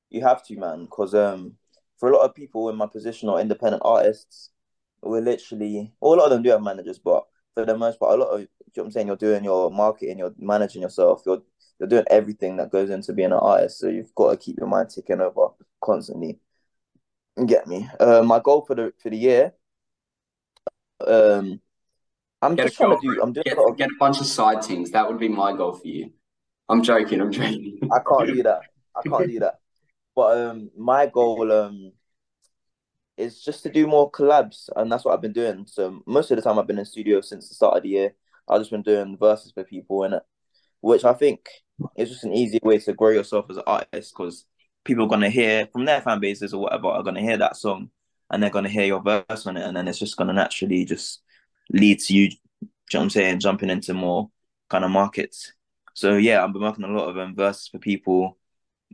You 0.10 0.22
have 0.22 0.44
to, 0.46 0.58
man, 0.58 0.86
because 0.86 1.14
um, 1.14 1.54
for 2.00 2.10
a 2.10 2.16
lot 2.16 2.24
of 2.26 2.34
people 2.34 2.70
in 2.70 2.78
my 2.78 2.88
position 2.88 3.30
or 3.30 3.40
independent 3.40 3.84
artists, 3.86 4.50
we're 5.02 5.22
literally, 5.22 5.94
well, 6.00 6.14
a 6.14 6.16
lot 6.16 6.26
of 6.26 6.32
them 6.32 6.42
do 6.42 6.50
have 6.50 6.64
managers, 6.64 6.98
but 6.98 7.26
for 7.54 7.66
the 7.66 7.78
most 7.78 8.00
part, 8.00 8.18
a 8.18 8.24
lot 8.24 8.30
of, 8.30 8.40
you 8.40 8.48
know 8.48 8.84
what 8.84 8.86
I'm 8.86 8.92
saying, 8.92 9.08
you're 9.08 9.16
doing 9.18 9.44
your 9.44 9.70
marketing, 9.70 10.18
you're 10.18 10.34
managing 10.40 10.82
yourself, 10.82 11.24
you're 11.26 11.44
you're 11.80 11.90
doing 11.90 12.06
everything 12.10 12.58
that 12.58 12.72
goes 12.72 12.90
into 12.90 13.14
being 13.14 13.34
an 13.34 13.34
artist. 13.34 13.80
So 13.80 13.88
you've 13.88 14.16
got 14.16 14.32
to 14.32 14.38
keep 14.38 14.58
your 14.58 14.68
mind 14.68 14.90
ticking 14.90 15.22
over 15.22 15.50
constantly. 15.84 16.40
You 17.38 17.46
get 17.46 17.68
me? 17.68 17.88
Uh, 18.00 18.24
my 18.24 18.40
goal 18.40 18.62
for 18.66 18.76
the 18.76 18.94
for 19.02 19.10
the 19.10 19.18
year, 19.18 19.54
um, 21.06 21.60
I'm 22.42 22.56
get 22.56 22.68
just 22.68 22.78
trying 22.78 23.00
to 23.00 23.02
do. 23.02 23.22
I'm 23.22 23.34
doing 23.34 23.44
Get 23.46 23.58
a 23.58 23.62
lot 23.62 23.72
of. 23.72 23.78
get 23.78 23.90
a 23.90 23.96
bunch 24.00 24.20
of 24.20 24.26
side 24.26 24.64
things. 24.64 24.92
That 24.92 25.08
would 25.08 25.20
be 25.20 25.30
my 25.30 25.56
goal 25.56 25.74
for 25.74 25.88
you. 25.88 26.12
I'm 26.70 26.84
joking. 26.84 27.22
I'm 27.22 27.32
joking. 27.32 27.80
I 27.92 28.00
can't 28.00 28.28
do 28.28 28.44
that. 28.44 28.62
I 28.96 29.02
can't 29.08 29.28
do 29.28 29.40
that. 29.40 29.60
But 30.16 30.38
um, 30.38 30.72
my 30.78 31.08
goal 31.08 31.52
um 31.52 31.92
is 33.18 33.42
just 33.42 33.64
to 33.64 33.70
do 33.70 33.88
more 33.88 34.12
collabs, 34.12 34.70
and 34.76 34.92
that's 34.92 35.06
what 35.06 35.14
I've 35.14 35.22
been 35.22 35.34
doing. 35.34 35.66
So 35.68 36.02
most 36.06 36.32
of 36.32 36.38
the 36.38 36.42
time, 36.42 36.60
I've 36.60 36.68
been 36.68 36.80
in 36.80 36.86
studio 36.86 37.22
since 37.22 37.50
the 37.50 37.56
start 37.56 37.78
of 37.78 37.84
the 37.84 37.90
year. 37.90 38.16
I've 38.48 38.60
just 38.62 38.72
been 38.72 38.82
doing 38.84 39.18
verses 39.18 39.52
for 39.52 39.64
people 39.64 40.04
in 40.04 40.14
it, 40.14 40.24
which 40.82 41.04
I 41.06 41.14
think 41.14 41.48
is 41.98 42.10
just 42.10 42.24
an 42.24 42.34
easy 42.34 42.60
way 42.62 42.78
to 42.80 42.94
grow 42.94 43.10
yourself 43.10 43.46
as 43.50 43.58
an 43.58 43.64
artist 43.66 44.14
because 44.16 44.46
people 44.84 45.06
are 45.06 45.10
gonna 45.10 45.30
hear 45.30 45.68
from 45.72 45.86
their 45.86 46.02
fan 46.02 46.20
bases 46.20 46.54
or 46.54 46.62
whatever 46.62 46.88
are 46.88 47.04
gonna 47.04 47.22
hear 47.22 47.38
that 47.38 47.56
song, 47.58 47.90
and 48.32 48.42
they're 48.42 48.50
gonna 48.50 48.70
hear 48.70 48.86
your 48.86 49.02
verse 49.02 49.46
on 49.48 49.58
it, 49.58 49.64
and 49.64 49.76
then 49.76 49.88
it's 49.88 50.00
just 50.00 50.18
gonna 50.18 50.34
naturally 50.34 50.86
just 50.86 51.22
lead 51.72 52.00
to 52.02 52.14
you. 52.14 52.24
You 52.62 52.70
know 52.96 53.02
I'm 53.02 53.10
saying? 53.10 53.40
Jumping 53.40 53.70
into 53.70 53.94
more 53.94 54.30
kind 54.70 54.86
of 54.86 54.92
markets. 54.92 55.54
So 55.94 56.18
yeah, 56.18 56.44
I've 56.44 56.54
been 56.54 56.62
working 56.62 56.84
a 56.84 56.88
lot 56.88 57.10
of 57.10 57.18
um, 57.18 57.36
verses 57.36 57.68
for 57.70 57.80
people. 57.80 58.38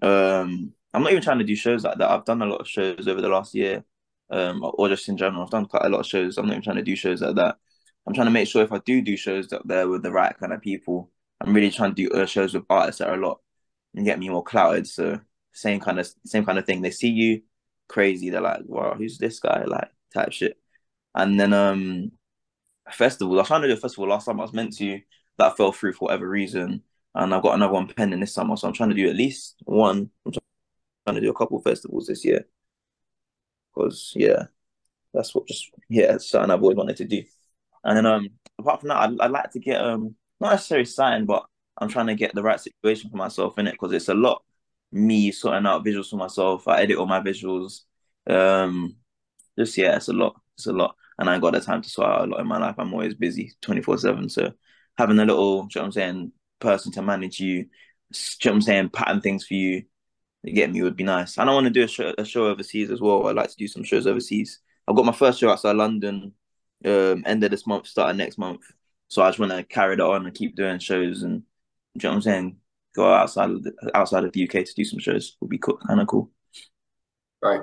Um, 0.01 0.73
I'm 0.93 1.03
not 1.03 1.11
even 1.11 1.23
trying 1.23 1.39
to 1.39 1.45
do 1.45 1.55
shows 1.55 1.84
like 1.84 1.97
that. 1.97 2.09
I've 2.09 2.25
done 2.25 2.41
a 2.41 2.45
lot 2.45 2.61
of 2.61 2.67
shows 2.67 3.07
over 3.07 3.21
the 3.21 3.29
last 3.29 3.55
year, 3.55 3.84
um, 4.29 4.61
or 4.63 4.89
just 4.89 5.09
in 5.09 5.17
general. 5.17 5.43
I've 5.43 5.49
done 5.49 5.65
quite 5.65 5.86
a 5.86 5.89
lot 5.89 6.01
of 6.01 6.05
shows. 6.05 6.38
I'm 6.38 6.45
not 6.45 6.53
even 6.53 6.63
trying 6.63 6.75
to 6.77 6.84
do 6.84 6.95
shows 6.95 7.21
like 7.21 7.36
that. 7.36 7.57
I'm 8.05 8.13
trying 8.13 8.27
to 8.27 8.32
make 8.32 8.47
sure 8.47 8.63
if 8.63 8.71
I 8.71 8.79
do 8.79 9.01
do 9.01 9.15
shows 9.15 9.47
that 9.49 9.67
they're 9.67 9.88
with 9.88 10.03
the 10.03 10.11
right 10.11 10.36
kind 10.38 10.53
of 10.53 10.61
people. 10.61 11.11
I'm 11.39 11.53
really 11.53 11.71
trying 11.71 11.95
to 11.95 12.07
do 12.07 12.09
uh, 12.11 12.25
shows 12.25 12.53
with 12.53 12.65
artists 12.69 12.99
that 12.99 13.09
are 13.09 13.15
a 13.15 13.25
lot 13.27 13.39
and 13.95 14.05
get 14.05 14.19
me 14.19 14.29
more 14.29 14.43
clouded. 14.43 14.88
So 14.88 15.19
same 15.53 15.79
kind 15.79 15.99
of 15.99 16.07
same 16.25 16.45
kind 16.45 16.59
of 16.59 16.65
thing. 16.65 16.82
They 16.82 16.91
see 16.91 17.09
you 17.09 17.41
crazy. 17.91 18.29
They're 18.29 18.41
like, 18.41 18.61
"Wow, 18.65 18.95
who's 18.97 19.17
this 19.17 19.39
guy?" 19.39 19.63
Like 19.65 19.89
type 20.13 20.31
shit. 20.31 20.57
And 21.15 21.39
then 21.39 21.53
um, 21.53 22.11
festivals. 22.91 23.37
I 23.37 23.41
was 23.41 23.47
trying 23.47 23.61
to 23.63 23.67
do 23.67 23.73
a 23.73 23.77
festival 23.77 24.09
last 24.09 24.25
time. 24.25 24.39
I 24.39 24.43
was 24.43 24.53
meant 24.53 24.77
to. 24.77 25.01
That 25.37 25.57
fell 25.57 25.71
through 25.71 25.93
for 25.93 26.05
whatever 26.05 26.29
reason, 26.29 26.83
and 27.15 27.33
I've 27.33 27.41
got 27.43 27.55
another 27.55 27.73
one 27.73 27.87
pending 27.87 28.19
this 28.19 28.33
summer. 28.33 28.55
So 28.57 28.67
I'm 28.67 28.73
trying 28.73 28.89
to 28.89 28.95
do 28.95 29.09
at 29.09 29.15
least 29.15 29.55
one. 29.65 30.11
I'm 30.25 30.33
trying 31.05 31.15
to 31.15 31.21
do 31.21 31.31
a 31.31 31.35
couple 31.35 31.61
festivals 31.61 32.07
this 32.07 32.25
year. 32.25 32.45
Because 33.73 34.13
yeah, 34.15 34.45
that's 35.13 35.33
what 35.35 35.47
just 35.47 35.71
yeah, 35.89 36.15
it's 36.15 36.29
something 36.29 36.51
I've 36.51 36.61
always 36.61 36.77
wanted 36.77 36.97
to 36.97 37.05
do. 37.05 37.23
And 37.83 37.97
then 37.97 38.05
um, 38.05 38.29
apart 38.59 38.81
from 38.81 38.89
that, 38.89 38.97
I'd, 38.97 39.19
I'd 39.19 39.31
like 39.31 39.51
to 39.51 39.59
get 39.59 39.81
um, 39.81 40.15
not 40.39 40.51
necessarily 40.51 40.85
signed, 40.85 41.27
but 41.27 41.45
I'm 41.77 41.89
trying 41.89 42.07
to 42.07 42.15
get 42.15 42.35
the 42.35 42.43
right 42.43 42.59
situation 42.59 43.09
for 43.09 43.17
myself 43.17 43.57
in 43.57 43.67
it 43.67 43.73
because 43.73 43.93
it's 43.93 44.09
a 44.09 44.13
lot. 44.13 44.43
Me 44.91 45.31
sorting 45.31 45.65
out 45.65 45.85
visuals 45.85 46.09
for 46.09 46.17
myself. 46.17 46.67
I 46.67 46.81
edit 46.81 46.97
all 46.97 47.05
my 47.05 47.21
visuals. 47.21 47.81
Um, 48.27 48.97
just 49.57 49.77
yeah, 49.77 49.95
it's 49.95 50.09
a 50.09 50.13
lot. 50.13 50.35
It's 50.57 50.67
a 50.67 50.73
lot, 50.73 50.95
and 51.17 51.29
I 51.29 51.39
got 51.39 51.53
the 51.53 51.61
time 51.61 51.81
to 51.81 51.89
sort 51.89 52.09
out 52.09 52.27
a 52.27 52.31
lot 52.31 52.41
in 52.41 52.47
my 52.47 52.57
life. 52.57 52.75
I'm 52.77 52.93
always 52.93 53.13
busy, 53.13 53.53
twenty 53.61 53.81
four 53.81 53.97
seven. 53.97 54.29
So 54.29 54.51
having 54.97 55.19
a 55.19 55.25
little, 55.25 55.67
you 55.73 55.79
know 55.79 55.81
what 55.81 55.83
I'm 55.85 55.91
saying, 55.91 56.31
person 56.59 56.91
to 56.91 57.01
manage 57.01 57.39
you, 57.39 57.55
you 57.55 57.63
know 57.63 57.67
what 58.43 58.53
I'm 58.55 58.61
saying, 58.61 58.89
pattern 58.89 59.21
things 59.21 59.45
for 59.45 59.53
you, 59.53 59.83
get 60.45 60.71
me 60.71 60.81
would 60.81 60.97
be 60.97 61.03
nice. 61.03 61.37
And 61.37 61.49
I 61.49 61.53
want 61.53 61.65
to 61.65 61.71
do 61.71 61.83
a 61.83 61.87
show, 61.87 62.13
a 62.17 62.25
show 62.25 62.47
overseas 62.47 62.91
as 62.91 63.01
well. 63.01 63.27
I'd 63.27 63.35
like 63.35 63.49
to 63.49 63.55
do 63.55 63.67
some 63.67 63.83
shows 63.83 64.05
overseas. 64.05 64.59
I've 64.87 64.95
got 64.95 65.05
my 65.05 65.13
first 65.13 65.39
show 65.39 65.49
outside 65.49 65.77
London, 65.77 66.33
um, 66.85 67.23
end 67.25 67.43
of 67.43 67.51
this 67.51 67.65
month, 67.65 67.87
start 67.87 68.11
of 68.11 68.17
next 68.17 68.37
month. 68.37 68.61
So 69.07 69.21
I 69.21 69.29
just 69.29 69.39
want 69.39 69.51
to 69.53 69.63
carry 69.63 69.95
that 69.95 70.03
on 70.03 70.25
and 70.25 70.35
keep 70.35 70.55
doing 70.55 70.79
shows 70.79 71.23
and, 71.23 71.43
you 71.93 72.01
know 72.03 72.09
what 72.09 72.15
I'm 72.15 72.21
saying, 72.21 72.57
go 72.95 73.13
outside 73.13 73.49
of 73.49 73.63
the, 73.63 73.73
outside 73.93 74.23
of 74.23 74.31
the 74.33 74.43
UK 74.43 74.65
to 74.65 74.73
do 74.75 74.83
some 74.83 74.99
shows 74.99 75.37
would 75.39 75.49
be 75.49 75.57
cool, 75.57 75.77
kind 75.87 76.01
of 76.01 76.07
cool. 76.07 76.31
Right. 77.41 77.61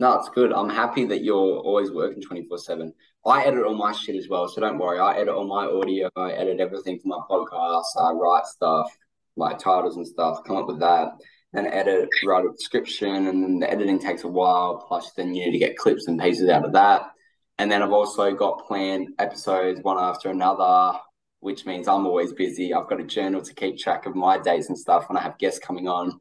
No, 0.00 0.18
it's 0.18 0.28
good. 0.30 0.52
I'm 0.52 0.68
happy 0.68 1.04
that 1.06 1.22
you're 1.22 1.58
always 1.58 1.90
working 1.90 2.20
24 2.20 2.58
7. 2.58 2.92
I 3.24 3.44
edit 3.44 3.64
all 3.64 3.74
my 3.74 3.92
shit 3.92 4.16
as 4.16 4.28
well, 4.28 4.48
so 4.48 4.60
don't 4.60 4.78
worry. 4.78 4.98
I 4.98 5.14
edit 5.14 5.34
all 5.34 5.46
my 5.46 5.66
audio, 5.66 6.10
I 6.16 6.32
edit 6.32 6.60
everything 6.60 6.98
for 6.98 7.08
my 7.08 7.20
podcast, 7.30 7.84
I 7.98 8.10
write 8.12 8.46
stuff, 8.46 8.90
like 9.36 9.58
titles 9.58 9.96
and 9.96 10.06
stuff, 10.06 10.44
come 10.44 10.56
up 10.56 10.66
with 10.66 10.80
that, 10.80 11.12
then 11.52 11.66
edit, 11.66 12.08
write 12.26 12.44
a 12.44 12.50
description, 12.50 13.28
and 13.28 13.42
then 13.42 13.58
the 13.60 13.70
editing 13.70 13.98
takes 13.98 14.24
a 14.24 14.28
while. 14.28 14.84
Plus, 14.88 15.12
then 15.12 15.34
you 15.34 15.46
need 15.46 15.52
to 15.52 15.58
get 15.58 15.78
clips 15.78 16.08
and 16.08 16.20
pieces 16.20 16.50
out 16.50 16.64
of 16.64 16.72
that. 16.72 17.12
And 17.58 17.70
then 17.70 17.82
I've 17.82 17.92
also 17.92 18.34
got 18.34 18.66
planned 18.66 19.10
episodes 19.18 19.80
one 19.82 19.98
after 19.98 20.28
another, 20.28 20.98
which 21.44 21.66
means 21.66 21.86
I'm 21.86 22.06
always 22.06 22.32
busy. 22.32 22.72
I've 22.72 22.88
got 22.88 23.00
a 23.00 23.04
journal 23.04 23.42
to 23.42 23.54
keep 23.54 23.78
track 23.78 24.06
of 24.06 24.16
my 24.16 24.38
dates 24.38 24.68
and 24.68 24.78
stuff 24.78 25.08
when 25.08 25.16
I 25.16 25.22
have 25.22 25.38
guests 25.38 25.58
coming 25.58 25.86
on. 25.86 26.18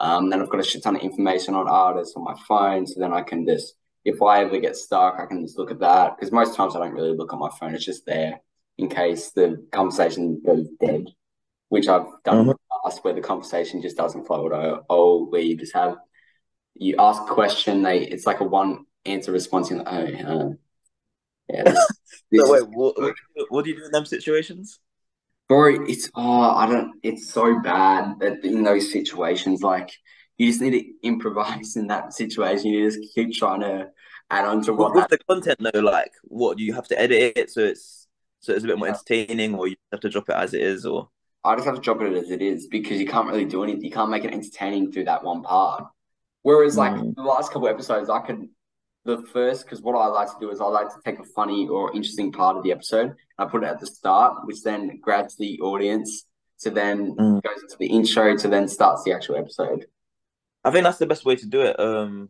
Um, 0.00 0.30
then 0.30 0.40
I've 0.40 0.48
got 0.48 0.60
a 0.60 0.64
shit 0.64 0.82
ton 0.82 0.96
of 0.96 1.02
information 1.02 1.54
on 1.54 1.68
artists 1.68 2.16
on 2.16 2.24
my 2.24 2.34
phone, 2.48 2.86
so 2.86 2.98
then 2.98 3.12
I 3.12 3.22
can 3.22 3.46
just, 3.46 3.74
if 4.04 4.20
I 4.22 4.42
ever 4.42 4.58
get 4.58 4.76
stuck, 4.76 5.20
I 5.20 5.26
can 5.26 5.44
just 5.44 5.58
look 5.58 5.70
at 5.70 5.80
that. 5.80 6.16
Because 6.16 6.32
most 6.32 6.56
times 6.56 6.74
I 6.74 6.80
don't 6.80 6.94
really 6.94 7.16
look 7.16 7.32
at 7.32 7.38
my 7.38 7.50
phone; 7.60 7.74
it's 7.74 7.84
just 7.84 8.06
there 8.06 8.40
in 8.78 8.88
case 8.88 9.30
the 9.30 9.64
conversation 9.70 10.40
goes 10.44 10.68
dead, 10.80 11.04
which 11.68 11.86
I've 11.86 12.06
done 12.24 12.40
in 12.40 12.46
the 12.48 12.56
past, 12.82 13.04
where 13.04 13.14
the 13.14 13.20
conversation 13.20 13.82
just 13.82 13.96
doesn't 13.96 14.26
flow 14.26 14.46
at 14.46 14.52
all, 14.52 14.86
or 14.88 15.30
where 15.30 15.42
you 15.42 15.56
just 15.56 15.74
have 15.74 15.98
you 16.74 16.96
ask 16.98 17.22
a 17.22 17.34
question, 17.34 17.82
they 17.82 18.00
it's 18.00 18.26
like 18.26 18.40
a 18.40 18.44
one 18.44 18.86
answer 19.04 19.32
response. 19.32 19.70
You're 19.70 19.80
like, 19.80 20.24
oh, 20.26 20.56
yeah. 21.52 21.62
This, 21.64 21.86
this 22.30 22.46
So 22.46 22.52
wait, 22.52 22.62
what, 22.68 23.00
what, 23.00 23.14
what 23.50 23.64
do 23.64 23.70
you 23.70 23.76
do 23.76 23.84
in 23.84 23.90
them 23.92 24.06
situations? 24.06 24.78
Bro, 25.48 25.84
it's 25.86 26.10
oh, 26.14 26.40
I 26.56 26.66
don't. 26.66 26.92
It's 27.02 27.30
so 27.30 27.60
bad 27.60 28.18
that 28.20 28.44
in 28.44 28.62
those 28.62 28.90
situations, 28.90 29.62
like 29.62 29.90
you 30.38 30.46
just 30.46 30.60
need 30.62 30.70
to 30.70 30.84
improvise 31.02 31.76
in 31.76 31.88
that 31.88 32.14
situation. 32.14 32.70
You 32.70 32.88
just 32.90 33.14
keep 33.14 33.32
trying 33.34 33.60
to 33.60 33.88
add 34.30 34.46
on 34.46 34.62
to 34.62 34.72
what 34.72 34.94
With 34.94 35.02
that. 35.02 35.10
the 35.10 35.18
content 35.28 35.58
though, 35.60 35.80
like 35.80 36.12
what 36.22 36.56
do 36.56 36.64
you 36.64 36.72
have 36.72 36.88
to 36.88 36.98
edit 36.98 37.36
it 37.36 37.50
so 37.50 37.60
it's 37.60 38.08
so 38.40 38.52
it's 38.54 38.64
a 38.64 38.66
bit 38.66 38.78
more 38.78 38.88
entertaining, 38.88 39.54
or 39.54 39.68
you 39.68 39.76
have 39.92 40.00
to 40.00 40.08
drop 40.08 40.28
it 40.30 40.34
as 40.34 40.54
it 40.54 40.62
is, 40.62 40.86
or 40.86 41.10
I 41.44 41.54
just 41.54 41.66
have 41.66 41.74
to 41.76 41.80
drop 41.82 42.00
it 42.00 42.12
as 42.14 42.30
it 42.30 42.40
is 42.40 42.66
because 42.68 42.98
you 42.98 43.06
can't 43.06 43.28
really 43.28 43.44
do 43.44 43.62
anything. 43.62 43.84
You 43.84 43.90
can't 43.90 44.10
make 44.10 44.24
it 44.24 44.32
entertaining 44.32 44.90
through 44.90 45.04
that 45.04 45.22
one 45.22 45.42
part. 45.42 45.84
Whereas, 46.42 46.76
like 46.76 46.92
Mm. 46.94 47.14
the 47.14 47.22
last 47.22 47.52
couple 47.52 47.68
episodes, 47.68 48.08
I 48.08 48.20
could 48.20 48.48
the 49.04 49.22
first 49.32 49.64
because 49.64 49.82
what 49.82 49.94
I 49.96 50.06
like 50.06 50.28
to 50.28 50.36
do 50.40 50.50
is 50.50 50.60
I 50.60 50.64
like 50.66 50.88
to 50.88 51.00
take 51.04 51.18
a 51.18 51.24
funny 51.24 51.68
or 51.68 51.92
interesting 51.94 52.30
part 52.32 52.56
of 52.56 52.62
the 52.62 52.72
episode 52.72 53.06
and 53.10 53.16
I 53.38 53.46
put 53.46 53.64
it 53.64 53.66
at 53.66 53.80
the 53.80 53.86
start, 53.86 54.46
which 54.46 54.62
then 54.62 54.98
grabs 55.00 55.36
the 55.36 55.60
audience. 55.60 56.26
To 56.60 56.70
then 56.70 57.16
Mm. 57.16 57.42
goes 57.42 57.60
into 57.60 57.76
the 57.76 57.88
intro 57.88 58.36
to 58.36 58.48
then 58.48 58.68
starts 58.68 59.02
the 59.02 59.12
actual 59.12 59.34
episode. 59.34 59.86
I 60.62 60.70
think 60.70 60.84
that's 60.84 60.98
the 60.98 61.08
best 61.08 61.24
way 61.24 61.34
to 61.34 61.46
do 61.46 61.62
it. 61.62 61.80
Um, 61.80 62.28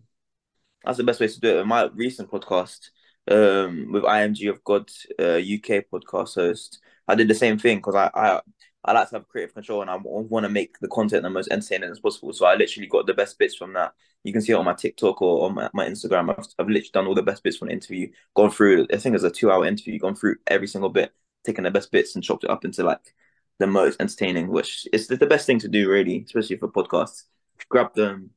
that's 0.83 0.97
the 0.97 1.05
best 1.05 1.21
way 1.21 1.29
to 1.29 1.41
do 1.41 1.59
it. 1.59 1.61
In 1.61 1.69
my 1.69 1.91
recent 1.93 2.31
podcast, 2.31 2.89
um, 3.31 3.93
with 3.93 4.05
IMG 4.05 4.49
of 4.49 4.65
God, 4.65 4.89
uh, 5.19 5.37
UK 5.37 5.85
podcast 5.93 6.37
host, 6.37 6.81
I 7.07 7.15
did 7.15 7.29
the 7.29 7.35
same 7.35 7.59
thing 7.59 7.77
because 7.77 7.95
I, 7.95 8.11
I 8.15 8.41
I 8.85 8.93
like 8.93 9.09
to 9.11 9.17
have 9.17 9.29
creative 9.29 9.55
control 9.55 9.83
and 9.83 9.91
I 9.91 9.97
want 9.97 10.45
to 10.45 10.49
make 10.51 10.79
the 10.81 10.89
content 10.89 11.23
the 11.23 11.31
most 11.31 11.51
entertaining 11.53 11.91
as 11.91 12.01
possible. 12.01 12.33
So 12.33 12.47
I 12.47 12.55
literally 12.55 12.89
got 12.89 13.07
the 13.07 13.15
best 13.15 13.39
bits 13.39 13.55
from 13.55 13.73
that. 13.75 13.95
You 14.25 14.33
can 14.33 14.43
see 14.43 14.53
it 14.53 14.57
on 14.57 14.65
my 14.65 14.75
TikTok 14.75 15.23
or 15.23 15.47
on 15.47 15.55
my, 15.55 15.71
my 15.73 15.87
Instagram. 15.89 16.31
I've, 16.31 16.47
I've 16.59 16.67
literally 16.69 16.91
done 16.93 17.07
all 17.07 17.15
the 17.15 17.23
best 17.23 17.43
bits 17.43 17.57
from 17.57 17.69
the 17.69 17.75
interview, 17.75 18.11
gone 18.35 18.51
through, 18.51 18.87
I 18.93 18.97
think 18.97 19.15
it's 19.15 19.25
a 19.25 19.31
two 19.31 19.51
hour 19.51 19.65
interview, 19.67 19.99
gone 19.99 20.15
through 20.17 20.37
every 20.47 20.67
single 20.67 20.91
bit, 20.91 21.13
taken 21.45 21.65
the 21.65 21.71
best 21.71 21.93
bits 21.93 22.15
and 22.15 22.25
chopped 22.25 22.45
it 22.45 22.51
up 22.51 22.65
into 22.65 22.83
like 22.83 23.15
the 23.59 23.67
most 23.67 24.01
entertaining, 24.01 24.49
which 24.49 24.87
is 24.93 25.07
the 25.09 25.17
best 25.27 25.47
thing 25.47 25.59
to 25.61 25.69
do, 25.69 25.89
really, 25.89 26.23
especially 26.27 26.57
for 26.57 26.69
podcasts. 26.69 27.25
Grab 27.69 27.95
them 27.95 28.31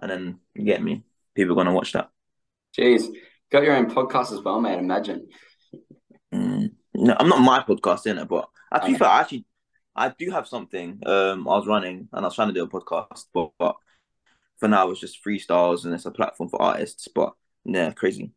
and 0.00 0.10
then 0.10 0.40
get 0.64 0.82
me. 0.82 1.04
People 1.34 1.52
are 1.52 1.56
going 1.56 1.66
to 1.68 1.72
watch 1.72 1.92
that. 1.92 2.10
Jeez, 2.76 3.08
got 3.50 3.62
your 3.62 3.76
own 3.76 3.90
podcast 3.90 4.32
as 4.32 4.42
well, 4.42 4.60
mate. 4.60 4.78
Imagine. 4.78 5.28
Mm, 6.32 6.72
no, 6.94 7.16
I'm 7.18 7.28
not 7.28 7.40
my 7.40 7.60
podcast 7.62 8.06
in 8.06 8.18
it, 8.18 8.28
but 8.28 8.48
I 8.72 8.80
Okay. 8.82 8.98
think 8.98 9.00
I 9.02 9.20
actually 9.20 9.46
I 9.96 10.08
do 10.10 10.30
have 10.30 10.48
something. 10.48 11.00
Um, 11.06 11.48
I 11.48 11.56
was 11.56 11.66
running 11.66 12.08
and 12.12 12.24
I 12.24 12.28
was 12.28 12.34
trying 12.34 12.48
to 12.48 12.54
do 12.54 12.64
a 12.64 12.68
podcast, 12.68 13.26
but, 13.32 13.50
but 13.58 13.76
for 14.58 14.68
now 14.68 14.90
it's 14.90 15.00
just 15.00 15.24
freestyles 15.24 15.84
and 15.84 15.94
it's 15.94 16.06
a 16.06 16.10
platform 16.10 16.48
for 16.48 16.60
artists. 16.60 17.08
But 17.14 17.34
yeah, 17.64 17.92
crazy. 17.92 18.32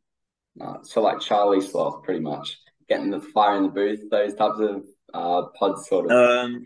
So 0.84 1.02
like 1.02 1.20
Charlie 1.20 1.62
Sloth, 1.62 2.04
pretty 2.04 2.20
much 2.20 2.58
getting 2.90 3.12
the 3.12 3.20
fire 3.20 3.58
in 3.58 3.64
the 3.64 3.70
booth, 3.70 4.10
those 4.10 4.34
types 4.34 4.60
of 4.60 4.84
uh 5.14 5.44
pods, 5.58 5.88
sort 5.88 6.12
of. 6.12 6.12
Um, 6.12 6.66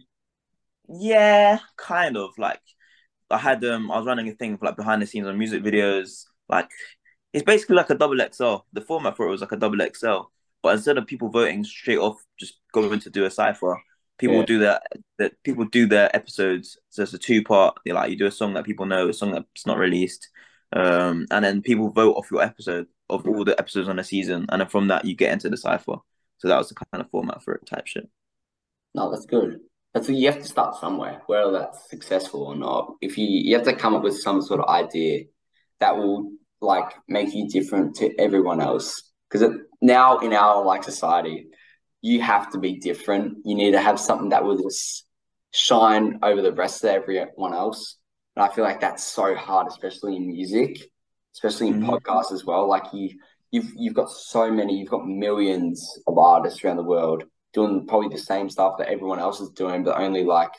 yeah, 0.89 1.59
kind 1.77 2.17
of 2.17 2.31
like 2.37 2.61
I 3.29 3.37
had 3.37 3.63
um 3.65 3.91
I 3.91 3.97
was 3.97 4.07
running 4.07 4.29
a 4.29 4.33
thing 4.33 4.57
for 4.57 4.65
like 4.65 4.77
behind 4.77 5.01
the 5.01 5.07
scenes 5.07 5.27
on 5.27 5.37
music 5.37 5.63
videos. 5.63 6.25
Like 6.47 6.69
it's 7.33 7.43
basically 7.43 7.75
like 7.75 7.89
a 7.89 7.95
double 7.95 8.17
XL. 8.17 8.57
The 8.73 8.81
format 8.81 9.15
for 9.15 9.27
it 9.27 9.31
was 9.31 9.41
like 9.41 9.51
a 9.51 9.57
double 9.57 9.79
XL, 9.93 10.29
but 10.61 10.75
instead 10.75 10.97
of 10.97 11.07
people 11.07 11.29
voting 11.29 11.63
straight 11.63 11.97
off, 11.97 12.23
just 12.39 12.59
going 12.73 12.99
to 12.99 13.09
do 13.09 13.25
a 13.25 13.31
cipher, 13.31 13.81
people 14.21 14.37
Yeah. 14.37 14.45
do 14.45 14.59
that. 14.59 14.83
That 15.17 15.33
people 15.43 15.65
do 15.65 15.85
their 15.87 16.15
episodes. 16.15 16.77
So 16.89 17.03
it's 17.03 17.13
a 17.13 17.17
two 17.17 17.43
part. 17.43 17.77
Like 17.85 18.11
you 18.11 18.17
do 18.17 18.27
a 18.27 18.31
song 18.31 18.53
that 18.53 18.63
people 18.65 18.85
know, 18.85 19.09
a 19.09 19.13
song 19.13 19.31
that's 19.31 19.65
not 19.67 19.77
released, 19.77 20.29
um, 20.73 21.25
and 21.31 21.43
then 21.43 21.61
people 21.61 21.89
vote 21.89 22.15
off 22.15 22.31
your 22.31 22.41
episode 22.41 22.87
of 23.09 23.27
all 23.27 23.43
the 23.43 23.59
episodes 23.59 23.89
on 23.89 23.97
the 23.97 24.03
season, 24.03 24.45
and 24.49 24.61
then 24.61 24.69
from 24.69 24.87
that 24.87 25.03
you 25.05 25.15
get 25.15 25.33
into 25.33 25.49
the 25.49 25.57
cipher. 25.57 25.97
So 26.37 26.47
that 26.47 26.57
was 26.57 26.69
the 26.69 26.75
kind 26.75 27.03
of 27.03 27.09
format 27.09 27.43
for 27.43 27.53
it, 27.53 27.65
type 27.65 27.85
shit. 27.87 28.07
No, 28.95 29.11
that's 29.11 29.25
good. 29.25 29.59
That's 29.93 30.09
you 30.09 30.31
have 30.31 30.41
to 30.41 30.47
start 30.47 30.77
somewhere, 30.77 31.21
whether 31.27 31.51
that's 31.51 31.89
successful 31.89 32.43
or 32.43 32.55
not. 32.55 32.95
If 33.01 33.17
you 33.17 33.27
you 33.27 33.55
have 33.55 33.65
to 33.65 33.75
come 33.75 33.93
up 33.95 34.03
with 34.03 34.17
some 34.17 34.41
sort 34.41 34.61
of 34.61 34.69
idea 34.69 35.25
that 35.79 35.97
will 35.97 36.31
like 36.61 36.93
make 37.07 37.33
you 37.33 37.47
different 37.49 37.95
to 37.95 38.17
everyone 38.19 38.61
else. 38.61 39.11
Because 39.29 39.57
now 39.81 40.19
in 40.19 40.33
our 40.33 40.63
like 40.63 40.83
society, 40.83 41.47
you 42.01 42.21
have 42.21 42.51
to 42.51 42.59
be 42.59 42.77
different. 42.79 43.37
You 43.45 43.55
need 43.55 43.71
to 43.71 43.81
have 43.81 43.99
something 43.99 44.29
that 44.29 44.43
will 44.43 44.57
just 44.61 45.05
shine 45.51 46.19
over 46.23 46.41
the 46.41 46.51
rest 46.53 46.83
of 46.83 46.89
everyone 46.89 47.53
else. 47.53 47.97
And 48.35 48.43
I 48.43 48.53
feel 48.53 48.63
like 48.63 48.79
that's 48.81 49.03
so 49.03 49.35
hard, 49.35 49.67
especially 49.67 50.15
in 50.15 50.27
music, 50.27 50.77
especially 51.33 51.67
in 51.67 51.81
Mhm. 51.81 51.85
podcasts 51.85 52.31
as 52.31 52.45
well. 52.45 52.67
Like 52.67 52.85
you, 52.93 53.09
you've 53.51 53.71
you've 53.75 53.93
got 53.93 54.09
so 54.09 54.51
many, 54.51 54.77
you've 54.77 54.89
got 54.89 55.07
millions 55.07 55.99
of 56.07 56.17
artists 56.17 56.63
around 56.63 56.77
the 56.77 56.83
world 56.83 57.23
doing 57.53 57.85
probably 57.85 58.07
the 58.09 58.17
same 58.21 58.49
stuff 58.49 58.77
that 58.77 58.87
everyone 58.87 59.19
else 59.19 59.41
is 59.41 59.49
doing, 59.51 59.83
but 59.83 59.99
only 59.99 60.23
like 60.23 60.51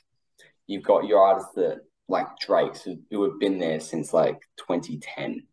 you've 0.66 0.82
got 0.82 1.06
your 1.06 1.20
artists 1.20 1.52
that 1.54 1.80
like 2.08 2.26
Drake's 2.38 2.82
who, 2.82 2.98
who 3.10 3.22
have 3.24 3.38
been 3.40 3.58
there 3.58 3.80
since 3.80 4.12
like 4.12 4.38
2010, 4.58 5.46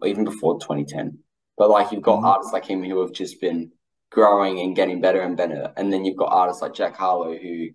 or 0.00 0.08
even 0.08 0.24
before 0.24 0.60
2010. 0.60 1.18
But 1.56 1.70
like 1.70 1.92
you've 1.92 2.02
got 2.02 2.20
Mhm. 2.20 2.24
artists 2.24 2.52
like 2.52 2.64
him 2.66 2.84
who 2.84 3.00
have 3.00 3.12
just 3.12 3.40
been 3.40 3.72
growing 4.14 4.60
and 4.60 4.76
getting 4.76 5.00
better 5.00 5.20
and 5.22 5.36
better. 5.36 5.72
And 5.76 5.92
then 5.92 6.04
you've 6.04 6.16
got 6.16 6.32
artists 6.32 6.62
like 6.62 6.72
Jack 6.74 6.96
Harlow 6.96 7.36
who 7.36 7.68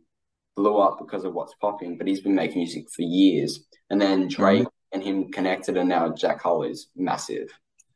blew 0.55 0.77
up 0.77 0.97
because 0.99 1.25
of 1.25 1.33
what's 1.33 1.53
popping, 1.61 1.97
but 1.97 2.07
he's 2.07 2.21
been 2.21 2.35
making 2.35 2.59
music 2.59 2.85
for 2.95 3.01
years. 3.03 3.65
And 3.89 4.01
then 4.01 4.27
Drake 4.27 4.67
and 4.91 5.03
him 5.03 5.31
connected, 5.31 5.77
and 5.77 5.89
now 5.89 6.09
Jack 6.13 6.41
Harlow's 6.41 6.87
massive. 6.95 7.47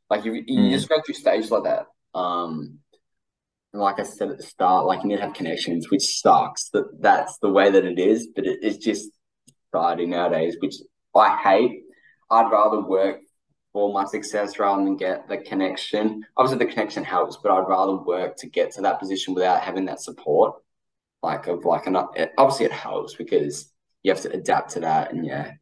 Like 0.10 0.26
you, 0.26 0.34
you 0.34 0.60
Mm. 0.60 0.72
just 0.72 0.90
go 0.90 0.98
through 1.04 1.16
stages 1.16 1.50
like 1.52 1.64
that. 1.64 1.88
Um, 2.14 2.80
and 3.72 3.82
like 3.82 4.00
I 4.00 4.04
said 4.04 4.30
at 4.30 4.38
the 4.38 4.44
start, 4.44 4.86
like 4.86 5.02
you 5.02 5.10
need 5.10 5.18
to 5.18 5.24
have 5.24 5.34
connections, 5.34 5.90
which 5.90 6.22
sucks. 6.22 6.70
That 6.70 6.86
that's 7.02 7.40
the 7.40 7.50
way 7.50 7.72
that 7.72 7.86
it 7.86 7.98
is, 7.98 8.28
but 8.36 8.46
it, 8.46 8.60
it's 8.62 8.78
just 8.78 9.10
society 9.72 10.06
nowadays, 10.06 10.58
which 10.62 10.76
I 11.16 11.38
hate. 11.38 11.82
I'd 12.30 12.52
rather 12.52 12.82
work 12.82 13.20
for 13.74 13.92
my 13.92 14.06
success 14.06 14.60
rather 14.60 14.84
than 14.84 14.96
get 14.96 15.28
the 15.28 15.38
connection. 15.38 16.26
Obviously, 16.38 16.64
the 16.66 16.72
connection 16.72 17.04
helps, 17.04 17.38
but 17.38 17.52
I'd 17.52 17.68
rather 17.68 17.96
work 17.96 18.38
to 18.38 18.48
get 18.48 18.72
to 18.74 18.82
that 18.82 19.00
position 19.00 19.34
without 19.34 19.62
having 19.62 19.86
that 19.86 20.00
support. 20.00 20.56
Like 21.24 21.48
of 21.48 21.66
like 21.66 21.88
an 21.88 21.96
obviously 21.96 22.66
it 22.66 22.72
helps 22.72 23.16
because 23.16 23.72
you 24.04 24.12
have 24.12 24.22
to 24.22 24.32
adapt 24.32 24.72
to 24.72 24.82
that, 24.82 25.14
and 25.14 25.26
yeah, 25.26 25.54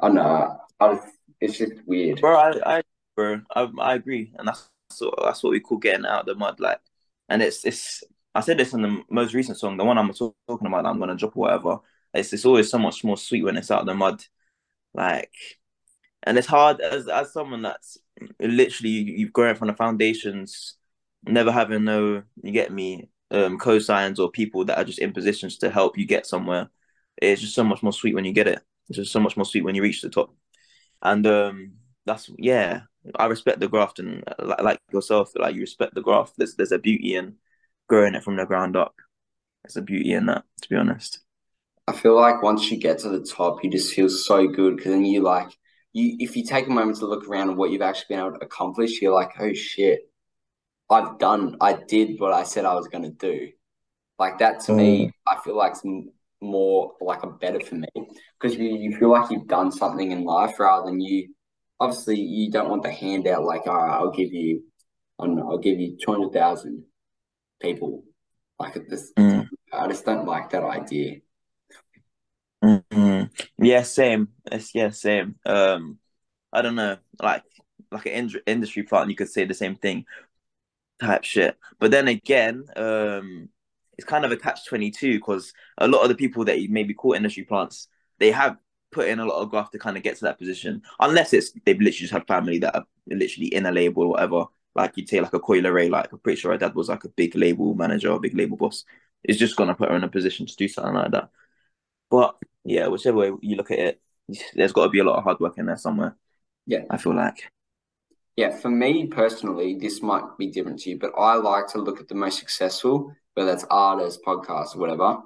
I 0.00 0.08
know. 0.08 0.56
I 0.80 0.98
it's 1.40 1.58
just 1.58 1.72
weird. 1.86 2.20
bro. 2.20 2.36
I, 2.36 2.78
I, 2.78 2.82
bro, 3.16 3.40
I, 3.54 3.68
I 3.80 3.94
agree, 3.94 4.32
and 4.38 4.48
that's 4.48 4.68
that's 4.98 5.42
what 5.42 5.50
we 5.50 5.60
call 5.60 5.78
getting 5.78 6.06
out 6.06 6.20
of 6.20 6.26
the 6.26 6.34
mud. 6.34 6.58
Like, 6.58 6.80
and 7.28 7.42
it's 7.42 7.64
it's. 7.64 8.02
I 8.34 8.40
said 8.40 8.58
this 8.58 8.72
in 8.72 8.82
the 8.82 9.02
most 9.10 9.34
recent 9.34 9.58
song, 9.58 9.76
the 9.76 9.84
one 9.84 9.98
I'm 9.98 10.12
talking 10.12 10.66
about. 10.66 10.86
I'm 10.86 10.98
gonna 10.98 11.16
drop 11.16 11.36
or 11.36 11.40
whatever. 11.40 11.78
It's 12.14 12.32
it's 12.32 12.46
always 12.46 12.70
so 12.70 12.78
much 12.78 13.04
more 13.04 13.16
sweet 13.16 13.42
when 13.42 13.56
it's 13.56 13.70
out 13.70 13.80
of 13.80 13.86
the 13.86 13.94
mud, 13.94 14.24
like, 14.94 15.32
and 16.24 16.36
it's 16.38 16.46
hard 16.46 16.80
as 16.80 17.08
as 17.08 17.32
someone 17.32 17.62
that's 17.62 17.98
literally 18.40 18.90
you've 18.90 19.32
grown 19.32 19.54
from 19.54 19.68
the 19.68 19.74
foundations, 19.74 20.74
never 21.24 21.50
having 21.52 21.84
no, 21.84 22.22
you 22.42 22.52
get 22.52 22.72
me, 22.72 23.08
um, 23.30 23.58
cosigns 23.58 24.18
or 24.18 24.30
people 24.30 24.64
that 24.66 24.78
are 24.78 24.84
just 24.84 24.98
in 24.98 25.12
positions 25.12 25.58
to 25.58 25.70
help 25.70 25.96
you 25.96 26.06
get 26.06 26.26
somewhere. 26.26 26.68
It's 27.20 27.40
just 27.40 27.54
so 27.54 27.64
much 27.64 27.82
more 27.82 27.92
sweet 27.92 28.14
when 28.14 28.24
you 28.24 28.32
get 28.32 28.48
it. 28.48 28.60
It's 28.88 28.98
just 28.98 29.12
so 29.12 29.20
much 29.20 29.36
more 29.36 29.44
sweet 29.44 29.64
when 29.64 29.74
you 29.74 29.82
reach 29.82 30.02
the 30.02 30.10
top. 30.10 30.34
And 31.02 31.26
um, 31.26 31.72
that's 32.06 32.30
yeah, 32.38 32.82
I 33.16 33.26
respect 33.26 33.60
the 33.60 33.68
graft 33.68 33.98
and 33.98 34.22
like, 34.38 34.62
like 34.62 34.78
yourself, 34.92 35.32
like 35.36 35.54
you 35.54 35.60
respect 35.62 35.94
the 35.94 36.02
graft. 36.02 36.34
There's 36.36 36.54
there's 36.56 36.72
a 36.72 36.78
beauty 36.78 37.14
in 37.16 37.36
growing 37.88 38.14
it 38.14 38.24
from 38.24 38.36
the 38.36 38.46
ground 38.46 38.76
up. 38.76 38.94
There's 39.64 39.76
a 39.76 39.82
beauty 39.82 40.12
in 40.12 40.26
that, 40.26 40.44
to 40.62 40.68
be 40.68 40.76
honest. 40.76 41.20
I 41.86 41.92
feel 41.92 42.14
like 42.14 42.42
once 42.42 42.70
you 42.70 42.78
get 42.78 42.98
to 43.00 43.08
the 43.08 43.24
top, 43.24 43.64
you 43.64 43.70
just 43.70 43.94
feel 43.94 44.08
so 44.08 44.46
good 44.46 44.76
because 44.76 44.92
then 44.92 45.04
you 45.04 45.22
like 45.22 45.50
you 45.92 46.16
if 46.20 46.36
you 46.36 46.44
take 46.44 46.66
a 46.66 46.70
moment 46.70 46.98
to 46.98 47.06
look 47.06 47.26
around 47.28 47.50
at 47.50 47.56
what 47.56 47.70
you've 47.70 47.82
actually 47.82 48.06
been 48.10 48.20
able 48.20 48.38
to 48.38 48.44
accomplish, 48.44 49.00
you're 49.02 49.14
like, 49.14 49.32
oh 49.40 49.52
shit, 49.52 50.08
I've 50.88 51.18
done, 51.18 51.56
I 51.60 51.74
did 51.74 52.18
what 52.20 52.32
I 52.32 52.42
said 52.44 52.64
I 52.64 52.74
was 52.74 52.88
going 52.88 53.04
to 53.04 53.10
do. 53.10 53.50
Like 54.18 54.38
that 54.38 54.60
to 54.64 54.72
me, 54.72 55.12
I 55.26 55.38
feel 55.42 55.56
like 55.56 55.72
it's 55.72 55.82
more 56.40 56.92
like 57.00 57.22
a 57.22 57.28
better 57.28 57.60
for 57.60 57.74
me 57.76 57.88
because 58.40 58.56
you, 58.56 58.76
you 58.76 58.96
feel 58.96 59.10
like 59.10 59.30
you've 59.30 59.46
done 59.46 59.72
something 59.72 60.10
in 60.10 60.24
life 60.24 60.58
rather 60.58 60.86
than 60.86 61.00
you. 61.00 61.34
Obviously, 61.78 62.20
you 62.20 62.50
don't 62.50 62.68
want 62.68 62.82
the 62.82 62.90
handout 62.92 63.44
like, 63.44 63.66
all 63.66 63.76
right, 63.76 63.96
I'll 63.96 64.10
give 64.10 64.32
you, 64.32 64.62
I 65.18 65.26
don't 65.26 65.36
know, 65.36 65.50
I'll 65.50 65.58
give 65.58 65.78
you 65.80 65.96
two 65.96 66.12
hundred 66.12 66.32
thousand 66.32 66.84
people. 67.60 68.04
Like 68.58 68.74
this, 68.88 69.12
Mm. 69.16 69.48
I 69.72 69.88
just 69.88 70.04
don't 70.04 70.26
like 70.26 70.50
that 70.50 70.64
idea. 70.64 71.20
Hmm 72.62 73.22
Yeah, 73.58 73.82
same. 73.82 74.28
It's 74.50 74.74
yeah, 74.74 74.90
same. 74.90 75.36
Um, 75.46 75.98
I 76.52 76.62
don't 76.62 76.76
know, 76.76 76.98
like 77.22 77.44
like 77.92 78.06
an 78.06 78.12
ind- 78.12 78.42
industry 78.46 78.82
plant, 78.84 79.10
you 79.10 79.16
could 79.16 79.30
say 79.30 79.44
the 79.44 79.54
same 79.54 79.76
thing, 79.76 80.06
type 81.00 81.24
shit. 81.24 81.58
But 81.80 81.90
then 81.92 82.08
again, 82.08 82.64
um, 82.76 83.48
it's 83.98 84.06
kind 84.06 84.24
of 84.24 84.32
a 84.32 84.36
catch 84.36 84.66
twenty 84.68 84.90
two 84.90 85.14
because 85.14 85.52
a 85.78 85.88
lot 85.88 86.02
of 86.02 86.08
the 86.10 86.14
people 86.16 86.44
that 86.46 86.60
you 86.60 86.68
maybe 86.70 86.94
call 86.94 87.14
industry 87.14 87.44
plants, 87.44 87.88
they 88.18 88.32
have 88.32 88.58
put 88.92 89.08
in 89.08 89.20
a 89.20 89.26
lot 89.26 89.42
of 89.42 89.50
graft 89.50 89.72
to 89.72 89.78
kind 89.78 89.96
of 89.96 90.02
get 90.02 90.16
to 90.18 90.24
that 90.26 90.38
position. 90.38 90.82
Unless 91.00 91.32
it's 91.34 91.52
they've 91.66 91.76
literally 91.78 91.92
just 91.92 92.12
had 92.12 92.26
family 92.28 92.58
that 92.60 92.76
are 92.76 92.86
literally 93.08 93.54
in 93.54 93.66
a 93.66 93.72
label 93.72 94.04
or 94.04 94.08
whatever. 94.10 94.46
Like 94.74 94.96
you'd 94.96 95.08
say, 95.08 95.20
like 95.20 95.34
a 95.34 95.40
Coi 95.40 95.60
Leray, 95.60 95.90
like 95.90 96.12
I'm 96.12 96.18
pretty 96.20 96.40
sure 96.40 96.52
her 96.52 96.58
dad 96.58 96.74
was 96.74 96.88
like 96.90 97.04
a 97.04 97.08
big 97.10 97.34
label 97.36 97.74
manager, 97.74 98.12
a 98.12 98.20
big 98.20 98.36
label 98.36 98.56
boss. 98.56 98.84
It's 99.24 99.38
just 99.38 99.56
gonna 99.56 99.74
put 99.74 99.90
her 99.90 99.96
in 99.96 100.04
a 100.04 100.08
position 100.08 100.46
to 100.46 100.56
do 100.56 100.68
something 100.68 100.94
like 100.94 101.12
that. 101.12 101.30
But 102.10 102.36
yeah, 102.70 102.86
whichever 102.86 103.16
way 103.16 103.32
you 103.40 103.56
look 103.56 103.70
at 103.70 103.78
it, 103.78 104.00
there's 104.54 104.72
got 104.72 104.84
to 104.84 104.90
be 104.90 105.00
a 105.00 105.04
lot 105.04 105.16
of 105.16 105.24
hard 105.24 105.40
work 105.40 105.58
in 105.58 105.66
there 105.66 105.76
somewhere. 105.76 106.16
Yeah. 106.66 106.84
I 106.88 106.96
feel 106.96 107.14
like. 107.14 107.50
Yeah, 108.36 108.56
for 108.56 108.70
me 108.70 109.06
personally, 109.08 109.76
this 109.78 110.02
might 110.02 110.24
be 110.38 110.50
different 110.50 110.78
to 110.80 110.90
you, 110.90 110.98
but 110.98 111.12
I 111.18 111.34
like 111.34 111.66
to 111.68 111.78
look 111.78 112.00
at 112.00 112.08
the 112.08 112.14
most 112.14 112.38
successful, 112.38 113.12
whether 113.34 113.50
that's 113.50 113.66
artists, 113.70 114.22
podcasts, 114.24 114.76
whatever. 114.76 115.18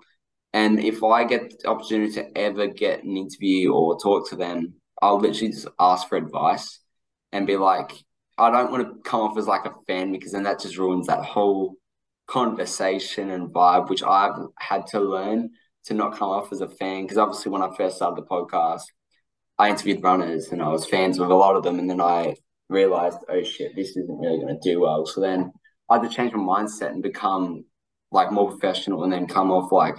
And 0.53 0.81
if 0.81 1.03
I 1.03 1.25
get 1.25 1.61
the 1.61 1.69
opportunity 1.69 2.13
to 2.15 2.39
ever 2.39 2.67
get 2.67 3.05
an 3.05 3.17
interview 3.17 3.73
or 3.73 3.99
talk 3.99 4.31
to 4.31 4.37
them, 4.37 4.75
I'll 5.03 5.19
literally 5.19 5.53
just 5.53 5.69
ask 5.79 6.09
for 6.09 6.17
advice 6.17 6.81
and 7.33 7.47
be 7.47 7.57
like, 7.57 7.93
I 8.39 8.51
don't 8.51 8.73
want 8.73 8.87
to 8.87 9.09
come 9.09 9.21
off 9.21 9.37
as 9.37 9.47
like 9.47 9.67
a 9.67 9.75
fan 9.87 10.13
because 10.13 10.33
then 10.33 10.45
that 10.45 10.61
just 10.61 10.79
ruins 10.79 11.09
that 11.09 11.25
whole 11.25 11.75
conversation 12.27 13.31
and 13.31 13.53
vibe, 13.53 13.91
which 13.91 14.03
I've 14.03 14.37
had 14.59 14.87
to 14.89 15.01
learn 15.01 15.51
to 15.85 15.95
not 15.95 16.17
come 16.17 16.31
off 16.31 16.53
as 16.53 16.61
a 16.61 16.69
fan. 16.69 17.03
Because 17.03 17.19
obviously, 17.19 17.51
when 17.53 17.63
I 17.63 17.75
first 17.77 17.97
started 17.97 18.23
the 18.23 18.27
podcast, 18.27 18.85
I 19.59 19.71
interviewed 19.71 20.03
runners 20.03 20.49
and 20.53 20.63
I 20.63 20.69
was 20.69 20.87
fans 20.87 21.19
of 21.19 21.29
a 21.31 21.35
lot 21.35 21.57
of 21.57 21.63
them. 21.63 21.79
And 21.79 21.89
then 21.89 22.01
I 22.01 22.37
realized, 22.69 23.19
oh 23.29 23.43
shit, 23.43 23.77
this 23.77 23.91
isn't 23.97 24.19
really 24.19 24.41
going 24.41 24.59
to 24.61 24.71
do 24.71 24.81
well. 24.81 25.07
So 25.07 25.21
then 25.21 25.53
I 25.89 25.99
had 25.99 26.09
to 26.09 26.15
change 26.15 26.33
my 26.33 26.43
mindset 26.43 26.91
and 26.91 27.03
become 27.03 27.65
like 28.11 28.33
more 28.33 28.51
professional 28.51 29.05
and 29.05 29.13
then 29.13 29.27
come 29.27 29.51
off 29.51 29.73
like 29.73 29.97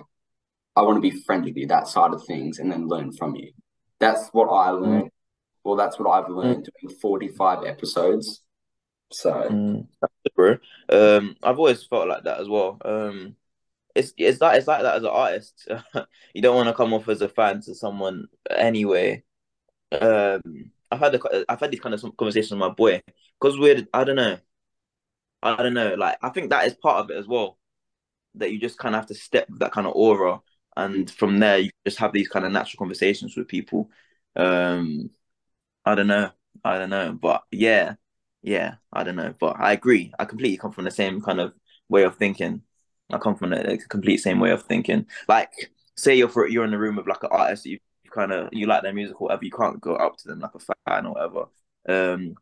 I 0.75 0.81
want 0.81 0.97
to 0.97 1.01
be 1.01 1.21
friendly 1.23 1.51
with 1.51 1.57
you, 1.57 1.67
that 1.67 1.87
side 1.87 2.13
of 2.13 2.25
things, 2.25 2.59
and 2.59 2.71
then 2.71 2.87
learn 2.87 3.13
from 3.13 3.35
you. 3.35 3.51
That's 3.99 4.27
what 4.33 4.47
I 4.47 4.71
learned. 4.71 5.09
Well, 5.63 5.77
that's 5.77 5.97
what 5.97 6.09
I've 6.09 6.29
learned 6.29 6.67
doing 6.81 6.95
45 7.01 7.65
episodes. 7.65 8.41
So, 9.11 9.31
Mm, 9.31 9.87
bro. 10.35 10.57
Um, 10.89 11.37
I've 11.41 11.57
always 11.57 11.83
felt 11.83 12.07
like 12.07 12.23
that 12.23 12.39
as 12.39 12.49
well. 12.49 12.77
Um, 12.83 13.35
it's 13.95 14.13
it's 14.17 14.41
like 14.41 14.57
it's 14.57 14.67
like 14.67 14.81
that 14.83 14.95
as 14.97 15.03
an 15.03 15.09
artist. 15.09 15.67
you 16.33 16.41
don't 16.41 16.55
want 16.55 16.67
to 16.69 16.73
come 16.73 16.93
off 16.93 17.07
as 17.09 17.21
a 17.21 17.29
fan 17.29 17.61
to 17.61 17.75
someone 17.75 18.27
anyway. 18.49 19.23
Um, 19.91 20.41
I've 20.91 20.99
had 21.01 21.19
I've 21.49 21.59
had 21.61 21.71
these 21.71 21.81
kind 21.81 21.95
of 21.95 22.01
conversations 22.17 22.51
with 22.51 22.59
my 22.59 22.69
boy 22.69 23.01
because 23.39 23.59
we're 23.59 23.87
I 23.93 24.03
don't 24.05 24.15
know, 24.17 24.37
I 25.41 25.61
don't 25.61 25.73
know. 25.73 25.93
Like 25.95 26.17
I 26.21 26.29
think 26.29 26.49
that 26.49 26.65
is 26.67 26.73
part 26.75 27.03
of 27.03 27.11
it 27.11 27.17
as 27.17 27.27
well. 27.27 27.57
That 28.35 28.51
you 28.51 28.59
just 28.59 28.79
kind 28.79 28.95
of 28.95 29.01
have 29.01 29.07
to 29.09 29.15
step 29.15 29.47
that 29.59 29.71
kind 29.73 29.87
of 29.87 29.93
aura, 29.95 30.41
and 30.77 31.09
from 31.11 31.39
there 31.39 31.59
you 31.59 31.71
just 31.85 31.99
have 31.99 32.13
these 32.13 32.29
kind 32.29 32.45
of 32.45 32.51
natural 32.51 32.79
conversations 32.79 33.37
with 33.37 33.47
people. 33.47 33.89
Um, 34.35 35.11
I 35.85 35.95
don't 35.95 36.07
know, 36.07 36.31
I 36.63 36.79
don't 36.79 36.91
know, 36.91 37.13
but 37.13 37.43
yeah, 37.51 37.95
yeah, 38.43 38.75
I 38.93 39.03
don't 39.05 39.17
know, 39.17 39.35
but 39.39 39.57
I 39.59 39.73
agree. 39.73 40.13
I 40.19 40.25
completely 40.25 40.57
come 40.57 40.71
from 40.73 40.85
the 40.85 40.91
same 40.91 41.21
kind 41.21 41.41
of 41.41 41.53
way 41.89 42.03
of 42.03 42.17
thinking. 42.17 42.63
I 43.11 43.17
come 43.17 43.35
from 43.35 43.53
a, 43.53 43.57
a 43.57 43.77
complete 43.77 44.17
same 44.17 44.39
way 44.39 44.51
of 44.51 44.63
thinking. 44.63 45.05
Like, 45.27 45.51
say 45.95 46.15
you're 46.15 46.29
for, 46.29 46.47
you're 46.47 46.65
in 46.65 46.71
the 46.71 46.79
room 46.79 46.95
with 46.95 47.07
like 47.07 47.23
an 47.23 47.29
artist, 47.31 47.65
you 47.65 47.79
kind 48.11 48.31
of 48.31 48.49
you 48.51 48.65
like 48.65 48.81
their 48.81 48.93
music 48.93 49.19
or 49.21 49.25
whatever, 49.25 49.45
you 49.45 49.51
can't 49.51 49.81
go 49.81 49.95
up 49.95 50.17
to 50.17 50.27
them 50.27 50.39
like 50.39 50.55
a 50.55 50.59
fan 50.59 51.05
or 51.05 51.13
whatever. 51.13 51.45
Um, 51.87 52.35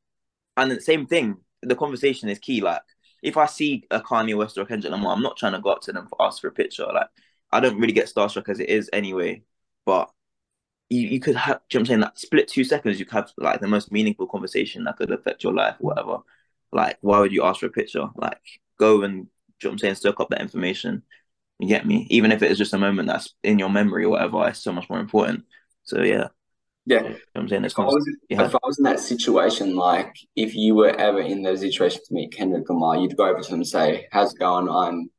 and 0.56 0.72
the 0.72 0.82
same 0.82 1.06
thing, 1.06 1.38
the 1.62 1.76
conversation 1.76 2.30
is 2.30 2.40
key. 2.40 2.62
Like, 2.62 2.82
if 3.22 3.38
I 3.38 3.46
see 3.46 3.86
a 3.90 4.00
Kanye 4.02 4.38
West 4.38 4.58
or 4.58 4.62
a 4.62 4.66
Kendrick 4.66 4.92
Lamar, 4.92 5.16
I'm 5.16 5.22
not 5.22 5.38
trying 5.38 5.54
to 5.54 5.60
go 5.60 5.72
up 5.72 5.82
to 5.82 5.92
them 5.92 6.08
for 6.08 6.22
ask 6.22 6.42
for 6.42 6.48
a 6.48 6.52
picture. 6.52 6.86
Like, 6.86 7.08
I 7.52 7.60
don't 7.60 7.80
really 7.80 7.94
get 7.94 8.14
starstruck 8.14 8.50
as 8.50 8.60
it 8.60 8.70
is 8.70 8.90
anyway. 8.94 9.44
But 9.86 10.12
you, 10.90 11.08
you 11.08 11.20
could 11.20 11.36
have, 11.36 11.62
you 11.72 11.80
know 11.80 11.82
I'm 11.82 11.86
saying? 11.86 12.00
That 12.02 12.20
split 12.20 12.48
two 12.48 12.64
seconds, 12.64 13.00
you 13.00 13.06
could 13.06 13.16
have 13.16 13.32
like 13.38 13.62
the 13.62 13.68
most 13.68 13.92
meaningful 13.92 14.28
conversation 14.28 14.84
that 14.84 14.98
could 14.98 15.12
affect 15.12 15.44
your 15.44 15.54
life 15.54 15.76
or 15.80 15.90
whatever. 15.90 16.18
Like, 16.72 16.98
why 17.02 17.20
would 17.20 17.32
you 17.32 17.44
ask 17.44 17.60
for 17.60 17.68
a 17.68 17.72
picture? 17.72 18.08
Like, 18.16 18.42
go 18.80 19.04
and, 19.04 19.28
you 19.62 19.68
know 19.68 19.70
what 19.70 19.74
I'm 19.74 19.80
saying, 19.80 19.96
soak 19.96 20.20
up 20.20 20.30
that 20.30 20.42
information. 20.42 21.04
You 21.60 21.68
get 21.68 21.86
me? 21.86 22.08
Even 22.10 22.32
if 22.32 22.42
it 22.42 22.52
is 22.52 22.58
just 22.58 22.74
a 22.74 22.78
moment 22.78 23.08
that's 23.08 23.34
in 23.44 23.60
your 23.60 23.70
memory 23.70 24.06
or 24.06 24.10
whatever, 24.10 24.48
it's 24.48 24.64
so 24.64 24.74
much 24.74 24.90
more 24.90 25.00
important. 25.00 25.46
So, 25.84 26.02
yeah. 26.02 26.28
Yeah, 26.86 27.04
you 27.04 27.10
know 27.10 27.16
I'm 27.36 27.48
saying 27.48 27.64
it's 27.64 27.76
if 27.76 27.80
I, 27.80 27.84
was, 27.84 28.18
yeah. 28.30 28.44
if 28.44 28.56
I 28.56 28.60
was 28.62 28.78
in 28.78 28.84
that 28.84 29.00
situation, 29.00 29.76
like 29.76 30.14
if 30.36 30.54
you 30.54 30.76
were 30.76 30.90
ever 30.90 31.22
in 31.22 31.42
those 31.42 31.62
situations 31.62 32.06
to 32.08 32.14
meet 32.14 32.34
Kendrick 32.34 32.68
Lamar, 32.68 32.98
you'd 32.98 33.16
go 33.16 33.30
over 33.30 33.40
to 33.40 33.48
him 33.48 33.56
and 33.56 33.68
say, 33.68 34.08
"How's 34.12 34.34
it 34.34 34.40
going? 34.40 34.68
I'm 34.68 35.10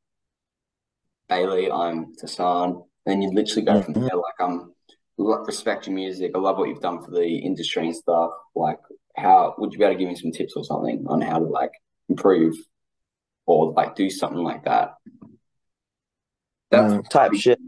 Bailey. 1.27 1.71
I'm 1.71 2.15
Tashan." 2.17 2.87
Then 3.07 3.23
you'd 3.23 3.35
literally 3.35 3.65
go 3.65 3.81
from 3.81 3.95
Mhm. 3.95 4.01
there, 4.09 4.17
like 4.17 4.41
I'm 4.41 4.75
respect 5.17 5.87
your 5.87 5.95
music. 5.95 6.33
I 6.35 6.39
love 6.39 6.59
what 6.59 6.69
you've 6.69 6.81
done 6.81 7.03
for 7.03 7.11
the 7.11 7.27
industry 7.27 7.87
and 7.87 7.97
stuff. 7.97 8.31
Like, 8.55 8.81
how 9.17 9.55
would 9.59 9.73
you 9.73 9.79
be 9.79 9.85
able 9.85 9.95
to 9.95 9.99
give 9.99 10.09
me 10.09 10.17
some 10.17 10.33
tips 10.33 10.55
or 10.57 10.65
something 10.65 11.05
on 11.07 11.21
how 11.21 11.39
to 11.39 11.45
like 11.45 11.73
improve 12.09 12.55
or 13.47 13.73
like 13.73 13.95
do 13.95 14.11
something 14.11 14.43
like 14.43 14.65
that? 14.65 14.95
That's 16.71 16.95
Mm, 16.95 17.09
type 17.09 17.31
be- 17.33 17.39
shit. 17.39 17.59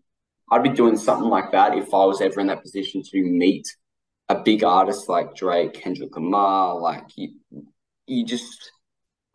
I'd 0.51 0.63
be 0.63 0.69
doing 0.71 0.97
something 0.97 1.29
like 1.29 1.53
that 1.53 1.77
if 1.77 1.93
I 1.93 2.05
was 2.05 2.21
ever 2.21 2.41
in 2.41 2.47
that 2.49 2.63
position 2.63 3.03
to 3.03 3.23
meet 3.23 3.67
a 4.29 4.37
big 4.37 4.63
artist 4.65 5.09
like 5.09 5.35
Drake, 5.35 5.75
Kendrick 5.75 6.15
Lamar. 6.15 6.79
Like 6.79 7.05
you, 7.17 7.35
you 8.07 8.25
just, 8.25 8.71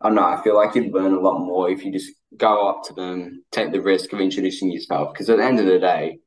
I 0.00 0.08
don't 0.08 0.16
know. 0.16 0.24
I 0.24 0.42
feel 0.42 0.54
like 0.56 0.74
you'd 0.74 0.92
learn 0.92 1.12
a 1.14 1.20
lot 1.20 1.38
more 1.40 1.70
if 1.70 1.84
you 1.84 1.92
just 1.92 2.12
go 2.36 2.68
up 2.68 2.84
to 2.84 2.94
them, 2.94 3.44
take 3.50 3.72
the 3.72 3.80
risk 3.82 4.12
of 4.12 4.20
introducing 4.20 4.70
yourself. 4.72 5.12
Because 5.12 5.28
at 5.28 5.36
the 5.38 5.44
end 5.44 5.60
of 5.60 5.66
the 5.66 5.78
day, 5.78 6.18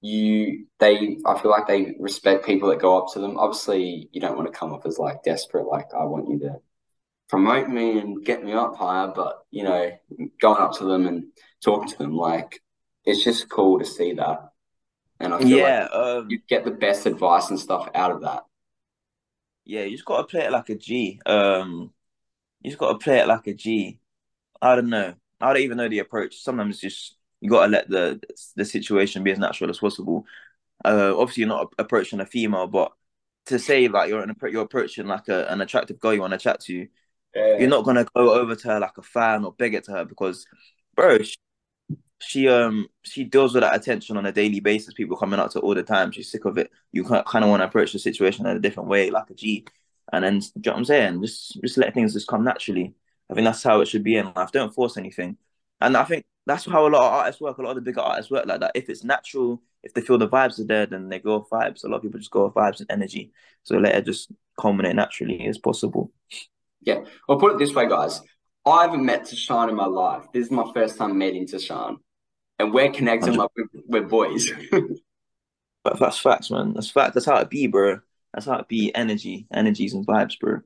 you, 0.00 0.66
they, 0.78 1.18
I 1.26 1.38
feel 1.38 1.50
like 1.50 1.66
they 1.66 1.94
respect 1.98 2.46
people 2.46 2.68
that 2.68 2.80
go 2.80 2.98
up 2.98 3.12
to 3.14 3.18
them. 3.20 3.38
Obviously, 3.38 4.08
you 4.12 4.20
don't 4.20 4.36
want 4.36 4.52
to 4.52 4.58
come 4.58 4.72
off 4.72 4.86
as 4.86 4.98
like 4.98 5.22
desperate, 5.22 5.66
like 5.66 5.86
I 5.98 6.04
want 6.04 6.28
you 6.28 6.38
to 6.40 6.56
promote 7.28 7.68
me 7.68 7.98
and 7.98 8.24
get 8.24 8.44
me 8.44 8.52
up 8.52 8.76
higher. 8.76 9.08
But 9.14 9.44
you 9.50 9.64
know, 9.64 9.92
going 10.40 10.62
up 10.62 10.72
to 10.78 10.84
them 10.84 11.06
and 11.06 11.26
talking 11.64 11.88
to 11.88 11.98
them, 11.98 12.16
like 12.16 12.62
it's 13.04 13.24
just 13.24 13.48
cool 13.50 13.78
to 13.78 13.84
see 13.84 14.14
that. 14.14 14.50
And 15.20 15.34
I 15.34 15.40
feel 15.40 15.60
Yeah, 15.60 15.62
like 15.62 15.90
um, 15.92 16.28
you 16.28 16.40
get 16.48 16.64
the 16.64 16.72
best 16.72 17.06
advice 17.06 17.50
and 17.50 17.60
stuff 17.60 17.88
out 17.94 18.12
of 18.12 18.22
that. 18.22 18.44
yeah, 19.64 19.82
you 19.84 19.92
just 19.92 20.04
gotta 20.04 20.24
play 20.26 20.40
it 20.46 20.52
like 20.52 20.68
a 20.70 20.74
G. 20.76 21.20
Um, 21.26 21.92
you 22.62 22.70
just 22.70 22.80
gotta 22.80 22.98
play 22.98 23.18
it 23.20 23.28
like 23.28 23.46
a 23.48 23.54
G. 23.54 24.00
I 24.62 24.76
don't 24.76 24.90
know. 24.90 25.14
I 25.40 25.54
don't 25.54 25.62
even 25.62 25.78
know 25.78 25.88
the 25.88 26.00
approach. 26.00 26.38
Sometimes 26.42 26.80
just 26.80 27.16
you 27.40 27.50
gotta 27.50 27.70
let 27.72 27.88
the 27.90 28.20
the 28.56 28.64
situation 28.64 29.24
be 29.24 29.32
as 29.32 29.38
natural 29.40 29.70
as 29.70 29.78
possible. 29.80 30.26
Uh, 30.84 31.14
obviously 31.18 31.42
you're 31.42 31.48
not 31.48 31.72
approaching 31.78 32.20
a 32.20 32.26
female, 32.26 32.66
but 32.68 32.92
to 33.46 33.58
say 33.58 33.88
like 33.88 34.10
you're 34.10 34.22
an, 34.22 34.36
you're 34.50 34.62
approaching 34.64 35.06
like 35.06 35.28
a, 35.28 35.46
an 35.48 35.60
attractive 35.62 36.00
girl 36.00 36.14
you 36.14 36.20
want 36.22 36.32
to 36.32 36.38
chat 36.38 36.60
to, 36.62 36.88
you're 37.34 37.68
not 37.68 37.84
gonna 37.84 38.06
go 38.16 38.34
over 38.34 38.54
to 38.54 38.68
her 38.68 38.80
like 38.80 38.96
a 38.98 39.02
fan 39.02 39.44
or 39.44 39.52
beg 39.52 39.74
it 39.74 39.84
to 39.84 39.92
her 39.92 40.04
because, 40.04 40.46
bro, 40.94 41.18
she, 41.18 41.36
she 42.20 42.48
um 42.48 42.88
she 43.02 43.24
deals 43.24 43.54
with 43.54 43.62
that 43.62 43.76
attention 43.76 44.16
on 44.16 44.26
a 44.26 44.32
daily 44.32 44.60
basis. 44.60 44.94
People 44.94 45.16
coming 45.16 45.40
up 45.40 45.50
to 45.52 45.60
all 45.60 45.74
the 45.74 45.82
time. 45.82 46.10
She's 46.12 46.30
sick 46.30 46.44
of 46.44 46.58
it. 46.58 46.70
You 46.92 47.04
kind 47.04 47.44
of 47.44 47.50
want 47.50 47.60
to 47.60 47.66
approach 47.66 47.92
the 47.92 47.98
situation 47.98 48.46
in 48.46 48.56
a 48.56 48.60
different 48.60 48.88
way, 48.88 49.10
like 49.10 49.30
a 49.30 49.34
G, 49.34 49.66
and 50.12 50.24
then 50.24 50.36
you 50.36 50.62
know 50.66 50.72
what 50.72 50.78
I'm 50.78 50.84
saying. 50.84 51.22
Just 51.22 51.60
just 51.62 51.78
let 51.78 51.94
things 51.94 52.14
just 52.14 52.28
come 52.28 52.44
naturally. 52.44 52.94
I 53.30 53.34
think 53.34 53.44
that's 53.44 53.62
how 53.62 53.80
it 53.80 53.88
should 53.88 54.04
be 54.04 54.16
in 54.16 54.32
life. 54.34 54.52
Don't 54.52 54.74
force 54.74 54.96
anything. 54.96 55.36
And 55.80 55.96
I 55.96 56.04
think 56.04 56.24
that's 56.46 56.64
how 56.64 56.86
a 56.86 56.88
lot 56.88 57.06
of 57.06 57.12
artists 57.12 57.40
work. 57.40 57.58
A 57.58 57.62
lot 57.62 57.70
of 57.70 57.76
the 57.76 57.82
bigger 57.82 58.00
artists 58.00 58.30
work 58.30 58.46
like 58.46 58.60
that. 58.60 58.72
If 58.74 58.88
it's 58.88 59.04
natural, 59.04 59.62
if 59.82 59.92
they 59.94 60.00
feel 60.00 60.18
the 60.18 60.28
vibes 60.28 60.58
are 60.58 60.64
there, 60.64 60.86
then 60.86 61.08
they 61.08 61.18
go 61.18 61.36
off 61.36 61.50
vibes. 61.50 61.84
A 61.84 61.88
lot 61.88 61.98
of 61.98 62.02
people 62.02 62.18
just 62.18 62.30
go 62.30 62.46
off 62.46 62.54
vibes 62.54 62.80
and 62.80 62.90
energy. 62.90 63.32
So 63.64 63.76
let 63.76 63.94
it 63.94 64.06
just 64.06 64.32
culminate 64.58 64.96
naturally 64.96 65.46
as 65.46 65.58
possible. 65.58 66.10
Yeah. 66.80 67.00
Well, 67.28 67.38
put 67.38 67.52
it 67.52 67.58
this 67.58 67.74
way, 67.74 67.88
guys. 67.88 68.20
I 68.66 68.82
haven't 68.82 69.04
met 69.04 69.24
Tashan 69.24 69.68
in 69.68 69.74
my 69.74 69.86
life. 69.86 70.24
This 70.32 70.46
is 70.46 70.50
my 70.50 70.70
first 70.74 70.98
time 70.98 71.16
meeting 71.16 71.46
Tashan. 71.46 71.96
And 72.58 72.72
we're 72.72 72.90
connecting 72.90 73.34
like 73.34 73.50
we're, 73.56 73.82
we're 73.86 74.08
boys. 74.08 74.50
But 75.84 76.00
that's 76.00 76.18
facts, 76.18 76.50
man. 76.50 76.74
That's 76.74 76.90
fact. 76.90 77.14
That's 77.14 77.24
how 77.24 77.36
it 77.36 77.50
be, 77.50 77.66
bro. 77.66 78.00
That's 78.34 78.46
how 78.46 78.58
it 78.58 78.68
be. 78.68 78.94
Energy, 78.94 79.46
energies, 79.52 79.94
and 79.94 80.06
vibes, 80.06 80.38
bro. 80.38 80.60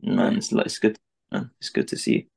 Man, 0.00 0.36
it's 0.36 0.52
like 0.52 0.66
it's 0.66 0.78
good. 0.78 0.98
Man. 1.32 1.50
It's 1.60 1.68
good 1.68 1.88
to 1.88 1.96
see. 1.96 2.28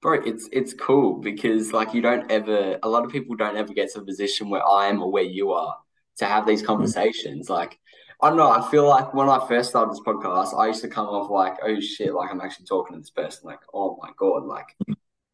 Bro, 0.00 0.22
it's 0.24 0.48
it's 0.52 0.72
cool 0.72 1.18
because 1.18 1.72
like 1.72 1.92
you 1.92 2.00
don't 2.00 2.30
ever 2.30 2.78
a 2.82 2.88
lot 2.88 3.04
of 3.04 3.10
people 3.10 3.36
don't 3.36 3.56
ever 3.56 3.74
get 3.74 3.92
to 3.92 4.00
a 4.00 4.04
position 4.04 4.48
where 4.48 4.66
I 4.66 4.86
am 4.86 5.02
or 5.02 5.10
where 5.10 5.24
you 5.24 5.52
are 5.52 5.76
to 6.18 6.24
have 6.24 6.46
these 6.46 6.62
mm. 6.62 6.66
conversations. 6.66 7.50
Like 7.50 7.78
I 8.22 8.28
don't 8.28 8.36
know, 8.36 8.50
I 8.50 8.68
feel 8.70 8.86
like 8.86 9.14
when 9.14 9.28
I 9.28 9.46
first 9.48 9.70
started 9.70 9.92
this 9.92 10.00
podcast, 10.00 10.58
I 10.58 10.66
used 10.66 10.82
to 10.82 10.88
come 10.88 11.06
off 11.06 11.30
like, 11.30 11.58
oh 11.62 11.80
shit, 11.80 12.12
like 12.12 12.30
I'm 12.30 12.40
actually 12.40 12.66
talking 12.66 12.94
to 12.94 13.00
this 13.00 13.10
person, 13.10 13.46
like, 13.46 13.60
oh 13.72 13.98
my 14.02 14.10
god, 14.18 14.44
like 14.44 14.76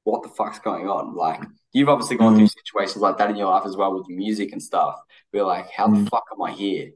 what 0.07 0.23
the 0.23 0.29
fuck's 0.29 0.61
going 0.61 0.89
on? 0.89 1.17
Like 1.17 1.43
you've 1.73 1.89
obviously 1.89 2.17
gone 2.17 2.37
through 2.37 2.47
mm. 2.47 2.55
situations 2.65 3.03
like 3.03 3.19
that 3.19 3.29
in 3.29 3.37
your 3.37 3.51
life 3.51 3.67
as 3.67 3.77
well 3.77 3.93
with 3.93 4.09
music 4.09 4.53
and 4.53 4.63
stuff. 4.63 4.95
We're 5.33 5.45
like, 5.45 5.69
how 5.71 5.89
the 5.89 5.97
mm. 5.97 6.09
fuck 6.09 6.25
am 6.33 6.41
I 6.41 6.53
here? 6.53 6.93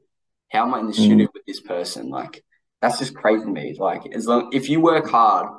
How 0.49 0.65
am 0.65 0.73
I 0.73 0.79
in 0.79 0.87
the 0.87 0.93
studio 0.93 1.27
mm. 1.27 1.33
with 1.33 1.45
this 1.45 1.59
person? 1.59 2.09
Like 2.09 2.41
that's 2.81 2.99
just 2.99 3.13
crazy 3.13 3.43
to 3.43 3.51
me. 3.51 3.75
Like 3.77 4.03
as 4.15 4.27
long 4.27 4.49
if 4.53 4.69
you 4.69 4.79
work 4.79 5.09
hard 5.09 5.49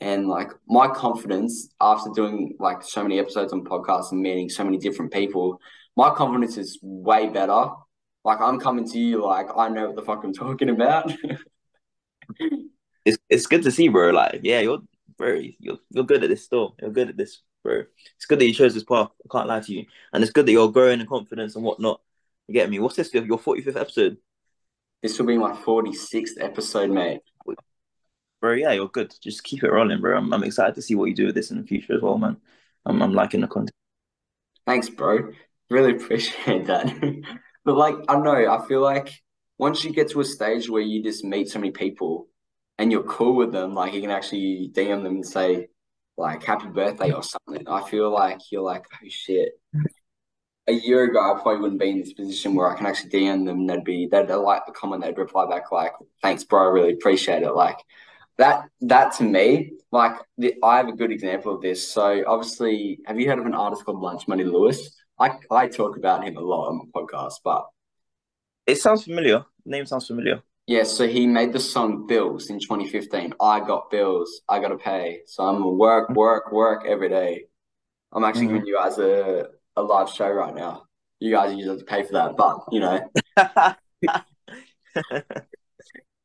and 0.00 0.28
like 0.28 0.50
my 0.66 0.88
confidence 0.88 1.68
after 1.78 2.10
doing 2.14 2.56
like 2.58 2.82
so 2.82 3.02
many 3.02 3.18
episodes 3.18 3.52
on 3.52 3.64
podcasts 3.64 4.10
and 4.10 4.22
meeting 4.22 4.48
so 4.48 4.64
many 4.64 4.78
different 4.78 5.12
people, 5.12 5.60
my 5.96 6.08
confidence 6.08 6.56
is 6.56 6.78
way 6.82 7.28
better. 7.28 7.68
Like 8.24 8.40
I'm 8.40 8.58
coming 8.58 8.88
to 8.88 8.98
you 8.98 9.22
like 9.22 9.48
I 9.56 9.68
know 9.68 9.86
what 9.86 9.96
the 9.96 10.02
fuck 10.02 10.24
I'm 10.24 10.32
talking 10.32 10.70
about. 10.70 11.12
it's 13.04 13.18
it's 13.28 13.46
good 13.46 13.62
to 13.62 13.70
see, 13.70 13.88
bro. 13.88 14.10
Like, 14.10 14.40
yeah, 14.42 14.60
you're 14.60 14.80
very 15.18 15.56
you're 15.60 15.78
you're 15.90 16.04
good 16.04 16.24
at 16.24 16.30
this 16.30 16.44
still. 16.44 16.74
You're 16.80 16.90
good 16.90 17.10
at 17.10 17.16
this, 17.16 17.42
bro. 17.62 17.84
It's 18.16 18.26
good 18.26 18.38
that 18.38 18.46
you 18.46 18.54
chose 18.54 18.74
this 18.74 18.84
path. 18.84 19.10
I 19.24 19.28
can't 19.30 19.48
lie 19.48 19.60
to 19.60 19.72
you. 19.72 19.84
And 20.12 20.22
it's 20.22 20.32
good 20.32 20.46
that 20.46 20.52
you're 20.52 20.72
growing 20.72 21.00
in 21.00 21.06
confidence 21.06 21.54
and 21.54 21.64
whatnot. 21.64 22.00
You 22.48 22.54
get 22.54 22.70
me? 22.70 22.78
What's 22.78 22.96
this? 22.96 23.12
Your 23.12 23.38
45th 23.38 23.76
episode? 23.76 24.16
This 25.02 25.18
will 25.18 25.26
be 25.26 25.36
my 25.36 25.52
46th 25.52 26.40
episode, 26.40 26.90
mate. 26.90 27.20
Bro, 28.40 28.54
yeah, 28.54 28.72
you're 28.72 28.88
good. 28.88 29.14
Just 29.22 29.42
keep 29.42 29.62
it 29.62 29.72
rolling, 29.72 30.00
bro. 30.00 30.18
I'm, 30.18 30.32
I'm 30.32 30.44
excited 30.44 30.74
to 30.74 30.82
see 30.82 30.94
what 30.94 31.06
you 31.06 31.14
do 31.14 31.26
with 31.26 31.34
this 31.34 31.50
in 31.50 31.58
the 31.58 31.66
future 31.66 31.94
as 31.94 32.02
well, 32.02 32.18
man. 32.18 32.36
I'm, 32.84 33.00
I'm 33.00 33.14
liking 33.14 33.40
the 33.40 33.46
content. 33.46 33.70
Thanks, 34.66 34.90
bro. 34.90 35.32
Really 35.70 35.92
appreciate 35.92 36.66
that. 36.66 36.86
but 37.64 37.76
like, 37.76 37.94
I 38.08 38.12
don't 38.12 38.24
know. 38.24 38.32
I 38.32 38.66
feel 38.66 38.80
like 38.80 39.10
once 39.58 39.84
you 39.84 39.92
get 39.92 40.10
to 40.10 40.20
a 40.20 40.24
stage 40.24 40.68
where 40.68 40.82
you 40.82 41.02
just 41.02 41.24
meet 41.24 41.48
so 41.48 41.58
many 41.58 41.70
people 41.70 42.28
and 42.78 42.90
you're 42.90 43.04
cool 43.04 43.36
with 43.36 43.52
them, 43.52 43.74
like 43.74 43.94
you 43.94 44.00
can 44.00 44.10
actually 44.10 44.70
DM 44.74 45.02
them 45.02 45.16
and 45.16 45.26
say, 45.26 45.68
like, 46.16 46.42
happy 46.44 46.68
birthday 46.68 47.12
or 47.12 47.22
something. 47.22 47.66
I 47.68 47.88
feel 47.88 48.10
like 48.10 48.40
you're 48.50 48.62
like, 48.62 48.84
oh 48.92 49.08
shit. 49.08 49.52
A 50.66 50.72
year 50.72 51.04
ago, 51.04 51.20
I 51.20 51.40
probably 51.42 51.60
wouldn't 51.60 51.80
be 51.80 51.90
in 51.90 52.00
this 52.00 52.14
position 52.14 52.54
where 52.54 52.70
I 52.70 52.76
can 52.76 52.86
actually 52.86 53.10
DM 53.10 53.44
them. 53.44 53.60
And 53.60 53.70
they'd 53.70 53.84
be, 53.84 54.06
they'd 54.06 54.30
like 54.30 54.64
the 54.66 54.72
comment, 54.72 55.02
they'd 55.02 55.18
reply 55.18 55.46
back 55.46 55.70
like, 55.70 55.92
thanks, 56.22 56.44
bro. 56.44 56.62
I 56.62 56.70
really 56.70 56.92
appreciate 56.92 57.42
it. 57.42 57.52
Like, 57.52 57.76
that 58.38 58.64
that 58.80 59.12
to 59.14 59.24
me, 59.24 59.72
like 59.92 60.16
the, 60.38 60.54
I 60.62 60.78
have 60.78 60.88
a 60.88 60.92
good 60.92 61.12
example 61.12 61.54
of 61.54 61.62
this. 61.62 61.88
So 61.88 62.24
obviously, 62.26 62.98
have 63.06 63.18
you 63.18 63.28
heard 63.28 63.38
of 63.38 63.46
an 63.46 63.54
artist 63.54 63.84
called 63.84 64.00
Lunch 64.00 64.26
Money 64.26 64.44
Lewis? 64.44 64.96
I 65.18 65.30
I 65.50 65.68
talk 65.68 65.96
about 65.96 66.24
him 66.24 66.36
a 66.36 66.40
lot 66.40 66.68
on 66.68 66.78
my 66.78 66.84
podcast, 67.00 67.34
but 67.44 67.66
It 68.66 68.76
sounds 68.80 69.04
familiar. 69.04 69.44
Name 69.64 69.86
sounds 69.86 70.06
familiar. 70.06 70.42
yeah. 70.66 70.84
So 70.84 71.06
he 71.06 71.26
made 71.26 71.52
the 71.52 71.60
song 71.60 72.06
"Bills" 72.06 72.50
in 72.50 72.58
2015. 72.58 73.34
I 73.40 73.60
got 73.60 73.90
bills. 73.90 74.40
I 74.48 74.58
got 74.60 74.68
to 74.68 74.76
pay. 74.78 75.20
So 75.26 75.44
I'm 75.44 75.56
gonna 75.58 75.70
work, 75.70 76.10
work, 76.10 76.50
work 76.52 76.84
every 76.86 77.08
day. 77.08 77.46
I'm 78.12 78.24
actually 78.24 78.46
Mhm. 78.46 78.52
giving 78.54 78.66
you 78.66 78.76
guys 78.80 78.98
a 78.98 79.48
a 79.76 79.82
live 79.82 80.08
show 80.10 80.30
right 80.30 80.54
now. 80.54 80.84
You 81.20 81.30
guys 81.32 81.54
usually 81.54 81.70
have 81.76 81.78
to 81.80 81.84
pay 81.84 82.02
for 82.04 82.12
that, 82.12 82.36
but 82.36 82.60
you 82.72 82.80
know. 82.80 82.96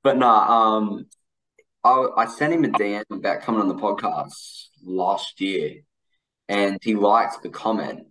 But 0.02 0.18
no, 0.18 0.30
um, 0.30 1.08
I 1.84 2.08
I 2.18 2.26
sent 2.28 2.54
him 2.54 2.64
a 2.64 2.70
DM 2.70 3.04
about 3.12 3.42
coming 3.42 3.60
on 3.62 3.68
the 3.68 3.76
podcast 3.76 4.70
last 4.84 5.42
year, 5.42 5.82
and 6.48 6.80
he 6.82 6.96
liked 6.96 7.44
the 7.44 7.50
comment, 7.50 8.08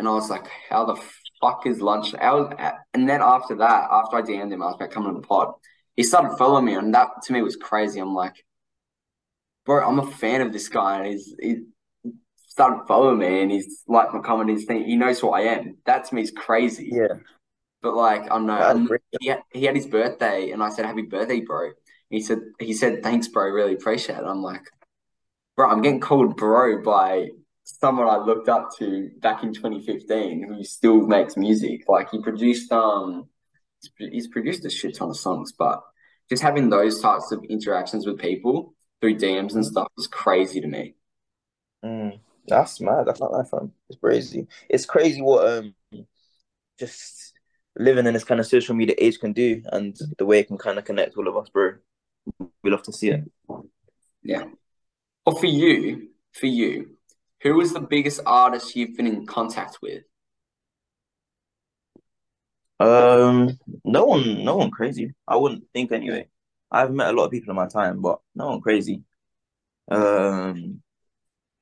and 0.00 0.08
I 0.08 0.12
was 0.12 0.30
like, 0.30 0.48
"How 0.70 0.86
the 0.86 1.00
fuck 1.40 1.66
is 1.66 1.80
lunch?" 1.80 2.14
I 2.14 2.34
was, 2.34 2.74
and 2.94 3.06
then 3.08 3.20
after 3.20 3.54
that, 3.56 3.88
after 3.92 4.16
I 4.16 4.22
DM'd 4.22 4.52
him, 4.52 4.62
I 4.62 4.66
was 4.66 4.80
like, 4.80 4.90
coming 4.90 5.10
on 5.10 5.20
the 5.20 5.26
pod. 5.26 5.52
He 5.94 6.02
started 6.02 6.38
following 6.38 6.64
me, 6.64 6.74
and 6.74 6.94
that 6.94 7.08
to 7.24 7.32
me 7.34 7.42
was 7.42 7.56
crazy. 7.56 8.00
I'm 8.00 8.14
like, 8.14 8.44
bro, 9.66 9.86
I'm 9.86 10.00
a 10.00 10.06
fan 10.06 10.40
of 10.40 10.54
this 10.54 10.68
guy, 10.68 10.96
and 10.96 11.06
he's 11.06 11.34
he 11.38 11.56
started 12.48 12.86
following 12.88 13.18
me, 13.18 13.42
and 13.42 13.52
he's 13.52 13.84
liked 13.86 14.14
my 14.14 14.20
comment. 14.20 14.48
He's 14.48 14.64
think 14.64 14.86
he 14.86 14.96
knows 14.96 15.20
who 15.20 15.28
I 15.28 15.42
am. 15.42 15.76
That 15.84 16.06
to 16.06 16.14
me 16.14 16.22
is 16.22 16.32
crazy. 16.32 16.90
yeah. 16.90 17.18
But 17.82 17.94
like, 17.94 18.22
I 18.30 18.38
know. 18.38 18.88
He 19.20 19.28
had, 19.28 19.42
he 19.52 19.64
had 19.64 19.76
his 19.76 19.86
birthday, 19.86 20.50
and 20.50 20.62
I 20.62 20.70
said, 20.70 20.86
"Happy 20.86 21.02
birthday, 21.02 21.40
bro." 21.40 21.72
He 22.08 22.22
said, 22.22 22.38
"He 22.58 22.72
said 22.72 23.02
thanks, 23.02 23.28
bro. 23.28 23.50
Really 23.50 23.74
appreciate 23.74 24.18
it." 24.18 24.24
I'm 24.24 24.42
like, 24.42 24.64
bro, 25.56 25.70
I'm 25.70 25.82
getting 25.82 26.00
called 26.00 26.38
bro 26.38 26.82
by 26.82 27.28
someone 27.78 28.08
I 28.08 28.16
looked 28.16 28.48
up 28.48 28.70
to 28.78 29.10
back 29.18 29.42
in 29.42 29.52
2015 29.52 30.44
who 30.44 30.64
still 30.64 31.06
makes 31.06 31.36
music. 31.36 31.88
Like 31.88 32.10
he 32.10 32.20
produced 32.20 32.70
um, 32.72 33.28
he's- 33.98 34.26
produced 34.26 34.64
a 34.64 34.70
shit 34.70 34.96
ton 34.96 35.10
of 35.10 35.16
songs, 35.16 35.52
but 35.52 35.82
just 36.28 36.42
having 36.42 36.70
those 36.70 37.00
types 37.00 37.32
of 37.32 37.44
interactions 37.44 38.06
with 38.06 38.18
people 38.18 38.74
through 39.00 39.16
DMs 39.16 39.54
and 39.54 39.64
stuff 39.64 39.88
is 39.98 40.06
crazy 40.06 40.60
to 40.60 40.66
me. 40.66 40.94
Mm, 41.84 42.20
that's 42.46 42.80
mad. 42.80 43.06
That's 43.06 43.20
not 43.20 43.32
that 43.32 43.48
fun. 43.48 43.72
It's 43.88 43.98
crazy. 43.98 44.46
It's 44.68 44.86
crazy 44.86 45.22
what 45.22 45.46
um 45.48 45.74
just 46.78 47.34
living 47.78 48.06
in 48.06 48.14
this 48.14 48.24
kind 48.24 48.40
of 48.40 48.46
social 48.46 48.74
media 48.74 48.94
age 48.98 49.18
can 49.18 49.32
do 49.32 49.62
and 49.72 49.96
the 50.18 50.26
way 50.26 50.40
it 50.40 50.48
can 50.48 50.58
kind 50.58 50.78
of 50.78 50.84
connect 50.84 51.16
all 51.16 51.28
of 51.28 51.36
us, 51.36 51.48
bro. 51.48 51.74
We 52.62 52.70
love 52.70 52.82
to 52.84 52.92
see 52.92 53.10
it. 53.10 53.30
Yeah. 54.22 54.44
Or 55.24 55.38
for 55.38 55.46
you, 55.46 56.08
for 56.32 56.46
you, 56.46 56.96
who 57.42 57.54
was 57.54 57.72
the 57.72 57.80
biggest 57.80 58.20
artist 58.26 58.76
you've 58.76 58.96
been 58.96 59.06
in 59.06 59.26
contact 59.26 59.78
with? 59.82 60.02
Um, 62.78 63.58
no 63.84 64.04
one, 64.04 64.44
no 64.44 64.56
one 64.56 64.70
crazy. 64.70 65.12
I 65.28 65.36
wouldn't 65.36 65.64
think 65.72 65.92
anyway. 65.92 66.28
I've 66.70 66.92
met 66.92 67.08
a 67.08 67.12
lot 67.12 67.26
of 67.26 67.30
people 67.30 67.50
in 67.50 67.56
my 67.56 67.68
time, 67.68 68.00
but 68.00 68.20
no 68.34 68.48
one 68.48 68.60
crazy. 68.60 69.02
Um, 69.90 70.82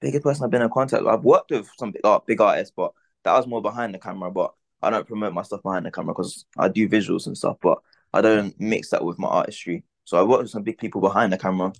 biggest 0.01 0.23
person 0.23 0.45
I've 0.45 0.51
been 0.51 0.63
in 0.63 0.71
contact 0.71 1.03
with. 1.03 1.13
I've 1.13 1.25
worked 1.25 1.51
with 1.51 1.69
some 1.79 1.93
big, 1.93 2.03
art, 2.05 2.27
big 2.27 2.41
artists, 2.41 2.73
but 2.77 2.93
that 3.25 3.33
was 3.33 3.47
more 3.47 3.63
behind 3.63 3.95
the 3.95 3.99
camera. 3.99 4.31
But 4.31 4.53
I 4.83 4.91
don't 4.91 5.07
promote 5.07 5.33
my 5.33 5.43
stuff 5.43 5.63
behind 5.63 5.87
the 5.87 5.91
camera 5.91 6.15
because 6.15 6.45
I 6.57 6.69
do 6.69 6.89
visuals 6.89 7.27
and 7.27 7.37
stuff, 7.37 7.57
but 7.61 7.79
I 8.13 8.21
don't 8.21 8.59
mix 8.61 8.91
that 8.91 9.05
with 9.05 9.19
my 9.19 9.29
artistry. 9.29 9.85
So 10.05 10.19
I 10.19 10.23
worked 10.23 10.43
with 10.43 10.51
some 10.51 10.63
big 10.63 10.79
people 10.79 11.01
behind 11.01 11.33
the 11.33 11.39
camera, 11.39 11.73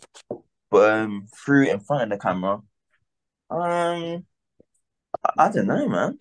but 0.71 0.91
um, 0.91 1.27
through 1.35 1.71
in 1.71 1.81
front 1.81 2.05
of 2.05 2.11
the 2.11 2.23
camera, 2.23 2.61
um, 3.51 4.25
I, 5.25 5.47
I 5.47 5.53
don't 5.53 5.67
know, 5.67 5.89
man. 5.89 6.19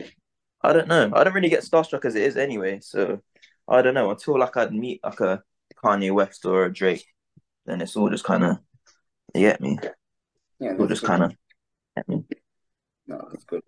I 0.61 0.73
don't 0.73 0.87
know. 0.87 1.11
I 1.13 1.23
don't 1.23 1.33
really 1.33 1.49
get 1.49 1.63
starstruck 1.63 2.05
as 2.05 2.15
it 2.15 2.23
is 2.23 2.37
anyway. 2.37 2.79
So 2.81 3.21
I 3.67 3.81
don't 3.81 3.93
know 3.93 4.09
until 4.11 4.39
like 4.39 4.57
I'd 4.57 4.73
meet 4.73 5.01
like 5.03 5.19
a 5.19 5.43
Kanye 5.83 6.13
West 6.13 6.45
or 6.45 6.65
a 6.65 6.73
Drake, 6.73 7.05
then 7.65 7.81
it's 7.81 7.95
all 7.95 8.09
just 8.09 8.23
kind 8.23 8.43
of 8.43 8.57
get 9.35 9.61
me. 9.61 9.77
Yeah, 10.59 10.75
All 10.79 10.87
just 10.87 11.03
kind 11.03 11.23
of 11.23 11.33
get 11.95 12.09
me. 12.09 12.23
No, 13.05 13.27
that's 13.31 13.45
good. 13.45 13.61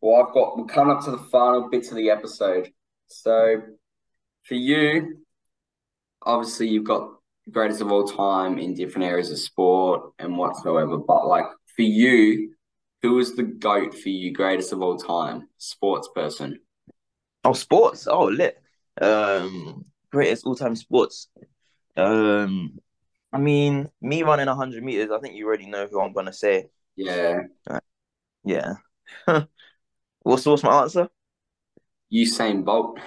Well, 0.00 0.24
I've 0.24 0.34
got 0.34 0.58
we're 0.58 0.64
coming 0.64 0.96
up 0.96 1.04
to 1.04 1.10
the 1.10 1.18
final 1.18 1.68
bits 1.68 1.90
of 1.90 1.96
the 1.96 2.10
episode. 2.10 2.70
So 3.08 3.62
for 4.44 4.54
you, 4.54 5.18
obviously 6.22 6.68
you've 6.68 6.84
got 6.84 7.10
greatest 7.50 7.80
of 7.80 7.90
all 7.92 8.04
time 8.04 8.58
in 8.58 8.74
different 8.74 9.06
areas 9.06 9.30
of 9.30 9.38
sport 9.38 10.12
and 10.18 10.36
whatsoever. 10.36 10.96
But 10.96 11.26
like 11.26 11.46
for 11.76 11.82
you, 11.82 12.51
who 13.02 13.18
is 13.18 13.34
the 13.34 13.42
GOAT 13.42 13.94
for 13.94 14.08
you, 14.08 14.32
greatest 14.32 14.72
of 14.72 14.80
all 14.80 14.96
time, 14.96 15.48
sports 15.58 16.08
person? 16.14 16.60
Oh, 17.44 17.52
sports. 17.52 18.06
Oh, 18.06 18.26
lit. 18.26 18.62
Um, 19.00 19.84
greatest 20.10 20.46
all-time 20.46 20.76
sports. 20.76 21.28
Um, 21.96 22.78
I 23.32 23.38
mean, 23.38 23.90
me 24.00 24.22
running 24.22 24.46
hundred 24.46 24.84
meters. 24.84 25.10
I 25.10 25.18
think 25.18 25.34
you 25.34 25.46
already 25.46 25.66
know 25.66 25.86
who 25.90 26.00
I'm 26.00 26.12
gonna 26.12 26.32
say. 26.32 26.68
Yeah. 26.96 27.40
Yeah. 28.44 28.74
what's 30.22 30.46
what's 30.46 30.62
my 30.62 30.82
answer? 30.82 31.08
Usain 32.12 32.64
Bolt. 32.64 32.98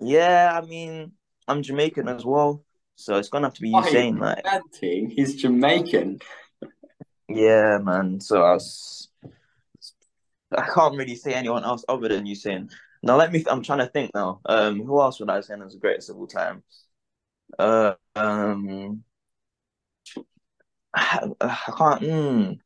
Yeah, 0.00 0.60
I 0.60 0.66
mean, 0.66 1.12
I'm 1.48 1.62
Jamaican 1.62 2.08
as 2.08 2.24
well, 2.24 2.64
so 2.96 3.16
it's 3.16 3.28
gonna 3.28 3.46
have 3.46 3.54
to 3.54 3.62
be 3.62 3.72
Oh, 3.74 3.80
Usain. 3.80 4.18
Like, 4.18 4.44
Bad 4.44 4.62
thing. 4.72 5.10
He's 5.10 5.36
Jamaican. 5.36 6.20
Yeah, 7.28 7.78
man. 7.78 8.20
So 8.20 8.42
I 8.42 8.54
was, 8.54 9.08
I 10.56 10.62
can't 10.62 10.96
really 10.96 11.16
say 11.16 11.34
anyone 11.34 11.64
else 11.64 11.84
other 11.88 12.08
than 12.08 12.26
Usain. 12.26 12.70
Now 13.02 13.16
let 13.16 13.32
me. 13.32 13.44
I'm 13.48 13.62
trying 13.62 13.80
to 13.80 13.86
think 13.86 14.12
now. 14.14 14.40
Um, 14.46 14.82
who 14.82 15.00
else 15.00 15.20
would 15.20 15.30
I 15.30 15.40
say 15.40 15.54
is 15.54 15.74
the 15.74 15.78
greatest 15.78 16.10
of 16.10 16.16
all 16.16 16.26
time? 16.26 16.62
Uh, 17.58 17.94
um, 18.14 19.04
I, 20.94 21.28
I 21.40 21.72
can't. 21.76 22.02
Mm. 22.02 22.58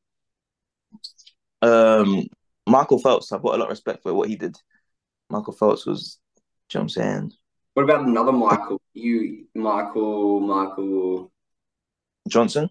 Um, 1.63 2.27
Michael 2.67 2.99
Phelps. 2.99 3.33
I've 3.33 3.43
got 3.43 3.55
a 3.55 3.59
lot 3.59 3.65
of 3.65 3.71
respect 3.71 4.03
for 4.03 4.15
what 4.15 4.29
he 4.29 4.37
did. 4.37 4.57
Michael 5.29 5.53
Phelps 5.53 5.87
was. 5.87 6.19
You 6.73 6.79
know 6.79 6.83
what 6.83 6.85
I'm 6.85 6.89
saying? 6.89 7.33
What 7.75 7.83
about 7.83 8.07
another 8.07 8.33
Michael? 8.33 8.81
You, 8.95 9.47
Michael, 9.55 10.41
Michael. 10.41 11.33
Johnson. 12.29 12.71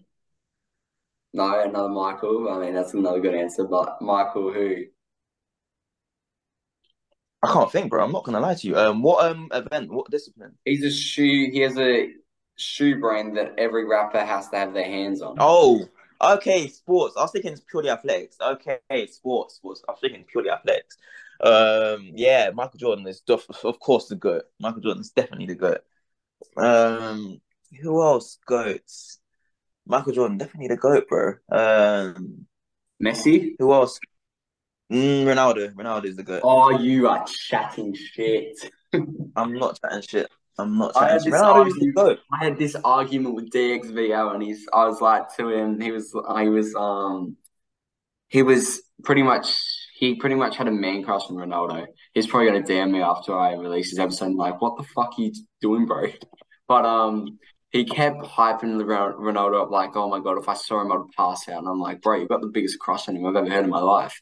No, 1.32 1.60
another 1.60 1.88
Michael. 1.88 2.48
I 2.50 2.58
mean, 2.58 2.74
that's 2.74 2.94
another 2.94 3.20
good 3.20 3.34
answer. 3.34 3.64
But 3.64 4.00
Michael, 4.02 4.52
who? 4.52 4.86
I 7.42 7.52
can't 7.52 7.72
think, 7.72 7.90
bro. 7.90 8.04
I'm 8.04 8.12
not 8.12 8.24
gonna 8.24 8.40
lie 8.40 8.54
to 8.54 8.66
you. 8.66 8.76
Um, 8.76 9.02
what 9.02 9.24
um 9.24 9.48
event? 9.52 9.90
What 9.90 10.10
discipline? 10.10 10.56
He's 10.64 10.84
a 10.84 10.90
shoe. 10.90 11.48
He 11.50 11.60
has 11.60 11.78
a 11.78 12.10
shoe 12.56 13.00
brand 13.00 13.36
that 13.38 13.54
every 13.58 13.86
rapper 13.86 14.20
has 14.24 14.48
to 14.50 14.56
have 14.56 14.74
their 14.74 14.84
hands 14.84 15.22
on. 15.22 15.36
Oh, 15.38 15.88
okay, 16.20 16.68
sports. 16.68 17.16
I 17.16 17.22
was 17.22 17.32
thinking 17.32 17.52
it's 17.52 17.62
purely 17.62 17.88
athletics. 17.88 18.36
Okay, 18.40 19.06
sports, 19.06 19.54
sports. 19.54 19.82
I 19.88 19.92
was 19.92 20.00
thinking 20.00 20.24
purely 20.24 20.50
athletics. 20.50 20.98
Um, 21.40 22.10
yeah, 22.14 22.50
Michael 22.52 22.78
Jordan 22.78 23.06
is 23.06 23.20
def- 23.20 23.64
of 23.64 23.80
course 23.80 24.08
the 24.08 24.16
goat. 24.16 24.44
Michael 24.58 24.82
Jordan 24.82 25.00
is 25.00 25.10
definitely 25.10 25.46
the 25.46 25.54
goat. 25.54 25.80
Um, 26.58 27.40
who 27.80 28.02
else 28.02 28.38
goats? 28.46 29.19
Michael 29.86 30.12
Jordan 30.12 30.38
definitely 30.38 30.68
the 30.68 30.76
goat, 30.76 31.06
bro. 31.08 31.34
Um, 31.50 32.46
Messi. 33.02 33.54
who 33.58 33.72
else? 33.72 33.98
Mm, 34.92 35.24
Ronaldo. 35.24 35.72
Ronaldo 35.74 36.04
is 36.06 36.16
the 36.16 36.22
goat. 36.22 36.40
Oh, 36.44 36.70
you 36.78 37.08
are 37.08 37.24
chatting 37.26 37.94
shit. 37.94 38.58
I'm 39.36 39.52
not 39.54 39.78
chatting 39.80 40.02
shit. 40.02 40.28
I'm 40.58 40.76
not 40.78 40.96
I 40.96 41.00
chatting 41.00 41.12
had 41.12 41.22
shit. 41.22 41.32
this 41.32 41.40
Ronaldo 41.40 41.66
is 41.68 41.74
the 41.74 41.92
argument-. 41.96 42.20
I 42.32 42.44
had 42.44 42.58
this 42.58 42.76
argument 42.84 43.34
with 43.36 43.50
DXVL, 43.50 44.34
and 44.34 44.42
he's. 44.42 44.66
I 44.72 44.86
was 44.86 45.00
like 45.00 45.34
to 45.36 45.48
him. 45.48 45.80
He 45.80 45.90
was. 45.92 46.14
I 46.28 46.48
was. 46.48 46.74
Um. 46.74 47.36
He 48.28 48.42
was 48.42 48.82
pretty 49.04 49.22
much. 49.22 49.56
He 49.96 50.14
pretty 50.16 50.34
much 50.34 50.56
had 50.56 50.66
a 50.66 50.72
man 50.72 51.02
crush 51.04 51.22
on 51.30 51.36
Ronaldo. 51.36 51.86
He's 52.14 52.26
probably 52.26 52.48
gonna 52.50 52.62
DM 52.64 52.90
me 52.90 53.00
after 53.00 53.36
I 53.38 53.54
release 53.54 53.90
his 53.90 53.98
episode. 53.98 54.26
and 54.26 54.36
like, 54.36 54.60
what 54.60 54.76
the 54.76 54.82
fuck 54.82 55.12
are 55.18 55.22
you 55.22 55.32
doing, 55.60 55.86
bro? 55.86 56.06
But 56.68 56.86
um, 56.86 57.40
he 57.72 57.84
kept 57.84 58.22
hyping 58.22 58.78
the 58.78 58.84
Ronaldo 58.84 59.62
up 59.62 59.70
like, 59.70 59.94
oh 59.94 60.08
my 60.08 60.20
god, 60.20 60.38
if 60.38 60.48
I 60.48 60.54
saw 60.54 60.80
him, 60.80 60.90
I'd 60.92 61.12
pass 61.16 61.48
out. 61.48 61.58
And 61.58 61.68
I'm 61.68 61.80
like, 61.80 62.02
bro, 62.02 62.16
you've 62.16 62.28
got 62.28 62.40
the 62.40 62.48
biggest 62.48 62.78
crush 62.80 63.08
on 63.08 63.16
him 63.16 63.26
I've 63.26 63.36
ever 63.36 63.48
heard 63.48 63.64
in 63.64 63.70
my 63.70 63.80
life. 63.80 64.20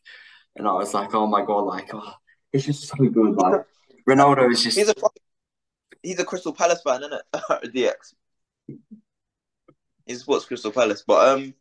And 0.57 0.67
I 0.69 0.73
was 0.73 0.93
like, 0.93 1.15
oh 1.15 1.27
my 1.27 1.45
god, 1.45 1.61
like, 1.61 1.89
oh, 1.95 2.13
he's 2.53 2.67
just 2.67 2.89
so 2.89 2.97
good. 2.97 3.37
Like, 3.37 3.63
Ronaldo 4.09 4.51
is 4.53 4.63
just. 4.63 4.77
He's 4.77 4.89
a 4.89 4.95
he's 6.03 6.19
a 6.19 6.25
Crystal 6.25 6.53
Palace 6.53 6.83
fan, 6.83 7.03
isn't 7.03 7.13
it? 7.13 7.73
DX. 7.73 8.15
He 10.07 10.15
supports 10.17 10.45
Crystal 10.47 10.73
Palace, 10.73 11.05
but 11.07 11.29
um, 11.29 11.55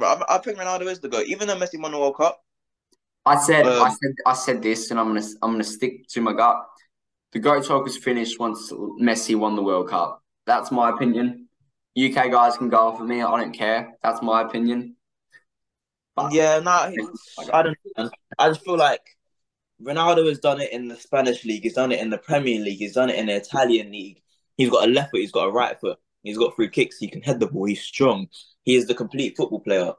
I, 0.00 0.24
I 0.28 0.38
think 0.38 0.58
Ronaldo 0.58 0.86
is 0.86 1.00
the 1.00 1.08
goat. 1.08 1.26
Even 1.26 1.48
though 1.48 1.56
Messi 1.56 1.80
won 1.80 1.92
the 1.92 1.98
World 1.98 2.16
Cup, 2.16 2.42
I 3.26 3.36
said, 3.36 3.66
I 3.66 3.88
Um, 3.88 3.90
said, 3.90 4.14
I 4.26 4.32
said 4.34 4.62
this, 4.62 4.90
and 4.90 4.98
I'm 4.98 5.08
gonna, 5.08 5.26
I'm 5.42 5.52
gonna 5.52 5.64
stick 5.64 6.08
to 6.08 6.20
my 6.20 6.32
gut. 6.32 6.66
The 7.32 7.38
goat 7.38 7.64
talk 7.66 7.84
was 7.84 7.96
finished 7.96 8.38
once 8.40 8.72
Messi 8.72 9.36
won 9.36 9.56
the 9.56 9.62
World 9.62 9.88
Cup. 9.88 10.22
That's 10.46 10.70
my 10.70 10.90
opinion. 10.90 11.48
UK 11.98 12.30
guys 12.30 12.56
can 12.56 12.68
go 12.68 12.78
off 12.78 13.00
of 13.00 13.06
me. 13.06 13.22
I 13.22 13.40
don't 13.40 13.52
care. 13.52 13.94
That's 14.02 14.22
my 14.22 14.42
opinion. 14.42 14.96
But 16.16 16.32
yeah, 16.32 16.60
no, 16.60 16.92
I 17.52 17.62
don't. 17.62 17.78
I 18.38 18.48
just 18.48 18.64
feel 18.64 18.76
like 18.76 19.02
Ronaldo 19.82 20.28
has 20.28 20.38
done 20.38 20.60
it 20.60 20.72
in 20.72 20.88
the 20.88 20.96
Spanish 20.96 21.44
league. 21.44 21.62
He's 21.62 21.74
done 21.74 21.92
it 21.92 22.00
in 22.00 22.10
the 22.10 22.18
Premier 22.18 22.60
League. 22.60 22.78
He's 22.78 22.94
done 22.94 23.10
it 23.10 23.16
in 23.16 23.26
the 23.26 23.36
Italian 23.36 23.90
league. 23.90 24.22
He's 24.56 24.70
got 24.70 24.88
a 24.88 24.92
left 24.92 25.10
foot. 25.10 25.20
He's 25.20 25.32
got 25.32 25.48
a 25.48 25.52
right 25.52 25.78
foot. 25.80 25.98
He's 26.22 26.38
got 26.38 26.54
free 26.54 26.68
kicks. 26.68 26.98
He 26.98 27.08
can 27.08 27.22
head 27.22 27.40
the 27.40 27.46
ball. 27.46 27.64
He's 27.64 27.82
strong. 27.82 28.28
He 28.64 28.76
is 28.76 28.86
the 28.86 28.94
complete 28.94 29.36
football 29.36 29.60
player. 29.60 29.92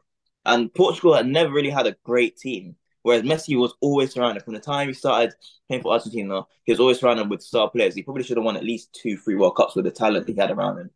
And 0.45 0.73
Portugal 0.73 1.15
had 1.15 1.27
never 1.27 1.51
really 1.51 1.69
had 1.69 1.87
a 1.87 1.95
great 2.03 2.37
team. 2.37 2.75
Whereas 3.03 3.23
Messi 3.23 3.57
was 3.57 3.73
always 3.81 4.13
surrounded 4.13 4.43
from 4.43 4.53
the 4.53 4.59
time 4.59 4.87
he 4.87 4.93
started 4.93 5.33
playing 5.67 5.81
for 5.81 5.93
Argentina. 5.93 6.43
He 6.65 6.71
was 6.71 6.79
always 6.79 6.99
surrounded 6.99 7.29
with 7.29 7.41
star 7.41 7.69
players. 7.69 7.95
He 7.95 8.03
probably 8.03 8.23
should 8.23 8.37
have 8.37 8.43
won 8.43 8.57
at 8.57 8.63
least 8.63 8.93
two, 8.93 9.17
three 9.17 9.35
World 9.35 9.55
Cups 9.55 9.75
with 9.75 9.85
the 9.85 9.91
talent 9.91 10.27
he 10.27 10.35
had 10.35 10.51
around 10.51 10.77
him. 10.77 10.91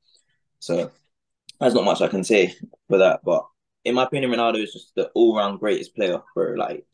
So 0.59 0.91
there's 1.59 1.73
not 1.73 1.85
much 1.85 2.01
I 2.01 2.07
can 2.07 2.23
say 2.23 2.55
for 2.87 2.99
that. 2.99 3.21
But 3.23 3.47
in 3.83 3.95
my 3.95 4.03
opinion, 4.03 4.31
Ronaldo 4.31 4.63
is 4.63 4.73
just 4.73 4.93
the 4.95 5.09
all-round 5.15 5.59
greatest 5.59 5.95
player 5.95 6.21
for 6.33 6.57
like 6.57 6.85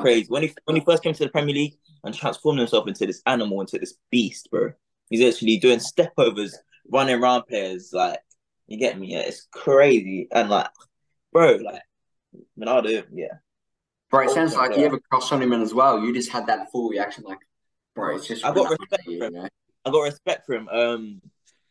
crazy. 0.00 0.26
When 0.28 0.42
he 0.42 0.54
when 0.64 0.76
he 0.76 0.84
first 0.84 1.02
came 1.02 1.14
to 1.14 1.24
the 1.24 1.30
Premier 1.30 1.54
League 1.54 1.78
and 2.04 2.14
transformed 2.14 2.58
himself 2.58 2.86
into 2.88 3.06
this 3.06 3.22
animal, 3.26 3.60
into 3.60 3.78
this 3.78 3.94
beast, 4.10 4.50
bro. 4.50 4.72
He's 5.08 5.22
actually 5.22 5.56
doing 5.56 5.80
step 5.80 6.12
overs, 6.18 6.56
running 6.90 7.22
around 7.22 7.44
players. 7.44 7.90
Like 7.92 8.18
you 8.66 8.78
get 8.78 8.98
me? 8.98 9.12
Yeah, 9.12 9.20
it's 9.20 9.46
crazy. 9.50 10.28
And 10.30 10.50
like, 10.50 10.68
bro, 11.32 11.56
like 11.56 11.82
Ronaldo, 12.58 13.04
yeah. 13.12 13.38
Bro, 14.10 14.24
it 14.24 14.30
sounds 14.30 14.54
like 14.54 14.76
you 14.76 14.84
have 14.84 14.94
a 14.94 15.00
crush 15.00 15.32
on 15.32 15.42
him 15.42 15.52
as 15.52 15.74
well. 15.74 16.00
You 16.00 16.14
just 16.14 16.30
had 16.30 16.46
that 16.46 16.70
full 16.72 16.88
reaction, 16.88 17.24
like, 17.24 17.40
bro, 17.94 18.16
it's 18.16 18.26
just. 18.26 18.44
I 18.44 18.54
got 18.54 18.70
respect 18.70 19.04
for 19.04 19.10
him. 19.10 19.32
know? 19.34 19.48
I 19.84 19.90
got 19.90 20.00
respect 20.00 20.46
for 20.46 20.54
him. 20.54 20.68
Um, 20.68 21.20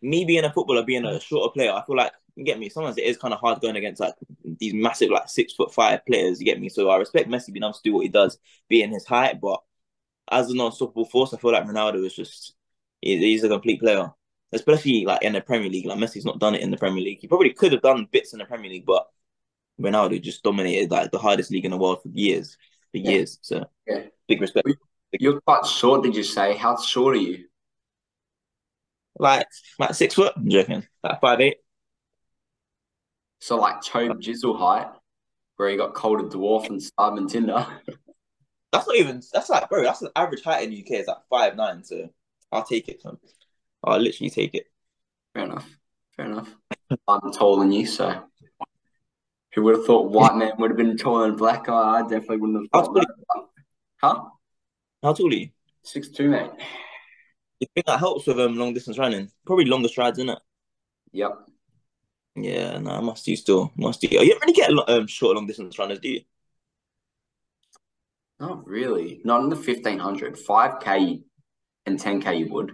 me 0.02 0.26
being 0.26 0.44
a 0.44 0.52
footballer, 0.52 0.84
being 0.84 1.06
a 1.06 1.20
shorter 1.20 1.52
player, 1.52 1.72
I 1.72 1.84
feel 1.86 1.96
like 1.96 2.12
you 2.36 2.44
get 2.44 2.60
me. 2.60 2.70
Sometimes 2.70 2.98
it 2.98 3.06
is 3.06 3.18
kind 3.18 3.34
of 3.34 3.40
hard 3.40 3.62
going 3.62 3.76
against 3.76 4.00
like 4.00 4.14
these 4.44 4.74
massive, 4.74 5.10
like 5.10 5.28
six 5.30 5.54
foot 5.54 5.74
five 5.74 6.06
players. 6.06 6.40
You 6.40 6.46
get 6.46 6.60
me. 6.60 6.70
So 6.70 6.90
I 6.90 6.98
respect 6.98 7.30
Messi 7.30 7.52
being 7.52 7.64
able 7.64 7.74
to 7.74 7.82
do 7.84 7.94
what 7.94 8.04
he 8.04 8.10
does, 8.10 8.38
being 8.70 8.92
his 8.92 9.06
height. 9.06 9.42
But 9.42 9.62
as 10.30 10.52
an 10.52 10.62
unstoppable 10.62 11.06
force, 11.06 11.34
I 11.34 11.38
feel 11.38 11.52
like 11.52 11.66
Ronaldo 11.66 12.06
is 12.06 12.16
just 12.16 12.54
he's 13.02 13.44
a 13.44 13.50
complete 13.50 13.80
player, 13.80 14.12
especially 14.54 15.06
like 15.06 15.24
in 15.24 15.34
the 15.34 15.42
Premier 15.42 15.70
League. 15.70 15.88
Like 15.88 15.98
Messi's 15.98 16.26
not 16.26 16.40
done 16.40 16.54
it 16.54 16.62
in 16.62 16.70
the 16.70 16.78
Premier 16.78 17.04
League. 17.04 17.20
He 17.20 17.28
probably 17.28 17.54
could 17.54 17.72
have 17.72 17.82
done 17.82 18.08
bits 18.12 18.34
in 18.34 18.40
the 18.40 18.46
Premier 18.46 18.70
League, 18.70 18.86
but 18.86 19.08
Ronaldo 19.82 20.22
just 20.22 20.44
dominated 20.44 20.92
like 20.92 21.12
the 21.12 21.20
hardest 21.20 21.52
league 21.52 21.66
in 21.66 21.72
the 21.72 21.78
world 21.78 22.02
for 22.02 22.10
years, 22.10 22.58
for 22.92 22.98
Yeah. 22.98 23.12
years. 23.12 23.40
So 23.42 23.66
Yeah. 23.88 24.08
big 24.28 24.42
respect. 24.42 24.68
You're 25.20 25.42
quite 25.42 25.66
short, 25.66 26.04
did 26.04 26.16
you 26.16 26.24
say? 26.24 26.56
How 26.56 26.78
short 26.78 27.16
are 27.16 27.20
you? 27.20 27.46
Like 29.20 29.48
like 29.80 29.94
six 29.96 30.14
foot, 30.14 30.34
I'm 30.36 30.50
joking. 30.50 30.86
Like 31.04 31.22
five 31.22 31.42
eight. 31.42 31.58
So, 33.40 33.56
like, 33.58 33.82
Tobjizzle 33.82 34.58
height, 34.58 34.88
where 35.58 35.70
he 35.70 35.78
got 35.78 35.94
called 35.94 36.22
a 36.22 36.24
dwarf 36.24 36.70
and 36.70 36.82
Sidemen 36.82 37.30
Tinder. 37.30 37.66
That's 38.72 38.88
not 38.88 38.96
even. 38.96 39.22
That's 39.32 39.50
like, 39.50 39.70
bro. 39.70 39.84
That's 39.84 40.02
an 40.02 40.10
average 40.16 40.44
height 40.44 40.64
in 40.64 40.72
the 40.72 40.78
UK. 40.78 41.00
is 41.00 41.08
like 41.08 41.18
five 41.30 41.56
nine. 41.56 41.84
So 41.84 42.10
I'll 42.52 42.64
take 42.66 42.90
it. 42.90 43.02
Son. 43.02 43.18
I'll 43.84 44.00
literally 44.00 44.30
take 44.30 44.54
it. 44.56 44.66
Fair 45.34 45.46
enough. 45.46 45.70
Fair 46.16 46.26
enough. 46.26 46.54
I'm 47.08 47.32
taller 47.32 47.62
than 47.64 47.72
you, 47.72 47.86
so. 47.86 48.24
Who 49.58 49.64
would 49.64 49.78
have 49.78 49.86
thought 49.86 50.12
white 50.12 50.36
man 50.36 50.52
would 50.60 50.70
have 50.70 50.78
been 50.78 50.96
taller 50.98 51.26
than 51.26 51.36
black 51.36 51.66
guy? 51.66 51.98
I 51.98 52.02
definitely 52.04 52.38
wouldn't 52.38 52.70
have 52.72 52.86
thought 52.86 52.94
that. 52.94 53.08
Huh? 54.00 54.24
How 55.02 55.14
tall 55.14 55.30
are 55.30 55.34
you? 55.34 55.50
Six 55.82 56.10
two, 56.10 56.30
mate. 56.30 56.52
You 57.60 57.66
think 57.74 57.88
that 57.88 57.98
helps 57.98 58.28
with 58.28 58.40
um 58.40 58.56
long 58.56 58.76
distance 58.76 59.00
running? 59.00 59.32
Probably 59.48 59.66
longer 59.66 59.88
strides, 59.88 60.20
isn't 60.20 60.30
it? 60.30 60.38
Yep. 61.14 61.32
Yeah, 62.36 62.78
no, 62.78 62.92
I 62.92 63.00
must 63.00 63.26
do 63.26 63.36
still. 63.36 63.72
Must 63.76 64.00
do. 64.00 64.10
You 64.12 64.30
don't 64.30 64.42
really 64.42 64.54
get 64.54 64.70
a 64.70 64.76
lot 64.76 64.92
um 64.92 65.08
short 65.08 65.36
long 65.36 65.48
distance 65.48 65.80
runners, 65.80 66.02
do 66.02 66.10
you? 66.10 66.22
Not 68.40 68.68
really. 68.68 69.22
Not 69.24 69.42
in 69.42 69.50
the 69.50 69.56
1500. 69.56 70.36
5K 70.36 71.24
and 71.88 72.00
10K 72.00 72.42
you 72.42 72.54
would. 72.54 72.74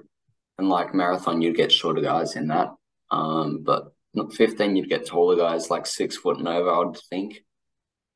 And 0.57 0.67
like 0.67 0.93
marathon, 0.93 1.41
you'd 1.41 1.55
get 1.55 1.71
shorter 1.71 2.01
guys 2.01 2.35
in 2.35 2.47
that. 2.49 2.75
Um, 3.09 3.63
but 3.63 3.92
not 4.13 4.33
15, 4.33 4.75
you'd 4.75 4.89
get 4.89 5.05
taller 5.05 5.35
guys 5.35 5.69
like 5.69 5.85
six 5.85 6.15
foot 6.17 6.37
and 6.37 6.47
over, 6.47 6.69
I 6.69 6.79
would 6.79 6.97
think. 7.09 7.43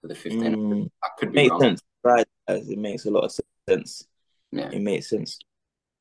For 0.02 0.08
the 0.08 0.16
15. 0.16 0.42
Mm, 0.56 0.90
I 1.04 1.08
could 1.18 1.32
be 1.32 1.36
makes 1.38 1.52
wrong. 1.52 1.60
sense. 1.62 1.82
Right, 2.04 2.28
it 2.48 2.78
makes 2.78 3.06
a 3.06 3.12
lot 3.12 3.26
of 3.26 3.32
sense. 3.68 4.08
Yeah. 4.52 4.70
It 4.72 4.82
makes 4.82 5.10
sense. 5.10 5.40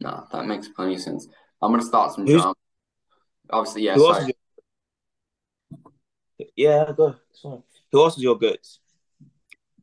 No, 0.01 0.27
that 0.31 0.45
makes 0.47 0.69
plenty 0.69 0.95
of 0.95 1.01
sense. 1.01 1.27
I'm 1.63 1.73
gonna 1.73 1.83
start 1.83 2.13
some 2.13 2.27
Who's- 2.27 2.43
drama. 2.43 2.55
Obviously, 3.51 3.83
yeah. 3.85 3.95
Who 3.95 4.07
else 4.13 4.29
your... 6.39 6.49
Yeah, 6.57 6.93
go. 6.97 7.15
Who 7.93 8.03
else 8.03 8.17
is 8.17 8.23
your 8.23 8.37
goats? 8.39 8.81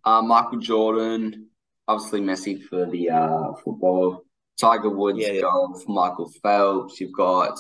uh, 0.05 0.21
Michael 0.21 0.59
Jordan, 0.59 1.47
obviously 1.87 2.19
Messi 2.21 2.61
for 2.61 2.85
the 2.85 3.09
uh, 3.09 3.53
football. 3.63 4.25
Tiger 4.59 4.89
Woods, 4.89 5.17
Yeah, 5.19 5.31
yeah. 5.31 5.41
golf. 5.41 5.87
Michael 5.87 6.29
Phelps. 6.43 6.99
You've 6.99 7.13
got 7.13 7.57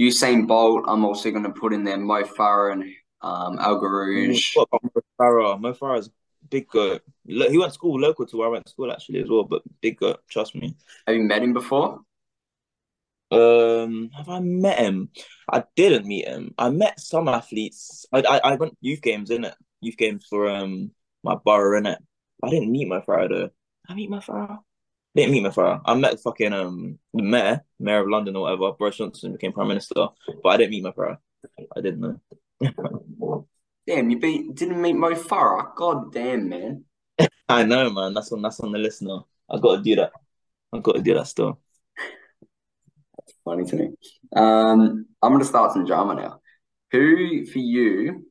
Usain 0.00 0.46
Bolt. 0.46 0.84
I'm 0.86 1.04
also 1.04 1.30
gonna 1.30 1.52
put 1.52 1.72
in 1.72 1.84
there 1.84 1.96
Mo 1.96 2.22
Farah 2.24 2.72
and 2.72 2.84
um, 3.22 3.58
El 3.58 3.80
Guerrouj. 3.80 4.42
Mo 4.56 4.90
Farah? 5.20 5.60
Mo 5.60 5.72
Farah's 5.72 6.10
big 6.48 6.68
goat. 6.68 7.02
He 7.26 7.58
went 7.58 7.70
to 7.70 7.70
school 7.70 7.98
local 7.98 8.26
to 8.26 8.36
where 8.36 8.48
I 8.48 8.50
went 8.52 8.66
to 8.66 8.72
school 8.72 8.92
actually 8.92 9.20
as 9.20 9.28
well, 9.28 9.44
but 9.44 9.62
big 9.80 9.98
goat. 9.98 10.20
Trust 10.28 10.54
me. 10.54 10.76
Have 11.06 11.16
you 11.16 11.22
met 11.22 11.42
him 11.42 11.52
before? 11.52 12.00
Um, 13.30 14.10
have 14.16 14.28
I 14.28 14.38
met 14.38 14.78
him? 14.78 15.10
I 15.50 15.64
didn't 15.74 16.06
meet 16.06 16.28
him. 16.28 16.54
I 16.58 16.70
met 16.70 17.00
some 17.00 17.28
athletes. 17.28 18.06
I 18.12 18.20
I, 18.20 18.52
I 18.52 18.54
went 18.54 18.78
youth 18.80 19.02
games 19.02 19.30
in 19.30 19.44
it. 19.44 19.54
Youth 19.80 19.96
games 19.96 20.26
for 20.28 20.48
um 20.48 20.92
my 21.24 21.34
borough 21.34 21.78
in 21.78 21.86
it. 21.86 21.98
I 22.42 22.50
didn't 22.50 22.70
meet 22.70 22.88
Mo 22.88 23.00
Farah 23.00 23.28
though. 23.28 23.50
I 23.88 23.94
meet 23.94 24.10
Mo 24.10 24.20
Farah. 24.20 24.58
Didn't 25.16 25.32
meet 25.32 25.42
Mo 25.42 25.48
Farah. 25.50 25.80
I 25.86 25.94
met 25.94 26.20
fucking 26.20 26.52
um 26.52 26.98
the 27.14 27.22
mayor, 27.22 27.64
mayor 27.80 28.00
of 28.02 28.08
London 28.08 28.36
or 28.36 28.42
whatever. 28.42 28.72
Boris 28.72 28.98
Johnson 28.98 29.32
became 29.32 29.50
prime 29.50 29.68
minister, 29.68 30.08
but 30.42 30.48
I 30.50 30.56
didn't 30.58 30.72
meet 30.72 30.82
Mo 30.82 30.92
Farah. 30.92 31.16
I 31.74 31.80
didn't 31.80 32.00
know. 32.00 32.20
Damn, 33.86 34.10
you 34.10 34.18
beat, 34.18 34.54
didn't 34.54 34.82
meet 34.82 34.92
Mo 34.92 35.14
Farah. 35.14 35.74
God 35.74 36.12
damn, 36.12 36.50
man. 36.50 36.84
I 37.48 37.62
know, 37.62 37.88
man. 37.88 38.12
That's 38.12 38.30
on 38.30 38.42
that's 38.42 38.60
on 38.60 38.72
the 38.72 38.78
list 38.78 39.00
now. 39.00 39.26
I 39.48 39.58
got 39.58 39.76
to 39.76 39.82
do 39.82 39.96
that. 39.96 40.12
I 40.74 40.80
got 40.80 40.96
to 40.96 41.02
do 41.02 41.14
that 41.14 41.28
still. 41.28 41.60
That's 43.16 43.32
funny 43.42 43.64
to 43.64 43.76
me. 43.76 43.88
Um, 44.34 45.06
I'm 45.22 45.32
gonna 45.32 45.44
start 45.44 45.72
some 45.72 45.86
drama 45.86 46.14
now. 46.14 46.40
Who 46.92 47.46
for 47.46 47.58
you, 47.58 48.26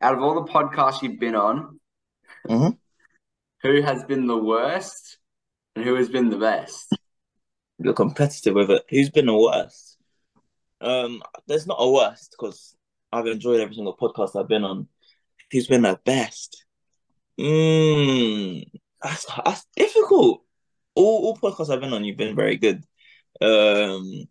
out 0.00 0.14
of 0.14 0.22
all 0.22 0.34
the 0.44 0.50
podcasts 0.50 1.02
you've 1.02 1.20
been 1.20 1.36
on, 1.36 1.78
Mhm. 2.48 2.78
who 3.62 3.82
has 3.82 4.02
been 4.04 4.26
the 4.26 4.36
worst 4.36 5.18
and 5.76 5.84
who 5.84 5.94
has 5.94 6.08
been 6.08 6.30
the 6.30 6.38
best? 6.38 6.92
You're 7.78 7.92
competitive 7.92 8.54
with 8.54 8.70
it. 8.70 8.84
Who's 8.88 9.10
been 9.10 9.26
the 9.26 9.36
worst? 9.36 9.98
Um, 10.80 11.22
there's 11.46 11.66
not 11.66 11.76
a 11.78 11.90
worst 11.90 12.32
because 12.32 12.74
I've 13.12 13.26
enjoyed 13.26 13.60
every 13.60 13.74
single 13.74 13.96
podcast 13.96 14.38
I've 14.38 14.48
been 14.48 14.64
on. 14.64 14.88
Who's 15.52 15.66
been 15.66 15.82
the 15.82 16.00
best? 16.04 16.64
Mm, 17.38 18.64
that's 19.02 19.26
that's 19.44 19.66
difficult. 19.76 20.42
All 20.94 21.26
all 21.26 21.36
podcasts 21.36 21.70
I've 21.70 21.80
been 21.80 21.92
on, 21.92 22.04
you've 22.04 22.16
been 22.16 22.34
very 22.34 22.56
good. 22.56 22.82
Um, 23.40 24.24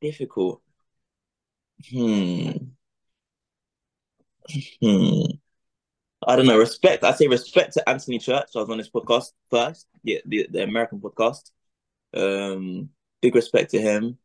difficult. 0.00 0.60
Hmm. 1.90 2.72
Hmm. 4.80 5.41
I 6.26 6.36
don't 6.36 6.46
know. 6.46 6.58
Respect. 6.58 7.04
I 7.04 7.12
say 7.12 7.26
respect 7.26 7.74
to 7.74 7.88
Anthony 7.88 8.18
Church. 8.18 8.48
I 8.54 8.60
was 8.60 8.70
on 8.70 8.78
his 8.78 8.90
podcast 8.90 9.32
first. 9.50 9.86
Yeah, 10.02 10.18
the 10.26 10.46
the 10.50 10.62
American 10.62 11.00
podcast. 11.00 11.50
Um, 12.14 12.90
big 13.20 13.34
respect 13.34 13.70
to 13.72 13.80
him. 13.80 14.18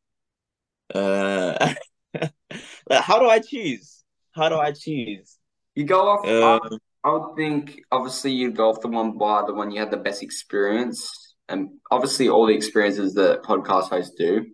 Uh, 0.93 1.73
how 2.91 3.19
do 3.19 3.27
I 3.27 3.39
choose? 3.39 4.03
How 4.31 4.49
do 4.49 4.55
I 4.55 4.71
choose? 4.71 5.37
You 5.75 5.85
go 5.85 6.07
off. 6.07 6.25
I, 6.25 6.65
Um, 6.67 6.79
I 7.03 7.11
would 7.11 7.35
think 7.35 7.81
obviously 7.91 8.31
you 8.31 8.51
go 8.51 8.69
off 8.69 8.81
the 8.81 8.89
one 8.89 9.17
by 9.17 9.43
the 9.45 9.53
one 9.53 9.71
you 9.71 9.79
had 9.79 9.91
the 9.91 9.97
best 9.97 10.21
experience, 10.21 11.35
and 11.49 11.69
obviously 11.91 12.29
all 12.29 12.45
the 12.45 12.53
experiences 12.55 13.13
that 13.15 13.43
podcast 13.43 13.89
hosts 13.89 14.15
do, 14.17 14.45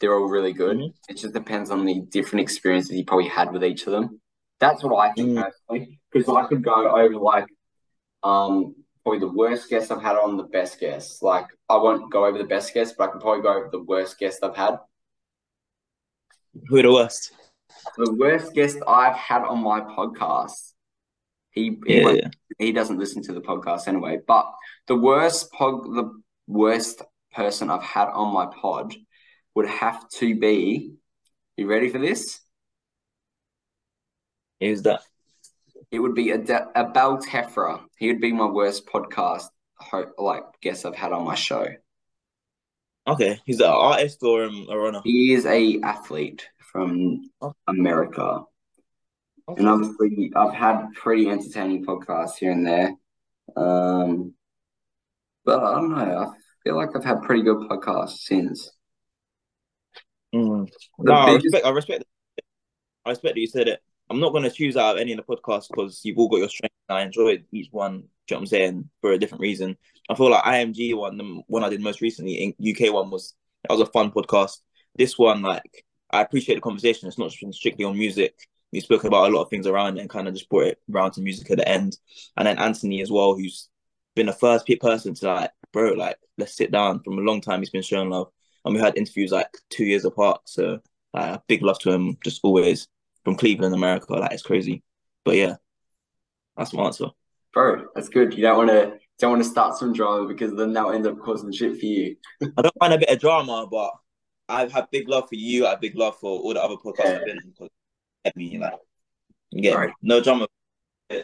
they're 0.00 0.14
all 0.14 0.28
really 0.28 0.52
good. 0.52 0.76
Mhm. 0.78 0.94
It 1.08 1.18
just 1.18 1.34
depends 1.34 1.70
on 1.70 1.84
the 1.84 2.00
different 2.00 2.42
experiences 2.42 2.96
you 2.96 3.04
probably 3.04 3.28
had 3.28 3.52
with 3.52 3.64
each 3.64 3.86
of 3.86 3.92
them. 3.92 4.20
That's 4.60 4.82
what 4.82 4.96
I 4.96 5.12
think 5.12 5.30
Mm. 5.30 5.42
personally, 5.42 6.00
because 6.12 6.34
I 6.34 6.46
could 6.46 6.62
go 6.64 6.88
over 6.96 7.16
like, 7.16 7.46
um, 8.22 8.74
probably 9.02 9.20
the 9.20 9.32
worst 9.32 9.68
guest 9.68 9.92
I've 9.92 10.02
had 10.02 10.16
on 10.16 10.36
the 10.36 10.44
best 10.44 10.80
guest. 10.80 11.22
Like 11.22 11.46
I 11.68 11.76
won't 11.76 12.10
go 12.10 12.24
over 12.26 12.38
the 12.38 12.44
best 12.44 12.72
guest, 12.74 12.94
but 12.96 13.08
I 13.08 13.12
can 13.12 13.20
probably 13.20 13.42
go 13.42 13.50
over 13.56 13.68
the 13.70 13.82
worst 13.82 14.18
guest 14.18 14.42
I've 14.42 14.56
had. 14.56 14.78
who 16.68 16.80
the 16.82 16.90
worst? 16.92 17.32
The 17.98 18.12
worst 18.14 18.54
guest 18.54 18.78
I've 18.88 19.14
had 19.16 19.42
on 19.42 19.58
my 19.62 19.80
podcast. 19.80 20.72
He 21.50 21.78
he, 21.86 22.00
Yeah, 22.00 22.10
yeah. 22.12 22.28
he 22.58 22.72
doesn't 22.72 22.98
listen 22.98 23.22
to 23.24 23.32
the 23.34 23.40
podcast 23.42 23.88
anyway. 23.88 24.20
But 24.26 24.50
the 24.86 24.96
worst 24.96 25.52
pod, 25.52 25.84
the 25.84 26.10
worst 26.46 27.02
person 27.32 27.68
I've 27.70 27.82
had 27.82 28.08
on 28.08 28.32
my 28.32 28.46
pod 28.46 28.94
would 29.54 29.66
have 29.68 30.08
to 30.20 30.34
be. 30.38 30.94
You 31.58 31.66
ready 31.66 31.88
for 31.90 31.98
this? 31.98 32.40
Who's 34.60 34.82
that? 34.82 35.00
It 35.90 35.98
would 36.00 36.14
be 36.14 36.32
Ad- 36.32 36.50
Abel 36.74 37.18
Tefra. 37.18 37.80
He 37.98 38.08
would 38.08 38.20
be 38.20 38.32
my 38.32 38.46
worst 38.46 38.86
podcast 38.86 39.44
ho- 39.78 40.12
like 40.18 40.44
guest 40.62 40.84
I've 40.86 40.94
had 40.96 41.12
on 41.12 41.24
my 41.24 41.34
show. 41.34 41.66
Okay, 43.08 43.38
he's 43.46 43.60
an 43.60 43.66
artist 43.66 44.20
or 44.22 44.44
um, 44.44 44.66
a 44.68 44.76
runner. 44.76 45.00
He 45.04 45.32
is 45.32 45.46
a 45.46 45.80
athlete 45.82 46.48
from. 46.58 47.30
America. 47.68 48.42
Okay. 49.48 49.60
And 49.60 49.68
obviously, 49.68 50.32
I've 50.34 50.54
had 50.54 50.88
pretty 50.94 51.28
entertaining 51.28 51.84
podcasts 51.86 52.36
here 52.38 52.50
and 52.50 52.66
there. 52.66 52.90
Um, 53.56 54.34
but 55.44 55.62
I 55.62 55.74
don't 55.76 55.90
know. 55.90 55.96
I 55.96 56.32
feel 56.64 56.74
like 56.74 56.96
I've 56.96 57.04
had 57.04 57.22
pretty 57.22 57.42
good 57.42 57.68
podcasts 57.68 58.18
since. 58.22 58.72
Mm. 60.34 60.68
No, 60.98 61.12
I 61.14 61.26
biggest- 61.26 61.44
respect. 61.44 61.66
I 61.66 61.70
respect. 61.70 62.04
I 63.04 63.10
respect 63.10 63.34
that 63.36 63.40
you 63.40 63.46
said 63.46 63.68
it. 63.68 63.80
I'm 64.08 64.20
not 64.20 64.32
going 64.32 64.44
to 64.44 64.50
choose 64.50 64.76
out 64.76 64.96
of 64.96 65.00
any 65.00 65.12
of 65.12 65.18
the 65.18 65.22
podcasts 65.24 65.68
because 65.68 66.00
you've 66.04 66.18
all 66.18 66.28
got 66.28 66.38
your 66.38 66.48
strengths. 66.48 66.76
and 66.88 66.98
I 66.98 67.02
enjoyed 67.02 67.44
each 67.52 67.68
one. 67.72 67.94
You 67.94 67.98
know 67.98 68.36
what 68.36 68.38
I'm 68.38 68.46
saying? 68.46 68.90
For 69.00 69.12
a 69.12 69.18
different 69.18 69.42
reason. 69.42 69.76
I 70.08 70.14
feel 70.14 70.30
like 70.30 70.44
IMG 70.44 70.96
one, 70.96 71.16
the 71.16 71.42
one 71.48 71.64
I 71.64 71.68
did 71.68 71.80
most 71.80 72.00
recently, 72.00 72.54
UK 72.60 72.92
one 72.92 73.10
was 73.10 73.34
that 73.62 73.72
was 73.72 73.88
a 73.88 73.90
fun 73.90 74.12
podcast. 74.12 74.58
This 74.96 75.18
one, 75.18 75.42
like, 75.42 75.84
I 76.10 76.22
appreciate 76.22 76.56
the 76.56 76.60
conversation. 76.60 77.08
It's 77.08 77.18
not 77.18 77.32
strictly 77.32 77.84
on 77.84 77.98
music. 77.98 78.34
We 78.72 78.80
spoke 78.80 79.04
about 79.04 79.30
a 79.30 79.34
lot 79.34 79.42
of 79.42 79.50
things 79.50 79.66
around 79.66 79.98
and 79.98 80.08
kind 80.08 80.28
of 80.28 80.34
just 80.34 80.48
brought 80.48 80.66
it 80.66 80.78
around 80.92 81.12
to 81.12 81.20
music 81.20 81.50
at 81.50 81.58
the 81.58 81.68
end. 81.68 81.96
And 82.36 82.46
then 82.46 82.58
Anthony 82.58 83.00
as 83.00 83.10
well, 83.10 83.34
who's 83.34 83.68
been 84.14 84.26
the 84.26 84.32
first 84.32 84.68
person 84.80 85.14
to 85.14 85.26
like, 85.26 85.50
bro, 85.72 85.92
like, 85.92 86.16
let's 86.38 86.56
sit 86.56 86.70
down. 86.70 87.02
From 87.02 87.18
a 87.18 87.22
long 87.22 87.40
time, 87.40 87.60
he's 87.60 87.70
been 87.70 87.82
showing 87.82 88.10
love, 88.10 88.28
and 88.64 88.74
we 88.74 88.80
had 88.80 88.96
interviews 88.96 89.32
like 89.32 89.48
two 89.70 89.84
years 89.84 90.04
apart. 90.04 90.42
So, 90.44 90.80
uh, 91.14 91.38
big 91.48 91.62
love 91.62 91.78
to 91.80 91.90
him, 91.90 92.18
just 92.22 92.40
always 92.44 92.86
from 93.26 93.34
Cleveland, 93.34 93.74
America. 93.74 94.12
Like, 94.12 94.30
it's 94.30 94.44
crazy. 94.44 94.84
But 95.24 95.34
yeah, 95.34 95.56
that's 96.56 96.72
my 96.72 96.84
answer. 96.84 97.06
Bro, 97.52 97.86
that's 97.92 98.08
good. 98.08 98.32
You 98.32 98.42
don't 98.42 98.56
want 98.56 98.70
to 98.70 98.98
don't 99.18 99.32
want 99.32 99.42
to 99.42 99.48
start 99.48 99.76
some 99.76 99.92
drama 99.92 100.28
because 100.28 100.54
then 100.54 100.72
that'll 100.72 100.92
end 100.92 101.08
up 101.08 101.18
causing 101.18 101.50
shit 101.50 101.76
for 101.80 101.86
you. 101.86 102.14
I 102.56 102.62
don't 102.62 102.80
mind 102.80 102.92
a 102.92 102.98
bit 102.98 103.08
of 103.08 103.18
drama, 103.18 103.66
but 103.68 103.90
I 104.48 104.68
have 104.68 104.92
big 104.92 105.08
love 105.08 105.28
for 105.28 105.34
you. 105.34 105.66
I 105.66 105.70
have 105.70 105.80
big 105.80 105.96
love 105.96 106.16
for 106.20 106.38
all 106.38 106.54
the 106.54 106.62
other 106.62 106.76
podcasts 106.76 107.04
Yeah. 107.04 107.14
I've 107.16 107.24
been 107.24 107.38
in. 107.38 107.50
Because 107.50 107.68
get 108.24 108.36
me, 108.36 108.58
like, 108.58 108.74
me. 109.52 109.74
Right. 109.74 109.92
no 110.02 110.22
drama. 110.22 110.46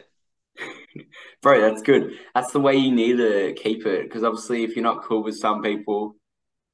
Bro, 1.41 1.61
that's 1.61 1.83
good. 1.83 2.19
That's 2.35 2.51
the 2.51 2.59
way 2.59 2.75
you 2.75 2.91
need 2.91 3.19
to 3.19 3.55
keep 3.55 3.87
it. 3.87 4.09
Because 4.09 4.25
obviously, 4.25 4.65
if 4.65 4.75
you're 4.75 4.83
not 4.83 5.05
cool 5.05 5.23
with 5.23 5.37
some 5.37 5.63
people, 5.63 6.17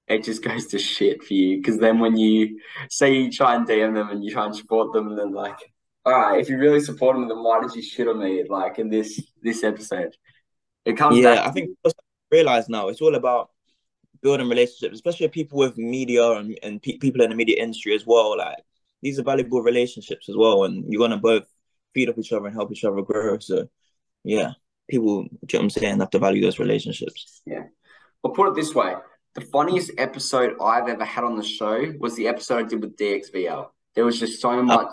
it 0.09 0.25
just 0.25 0.43
goes 0.43 0.67
to 0.69 0.79
shit 0.79 1.23
for 1.23 1.35
you. 1.35 1.59
Because 1.59 1.79
then 1.79 1.99
when 1.99 2.17
you 2.17 2.61
say 2.91 3.15
you 3.15 3.31
try 3.31 3.55
and 3.55 3.67
DM 3.67 3.95
them 3.95 4.11
and 4.11 4.25
you 4.25 4.31
try 4.31 4.47
and 4.47 4.57
support 4.57 4.93
them, 4.93 5.09
and 5.09 5.19
then 5.19 5.33
like, 5.33 5.59
all 6.05 6.13
right, 6.13 6.41
if 6.41 6.49
you 6.49 6.59
really 6.59 6.81
support 6.81 7.17
them, 7.17 7.29
then 7.29 7.43
why 7.43 7.61
did 7.61 7.75
you 7.75 7.83
shit 7.83 8.09
on 8.09 8.19
me 8.19 8.45
like 8.49 8.79
in 8.79 8.89
this 8.89 9.21
this 9.43 9.63
episode? 9.63 10.17
It 10.85 10.97
comes 10.97 11.19
Yeah. 11.19 11.47
I 11.47 11.51
think 11.51 11.71
people 11.71 11.93
realize 12.31 12.69
now 12.69 12.89
it's 12.89 13.01
all 13.01 13.15
about 13.15 13.51
building 14.23 14.49
relationships, 14.49 14.95
especially 14.95 15.27
with 15.27 15.35
people 15.35 15.59
with 15.59 15.77
media 15.77 16.31
and, 16.33 16.59
and 16.63 16.83
pe- 16.83 16.99
people 16.99 17.23
in 17.23 17.31
the 17.31 17.37
media 17.37 17.63
industry 17.63 17.95
as 17.95 18.07
well. 18.07 18.37
Like 18.37 18.57
these 19.03 19.19
are 19.19 19.25
valuable 19.25 19.63
relationships 19.63 20.29
as 20.29 20.37
well, 20.37 20.65
and 20.65 20.85
you're 20.91 21.01
gonna 21.01 21.19
both 21.19 21.45
feed 21.95 22.09
off 22.09 22.19
each 22.19 22.33
other 22.33 22.47
and 22.47 22.55
help 22.55 22.73
each 22.73 22.85
other 22.85 23.03
grow. 23.03 23.39
So 23.39 23.69
yeah, 24.25 24.53
people, 24.89 25.25
do 25.25 25.29
you 25.29 25.31
know 25.31 25.59
what 25.59 25.63
I'm 25.63 25.71
saying, 25.71 26.01
have 26.01 26.11
to 26.11 26.19
value 26.19 26.43
those 26.43 26.59
relationships. 26.59 27.43
I'll 28.25 28.33
put 28.33 28.49
it 28.49 28.55
this 28.55 28.75
way: 28.75 28.95
the 29.39 29.47
funniest 29.47 29.93
episode 29.99 30.57
I've 30.61 30.89
ever 30.89 31.05
had 31.05 31.25
on 31.25 31.37
the 31.37 31.45
show 31.45 31.93
was 31.99 32.17
the 32.17 32.27
episode 32.27 32.67
I 32.67 32.69
did 32.69 32.81
with 32.81 32.97
DXVL. 32.97 33.69
There 33.95 34.05
was 34.05 34.19
just 34.19 34.41
so 34.41 34.51
oh. 34.51 34.63
much 34.63 34.89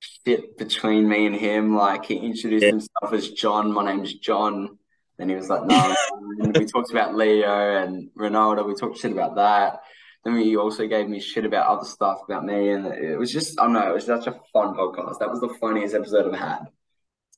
shit 0.00 0.56
between 0.56 1.08
me 1.08 1.26
and 1.26 1.34
him. 1.34 1.76
Like 1.76 2.04
he 2.04 2.16
introduced 2.16 2.62
Yeah. 2.62 2.70
himself 2.70 3.12
as 3.12 3.30
John. 3.30 3.72
My 3.72 3.84
name's 3.84 4.14
John. 4.14 4.78
Then 5.18 5.28
he 5.28 5.34
was 5.34 5.48
like, 5.48 5.64
"No." 5.64 5.94
we 6.54 6.66
talked 6.66 6.90
about 6.90 7.14
Leo 7.14 7.82
and 7.82 8.10
Ronaldo. 8.16 8.66
We 8.66 8.74
talked 8.74 8.98
shit 8.98 9.12
about 9.12 9.36
that. 9.36 9.80
Then 10.24 10.36
he 10.38 10.56
also 10.56 10.86
gave 10.86 11.08
me 11.08 11.20
shit 11.20 11.44
about 11.44 11.66
other 11.66 11.84
stuff 11.84 12.20
about 12.24 12.44
me, 12.44 12.70
and 12.70 12.86
it 12.86 13.18
was 13.18 13.32
just 13.32 13.60
I 13.60 13.64
don't 13.64 13.72
know. 13.72 13.90
It 13.90 13.94
was 13.94 14.06
such 14.06 14.26
a 14.26 14.40
fun 14.52 14.74
podcast. 14.74 15.18
That 15.18 15.30
was 15.30 15.40
the 15.40 15.54
funniest 15.60 15.94
episode 15.94 16.32
I've 16.32 16.40
had. 16.40 16.64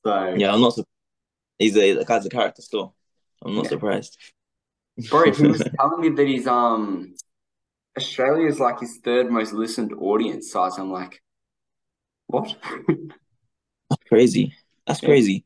So 0.03 0.35
Yeah, 0.35 0.53
I'm 0.53 0.61
not. 0.61 0.73
Su- 0.75 0.83
he's 1.59 1.77
a 1.77 1.93
the 1.93 2.05
guy's 2.05 2.25
a 2.25 2.29
character 2.29 2.61
still. 2.61 2.95
I'm 3.43 3.55
not 3.55 3.65
Yeah. 3.65 3.69
surprised. 3.69 4.17
Bro, 4.97 5.33
he 5.33 5.45
was 5.47 5.63
telling 5.79 6.01
me 6.01 6.09
that 6.09 6.27
he's 6.27 6.47
um 6.47 7.13
Australia 7.97 8.47
is 8.47 8.59
like 8.59 8.79
his 8.79 8.99
third 9.03 9.29
most 9.31 9.53
listened 9.53 9.93
audience 9.99 10.51
size. 10.51 10.77
I'm 10.77 10.91
like, 10.91 11.21
what? 12.27 12.55
That's 13.89 14.03
crazy. 14.07 14.55
That's 14.85 15.01
Yeah. 15.01 15.09
crazy. 15.09 15.45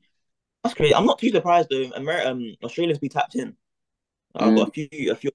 That's 0.64 0.76
crazy. 0.76 0.94
I'm 0.96 1.06
not 1.06 1.20
too 1.20 1.30
surprised 1.30 1.70
though. 1.70 1.92
Amer- 1.96 2.26
um, 2.26 2.56
Australians 2.64 3.00
be 3.00 3.10
tapped 3.10 3.36
in. 3.36 3.56
I've 4.36 4.56
got 4.56 4.70
a 4.70 4.72
few, 4.72 5.12
a 5.12 5.16
few, 5.16 5.32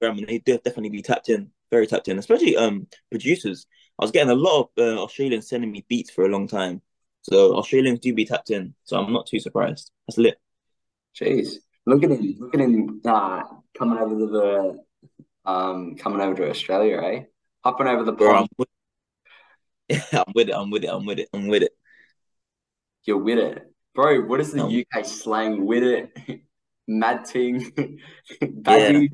and 0.00 0.26
they 0.26 0.38
de- 0.38 0.58
definitely 0.58 0.90
be 0.90 1.02
tapped 1.02 1.28
in, 1.28 1.50
very 1.70 1.86
tapped 1.86 2.08
in. 2.08 2.18
Especially 2.18 2.56
um 2.56 2.86
producers. 3.10 3.66
I 3.98 4.04
was 4.04 4.10
getting 4.10 4.30
a 4.30 4.34
lot 4.34 4.60
of 4.60 4.68
uh, 4.78 5.02
Australians 5.02 5.48
sending 5.48 5.70
me 5.70 5.84
beats 5.88 6.10
for 6.10 6.24
a 6.24 6.28
long 6.28 6.48
time. 6.48 6.80
So 7.22 7.56
Australians 7.56 8.00
do 8.00 8.14
be 8.14 8.24
tapped 8.24 8.50
in. 8.50 8.74
So 8.84 8.98
I'm 8.98 9.12
not 9.12 9.26
too 9.26 9.38
surprised. 9.38 9.92
That's 10.08 10.18
lit. 10.18 10.40
Jeez, 11.14 11.56
look 11.86 12.02
at 12.02 12.10
him, 12.10 12.36
look 12.38 12.54
at 12.54 12.60
him 12.60 13.00
uh, 13.04 13.42
coming 13.80 13.98
over 13.98 14.14
to 14.18 14.26
the 14.26 14.84
um 15.50 15.96
coming 15.96 16.20
over 16.20 16.34
to 16.36 16.50
Australia, 16.50 16.98
eh? 16.98 17.22
Hopping 17.64 17.88
over 17.88 18.04
the 18.04 18.12
Bro, 18.12 18.28
I'm 18.30 18.36
pond. 18.36 18.48
with, 18.58 18.68
I'm 20.12 20.32
with 20.34 20.48
it. 20.48 20.54
I'm 20.54 20.70
with 20.70 20.84
it. 20.84 20.90
I'm 20.92 21.06
with 21.06 21.18
it. 21.18 21.28
I'm 21.34 21.48
with 21.48 21.62
it. 21.62 21.72
You're 23.04 23.18
with 23.18 23.38
it, 23.38 23.62
bro. 23.94 24.20
What 24.26 24.40
is 24.40 24.52
the 24.52 24.62
Um, 24.62 24.70
UK 24.70 25.04
slang? 25.04 25.66
With 25.66 25.82
it, 25.82 26.12
mad 26.88 27.24
ting, 27.24 27.72
badgy, 28.40 29.08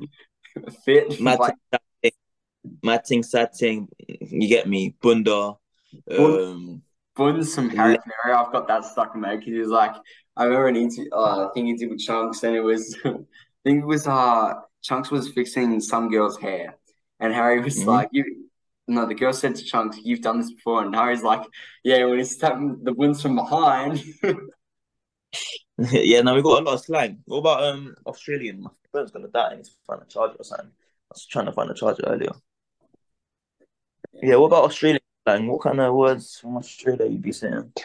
fit, 0.85 1.21
Mad 1.21 1.39
like 1.39 1.55
mad 2.83 3.05
thing, 3.07 3.23
sad 3.23 3.53
thing. 3.53 3.87
You 4.07 4.47
get 4.47 4.67
me, 4.67 4.95
bunda. 5.01 5.53
Um, 6.11 6.81
Buns 7.15 7.55
from 7.55 7.69
Harry 7.69 7.97
Pinero. 7.97 8.39
I've 8.45 8.51
got 8.51 8.67
that 8.67 8.85
stuck 8.85 9.15
in 9.15 9.21
my 9.21 9.29
head 9.29 9.39
because 9.39 9.53
he 9.53 9.59
was 9.59 9.69
like, 9.69 9.95
I 10.35 10.43
remember 10.43 10.67
an 10.67 10.75
interview, 10.75 11.09
uh, 11.11 11.49
thing 11.51 11.65
he 11.65 11.73
did 11.75 11.89
with 11.89 12.05
Chunkz, 12.05 12.43
and 12.43 12.55
it 12.55 12.61
was, 12.61 12.95
think 13.67 13.83
it 13.83 13.85
was, 13.85 14.07
uh, 14.07 14.53
Chunkz 14.83 15.11
was 15.11 15.31
fixing 15.33 15.79
some 15.81 16.09
girl's 16.09 16.37
hair, 16.39 16.77
and 17.19 17.33
Harry 17.33 17.59
was 17.59 17.77
Mhm. 17.79 17.85
like, 17.87 18.09
you, 18.11 18.49
no, 18.87 19.05
the 19.05 19.15
girl 19.15 19.33
said 19.33 19.55
to 19.55 19.63
Chunkz, 19.63 19.97
"You've 20.03 20.21
done 20.21 20.39
this 20.39 20.53
before," 20.53 20.81
and 20.83 20.95
Harry's 20.95 21.23
like, 21.23 21.43
"Yeah, 21.83 22.05
when 22.05 22.17
he's 22.19 22.37
tapping 22.37 22.83
the 22.83 22.93
buns 22.93 23.21
from 23.21 23.35
behind." 23.35 24.01
yeah, 25.77 26.21
no, 26.21 26.33
we 26.35 26.41
got 26.41 26.61
a 26.61 26.65
lot 26.65 26.75
of 26.75 26.81
slang. 26.81 27.21
What 27.25 27.39
about 27.39 27.63
um 27.63 27.95
Australian? 28.05 28.61
My 28.61 28.69
phone's 28.91 29.11
gonna 29.11 29.27
die. 29.27 29.49
I 29.51 29.55
need 29.57 29.65
to 29.65 29.71
find 29.85 30.01
a 30.01 30.05
charger 30.05 30.37
or 30.39 30.43
something. 30.45 30.71
I 30.71 31.13
was 31.13 31.25
trying 31.25 31.47
to 31.47 31.51
find 31.51 31.69
a 31.69 31.73
charger 31.73 32.03
earlier. 32.07 32.31
Yeah, 34.13 34.37
what 34.37 34.47
about 34.47 34.63
Australian 34.63 35.01
slang? 35.25 35.47
What 35.47 35.61
kind 35.61 35.79
of 35.81 35.93
words 35.93 36.39
from 36.39 36.57
Australia 36.57 37.07
you'd 37.07 37.21
be 37.21 37.33
saying? 37.33 37.73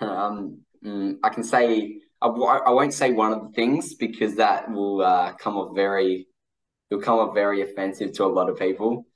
Um, 0.00 0.60
mm, 0.84 1.18
I 1.24 1.28
can 1.30 1.42
say 1.42 1.98
I, 2.20 2.28
I 2.28 2.70
won't 2.70 2.94
say 2.94 3.12
one 3.12 3.32
of 3.32 3.42
the 3.42 3.48
things 3.54 3.94
because 3.94 4.36
that 4.36 4.70
will 4.70 5.00
uh, 5.02 5.32
come 5.34 5.56
off 5.56 5.74
very, 5.74 6.26
it'll 6.90 7.02
come 7.02 7.18
off 7.18 7.34
very 7.34 7.62
offensive 7.62 8.12
to 8.14 8.24
a 8.24 8.26
lot 8.26 8.48
of 8.48 8.58
people. 8.58 9.06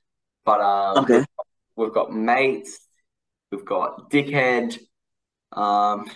But 0.45 0.61
um, 0.61 1.03
Okay. 1.03 1.25
we've 1.75 1.93
got 1.93 2.13
mates, 2.13 2.79
we've 3.51 3.65
got 3.65 4.09
dickhead. 4.09 4.77
Um, 5.51 6.09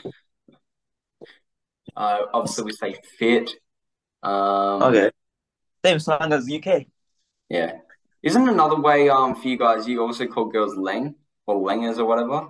uh, 1.96 2.20
obviously 2.34 2.64
we 2.66 2.72
say 2.74 2.96
fit. 3.18 3.52
Um, 4.24 4.82
Okay. 4.84 5.12
Same 5.86 6.00
slang 6.00 6.34
as 6.34 6.50
UK. 6.50 6.88
yeah. 7.50 7.78
Isn't 8.24 8.50
another 8.50 8.80
way 8.80 9.10
um 9.10 9.36
for 9.36 9.48
you 9.48 9.58
guys? 9.58 9.88
You 9.88 10.02
also 10.02 10.26
call 10.28 10.46
girls 10.46 10.76
leng 10.76 11.16
or 11.46 11.58
lengers 11.60 12.00
or 12.00 12.06
whatever. 12.06 12.48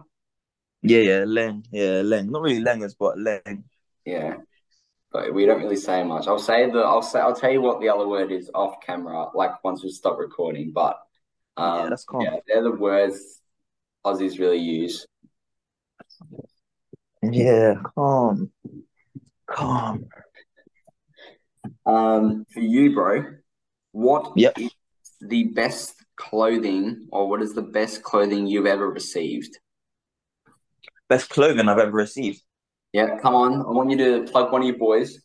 Yeah, 0.82 1.00
yeah, 1.00 1.20
leng. 1.26 1.66
Yeah, 1.72 2.02
leng. 2.04 2.30
Not 2.30 2.42
really 2.42 2.62
lengers, 2.62 2.96
but 2.96 3.18
leng. 3.18 3.64
Yeah, 4.08 4.38
but 5.12 5.34
we 5.34 5.46
don't 5.46 5.62
really 5.62 5.76
say 5.76 6.02
much. 6.02 6.28
I'll 6.28 6.40
say 6.40 6.72
the 6.72 6.80
I'll 6.80 7.02
say 7.02 7.20
I'll 7.20 7.36
tell 7.36 7.52
you 7.52 7.62
what 7.62 7.82
the 7.82 7.90
other 7.90 8.08
word 8.08 8.32
is 8.32 8.50
off 8.56 8.80
camera, 8.80 9.28
like 9.36 9.62
once 9.66 9.84
we 9.84 9.90
stop 9.90 10.18
recording. 10.18 10.72
But 10.72 10.98
um, 11.58 11.84
Yeah, 11.84 11.90
that's 11.90 12.06
calm. 12.06 12.24
yeah, 12.24 12.38
they're 12.48 12.64
the 12.64 12.72
words 12.72 13.42
Aussies 14.06 14.40
really 14.40 14.60
use. 14.60 15.06
Yeah, 17.22 17.74
calm. 17.96 18.50
Calm. 19.46 20.06
Um, 21.86 22.46
for 22.54 22.62
you, 22.62 22.94
bro, 22.94 23.26
what 23.92 24.32
Yep. 24.38 24.58
is 24.58 24.72
the 25.20 25.44
best 25.50 26.02
clothing, 26.16 27.08
or 27.12 27.28
what 27.30 27.42
is 27.42 27.54
the 27.54 27.62
best 27.62 28.04
clothing 28.04 28.48
you've 28.48 28.68
ever 28.68 28.90
received? 28.90 29.60
Best 31.10 31.30
clothing 31.30 31.68
I've 31.68 31.78
ever 31.78 31.92
received. 31.92 32.42
Yeah, 32.94 33.18
come 33.20 33.34
on, 33.36 33.54
I 33.62 33.70
want 33.70 33.92
you 33.92 33.98
to 33.98 34.30
plug 34.32 34.52
one 34.52 34.62
of 34.62 34.68
your 34.68 34.78
boys. 34.78 35.20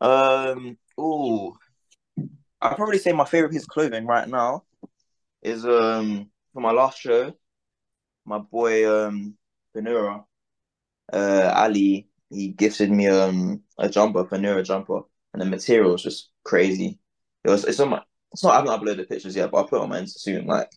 Um, 0.00 0.76
ooh, 1.00 1.56
I'd 2.60 2.76
probably 2.76 2.98
say 2.98 3.12
my 3.12 3.24
favorite 3.24 3.50
piece 3.52 3.62
of 3.62 3.68
clothing 3.68 4.06
right 4.06 4.28
now 4.28 4.64
is 5.42 5.64
um 5.66 6.30
for 6.54 6.60
my 6.60 6.72
last 6.72 7.00
show, 7.00 7.34
my 8.26 8.38
boy 8.38 8.88
um 8.90 9.36
Benura. 9.76 10.24
uh, 11.12 11.52
Ali, 11.56 12.08
he 12.30 12.48
gifted 12.48 12.90
me 12.90 13.08
um 13.08 13.62
a 13.78 13.88
jumper, 13.88 14.24
Panera 14.24 14.64
jumper, 14.64 15.02
and 15.32 15.42
the 15.42 15.46
material 15.46 15.92
was 15.92 16.02
just 16.02 16.30
crazy. 16.44 16.98
It 17.44 17.50
was 17.50 17.64
it's 17.64 17.80
on 17.80 17.90
my 17.90 18.02
it's 18.32 18.44
not 18.44 18.54
I 18.54 18.56
haven't 18.72 18.86
uploaded 18.86 19.08
pictures 19.08 19.36
yet, 19.36 19.50
but 19.50 19.58
I'll 19.58 19.68
put 19.68 19.78
it 19.78 19.82
on 19.82 19.90
my. 19.90 20.06
Like 20.54 20.70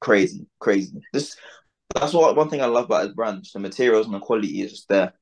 crazy, 0.00 0.46
crazy. 0.60 1.00
This 1.12 1.36
that's 1.94 2.12
what 2.12 2.36
one 2.36 2.48
thing 2.48 2.62
I 2.62 2.66
love 2.66 2.86
about 2.86 3.04
his 3.04 3.14
brand. 3.14 3.46
The 3.52 3.58
materials 3.58 4.06
and 4.06 4.14
the 4.14 4.20
quality 4.20 4.62
is 4.62 4.72
just 4.72 4.88
there. 4.88 5.12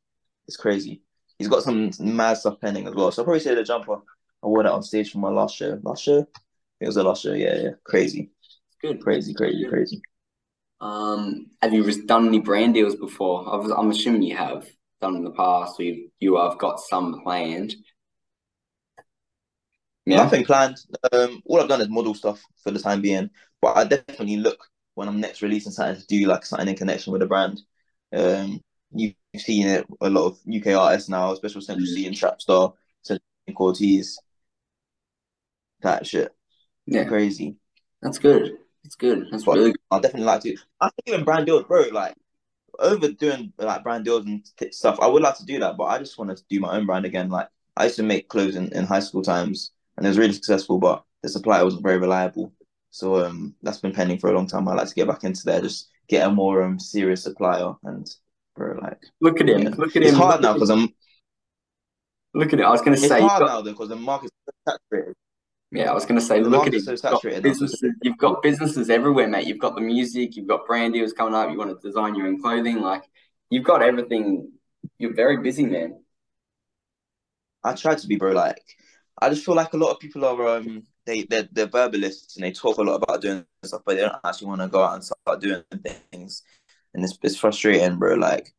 It's 0.47 0.57
crazy. 0.57 1.03
He's 1.39 1.49
got 1.49 1.63
some 1.63 1.91
mad 1.99 2.35
stuff 2.35 2.61
pending 2.61 2.87
as 2.87 2.95
well. 2.95 3.11
So 3.11 3.23
I'll 3.23 3.25
probably 3.25 3.41
say 3.41 3.55
the 3.55 3.65
jumper. 3.65 3.95
I 4.43 4.47
wore 4.47 4.63
that 4.63 4.73
on 4.73 4.83
stage 4.83 5.13
for 5.13 5.19
my 5.19 5.31
last 5.31 5.57
show. 5.57 5.79
Last 5.83 6.03
show? 6.03 6.27
It 6.81 6.87
was 6.87 6.95
the 6.95 7.03
last 7.05 7.23
show. 7.23 7.33
Yeah, 7.33 7.57
yeah. 7.57 7.71
Crazy. 7.85 8.31
Good. 8.81 9.03
Crazy, 9.03 9.35
crazy, 9.35 9.67
crazy. 9.69 10.03
Um, 10.81 11.47
have 11.61 11.75
you 11.75 12.07
done 12.07 12.29
any 12.29 12.41
brand 12.41 12.75
deals 12.75 12.95
before? 12.95 13.47
I'm 13.49 13.91
assuming 13.91 14.23
you 14.23 14.37
have 14.37 14.67
done 15.01 15.17
in 15.17 15.25
the 15.25 15.31
past, 15.31 15.79
or 15.79 15.83
you 15.83 16.11
you 16.21 16.37
have 16.37 16.59
got 16.59 16.81
some 16.81 17.21
planned. 17.23 17.75
Yeah. 20.07 20.17
Nothing 20.17 20.45
planned. 20.45 20.79
Um, 21.13 21.43
all 21.45 21.61
I've 21.61 21.69
done 21.69 21.83
is 21.83 21.89
model 21.89 22.15
stuff 22.15 22.43
for 22.63 22.71
the 22.71 22.79
time 22.79 23.03
being, 23.03 23.31
but 23.61 23.77
I 23.77 23.85
definitely 23.85 24.39
look 24.39 24.59
when 25.01 25.09
I'm 25.09 25.19
next 25.19 25.41
releasing 25.41 25.73
something 25.73 25.99
to 25.99 26.07
do 26.07 26.27
like 26.27 26.45
something 26.45 26.69
in 26.69 26.77
connection 26.77 27.11
with 27.11 27.23
a 27.23 27.27
brand. 27.27 27.63
Um, 28.13 28.61
you've 28.93 29.15
seen 29.35 29.67
it 29.67 29.87
a 30.03 30.11
lot 30.11 30.27
of 30.27 30.39
UK 30.47 30.79
artists 30.79 31.09
now, 31.09 31.33
especially 31.33 31.63
Central 31.63 31.87
Cee 31.87 32.07
and 32.07 32.15
Trapstar, 32.15 32.75
Central 33.01 33.25
Corteiz, 33.53 34.17
that 35.81 36.07
shit. 36.07 36.35
Yeah, 36.85 37.05
crazy. 37.05 37.57
That's 38.03 38.19
good. 38.19 38.59
That's 38.85 38.97
good. 38.97 39.27
That's 39.31 39.45
but 39.45 39.57
really 39.57 39.73
good. 39.73 39.81
I 39.91 40.01
definitely 40.01 40.27
like 40.27 40.43
to. 40.43 40.55
I 40.83 40.91
think 40.91 41.03
even 41.07 41.25
brand 41.25 41.47
deals, 41.47 41.65
bro. 41.65 41.87
Like 41.91 42.15
over 42.79 43.09
doing 43.09 43.55
like 43.57 43.83
brand 43.83 44.05
deals 44.05 44.27
and 44.27 44.45
t- 44.59 44.71
stuff. 44.71 44.99
I 45.01 45.07
would 45.07 45.23
like 45.23 45.39
to 45.39 45.47
do 45.47 45.61
that, 45.61 45.79
but 45.79 45.85
I 45.85 45.99
just 45.99 46.19
want 46.19 46.37
to 46.37 46.45
do 46.51 46.61
my 46.61 46.77
own 46.77 46.85
brand 46.85 47.07
again. 47.07 47.31
Like 47.31 47.49
I 47.75 47.85
used 47.85 47.97
to 47.97 48.03
make 48.03 48.29
clothes 48.29 48.57
in, 48.57 48.71
in 48.75 48.85
high 48.85 49.01
school 49.01 49.23
times, 49.23 49.73
and 49.97 50.05
it 50.05 50.11
was 50.11 50.19
really 50.19 50.35
successful, 50.35 50.79
but 50.79 51.05
the 51.23 51.31
supply 51.31 51.63
wasn't 51.63 51.85
very 51.85 51.97
reliable. 51.97 52.53
So 52.91 53.25
um, 53.25 53.55
that's 53.63 53.79
been 53.79 53.93
pending 53.93 54.19
for 54.19 54.31
a 54.31 54.35
long 54.35 54.47
time. 54.47 54.69
I 54.69 54.75
like 54.75 54.89
to 54.89 54.95
get 54.95 55.09
back 55.09 55.25
into 55.25 55.45
there, 55.45 55.61
just 55.61 55.89
get 56.09 56.27
a 56.27 56.31
more 56.31 56.63
um 56.63 56.79
serious 56.79 57.23
supplier, 57.23 57.73
and 57.85 58.09
bro, 58.57 58.79
like 58.83 58.99
look 59.21 59.41
at 59.41 59.49
him, 59.49 59.63
yeah. 59.63 59.69
look 59.71 59.97
at 59.97 60.03
it's 60.03 60.11
him. 60.11 60.15
It's 60.15 60.17
hard 60.17 60.43
now 60.43 60.55
because 60.55 60.71
I'm. 60.71 60.89
Look 62.35 62.53
at 62.53 62.61
it. 62.61 62.65
I 62.65 62.71
was 62.71 62.81
going 62.81 62.95
to 62.95 63.01
say 63.01 63.17
it's 63.17 63.27
hard 63.27 63.41
got... 63.41 63.47
now 63.47 63.61
though 63.61 63.73
because 63.73 63.89
the 63.89 63.97
market's 63.97 64.33
saturated. 64.69 65.15
Yeah, 65.73 65.91
I 65.91 65.95
was 65.95 66.05
going 66.05 66.19
to 66.19 66.25
say, 66.25 66.43
the 66.43 66.49
look 66.49 66.67
at 66.67 66.75
it. 66.75 66.83
So 66.83 66.93
you've, 66.93 67.03
got 67.03 67.43
businesses, 67.43 67.93
you've 68.03 68.19
got 68.19 68.43
businesses 68.43 68.91
everywhere, 68.91 69.29
mate. 69.29 69.47
You've 69.47 69.61
got 69.61 69.77
the 69.77 69.81
music, 69.81 70.35
you've 70.35 70.49
got 70.49 70.67
brand 70.67 70.95
deals 70.95 71.13
coming 71.13 71.35
up. 71.35 71.49
You 71.51 71.59
want 71.59 71.71
to 71.71 71.89
design 71.89 72.17
your 72.17 72.27
own 72.27 72.43
clothing, 72.43 72.81
like 72.81 73.05
you've 73.51 73.65
got 73.65 73.83
everything. 73.83 74.51
You're 74.99 75.15
very 75.15 75.37
busy, 75.37 75.67
man. 75.67 76.01
I 77.63 77.75
try 77.75 77.95
to 77.95 78.07
be, 78.07 78.17
bro. 78.17 78.33
Like, 78.33 78.61
I 79.21 79.29
just 79.29 79.45
feel 79.45 79.55
like 79.55 79.73
a 79.73 79.77
lot 79.77 79.93
of 79.93 80.01
people 80.01 80.25
are 80.25 80.57
um 80.57 80.83
they 81.11 81.23
they're, 81.25 81.49
they're 81.53 81.67
verbalists 81.67 82.37
and 82.37 82.45
they 82.45 82.53
talk 82.53 82.79
a 82.79 82.83
lot 82.83 83.03
about 83.03 83.21
doing 83.21 83.45
stuff, 83.65 83.83
but 83.85 83.97
they 83.97 84.03
don't 84.03 84.15
actually 84.25 84.47
want 84.47 84.61
to 84.61 84.69
go 84.69 84.83
out 84.83 84.95
and 84.95 85.05
start 85.05 85.41
doing 85.41 85.63
things. 86.13 86.43
And 86.95 87.05
it's 87.05 87.19
it's 87.23 87.37
frustrating, 87.37 87.99
bro. 87.99 88.15
Like 88.15 88.55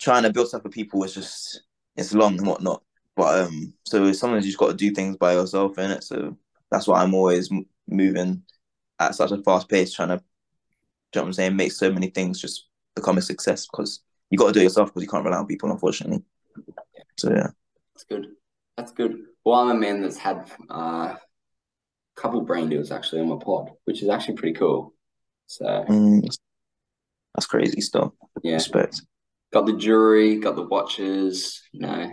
trying 0.00 0.24
to 0.24 0.32
build 0.32 0.48
stuff 0.48 0.62
for 0.62 0.68
people 0.68 1.02
is 1.04 1.14
just 1.14 1.62
it's 1.96 2.14
long 2.14 2.36
and 2.38 2.46
whatnot. 2.46 2.82
But 3.16 3.46
um, 3.46 3.72
so 3.84 4.12
sometimes 4.12 4.44
you 4.44 4.52
just 4.52 4.58
got 4.58 4.68
to 4.68 4.74
do 4.74 4.92
things 4.92 5.16
by 5.16 5.32
yourself, 5.32 5.78
in 5.78 5.90
it. 5.90 6.04
So 6.04 6.36
that's 6.70 6.86
why 6.86 7.02
I'm 7.02 7.14
always 7.14 7.50
moving 7.88 8.42
at 9.00 9.14
such 9.14 9.32
a 9.32 9.42
fast 9.42 9.68
pace, 9.68 9.92
trying 9.92 10.08
to, 10.08 10.14
you 10.14 10.20
know 11.16 11.22
what 11.22 11.26
I'm 11.26 11.32
saying, 11.32 11.56
make 11.56 11.72
so 11.72 11.90
many 11.92 12.10
things 12.10 12.40
just 12.40 12.68
become 12.94 13.18
a 13.18 13.22
success 13.22 13.66
because 13.66 14.00
you 14.30 14.38
got 14.38 14.48
to 14.48 14.52
do 14.52 14.60
it 14.60 14.64
yourself 14.64 14.90
because 14.90 15.02
you 15.02 15.08
can't 15.08 15.24
rely 15.24 15.38
on 15.38 15.46
people, 15.46 15.70
unfortunately. 15.70 16.22
So 17.16 17.30
yeah, 17.30 17.48
that's 17.94 18.04
good. 18.04 18.26
That's 18.76 18.92
good. 18.92 19.16
Well, 19.44 19.58
I'm 19.58 19.70
a 19.70 19.74
man 19.74 20.02
that's 20.02 20.18
had 20.18 20.48
uh, 20.70 21.16
couple 22.18 22.40
brand 22.40 22.70
deals 22.70 22.90
actually 22.90 23.20
on 23.20 23.28
my 23.28 23.36
pod, 23.36 23.70
which 23.84 24.02
is 24.02 24.08
actually 24.08 24.34
pretty 24.34 24.58
cool. 24.58 24.94
So 25.46 25.64
mm, 25.64 26.36
that's 27.34 27.46
crazy 27.46 27.80
stuff. 27.80 28.12
Yeah, 28.42 28.54
respect. 28.54 29.02
Got 29.52 29.66
the 29.66 29.76
jewelry, 29.76 30.36
got 30.36 30.56
the 30.56 30.62
watches. 30.62 31.62
You 31.72 31.80
know, 31.80 32.10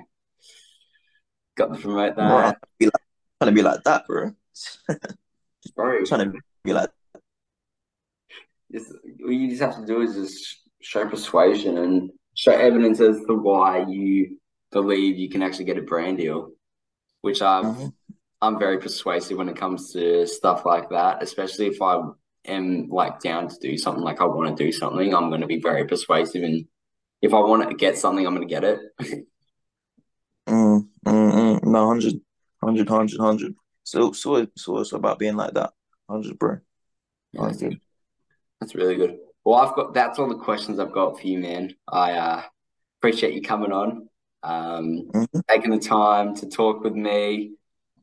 got 1.58 1.72
the 1.72 1.80
promote 1.80 2.16
that. 2.16 2.30
Bro, 2.30 2.54
be 2.80 2.86
like, 2.86 2.94
trying 3.42 3.52
to 3.52 3.56
be 3.56 3.62
like 3.62 3.84
that, 3.84 4.08
bro. 4.08 4.32
bro. 5.76 6.06
trying 6.06 6.32
to 6.32 6.40
be 6.64 6.74
like. 6.74 6.90
Just, 8.72 8.92
all 9.24 9.32
you 9.32 9.50
just 9.50 9.62
have 9.62 9.76
to 9.78 9.86
do 9.86 10.02
is 10.02 10.16
just 10.16 10.58
show 10.82 11.08
persuasion 11.08 11.78
and 11.78 12.12
show 12.36 12.52
evidence 12.52 13.00
as 13.00 13.18
to 13.28 13.34
why 13.34 13.86
you 13.88 14.38
believe 14.72 15.18
you 15.18 15.30
can 15.30 15.42
actually 15.42 15.66
get 15.66 15.78
a 15.78 15.82
brand 15.82 16.18
deal, 16.18 16.52
which 17.22 17.42
I'm 17.42 17.66
mm-hmm. 17.66 17.88
I'm 18.42 18.60
very 18.60 18.78
persuasive 18.80 19.38
when 19.38 19.50
it 19.50 19.58
comes 19.58 19.92
to 19.94 20.26
stuff 20.28 20.66
like 20.66 20.90
that, 20.90 21.24
especially 21.24 21.68
if 21.68 21.82
I 21.82 22.02
am 22.46 22.90
like 22.90 23.20
down 23.20 23.48
to 23.48 23.56
do 23.60 23.78
something 23.78 24.04
like 24.04 24.22
I 24.22 24.26
want 24.26 24.56
to 24.56 24.64
do 24.64 24.72
something, 24.72 25.14
I'm 25.14 25.30
going 25.30 25.42
to 25.42 25.48
be 25.48 25.60
very 25.60 25.86
persuasive 25.86 26.44
and 26.44 26.66
if 27.22 27.34
I 27.34 27.40
want 27.40 27.70
to 27.70 27.76
get 27.76 27.98
something, 27.98 28.26
I'm 28.26 28.36
going 28.36 28.48
to 28.48 28.54
get 28.54 28.64
it. 28.64 28.80
mm, 30.48 30.88
mm, 31.06 31.34
mm. 31.34 31.64
No, 31.64 31.88
100, 31.88 32.14
100, 32.60 32.90
100, 32.90 33.20
100. 33.20 33.56
So, 33.84 34.12
so, 34.12 34.48
so 34.56 34.80
it's 34.80 34.94
about 34.94 35.20
being 35.20 35.36
like 35.36 35.54
that. 35.54 35.74
100, 36.08 36.38
bro. 36.38 36.58
Yeah, 37.34 37.46
that's, 37.46 37.58
good. 37.58 37.80
that's 38.60 38.76
really 38.76 38.96
good. 38.96 39.18
Well, 39.44 39.60
I've 39.60 39.76
got 39.76 39.94
that's 39.94 40.20
all 40.20 40.30
the 40.30 40.36
questions 40.36 40.80
I've 40.80 40.92
got 40.92 41.20
for 41.20 41.28
you, 41.28 41.40
man. 41.40 41.76
I 41.88 42.14
uh, 42.14 42.42
appreciate 43.00 43.34
you 43.34 43.42
coming 43.42 43.72
on, 43.72 44.10
um, 44.42 45.08
mm-hmm. 45.14 45.40
taking 45.50 45.72
the 45.72 45.80
time 45.80 46.36
to 46.38 46.48
talk 46.48 46.84
with 46.84 46.94
me. 46.94 47.54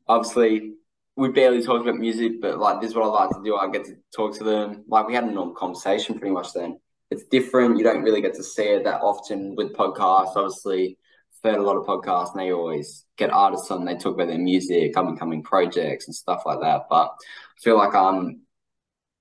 Obviously, 0.07 0.73
we 1.15 1.29
barely 1.29 1.61
talked 1.61 1.87
about 1.87 1.99
music, 1.99 2.41
but 2.41 2.57
like 2.57 2.81
this 2.81 2.89
is 2.89 2.95
what 2.95 3.05
I 3.05 3.07
like 3.07 3.29
to 3.31 3.43
do. 3.43 3.55
I 3.55 3.69
get 3.69 3.85
to 3.85 3.95
talk 4.15 4.35
to 4.37 4.43
them. 4.43 4.83
Like 4.87 5.07
we 5.07 5.13
had 5.13 5.23
a 5.23 5.31
normal 5.31 5.53
conversation 5.53 6.17
pretty 6.17 6.33
much 6.33 6.53
then. 6.53 6.79
It's 7.11 7.23
different. 7.25 7.77
You 7.77 7.83
don't 7.83 8.01
really 8.01 8.21
get 8.21 8.33
to 8.35 8.43
see 8.43 8.63
it 8.63 8.83
that 8.85 9.01
often 9.01 9.55
with 9.55 9.73
podcasts. 9.73 10.35
Obviously, 10.35 10.97
I've 11.43 11.51
heard 11.51 11.59
a 11.59 11.63
lot 11.63 11.77
of 11.77 11.85
podcasts 11.85 12.31
and 12.31 12.39
they 12.39 12.51
always 12.51 13.05
get 13.17 13.31
artists 13.31 13.69
on, 13.69 13.85
they 13.85 13.95
talk 13.95 14.15
about 14.15 14.27
their 14.27 14.39
music, 14.39 14.97
up 14.97 15.05
and 15.05 15.19
coming 15.19 15.43
projects 15.43 16.07
and 16.07 16.15
stuff 16.15 16.43
like 16.45 16.61
that. 16.61 16.83
But 16.89 17.07
I 17.07 17.61
feel 17.61 17.77
like 17.77 17.93
I'm 17.93 18.41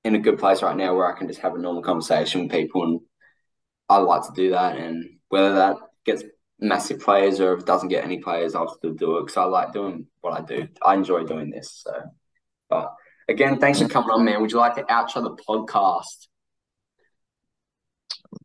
in 0.04 0.14
a 0.14 0.20
good 0.20 0.38
place 0.38 0.62
right 0.62 0.76
now 0.76 0.94
where 0.94 1.12
I 1.12 1.18
can 1.18 1.28
just 1.28 1.40
have 1.40 1.54
a 1.54 1.58
normal 1.58 1.82
conversation 1.82 2.42
with 2.42 2.52
people 2.52 2.84
and 2.84 3.00
I 3.88 3.98
like 3.98 4.22
to 4.22 4.32
do 4.34 4.50
that. 4.50 4.76
And 4.76 5.18
whether 5.28 5.54
that 5.56 5.76
gets 6.06 6.22
massive 6.62 7.00
players 7.00 7.40
or 7.40 7.54
if 7.54 7.60
it 7.60 7.66
doesn't 7.66 7.88
get 7.88 8.04
any 8.04 8.18
players, 8.18 8.54
I'll 8.54 8.74
still 8.74 8.94
do 8.94 9.18
it 9.18 9.22
because 9.22 9.36
I 9.36 9.44
like 9.44 9.72
doing 9.72 10.06
what 10.20 10.40
I 10.40 10.42
do. 10.42 10.68
I 10.80 10.94
enjoy 10.94 11.24
doing 11.24 11.50
this. 11.50 11.82
So, 11.84 11.92
but 12.70 12.94
again, 13.28 13.58
thanks 13.58 13.80
for 13.80 13.88
coming 13.88 14.10
on, 14.10 14.24
man. 14.24 14.40
Would 14.40 14.52
you 14.52 14.58
like 14.58 14.76
to 14.76 14.84
outro 14.84 15.22
the 15.22 15.36
podcast? 15.48 16.28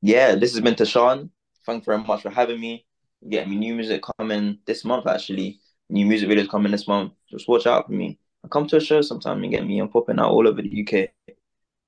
Yeah, 0.02 0.36
this 0.36 0.54
has 0.54 0.62
been 0.62 0.76
Tashan. 0.76 1.30
Thank 1.66 1.84
you 1.84 1.86
very 1.86 2.04
much 2.04 2.24
for 2.24 2.30
having 2.30 2.60
me. 2.60 2.86
Getting 3.28 3.52
me 3.52 3.58
new 3.58 3.76
music 3.76 4.04
coming 4.18 4.60
this 4.66 4.84
month, 4.84 5.08
actually. 5.08 5.60
New 5.90 6.06
music 6.06 6.30
videos 6.30 6.50
coming 6.50 6.72
this 6.72 6.88
month. 6.88 7.14
Just 7.30 7.48
watch 7.48 7.68
out 7.68 7.86
for 7.86 7.94
me. 7.94 8.20
I 8.44 8.48
come 8.48 8.68
to 8.68 8.78
a 8.78 8.82
show 8.82 9.02
sometime 9.02 9.44
and 9.44 9.52
get 9.52 9.66
me. 9.66 9.80
I'm 9.80 9.90
popping 9.90 10.20
out 10.20 10.32
all 10.32 10.48
over 10.48 10.62
the 10.62 10.82
UK. 10.82 11.10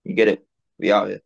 You 0.03 0.13
get 0.15 0.27
it? 0.27 0.45
We 0.77 0.91
out 0.91 1.09
here. 1.09 1.21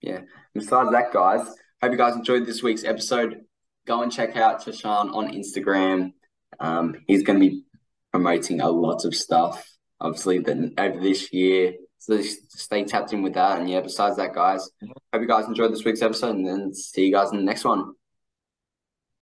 Yeah. 0.00 0.20
Besides 0.54 0.90
that, 0.92 1.12
guys, 1.12 1.46
hope 1.82 1.92
you 1.92 1.98
guys 1.98 2.14
enjoyed 2.14 2.46
this 2.46 2.62
week's 2.62 2.84
episode. 2.84 3.44
Go 3.90 4.02
and 4.02 4.12
check 4.12 4.36
out 4.36 4.64
Tashan 4.64 5.12
on 5.12 5.32
Instagram. 5.32 6.12
Um, 6.60 6.94
he's 7.08 7.24
going 7.24 7.40
to 7.40 7.50
be 7.50 7.64
promoting 8.12 8.60
a 8.60 8.70
lot 8.70 9.04
of 9.04 9.16
stuff, 9.16 9.68
obviously, 10.00 10.38
over 10.38 11.00
this 11.00 11.32
year. 11.32 11.72
So 11.98 12.22
stay 12.22 12.84
tapped 12.84 13.12
in 13.12 13.22
with 13.22 13.34
that. 13.34 13.58
And 13.58 13.68
yeah, 13.68 13.80
besides 13.80 14.16
that, 14.18 14.32
guys, 14.32 14.70
hope 14.80 15.22
you 15.22 15.26
guys 15.26 15.46
enjoyed 15.46 15.72
this 15.72 15.84
week's 15.84 16.02
episode 16.02 16.36
and 16.36 16.46
then 16.46 16.72
see 16.72 17.06
you 17.06 17.12
guys 17.12 17.32
in 17.32 17.38
the 17.38 17.42
next 17.42 17.64
one. 17.64 17.94